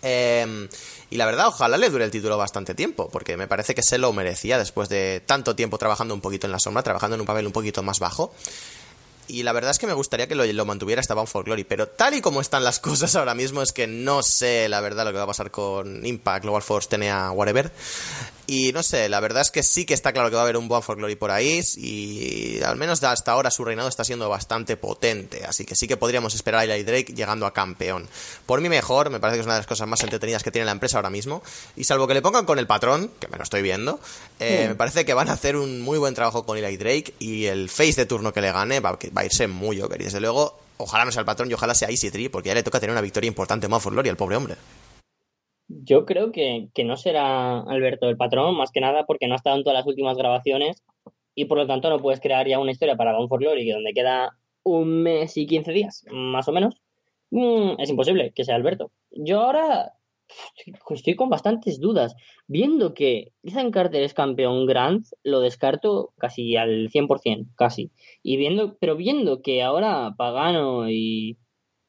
Eh, 0.04 0.68
y 1.10 1.16
la 1.16 1.26
verdad, 1.26 1.48
ojalá 1.48 1.78
le 1.78 1.90
dure 1.90 2.04
el 2.04 2.12
título 2.12 2.38
bastante 2.38 2.76
tiempo, 2.76 3.10
porque 3.10 3.38
me 3.38 3.48
parece 3.48 3.74
que 3.74 3.82
se 3.82 3.98
lo 3.98 4.12
merecía 4.12 4.58
después 4.58 4.90
de 4.90 5.22
tanto 5.26 5.56
tiempo 5.56 5.78
trabajando 5.78 6.14
un 6.14 6.22
poquito 6.22 6.48
en 6.48 6.52
la 6.52 6.60
sombra, 6.60 6.84
trabajando 6.84 7.16
en 7.16 7.22
un 7.22 7.28
papel 7.28 7.46
un 7.46 7.54
poquito 7.54 7.82
más 7.82 8.00
bajo. 8.00 8.34
Y 9.30 9.44
la 9.44 9.52
verdad 9.52 9.72
es 9.72 9.80
que 9.80 9.88
me 9.88 9.94
gustaría 9.94 10.28
que 10.28 10.36
lo, 10.36 10.46
lo 10.46 10.66
mantuviera 10.66 11.02
hasta 11.02 11.14
Bound 11.14 11.28
for 11.28 11.44
Glory, 11.44 11.64
pero 11.64 11.88
tal 11.88 12.14
y 12.14 12.22
como 12.22 12.42
están 12.42 12.64
las 12.64 12.80
cosas 12.82 13.16
ahora 13.16 13.36
mismo 13.36 13.62
es 13.62 13.72
que 13.72 13.88
no 13.88 14.22
sé 14.22 14.68
la 14.70 14.82
verdad 14.82 15.06
lo 15.06 15.12
que 15.12 15.18
va 15.18 15.24
a 15.24 15.28
pasar 15.28 15.52
con 15.52 16.06
Impact, 16.06 16.44
Global 16.44 16.62
Force, 16.62 16.90
TNA, 16.90 17.32
whatever. 17.32 17.72
Y 18.50 18.72
no 18.72 18.82
sé, 18.82 19.10
la 19.10 19.20
verdad 19.20 19.42
es 19.42 19.52
que 19.52 19.62
sí 19.62 19.86
que 19.86 19.94
está 19.94 20.14
claro 20.14 20.30
que 20.30 20.36
va 20.36 20.42
a 20.42 20.46
haber 20.46 20.56
un 20.56 20.70
Bound 20.70 20.84
for 20.84 20.96
Glory 20.96 21.18
por 21.18 21.32
ahí 21.32 21.62
y 21.76 22.62
al 22.64 22.78
menos 22.78 23.04
hasta 23.04 23.34
ahora 23.34 23.52
su 23.52 23.66
reinado 23.66 23.90
está 23.90 24.06
siendo 24.06 24.30
bastante 24.30 24.78
potente, 24.78 25.44
así 25.46 25.66
que 25.66 25.76
sí 25.76 25.86
que 25.86 25.98
podríamos 25.98 26.34
esperar 26.34 26.62
a 26.62 26.64
Eli 26.64 26.84
Drake 26.84 27.14
llegando 27.14 27.46
a 27.46 27.54
campeón. 27.54 28.08
Por 28.46 28.62
mí 28.62 28.70
mejor, 28.70 29.10
me 29.10 29.20
parece 29.20 29.36
que 29.36 29.42
es 29.42 29.46
una 29.46 29.56
de 29.56 29.60
las 29.60 29.68
cosas 29.68 29.86
más 29.90 30.02
entretenidas 30.02 30.44
que 30.44 30.52
tiene 30.52 30.66
la 30.66 30.72
empresa 30.72 30.98
ahora 30.98 31.10
mismo 31.10 31.44
y 31.76 31.84
salvo 31.84 32.08
que 32.08 32.14
le 32.14 32.22
pongan 32.22 32.46
con 32.46 32.58
el 32.58 32.68
patrón, 32.68 33.12
que 33.20 33.28
me 33.28 33.36
lo 33.36 33.44
estoy 33.44 33.62
viendo, 33.62 34.00
eh, 34.40 34.68
me 34.70 34.76
parece 34.76 35.04
que 35.04 35.14
van 35.14 35.28
a 35.28 35.34
hacer 35.34 35.58
un 35.58 35.82
muy 35.82 35.98
buen 35.98 36.14
trabajo 36.14 36.46
con 36.46 36.58
Eli 36.58 36.78
Drake 36.78 37.16
y 37.20 37.48
el 37.48 37.70
face 37.70 37.96
de 37.96 38.06
turno 38.06 38.32
que 38.32 38.40
le 38.40 38.54
gane 38.54 38.80
va, 38.80 38.92
va 38.92 39.22
a 39.22 39.26
irse 39.26 39.48
muy 39.48 39.82
over 39.82 40.00
y 40.00 40.06
desde 40.06 40.22
luego 40.22 40.58
ojalá 40.78 41.04
no 41.04 41.12
sea 41.12 41.20
el 41.20 41.26
patrón 41.26 41.52
y 41.52 41.54
ojalá 41.54 41.76
sea 41.76 41.90
Easy 41.90 42.12
Tree 42.12 42.30
porque 42.30 42.48
ya 42.48 42.56
le 42.56 42.64
toca 42.64 42.80
tener 42.80 42.94
una 42.94 43.02
victoria 43.02 43.28
importante 43.28 43.66
en 43.66 43.72
Bound 43.72 43.84
for 43.84 43.92
Glory 43.92 44.08
al 44.08 44.16
pobre 44.16 44.38
hombre. 44.38 44.56
Yo 45.68 46.06
creo 46.06 46.32
que, 46.32 46.70
que 46.74 46.84
no 46.84 46.96
será 46.98 47.60
Alberto 47.60 48.08
el 48.10 48.18
patrón, 48.18 48.56
más 48.56 48.72
que 48.72 48.80
nada 48.82 49.06
porque 49.06 49.28
no 49.28 49.34
ha 49.34 49.38
estado 49.38 49.58
en 49.58 49.64
todas 49.64 49.78
las 49.80 49.88
últimas 49.88 50.18
grabaciones 50.18 50.84
y 51.36 51.46
por 51.46 51.58
lo 51.58 51.68
tanto 51.68 51.90
no 51.90 52.00
puedes 52.00 52.22
crear 52.22 52.48
ya 52.48 52.60
una 52.60 52.72
historia 52.72 52.96
para 52.96 53.14
Bound 53.14 53.30
for 53.30 53.40
Glory 53.40 53.70
donde 53.70 53.94
queda 53.94 54.38
un 54.64 55.04
mes 55.04 55.36
y 55.38 55.46
15 55.46 55.72
días, 55.72 56.06
más 56.12 56.48
o 56.48 56.52
menos. 56.54 56.76
Mm, 57.32 57.80
es 57.80 57.90
imposible 57.90 58.32
que 58.34 58.46
sea 58.46 58.56
Alberto. 58.56 58.92
Yo 59.12 59.42
ahora 59.42 59.94
estoy- 60.58 60.74
estoy 60.96 61.16
con 61.16 61.30
bastantes 61.30 61.80
dudas. 61.80 62.16
Viendo 62.48 62.94
que 62.94 63.34
Ethan 63.44 63.72
Carter 63.72 64.04
es 64.04 64.14
campeón 64.14 64.66
Grand, 64.66 65.06
lo 65.24 65.40
descarto 65.42 66.14
casi 66.18 66.56
al 66.56 66.90
100%, 66.90 67.50
casi. 67.56 67.92
Y 68.24 68.38
viendo, 68.38 68.78
pero 68.80 68.96
viendo 68.96 69.42
que 69.42 69.64
ahora 69.64 70.14
Pagano 70.18 70.90
y 70.90 71.38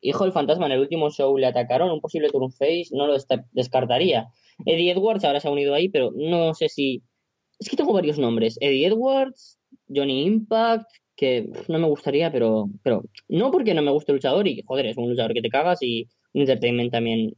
Hijo 0.00 0.24
del 0.24 0.32
Fantasma 0.32 0.66
en 0.66 0.72
el 0.72 0.80
último 0.80 1.10
show 1.10 1.36
le 1.36 1.46
atacaron 1.46 1.90
un 1.90 2.00
posible 2.00 2.28
turn 2.30 2.52
face, 2.52 2.86
no 2.92 3.06
lo 3.06 3.16
descartaría. 3.52 4.28
Eddie 4.64 4.92
Edwards 4.92 5.24
ahora 5.24 5.40
se 5.40 5.48
ha 5.48 5.50
unido 5.50 5.74
ahí, 5.74 5.88
pero 5.88 6.10
no 6.14 6.54
sé 6.54 6.68
si. 6.68 7.02
Es 7.58 7.68
que 7.68 7.76
tengo 7.76 7.92
varios 7.92 8.18
nombres. 8.18 8.56
Eddie 8.60 8.86
Edwards, 8.86 9.58
Johnny 9.88 10.24
Impact, 10.24 10.86
que 11.16 11.50
no 11.66 11.78
me 11.80 11.88
gustaría, 11.88 12.30
pero, 12.30 12.68
pero 12.82 13.02
no 13.28 13.50
porque 13.50 13.74
no 13.74 13.82
me 13.82 13.90
guste 13.90 14.12
el 14.12 14.16
luchador 14.16 14.46
y, 14.46 14.62
joder, 14.64 14.86
es 14.86 14.96
un 14.96 15.10
luchador 15.10 15.34
que 15.34 15.42
te 15.42 15.48
cagas 15.48 15.82
y 15.82 16.06
un 16.32 16.42
entertainment 16.42 16.92
también 16.92 17.34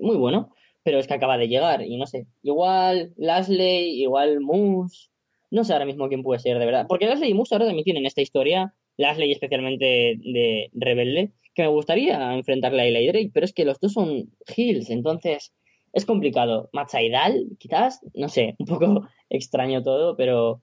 muy 0.00 0.16
bueno, 0.16 0.52
pero 0.84 0.98
es 0.98 1.08
que 1.08 1.14
acaba 1.14 1.36
de 1.36 1.48
llegar 1.48 1.82
y 1.82 1.96
no 1.96 2.06
sé. 2.06 2.26
Igual 2.42 3.12
Lashley, 3.16 4.00
igual 4.00 4.40
Moose, 4.40 5.08
no 5.50 5.64
sé 5.64 5.72
ahora 5.72 5.86
mismo 5.86 6.08
quién 6.08 6.22
puede 6.22 6.38
ser, 6.38 6.58
de 6.60 6.66
verdad. 6.66 6.86
Porque 6.88 7.06
Lashley 7.06 7.30
y 7.30 7.34
Moose 7.34 7.54
ahora 7.54 7.66
también 7.66 7.84
tienen 7.84 8.06
esta 8.06 8.22
historia, 8.22 8.74
Lashley 8.96 9.32
especialmente 9.32 9.84
de 9.84 10.70
Rebelde, 10.72 11.32
que 11.60 11.68
me 11.68 11.74
gustaría 11.74 12.34
enfrentarle 12.34 12.82
a 12.82 12.86
Eli 12.86 13.06
Drake, 13.08 13.30
pero 13.32 13.44
es 13.44 13.52
que 13.52 13.64
los 13.64 13.78
dos 13.80 13.92
son 13.92 14.30
heels, 14.56 14.90
entonces 14.90 15.52
es 15.92 16.06
complicado. 16.06 16.70
Matt 16.72 16.90
Sydal, 16.90 17.48
quizás, 17.58 18.00
no 18.14 18.28
sé, 18.28 18.54
un 18.58 18.66
poco 18.66 19.08
extraño 19.30 19.82
todo, 19.82 20.16
pero 20.16 20.62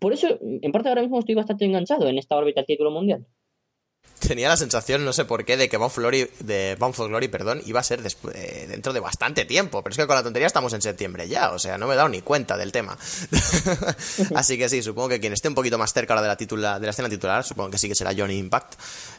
por 0.00 0.12
eso, 0.12 0.38
en 0.40 0.72
parte 0.72 0.88
ahora 0.88 1.02
mismo 1.02 1.18
estoy 1.18 1.34
bastante 1.34 1.64
enganchado 1.64 2.08
en 2.08 2.18
esta 2.18 2.36
órbita 2.36 2.60
del 2.60 2.66
título 2.66 2.90
mundial. 2.90 3.26
Tenía 4.18 4.48
la 4.48 4.56
sensación, 4.56 5.04
no 5.04 5.12
sé 5.12 5.26
por 5.26 5.44
qué, 5.44 5.58
de 5.58 5.68
que 5.68 5.76
Bound 5.76 5.92
for 5.92 6.02
Glory, 6.02 6.28
de 6.40 6.74
Bound 6.80 6.94
for 6.94 7.06
Glory 7.06 7.28
perdón, 7.28 7.60
iba 7.66 7.80
a 7.80 7.82
ser 7.82 8.02
despu- 8.02 8.32
eh, 8.34 8.66
dentro 8.66 8.94
de 8.94 9.00
bastante 9.00 9.44
tiempo. 9.44 9.82
Pero 9.82 9.92
es 9.92 9.98
que 9.98 10.06
con 10.06 10.16
la 10.16 10.22
tontería 10.22 10.46
estamos 10.46 10.72
en 10.72 10.80
septiembre 10.80 11.28
ya, 11.28 11.50
o 11.52 11.58
sea, 11.58 11.76
no 11.76 11.86
me 11.86 11.92
he 11.92 11.96
dado 11.96 12.08
ni 12.08 12.22
cuenta 12.22 12.56
del 12.56 12.72
tema. 12.72 12.96
Así 14.34 14.56
que 14.56 14.68
sí, 14.70 14.82
supongo 14.82 15.10
que 15.10 15.20
quien 15.20 15.34
esté 15.34 15.48
un 15.48 15.54
poquito 15.54 15.76
más 15.76 15.92
cerca 15.92 16.14
ahora 16.14 16.22
de 16.22 16.28
la, 16.28 16.36
titula, 16.36 16.78
de 16.80 16.86
la 16.86 16.90
escena 16.92 17.08
titular, 17.10 17.44
supongo 17.44 17.70
que 17.70 17.78
sí 17.78 17.88
que 17.88 17.94
será 17.94 18.12
Johnny 18.16 18.38
Impact. 18.38 18.74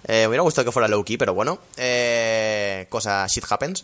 Eh, 0.07 0.21
me 0.21 0.27
hubiera 0.29 0.41
gustado 0.41 0.65
que 0.65 0.71
fuera 0.71 0.87
low 0.87 1.03
key, 1.05 1.17
pero 1.17 1.33
bueno, 1.35 1.59
eh, 1.77 2.87
cosa 2.89 3.27
shit 3.27 3.45
happens. 3.47 3.83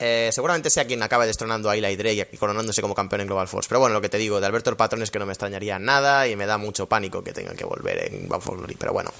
Eh, 0.00 0.30
seguramente 0.32 0.70
sea 0.70 0.86
quien 0.86 1.02
acabe 1.02 1.26
destronando 1.26 1.68
a 1.68 1.76
Eli 1.76 1.96
Drake 1.96 2.28
y 2.32 2.36
coronándose 2.36 2.80
como 2.82 2.94
campeón 2.94 3.22
en 3.22 3.26
Global 3.26 3.48
Force. 3.48 3.68
Pero 3.68 3.80
bueno, 3.80 3.94
lo 3.94 4.00
que 4.00 4.08
te 4.08 4.16
digo, 4.18 4.38
de 4.40 4.46
Alberto 4.46 4.70
el 4.70 4.76
Patrón 4.76 5.02
es 5.02 5.10
que 5.10 5.18
no 5.18 5.26
me 5.26 5.32
extrañaría 5.32 5.78
nada 5.80 6.28
y 6.28 6.36
me 6.36 6.46
da 6.46 6.56
mucho 6.56 6.86
pánico 6.86 7.24
que 7.24 7.32
tengan 7.32 7.56
que 7.56 7.64
volver 7.64 8.04
en 8.14 8.22
Global 8.22 8.40
Force 8.42 8.58
Glory. 8.58 8.76
Pero 8.78 8.92
bueno, 8.92 9.12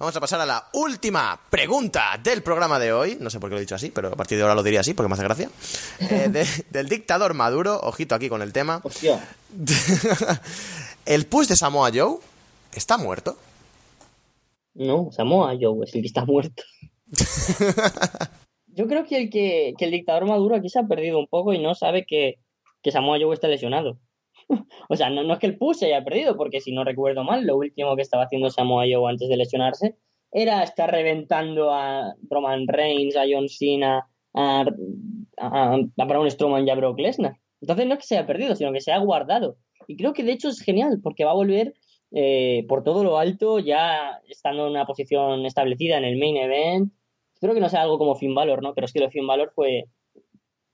vamos 0.00 0.16
a 0.16 0.20
pasar 0.20 0.40
a 0.40 0.46
la 0.46 0.68
última 0.72 1.38
pregunta 1.48 2.18
del 2.22 2.42
programa 2.42 2.78
de 2.80 2.92
hoy. 2.92 3.16
No 3.20 3.30
sé 3.30 3.38
por 3.38 3.50
qué 3.50 3.54
lo 3.54 3.58
he 3.58 3.60
dicho 3.60 3.76
así, 3.76 3.90
pero 3.90 4.08
a 4.08 4.16
partir 4.16 4.36
de 4.36 4.42
ahora 4.42 4.56
lo 4.56 4.64
diría 4.64 4.80
así 4.80 4.94
porque 4.94 5.08
me 5.08 5.14
hace 5.14 5.22
gracia. 5.22 5.48
Eh, 6.00 6.28
de- 6.28 6.64
del 6.70 6.88
dictador 6.88 7.34
Maduro, 7.34 7.78
ojito 7.84 8.14
aquí 8.16 8.28
con 8.28 8.42
el 8.42 8.52
tema. 8.52 8.80
Hostia. 8.82 9.24
el 11.06 11.26
push 11.26 11.46
de 11.46 11.54
Samoa 11.56 11.90
Joe 11.94 12.18
está 12.72 12.98
muerto. 12.98 13.38
No, 14.74 15.10
Samoa 15.12 15.52
Joe 15.60 15.84
es 15.86 15.94
el 15.94 16.00
que 16.02 16.08
está 16.08 16.24
muerto. 16.24 16.62
Yo 18.76 18.86
creo 18.86 19.04
que 19.04 19.16
el, 19.16 19.30
que, 19.30 19.74
el 19.78 19.90
dictador 19.90 20.26
Maduro 20.26 20.54
aquí 20.54 20.68
se 20.68 20.78
ha 20.78 20.86
perdido 20.86 21.18
un 21.18 21.26
poco 21.26 21.54
y 21.54 21.58
no 21.58 21.74
sabe 21.74 22.04
que, 22.04 22.36
que 22.82 22.92
Samoa 22.92 23.18
Joe 23.18 23.32
está 23.32 23.48
lesionado. 23.48 23.98
o 24.88 24.96
sea, 24.96 25.08
no, 25.08 25.32
es 25.32 25.38
que 25.38 25.46
el 25.46 25.56
push 25.56 25.78
se 25.78 25.86
haya 25.86 26.04
perdido, 26.04 26.36
porque 26.36 26.60
si 26.60 26.72
no 26.72 26.84
recuerdo 26.84 27.24
mal, 27.24 27.46
lo 27.46 27.56
último 27.56 27.96
que 27.96 28.02
estaba 28.02 28.24
haciendo 28.24 28.50
Samoa 28.50 28.84
Joe 28.84 29.10
antes 29.10 29.28
de 29.28 29.36
lesionarse 29.36 29.96
era 30.30 30.62
estar 30.62 30.90
reventando 30.90 31.72
a 31.72 32.14
Roman 32.28 32.68
Reigns, 32.68 33.16
a 33.16 33.24
John 33.30 33.48
Cena, 33.48 34.06
a, 34.34 34.64
a, 35.38 35.78
a 35.96 36.04
Braun 36.04 36.30
Strowman 36.30 36.66
y 36.66 36.70
a 36.70 36.74
Brock 36.74 36.98
Lesnar. 36.98 37.38
Entonces 37.62 37.86
no 37.86 37.94
es 37.94 38.00
que 38.00 38.06
se 38.06 38.18
haya 38.18 38.26
perdido, 38.26 38.54
sino 38.54 38.72
que 38.72 38.82
se 38.82 38.92
ha 38.92 38.98
guardado. 38.98 39.56
Y 39.88 39.96
creo 39.96 40.12
que 40.12 40.22
de 40.22 40.32
hecho 40.32 40.48
es 40.48 40.60
genial, 40.60 41.00
porque 41.02 41.24
va 41.24 41.30
a 41.30 41.34
volver 41.34 41.74
eh, 42.12 42.64
por 42.68 42.84
todo 42.84 43.04
lo 43.04 43.18
alto, 43.18 43.58
ya 43.58 44.20
estando 44.28 44.66
en 44.66 44.72
una 44.72 44.86
posición 44.86 45.46
establecida 45.46 45.98
en 45.98 46.04
el 46.04 46.18
main 46.18 46.36
event. 46.36 46.92
Espero 47.36 47.52
que 47.52 47.60
no 47.60 47.68
sea 47.68 47.82
algo 47.82 47.98
como 47.98 48.14
Finn 48.14 48.34
Balor, 48.34 48.62
¿no? 48.62 48.72
Pero 48.72 48.86
es 48.86 48.94
que 48.94 48.98
lo 48.98 49.04
de 49.06 49.10
Finn 49.12 49.26
Balor 49.26 49.52
fue, 49.54 49.84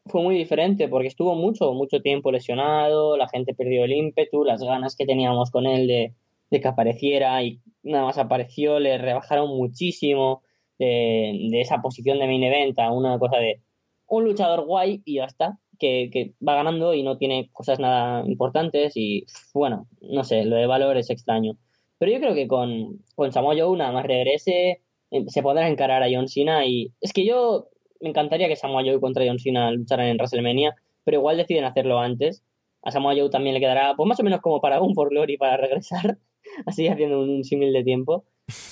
fue 0.07 0.23
muy 0.23 0.37
diferente 0.37 0.87
porque 0.89 1.09
estuvo 1.09 1.35
mucho, 1.35 1.73
mucho 1.73 2.01
tiempo 2.01 2.31
lesionado, 2.31 3.17
la 3.17 3.29
gente 3.29 3.53
perdió 3.53 3.83
el 3.85 3.93
ímpetu, 3.93 4.45
las 4.45 4.63
ganas 4.63 4.95
que 4.95 5.05
teníamos 5.05 5.51
con 5.51 5.67
él 5.67 5.89
de, 5.89 6.15
de 6.53 6.61
que 6.61 6.69
apareciera 6.69 7.43
y 7.43 7.61
nada 7.83 8.05
más 8.05 8.17
apareció, 8.17 8.79
le 8.79 8.97
rebajaron 8.97 9.49
muchísimo 9.49 10.43
de, 10.79 11.49
de 11.51 11.61
esa 11.61 11.83
posición 11.83 12.21
de 12.21 12.29
main 12.29 12.45
event 12.45 12.79
a 12.79 12.93
una 12.93 13.19
cosa 13.19 13.39
de 13.39 13.61
un 14.07 14.23
luchador 14.23 14.65
guay 14.65 15.03
y 15.05 15.17
ya 15.17 15.25
está, 15.25 15.59
que, 15.81 16.11
que 16.13 16.35
va 16.47 16.55
ganando 16.55 16.95
y 16.95 17.03
no 17.03 17.19
tiene 17.19 17.51
cosas 17.53 17.81
nada 17.81 18.25
importantes 18.25 18.93
y 18.95 19.27
bueno, 19.53 19.89
no 20.01 20.23
sé, 20.23 20.45
lo 20.45 20.55
de 20.55 20.67
Valor 20.69 20.97
es 20.97 21.11
extraño. 21.11 21.57
Pero 21.99 22.13
yo 22.13 22.21
creo 22.21 22.35
que 22.35 22.47
con, 22.47 23.01
con 23.17 23.33
Samoa 23.33 23.57
Joe 23.59 23.77
nada 23.77 23.91
más 23.91 24.07
regrese, 24.07 24.53
eh, 24.71 24.81
se 25.29 25.43
podrá 25.43 25.69
encarar 25.69 26.03
a 26.03 26.09
John 26.11 26.29
Cena 26.29 26.65
y 26.67 26.93
es 27.01 27.13
que 27.13 27.25
yo 27.25 27.69
me 28.01 28.09
encantaría 28.09 28.49
que 28.49 28.57
Samoa 28.57 28.83
Joe 28.83 29.01
contra 29.01 29.25
John 29.27 29.39
Cena 29.39 29.71
lucharan 29.71 30.07
en 30.07 30.17
WrestleMania, 30.17 30.75
pero 31.05 31.19
igual 31.19 31.37
deciden 31.37 31.65
hacerlo 31.65 31.99
antes. 31.99 32.43
A 32.83 32.91
Samoa 32.91 33.15
Joe 33.17 33.31
también 33.31 33.55
le 33.55 33.61
quedará, 33.61 33.95
pues 33.97 34.09
más 34.09 34.19
o 34.19 34.25
menos 34.25 34.41
como 34.41 34.61
para 34.61 34.81
un 34.81 34.95
For 34.95 35.11
Glory 35.11 35.37
para 35.37 35.57
regresar, 35.57 36.19
así 36.67 36.89
haciendo 36.89 37.21
un, 37.23 37.45
símil 37.45 37.73
de 37.73 37.85
tiempo. 37.85 38.25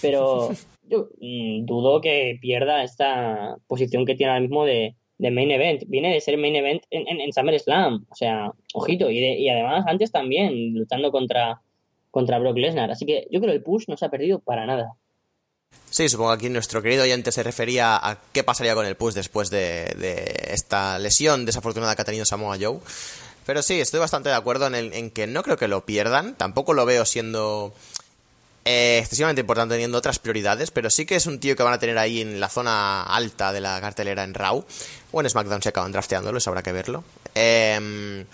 Pero 0.02 0.50
yo 0.88 1.08
mm, 1.20 1.64
dudo 1.64 2.00
que 2.00 2.38
pierda 2.40 2.82
esta 2.82 3.56
posición 3.68 4.04
que 4.04 4.16
tiene 4.16 4.32
ahora 4.32 4.40
mismo 4.40 4.64
de, 4.64 4.96
de 5.18 5.30
main 5.30 5.50
event. 5.52 5.84
Viene 5.86 6.12
de 6.12 6.20
ser 6.20 6.36
main 6.38 6.56
event 6.56 6.82
en, 6.90 7.06
en, 7.06 7.20
en 7.20 7.32
SummerSlam. 7.32 8.04
O 8.10 8.14
sea, 8.16 8.52
ojito. 8.74 9.10
Y, 9.10 9.20
de- 9.20 9.38
y 9.38 9.48
además 9.48 9.84
antes 9.86 10.10
también 10.10 10.74
luchando 10.74 11.12
contra, 11.12 11.60
contra 12.10 12.40
Brock 12.40 12.56
Lesnar. 12.58 12.90
Así 12.90 13.06
que 13.06 13.28
yo 13.30 13.40
creo 13.40 13.52
que 13.52 13.58
el 13.58 13.62
push 13.62 13.84
no 13.86 13.96
se 13.96 14.06
ha 14.06 14.10
perdido 14.10 14.40
para 14.40 14.66
nada. 14.66 14.94
Sí, 15.90 16.08
supongo 16.08 16.30
que 16.30 16.34
aquí 16.36 16.48
nuestro 16.48 16.80
querido 16.82 17.02
oyente 17.02 17.32
se 17.32 17.42
refería 17.42 17.96
a 17.96 18.16
qué 18.32 18.44
pasaría 18.44 18.74
con 18.74 18.86
el 18.86 18.94
push 18.94 19.14
después 19.14 19.50
de, 19.50 20.48
esta 20.52 20.98
lesión 21.00 21.44
desafortunada 21.44 21.96
que 21.96 22.02
ha 22.02 22.04
tenido 22.04 22.24
Samoa 22.24 22.56
Joe. 22.60 22.78
Pero 23.44 23.60
sí, 23.60 23.80
estoy 23.80 23.98
bastante 23.98 24.28
de 24.28 24.36
acuerdo 24.36 24.72
en, 24.72 25.10
que 25.10 25.26
no 25.26 25.42
creo 25.42 25.56
que 25.56 25.66
lo 25.66 25.84
pierdan. 25.84 26.36
Tampoco 26.36 26.74
lo 26.74 26.86
veo 26.86 27.04
siendo 27.04 27.74
eh, 28.64 28.98
excesivamente 29.00 29.40
importante 29.40 29.74
teniendo 29.74 29.98
otras 29.98 30.20
prioridades, 30.20 30.70
pero 30.70 30.90
sí 30.90 31.06
que 31.06 31.16
es 31.16 31.26
un 31.26 31.40
tío 31.40 31.56
que 31.56 31.64
van 31.64 31.74
a 31.74 31.78
tener 31.80 31.98
ahí 31.98 32.20
en 32.20 32.38
la 32.38 32.48
zona 32.48 33.02
alta 33.02 33.52
de 33.52 33.60
la 33.60 33.80
cartelera 33.80 34.22
en 34.22 34.34
Raw. 34.34 34.64
O 35.10 35.20
en 35.20 35.28
SmackDown 35.28 35.60
se 35.60 35.70
acaban 35.70 35.90
drafteándolo, 35.90 36.38
habrá 36.46 36.62
que 36.62 36.70
verlo. 36.70 37.02
Eh, 37.34 38.24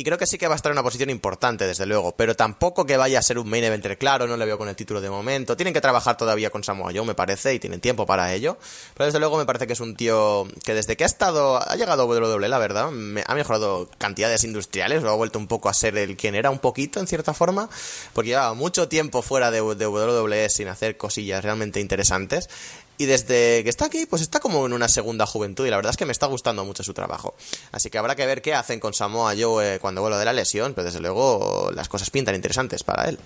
y 0.00 0.04
creo 0.04 0.16
que 0.16 0.26
sí 0.26 0.38
que 0.38 0.48
va 0.48 0.54
a 0.54 0.56
estar 0.56 0.70
en 0.70 0.76
una 0.78 0.82
posición 0.82 1.10
importante, 1.10 1.66
desde 1.66 1.84
luego. 1.84 2.12
Pero 2.16 2.34
tampoco 2.34 2.86
que 2.86 2.96
vaya 2.96 3.18
a 3.18 3.22
ser 3.22 3.38
un 3.38 3.48
main 3.50 3.62
eventer 3.64 3.98
claro, 3.98 4.26
no 4.26 4.36
le 4.38 4.46
veo 4.46 4.56
con 4.56 4.68
el 4.70 4.74
título 4.74 5.00
de 5.02 5.10
momento. 5.10 5.56
Tienen 5.58 5.74
que 5.74 5.82
trabajar 5.82 6.16
todavía 6.16 6.48
con 6.48 6.64
Samoa 6.64 6.90
Joe, 6.94 7.04
me 7.04 7.14
parece, 7.14 7.52
y 7.52 7.58
tienen 7.58 7.80
tiempo 7.80 8.06
para 8.06 8.32
ello. 8.32 8.56
Pero 8.94 9.04
desde 9.04 9.18
luego 9.18 9.36
me 9.36 9.44
parece 9.44 9.66
que 9.66 9.74
es 9.74 9.80
un 9.80 9.94
tío 9.96 10.48
que 10.64 10.72
desde 10.72 10.96
que 10.96 11.04
ha 11.04 11.06
estado, 11.06 11.56
ha 11.58 11.76
llegado 11.76 12.02
a 12.02 12.06
WWE, 12.06 12.48
la 12.48 12.58
verdad, 12.58 12.90
me- 12.90 13.24
ha 13.26 13.34
mejorado 13.34 13.90
cantidades 13.98 14.42
industriales, 14.44 15.02
lo 15.02 15.10
ha 15.10 15.14
vuelto 15.16 15.38
un 15.38 15.46
poco 15.48 15.68
a 15.68 15.74
ser 15.74 15.98
el 15.98 16.16
quien 16.16 16.34
era 16.34 16.50
un 16.50 16.60
poquito, 16.60 16.98
en 16.98 17.06
cierta 17.06 17.34
forma. 17.34 17.68
Porque 18.14 18.30
llevaba 18.30 18.54
mucho 18.54 18.88
tiempo 18.88 19.20
fuera 19.20 19.50
de, 19.50 19.58
de 19.74 19.86
WWE 19.86 20.48
sin 20.48 20.68
hacer 20.68 20.96
cosillas 20.96 21.44
realmente 21.44 21.78
interesantes. 21.80 22.48
Y 23.00 23.06
desde 23.06 23.64
que 23.64 23.70
está 23.70 23.86
aquí, 23.86 24.04
pues 24.04 24.20
está 24.20 24.40
como 24.40 24.66
en 24.66 24.74
una 24.74 24.86
segunda 24.86 25.24
juventud 25.24 25.66
y 25.66 25.70
la 25.70 25.76
verdad 25.76 25.88
es 25.88 25.96
que 25.96 26.04
me 26.04 26.12
está 26.12 26.26
gustando 26.26 26.66
mucho 26.66 26.82
su 26.82 26.92
trabajo. 26.92 27.34
Así 27.72 27.88
que 27.88 27.96
habrá 27.96 28.14
que 28.14 28.26
ver 28.26 28.42
qué 28.42 28.52
hacen 28.52 28.78
con 28.78 28.92
Samoa 28.92 29.32
Joe 29.34 29.76
eh, 29.76 29.78
cuando 29.78 30.02
vuelva 30.02 30.18
de 30.18 30.26
la 30.26 30.34
lesión, 30.34 30.74
pero 30.74 30.84
desde 30.84 31.00
luego 31.00 31.70
las 31.74 31.88
cosas 31.88 32.10
pintan 32.10 32.34
interesantes 32.34 32.84
para 32.84 33.08
él. 33.08 33.18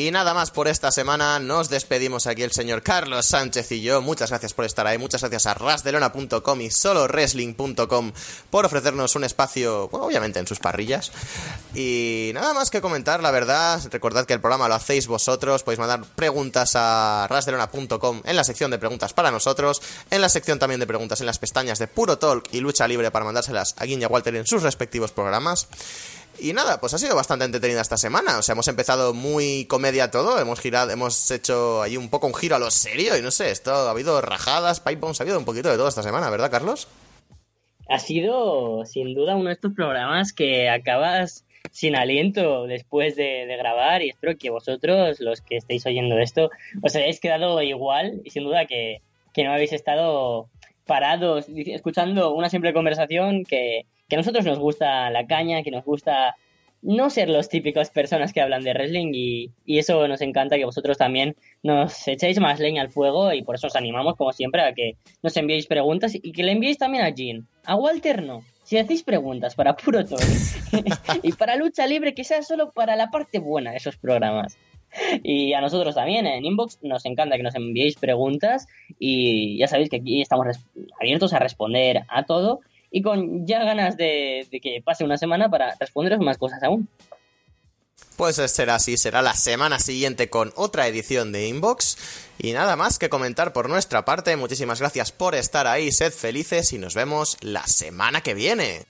Y 0.00 0.10
nada 0.10 0.32
más 0.32 0.50
por 0.50 0.66
esta 0.66 0.90
semana, 0.90 1.38
nos 1.40 1.68
despedimos 1.68 2.26
aquí 2.26 2.42
el 2.42 2.52
señor 2.52 2.80
Carlos 2.82 3.26
Sánchez 3.26 3.70
y 3.72 3.82
yo. 3.82 4.00
Muchas 4.00 4.30
gracias 4.30 4.54
por 4.54 4.64
estar 4.64 4.86
ahí, 4.86 4.96
muchas 4.96 5.20
gracias 5.20 5.44
a 5.44 5.52
rasdelona.com 5.52 6.60
y 6.62 6.70
solowrestling.com 6.70 8.12
por 8.48 8.64
ofrecernos 8.64 9.14
un 9.16 9.24
espacio, 9.24 9.90
bueno, 9.90 10.06
obviamente 10.06 10.38
en 10.38 10.46
sus 10.46 10.58
parrillas. 10.58 11.12
Y 11.74 12.30
nada 12.32 12.54
más 12.54 12.70
que 12.70 12.80
comentar, 12.80 13.22
la 13.22 13.30
verdad, 13.30 13.78
recordad 13.90 14.24
que 14.24 14.32
el 14.32 14.40
programa 14.40 14.68
lo 14.68 14.74
hacéis 14.76 15.06
vosotros, 15.06 15.64
podéis 15.64 15.80
mandar 15.80 16.02
preguntas 16.16 16.72
a 16.76 17.26
rasdelona.com 17.28 18.22
en 18.24 18.36
la 18.36 18.44
sección 18.44 18.70
de 18.70 18.78
preguntas 18.78 19.12
para 19.12 19.30
nosotros, 19.30 19.82
en 20.10 20.22
la 20.22 20.30
sección 20.30 20.58
también 20.58 20.80
de 20.80 20.86
preguntas 20.86 21.20
en 21.20 21.26
las 21.26 21.38
pestañas 21.38 21.78
de 21.78 21.88
Puro 21.88 22.16
Talk 22.16 22.48
y 22.52 22.60
Lucha 22.60 22.88
Libre 22.88 23.10
para 23.10 23.26
mandárselas 23.26 23.74
a 23.76 23.84
Guiña 23.84 24.08
Walter 24.08 24.34
en 24.34 24.46
sus 24.46 24.62
respectivos 24.62 25.12
programas. 25.12 25.68
Y 26.40 26.52
nada, 26.52 26.80
pues 26.80 26.94
ha 26.94 26.98
sido 26.98 27.14
bastante 27.14 27.44
entretenida 27.44 27.80
esta 27.80 27.96
semana. 27.96 28.38
O 28.38 28.42
sea, 28.42 28.54
hemos 28.54 28.68
empezado 28.68 29.14
muy 29.14 29.66
comedia 29.66 30.10
todo, 30.10 30.40
hemos 30.40 30.60
girado, 30.60 30.90
hemos 30.90 31.30
hecho 31.30 31.82
ahí 31.82 31.96
un 31.96 32.08
poco 32.08 32.26
un 32.26 32.34
giro 32.34 32.56
a 32.56 32.58
lo 32.58 32.70
serio 32.70 33.16
y 33.16 33.22
no 33.22 33.30
sé, 33.30 33.50
esto 33.50 33.72
ha 33.72 33.90
habido 33.90 34.20
rajadas, 34.20 34.80
pipe 34.80 34.96
bombs, 34.96 35.20
ha 35.20 35.24
habido 35.24 35.38
un 35.38 35.44
poquito 35.44 35.70
de 35.70 35.76
todo 35.76 35.88
esta 35.88 36.02
semana, 36.02 36.30
¿verdad, 36.30 36.50
Carlos? 36.50 36.88
Ha 37.88 37.98
sido 37.98 38.84
sin 38.86 39.14
duda 39.14 39.36
uno 39.36 39.48
de 39.48 39.54
estos 39.54 39.72
programas 39.74 40.32
que 40.32 40.70
acabas 40.70 41.44
sin 41.72 41.96
aliento 41.96 42.66
después 42.66 43.16
de, 43.16 43.46
de 43.46 43.56
grabar 43.56 44.02
y 44.02 44.10
espero 44.10 44.38
que 44.38 44.50
vosotros, 44.50 45.20
los 45.20 45.40
que 45.40 45.56
estéis 45.56 45.84
oyendo 45.86 46.18
esto, 46.18 46.50
os 46.82 46.96
hayáis 46.96 47.20
quedado 47.20 47.60
igual 47.62 48.20
y 48.24 48.30
sin 48.30 48.44
duda 48.44 48.66
que, 48.66 49.02
que 49.34 49.44
no 49.44 49.52
habéis 49.52 49.72
estado 49.72 50.48
parados 50.86 51.46
escuchando 51.48 52.34
una 52.34 52.50
simple 52.50 52.72
conversación 52.72 53.44
que, 53.44 53.86
que 54.10 54.16
a 54.16 54.18
nosotros 54.18 54.44
nos 54.44 54.58
gusta 54.58 55.08
la 55.08 55.26
caña, 55.26 55.62
que 55.62 55.70
nos 55.70 55.84
gusta 55.84 56.36
no 56.82 57.10
ser 57.10 57.28
los 57.28 57.48
típicos 57.48 57.90
personas 57.90 58.32
que 58.32 58.40
hablan 58.40 58.64
de 58.64 58.72
wrestling 58.72 59.12
y, 59.14 59.50
eso 59.66 60.08
nos 60.08 60.20
encanta 60.20 60.56
que 60.56 60.64
vosotros 60.64 60.98
también 60.98 61.36
nos 61.62 62.08
echéis 62.08 62.40
más 62.40 62.58
leña 62.58 62.82
al 62.82 62.90
fuego 62.90 63.32
y 63.32 63.42
por 63.42 63.54
eso 63.54 63.68
os 63.68 63.76
animamos 63.76 64.16
como 64.16 64.32
siempre 64.32 64.62
a 64.62 64.74
que 64.74 64.96
nos 65.22 65.36
enviéis 65.36 65.66
preguntas 65.66 66.14
y 66.14 66.32
que 66.32 66.42
le 66.42 66.52
enviéis 66.52 66.78
también 66.78 67.04
a 67.04 67.10
Jean. 67.10 67.46
A 67.64 67.76
Walter 67.76 68.22
no. 68.22 68.42
Si 68.64 68.78
hacéis 68.78 69.02
preguntas 69.02 69.54
para 69.54 69.76
puro 69.76 70.04
todo 70.04 70.20
y 71.22 71.32
para 71.32 71.56
lucha 71.56 71.86
libre, 71.86 72.14
que 72.14 72.24
sea 72.24 72.42
solo 72.42 72.72
para 72.72 72.96
la 72.96 73.10
parte 73.10 73.38
buena 73.38 73.70
de 73.72 73.78
esos 73.78 73.96
programas. 73.96 74.56
Y 75.22 75.52
a 75.52 75.60
nosotros 75.60 75.94
también 75.94 76.26
en 76.26 76.44
Inbox 76.44 76.78
nos 76.82 77.04
encanta 77.04 77.36
que 77.36 77.42
nos 77.42 77.54
enviéis 77.54 77.96
preguntas 77.96 78.66
y 78.98 79.58
ya 79.58 79.68
sabéis 79.68 79.88
que 79.88 79.96
aquí 79.96 80.20
estamos 80.20 80.46
abiertos 81.00 81.32
a 81.32 81.38
responder 81.38 82.02
a 82.08 82.24
todo 82.24 82.60
y 82.90 83.02
con 83.02 83.46
ya 83.46 83.64
ganas 83.64 83.96
de, 83.96 84.48
que 84.62 84.82
pase 84.84 85.04
una 85.04 85.16
semana 85.16 85.48
para 85.48 85.74
responderos 85.78 86.20
más 86.20 86.38
cosas 86.38 86.62
aún. 86.62 86.88
Pues 88.16 88.36
será 88.36 88.76
así, 88.76 88.96
será 88.96 89.22
la 89.22 89.34
semana 89.34 89.78
siguiente 89.78 90.28
con 90.28 90.52
otra 90.56 90.86
edición 90.86 91.32
de 91.32 91.48
Inbox. 91.48 91.96
Y 92.38 92.52
nada 92.52 92.76
más 92.76 92.98
que 92.98 93.08
comentar 93.08 93.52
por 93.52 93.68
nuestra 93.68 94.04
parte. 94.04 94.36
Muchísimas 94.36 94.80
gracias 94.80 95.12
por 95.12 95.34
estar 95.34 95.66
ahí, 95.66 95.92
sed 95.92 96.12
felices 96.12 96.72
y 96.72 96.78
nos 96.78 96.94
vemos 96.94 97.36
la 97.40 97.66
semana 97.66 98.22
que 98.22 98.34
viene. 98.34 98.86